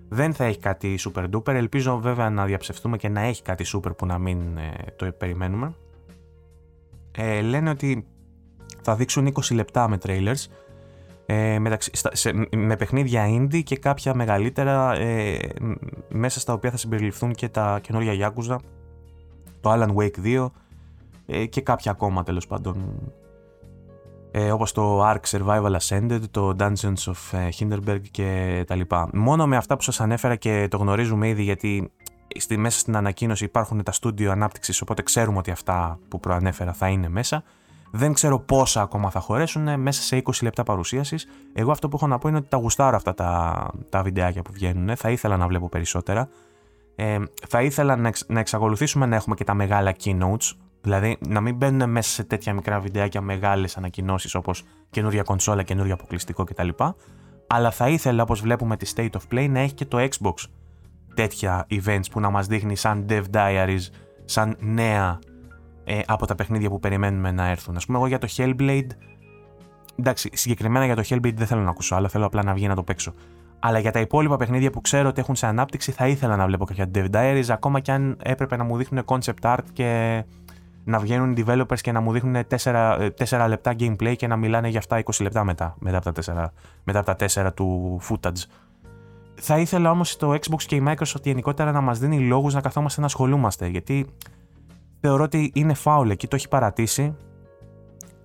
[0.08, 1.54] δεν θα έχει κάτι super duper.
[1.54, 5.74] Ελπίζω βέβαια να διαψευτούμε και να έχει κάτι super που να μην ε, το περιμένουμε.
[7.10, 8.06] Ε, λένε ότι
[8.82, 10.46] θα δείξουν 20 λεπτά με trailers
[11.30, 15.38] ε, μεταξύ, σε, με παιχνίδια indie και κάποια μεγαλύτερα ε,
[16.08, 18.56] μέσα στα οποία θα συμπεριληφθούν και τα καινούργια Yakuza,
[19.60, 20.50] το Alan Wake 2
[21.26, 23.02] ε, και κάποια ακόμα τέλος πάντων
[24.30, 29.08] ε, όπως το Ark Survival Ascended, το Dungeons of ε, Hindenburg και τα λοιπά.
[29.12, 31.92] Μόνο με αυτά που σας ανέφερα και το γνωρίζουμε ήδη γιατί
[32.38, 36.88] στη, μέσα στην ανακοίνωση υπάρχουν τα στούντιο ανάπτυξης οπότε ξέρουμε ότι αυτά που προανέφερα θα
[36.88, 37.42] είναι μέσα.
[37.90, 41.26] Δεν ξέρω πόσα ακόμα θα χωρέσουν μέσα σε 20 λεπτά παρουσίασης.
[41.52, 44.52] Εγώ αυτό που έχω να πω είναι ότι τα γουστάρω αυτά τα, τα βιντεάκια που
[44.52, 44.96] βγαίνουν.
[44.96, 46.28] Θα ήθελα να βλέπω περισσότερα.
[46.96, 47.18] Ε,
[47.48, 50.52] θα ήθελα να, εξ, να εξακολουθήσουμε να έχουμε και τα μεγάλα keynotes.
[50.80, 55.94] Δηλαδή να μην μπαίνουν μέσα σε τέτοια μικρά βιντεάκια μεγάλες ανακοινώσεις όπως καινούρια κονσόλα, καινούριο
[55.94, 56.68] αποκλειστικό κτλ.
[57.46, 60.32] Αλλά θα ήθελα, όπως βλέπουμε τη State of Play, να έχει και το Xbox
[61.14, 63.80] τέτοια events που να μας δείχνει σαν Dev Diaries,
[64.24, 65.18] σαν νέα
[65.84, 67.76] ε, από τα παιχνίδια που περιμένουμε να έρθουν.
[67.76, 68.88] Α πούμε, εγώ για το Hellblade.
[69.98, 72.74] Εντάξει, συγκεκριμένα για το Hellblade δεν θέλω να ακούσω αλλά θέλω απλά να βγει να
[72.74, 73.12] το παίξω.
[73.58, 76.64] Αλλά για τα υπόλοιπα παιχνίδια που ξέρω ότι έχουν σε ανάπτυξη, θα ήθελα να βλέπω
[76.64, 80.24] κάποια Dev Diaries, ακόμα και αν έπρεπε να μου δείχνουν concept art και
[80.88, 84.78] να βγαίνουν developers και να μου δείχνουν 4, 4 λεπτά gameplay και να μιλάνε για
[84.78, 86.46] αυτά 20 λεπτά μετά, μετά από τα 4,
[86.84, 88.42] μετά από τα 4 του footage.
[89.34, 93.00] Θα ήθελα όμως το Xbox και η Microsoft γενικότερα να μας δίνει λόγους να καθόμαστε
[93.00, 94.06] να ασχολούμαστε, γιατί
[95.00, 97.16] θεωρώ ότι είναι φάουλ εκεί, το έχει παρατήσει.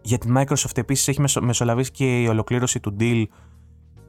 [0.01, 3.23] Για την Microsoft επίσης έχει μεσολαβήσει και η ολοκλήρωση του deal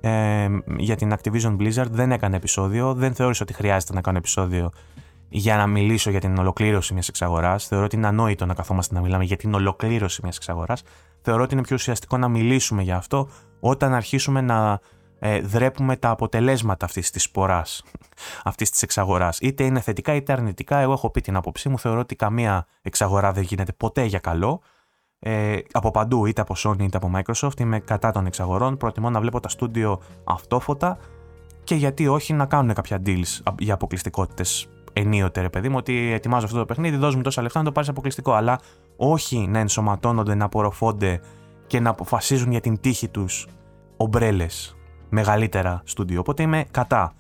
[0.01, 1.91] ε, για την Activision Blizzard.
[1.91, 4.71] Δεν έκανε επεισόδιο, δεν θεώρησα ότι χρειάζεται να κάνω επεισόδιο
[5.37, 7.67] για να μιλήσω για την ολοκλήρωση μιας εξαγοράς.
[7.67, 10.83] Θεωρώ ότι είναι ανόητο να καθόμαστε να μιλάμε για την ολοκλήρωση μιας εξαγοράς.
[11.23, 13.29] Θεωρώ ότι είναι πιο ουσιαστικό να μιλήσουμε για αυτό
[13.61, 14.81] όταν αρχίσουμε να
[15.19, 17.63] ε, δρέπουμε τα αποτελέσματα αυτής της πορά,
[18.45, 19.39] αυτής της εξαγοράς.
[19.39, 20.79] Είτε είναι θετικά είτε αρνητικά.
[20.79, 21.79] Εγώ έχω πει την άποψή μου.
[21.79, 24.61] Θεωρώ ότι καμία εξαγορά δεν γίνεται ποτέ για καλό.
[25.19, 27.61] Ε, από παντού, είτε από Sony είτε από Microsoft.
[27.61, 28.77] Είμαι κατά των εξαγορών.
[28.77, 30.99] Προτιμώ να βλέπω τα στούντιο αυτόφωτα
[31.65, 36.45] και γιατί όχι να κάνουν κάποια deals για αποκλειστικότητες ενίοτε, ρε παιδί μου, ότι ετοιμάζω
[36.45, 38.33] αυτό το παιχνίδι, δώσ' μου τόσα λεφτά να το πάρεις αποκλειστικό.
[38.33, 38.59] Αλλά
[38.97, 41.21] όχι να ενσωματώνονται, να απορροφώνται
[41.67, 43.47] και να αποφασίζουν για την τύχη τους
[43.97, 44.77] ομπρέλες
[45.09, 46.21] μεγαλύτερα στούντιο.
[46.21, 47.13] Οπότε είμαι κατά.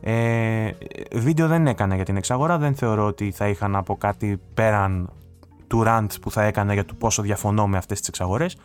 [0.00, 0.70] Ε,
[1.12, 5.10] βίντεο δεν έκανα για την εξαγορά, δεν θεωρώ ότι θα είχα να πω κάτι πέραν
[5.66, 8.56] του rant που θα έκανα για το πόσο διαφωνώ με αυτές τις εξαγορές.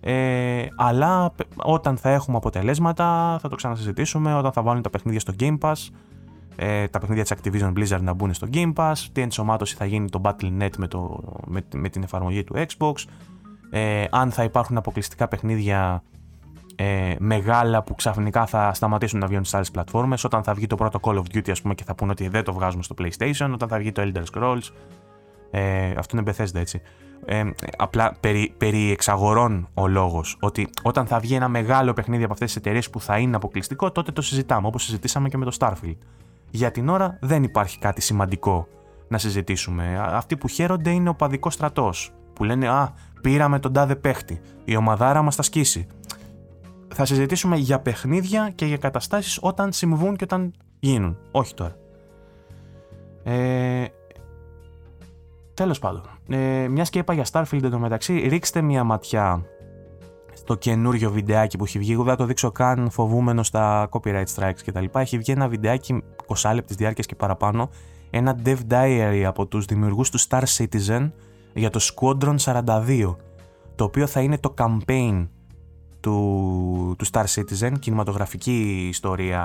[0.00, 5.32] Ε, αλλά όταν θα έχουμε αποτελέσματα θα το ξανασυζητήσουμε, όταν θα βάλουν τα παιχνίδια στο
[5.40, 5.74] Game Pass,
[6.56, 10.10] ε, τα παιχνίδια της Activision Blizzard να μπουν στο Game Pass, τι ενσωμάτωση θα γίνει
[10.10, 12.92] το Battle.net με, το, με, με την εφαρμογή του Xbox,
[13.70, 16.02] ε, αν θα υπάρχουν αποκλειστικά παιχνίδια
[16.74, 20.76] ε, μεγάλα που ξαφνικά θα σταματήσουν να βγαίνουν στις άλλες πλατφόρμες, όταν θα βγει το
[20.76, 23.50] πρώτο Call of Duty ας πούμε, και θα πούνε ότι δεν το βγάζουμε στο PlayStation,
[23.52, 24.68] όταν θα βγει το Elder Scrolls.
[25.50, 26.80] Ε, αυτό είναι Bethesda έτσι.
[27.24, 30.36] Ε, απλά περί, περί εξαγορών ο λόγος.
[30.40, 33.92] Ότι όταν θα βγει ένα μεγάλο παιχνίδι από αυτές τις εταιρείες που θα είναι αποκλειστικό,
[33.92, 34.66] τότε το συζητάμε.
[34.66, 35.96] Όπως συζητήσαμε και με το Starfield.
[36.54, 38.68] Για την ώρα δεν υπάρχει κάτι σημαντικό
[39.08, 39.98] να συζητήσουμε.
[40.00, 42.12] Αυτοί που χαίρονται είναι ο παδικός στρατός.
[42.32, 44.40] Που λένε Α, πήραμε τον τάδε παίχτη.
[44.64, 45.86] Η ομαδάρα μας θα σκίσει
[46.94, 51.18] θα συζητήσουμε για παιχνίδια και για καταστάσεις όταν συμβούν και όταν γίνουν.
[51.30, 51.76] Όχι τώρα.
[53.24, 53.84] Ε,
[55.54, 56.02] τέλος πάντων.
[56.28, 59.44] Ε, μιας και είπα για Starfield εντωμεταξύ, ρίξτε μια ματιά
[60.42, 61.92] στο καινούριο βιντεάκι που έχει βγει.
[61.92, 64.84] Εγώ δεν το δείξω καν φοβούμενο στα copyright strikes κτλ.
[64.92, 67.70] Έχει βγει ένα βιντεάκι 20 λεπτής διάρκειας και παραπάνω.
[68.10, 71.10] Ένα dev diary από τους δημιουργούς του Star Citizen
[71.54, 73.16] για το Squadron 42.
[73.74, 75.28] Το οποίο θα είναι το campaign
[76.00, 79.44] του, του Star Citizen, κινηματογραφική ιστορία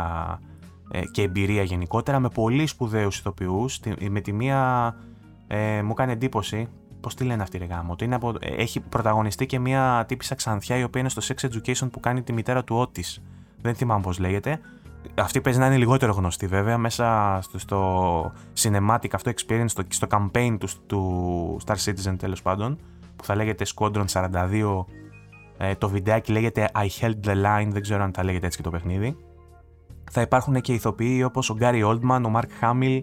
[0.91, 3.79] ε, και εμπειρία γενικότερα, με πολύ σπουδαίους ηθοποιούς,
[4.09, 4.93] με τη μία
[5.47, 6.67] ε, μου κάνει εντύπωση,
[7.07, 10.83] πώς τη λένε αυτή η γάμο, είναι από, έχει πρωταγωνιστεί και μία τύπησα ξανθιά η
[10.83, 13.21] οποία είναι στο Sex Education που κάνει τη μητέρα του Ότης,
[13.61, 14.59] δεν θυμάμαι πώς λέγεται,
[15.15, 20.07] αυτή παίζει να είναι λιγότερο γνωστή βέβαια μέσα στο, στο cinematic αυτό experience, στο, στο
[20.09, 22.79] campaign του, του Star Citizen τέλος πάντων,
[23.15, 24.85] που θα λέγεται Squadron 42
[25.57, 28.63] ε, το βιντεάκι λέγεται I held the line, δεν ξέρω αν τα λέγεται έτσι και
[28.63, 29.17] το παιχνίδι.
[30.11, 33.01] Θα υπάρχουν και ηθοποιοί όπως ο Gary Oldman, ο Mark Hamill,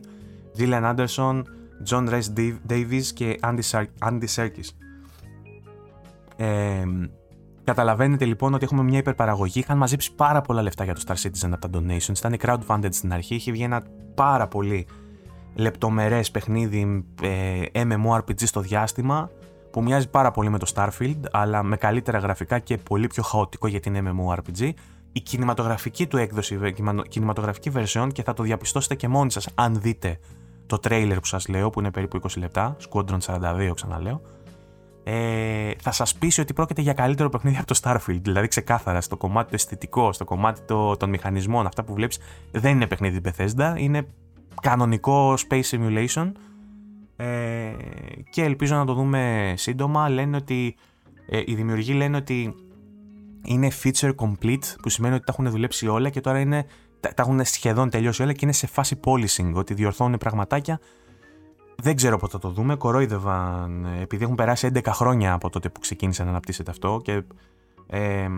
[0.59, 1.43] Gillian Anderson,
[1.91, 4.69] John Rhys Davies και Andy, Andy Serkis.
[6.37, 6.85] Ε,
[7.65, 9.59] καταλαβαίνετε λοιπόν ότι έχουμε μια υπερπαραγωγή.
[9.59, 12.19] Είχαν μαζέψει πάρα πολλά λεφτά για το Star Citizen από τα donations.
[12.19, 13.35] Ήταν crowdfunded στην αρχή.
[13.35, 13.83] Είχε βγει ένα
[14.15, 14.87] πάρα πολύ
[15.55, 19.31] λεπτομερές παιχνίδι ε, MMORPG στο διάστημα
[19.71, 23.67] που μοιάζει πάρα πολύ με το Starfield, αλλά με καλύτερα γραφικά και πολύ πιο χαοτικό
[23.67, 24.71] για την MMORPG.
[25.13, 26.73] Η κινηματογραφική του έκδοση, η
[27.09, 30.19] κινηματογραφική version και θα το διαπιστώσετε και μόνοι σας αν δείτε
[30.67, 34.21] το trailer που σας λέω, που είναι περίπου 20 λεπτά, Squadron 42 ξαναλέω,
[35.07, 38.21] ε, θα σας πείσει ότι πρόκειται για καλύτερο παιχνίδι από το Starfield.
[38.23, 42.19] Δηλαδή ξεκάθαρα στο κομμάτι το αισθητικό, στο κομμάτι το, των μηχανισμών, αυτά που βλέπεις
[42.51, 44.07] δεν είναι παιχνίδι Bethesda, είναι
[44.63, 46.33] κανονικό space simulation
[47.17, 47.73] ε,
[48.31, 50.09] και ελπίζω να το δούμε σύντομα.
[50.09, 50.77] Λένε ότι,
[51.27, 52.55] ε, οι δημιουργοί λένε ότι
[53.45, 56.67] είναι feature complete, που σημαίνει ότι τα έχουν δουλέψει όλα και τώρα είναι,
[57.05, 60.81] τα, τα έχουν σχεδόν τελειώσει όλα και είναι σε φάση polishing, ότι διορθώνουν πραγματάκια.
[61.77, 62.75] δεν ξέρω πότε θα το δούμε.
[62.77, 67.23] Κορόιδευαν επειδή έχουν περάσει 11 χρόνια από τότε που ξεκίνησε να αναπτύσσεται αυτό και
[67.87, 68.29] ε,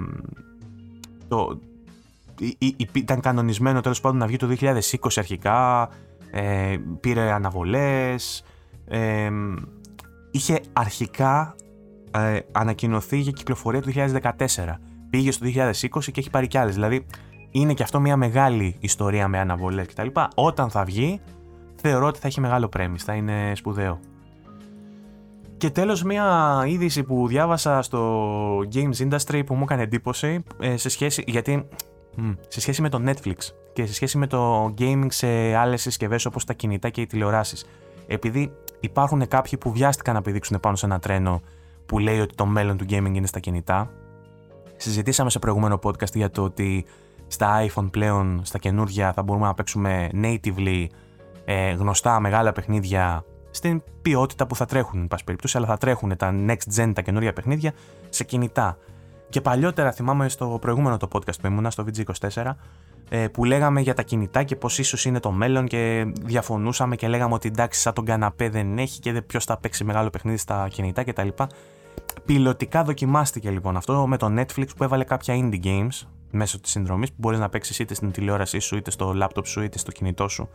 [1.28, 1.60] το,
[2.92, 4.80] ήταν κανονισμένο τέλος πάντων να βγει το 2020
[5.16, 5.88] αρχικά,
[6.30, 8.44] ε, πήρε αναβολές,
[8.88, 9.30] ε,
[10.30, 11.54] είχε αρχικά
[12.10, 14.36] ε, ανακοινωθεί για κυκλοφορία του 2014.
[15.10, 15.72] Πήγε στο 2020
[16.12, 16.74] και έχει πάρει κι άλλες.
[16.74, 17.06] Δηλαδή
[17.60, 20.08] είναι και αυτό μια μεγάλη ιστορία με αναβολές κτλ.
[20.34, 21.20] Όταν θα βγει
[21.76, 24.00] θεωρώ ότι θα έχει μεγάλο πρέμις, θα είναι σπουδαίο.
[25.56, 30.88] Και τέλος μια είδηση που διάβασα στο Games Industry που μου έκανε εντύπωση ε, σε
[30.88, 31.68] σχέση, γιατί,
[32.48, 33.34] σε σχέση με το Netflix
[33.72, 37.66] και σε σχέση με το gaming σε άλλες συσκευές όπως τα κινητά και οι τηλεοράσεις.
[38.06, 41.40] Επειδή υπάρχουν κάποιοι που βιάστηκαν να πηδήξουν πάνω σε ένα τρένο
[41.86, 43.90] που λέει ότι το μέλλον του gaming είναι στα κινητά.
[44.76, 46.84] Συζητήσαμε σε προηγούμενο podcast για το ότι
[47.26, 50.86] στα iPhone πλέον, στα καινούργια, θα μπορούμε να παίξουμε natively
[51.44, 56.16] ε, γνωστά μεγάλα παιχνίδια στην ποιότητα που θα τρέχουν, εν πάση περιπτώσει, αλλά θα τρέχουν
[56.16, 57.72] τα next gen, τα καινούργια παιχνίδια
[58.08, 58.78] σε κινητά.
[59.28, 62.50] Και παλιότερα θυμάμαι στο προηγούμενο το podcast που ήμουνα, στο VG24,
[63.08, 67.08] ε, που λέγαμε για τα κινητά και πώς ίσως είναι το μέλλον και διαφωνούσαμε και
[67.08, 70.68] λέγαμε ότι εντάξει, σαν τον καναπέ δεν έχει και ποιος θα παίξει μεγάλο παιχνίδι στα
[70.68, 71.28] κινητά κτλ.
[72.24, 77.08] Πιλωτικά δοκιμάστηκε λοιπόν αυτό με το Netflix που έβαλε κάποια indie games μέσω της συνδρομής
[77.08, 80.28] που μπορείς να παίξεις είτε στην τηλεόρασή σου, είτε στο laptop σου, είτε στο κινητό
[80.28, 80.48] σου.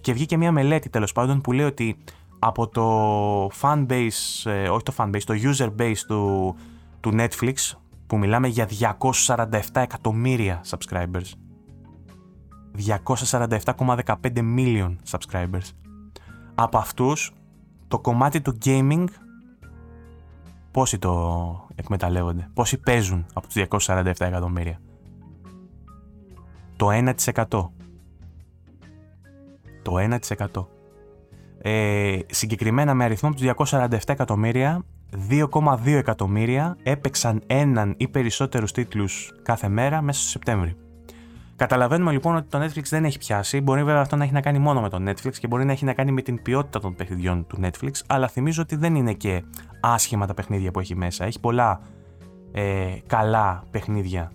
[0.00, 1.96] Και βγήκε μια μελέτη τέλος πάντων που λέει ότι
[2.38, 6.54] από το fan base, ε, όχι το fan base, το user base του,
[7.00, 7.54] του Netflix,
[8.06, 11.32] που μιλάμε για 247 εκατομμύρια subscribers.
[12.76, 14.14] 247,15
[14.56, 15.70] million subscribers.
[16.54, 17.32] Από αυτούς,
[17.88, 19.04] το κομμάτι του gaming,
[20.70, 23.54] πόσοι το εκμεταλλεύονται, πόσοι παίζουν από τους
[23.86, 24.80] 247 εκατομμύρια.
[26.80, 27.44] Το 1%.
[29.82, 30.66] Το 1%.
[31.62, 34.84] Ε, συγκεκριμένα με αριθμό τους 247 εκατομμύρια,
[35.28, 40.76] 2,2 εκατομμύρια έπαιξαν έναν ή περισσότερους τίτλους κάθε μέρα μέσα στο Σεπτέμβρη.
[41.56, 43.60] Καταλαβαίνουμε λοιπόν ότι το Netflix δεν έχει πιάσει.
[43.60, 45.84] Μπορεί βέβαια αυτό να έχει να κάνει μόνο με το Netflix και μπορεί να έχει
[45.84, 49.42] να κάνει με την ποιότητα των παιχνιδιών του Netflix, αλλά θυμίζω ότι δεν είναι και
[49.80, 51.24] άσχημα τα παιχνίδια που έχει μέσα.
[51.24, 51.80] Έχει πολλά
[52.52, 54.32] ε, καλά παιχνίδια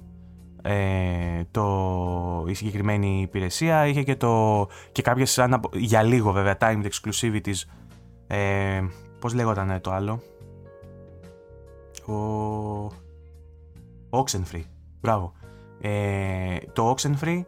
[0.68, 3.88] ε, το, η συγκεκριμένη υπηρεσία.
[3.88, 5.40] Είχε και, το, και κάποιες,
[5.74, 7.62] για λίγο βέβαια, timed exclusivities.
[8.28, 8.82] Ε,
[9.20, 10.22] πώς λέγονταν το άλλο;
[12.06, 12.92] Ο...
[14.10, 14.64] Oxenfree.
[15.02, 15.34] Μπράβο.
[15.82, 17.44] Ε, το Oxenfree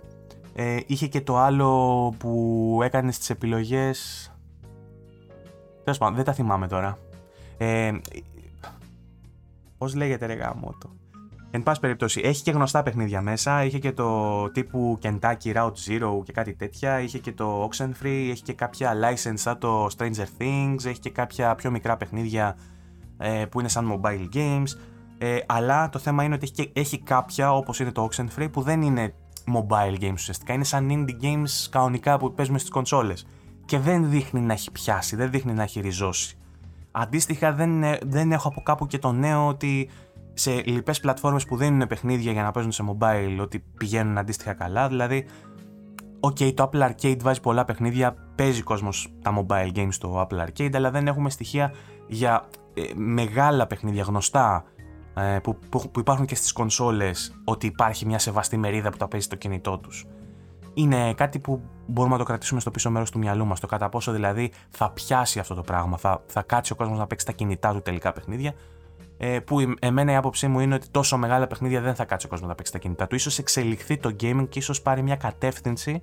[0.55, 4.31] ε, είχε και το άλλο που έκανε στις επιλογές...
[5.83, 6.99] Τέλος πάντων, δεν τα θυμάμαι τώρα.
[7.57, 7.91] Ε,
[9.77, 10.89] πώς λέγεται ρε γάμο το.
[11.51, 13.63] Εν πάση περιπτώσει, έχει και γνωστά παιχνίδια μέσα.
[13.63, 16.99] Είχε και το τύπου Kentucky Route Zero και κάτι τέτοια.
[16.99, 18.27] Είχε και το Oxenfree.
[18.29, 20.85] Έχει και κάποια license σαν το Stranger Things.
[20.85, 22.57] Έχει και κάποια πιο μικρά παιχνίδια
[23.17, 24.67] ε, που είναι σαν mobile games.
[25.17, 28.81] Ε, αλλά το θέμα είναι ότι έχει, έχει κάποια όπως είναι το Oxenfree που δεν
[28.81, 29.13] είναι
[29.53, 30.53] mobile games ουσιαστικά.
[30.53, 33.27] Είναι σαν indie games κανονικά που παίζουμε στις κονσόλες.
[33.65, 36.37] Και δεν δείχνει να έχει πιάσει, δεν δείχνει να έχει ριζώσει.
[36.91, 39.89] Αντίστοιχα, δεν, δεν έχω από κάπου και το νέο ότι
[40.37, 44.53] σε λοιπές πλατφόρμες που δεν είναι παιχνίδια για να παίζουν σε mobile ότι πηγαίνουν αντίστοιχα
[44.53, 44.87] καλά.
[44.87, 45.25] Δηλαδή,
[46.19, 50.75] ok, το Apple Arcade βάζει πολλά παιχνίδια, παίζει κόσμος τα mobile games στο Apple Arcade,
[50.75, 51.73] αλλά δεν έχουμε στοιχεία
[52.07, 54.63] για ε, μεγάλα παιχνίδια γνωστά
[55.13, 59.07] ε, που, που, που, υπάρχουν και στις κονσόλες ότι υπάρχει μια σεβαστή μερίδα που τα
[59.07, 60.05] παίζει στο κινητό τους.
[60.73, 63.89] Είναι κάτι που μπορούμε να το κρατήσουμε στο πίσω μέρος του μυαλού μας, το κατά
[63.89, 67.31] πόσο δηλαδή θα πιάσει αυτό το πράγμα, θα, θα κάτσει ο κόσμος να παίξει τα
[67.31, 68.53] κινητά του τελικά παιχνίδια,
[69.17, 72.29] ε, που εμένα η άποψή μου είναι ότι τόσο μεγάλα παιχνίδια δεν θα κάτσει ο
[72.29, 73.15] κόσμος να παίξει τα κινητά του.
[73.15, 76.01] Ίσως εξελιχθεί το gaming και ίσως πάρει μια κατεύθυνση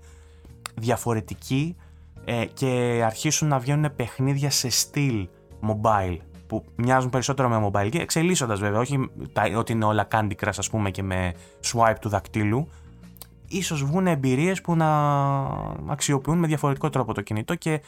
[0.74, 1.76] διαφορετική
[2.24, 5.28] ε, και αρχίσουν να βγαίνουν παιχνίδια σε στυλ
[5.62, 9.10] mobile που μοιάζουν περισσότερο με mobile και εξελίσσοντας βέβαια, όχι
[9.56, 11.32] ότι είναι όλα Candy Crush ας πούμε και με
[11.72, 12.68] swipe του δακτύλου
[13.48, 14.88] ίσως βγουν εμπειρίες που να
[15.86, 17.82] αξιοποιούν με διαφορετικό τρόπο το κινητό και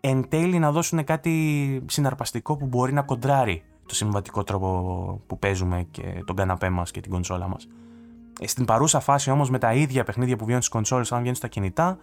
[0.00, 5.86] εν τέλει να δώσουν κάτι συναρπαστικό που μπορεί να κοντράρει το συμβατικό τρόπο που παίζουμε
[5.90, 7.68] και τον καναπέ μας και την κονσόλα μας.
[8.40, 11.36] Ε, στην παρούσα φάση όμως με τα ίδια παιχνίδια που βγαίνουν στις κονσόλες, αν βγαίνουν
[11.36, 11.98] στα κινητά,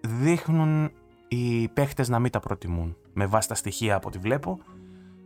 [0.00, 0.90] δείχνουν
[1.28, 2.96] οι παίχτες να μην τα προτιμούν.
[3.12, 4.58] Με βάση τα στοιχεία από ό,τι βλέπω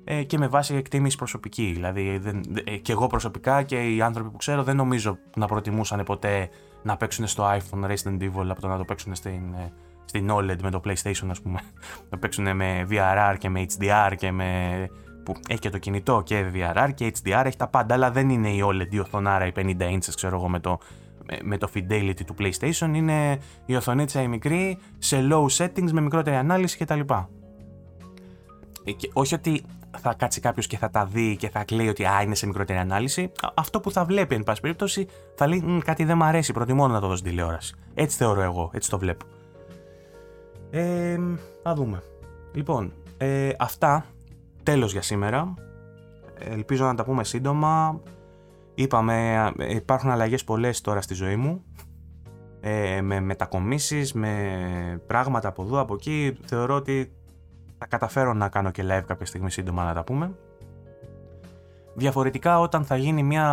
[0.04, 1.70] ε, και με βάση εκτίμηση προσωπική.
[1.74, 6.02] Δηλαδή, δεν, ε, και εγώ προσωπικά και οι άνθρωποι που ξέρω δεν νομίζω να προτιμούσαν
[6.04, 6.48] ποτέ
[6.82, 9.54] να παίξουν στο iPhone Resident Evil από το να το παίξουν στην,
[10.04, 11.60] στην OLED με το PlayStation, ας πούμε.
[12.10, 14.88] να παίξουν με VRR και με HDR και με
[15.22, 18.48] που έχει και το κινητό και VRR και HDR, έχει τα πάντα, αλλά δεν είναι
[18.50, 20.78] η OLED η οθονάρα, οι 50 inches, ξέρω εγώ, με το,
[21.42, 22.90] με το fidelity του PlayStation.
[22.94, 27.00] Είναι η οθονίτσα η μικρή, σε low settings, με μικρότερη ανάλυση κτλ.
[28.84, 29.62] Ε, και όχι ότι
[29.98, 32.78] θα κάτσει κάποιος και θα τα δει και θα κλαίει ότι α, είναι σε μικρότερη
[32.78, 33.32] ανάλυση.
[33.54, 37.00] Αυτό που θα βλέπει, εν πάση περιπτώσει, θα λέει κάτι δεν μ' αρέσει, προτιμώ να
[37.00, 37.74] το δω στην τηλεόραση.
[37.94, 39.26] Έτσι θεωρώ εγώ, έτσι το βλέπω.
[40.70, 41.18] Ε,
[41.62, 42.02] θα δούμε.
[42.52, 44.04] Λοιπόν, ε, αυτά.
[44.70, 45.54] Τέλος για σήμερα.
[46.38, 48.00] Ελπίζω να τα πούμε σύντομα.
[48.74, 51.64] Είπαμε, ε, υπάρχουν αλλαγές πολλές τώρα στη ζωή μου.
[52.60, 54.32] Ε, με μετακομίσεις, με
[55.06, 56.38] πράγματα από εδώ, από εκεί.
[56.44, 57.12] Θεωρώ ότι
[57.78, 60.34] θα καταφέρω να κάνω και live κάποια στιγμή σύντομα να τα πούμε.
[61.94, 63.46] Διαφορετικά, όταν θα γίνει μια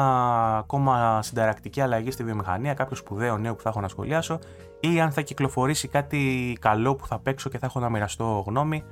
[0.57, 4.39] ακόμα συνταρακτική αλλαγή στη βιομηχανία, κάποιο σπουδαίο νέο που θα έχω να σχολιάσω,
[4.79, 8.83] ή αν θα κυκλοφορήσει κάτι καλό που θα παίξω και θα έχω να μοιραστώ γνώμη,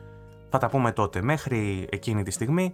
[0.50, 1.22] θα τα πούμε τότε.
[1.22, 2.74] Μέχρι εκείνη τη στιγμή,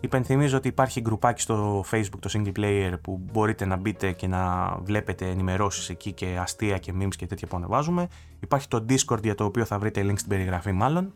[0.00, 4.74] υπενθυμίζω ότι υπάρχει γκρουπάκι στο facebook το single player που μπορείτε να μπείτε και να
[4.82, 8.08] βλέπετε ενημερώσεις εκεί και αστεία και memes και τέτοια που ανεβάζουμε.
[8.40, 11.12] Υπάρχει το discord για το οποίο θα βρείτε link στην περιγραφή μάλλον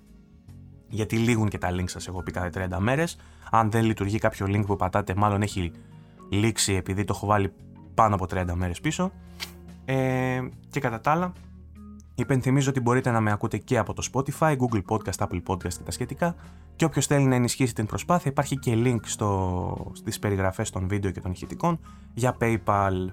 [0.92, 3.16] γιατί λήγουν και τα links σας έχω πει κάθε 30 μέρες.
[3.50, 5.72] Αν δεν λειτουργεί κάποιο link που πατάτε, μάλλον έχει
[6.30, 7.52] λήξει επειδή το έχω βάλει
[7.94, 9.12] πάνω από 30 μέρες πίσω.
[9.84, 11.32] Ε, και κατά τα άλλα,
[12.22, 15.82] υπενθυμίζω ότι μπορείτε να με ακούτε και από το Spotify, Google Podcast, Apple Podcast και
[15.84, 16.34] τα σχετικά.
[16.76, 21.10] Και όποιος θέλει να ενισχύσει την προσπάθεια, υπάρχει και link στο, στις περιγραφές των βίντεο
[21.10, 21.80] και των ηχητικών
[22.14, 23.08] για PayPal,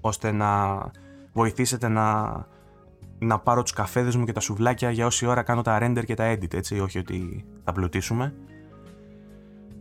[0.00, 0.80] ώστε να
[1.32, 2.32] βοηθήσετε να
[3.18, 6.14] να πάρω τους καφέδες μου και τα σουβλάκια για όση ώρα κάνω τα render και
[6.14, 8.34] τα edit, έτσι, όχι ότι θα πλουτίσουμε.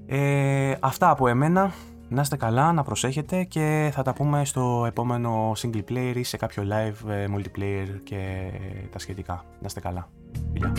[0.05, 1.71] Ε, αυτά από εμένα.
[2.13, 6.37] Να είστε καλά, να προσέχετε και θα τα πούμε στο επόμενο single player ή σε
[6.37, 8.51] κάποιο live ε, multiplayer και
[8.91, 9.33] τα σχετικά.
[9.33, 10.09] Να είστε καλά.
[10.53, 10.71] Φιλιά.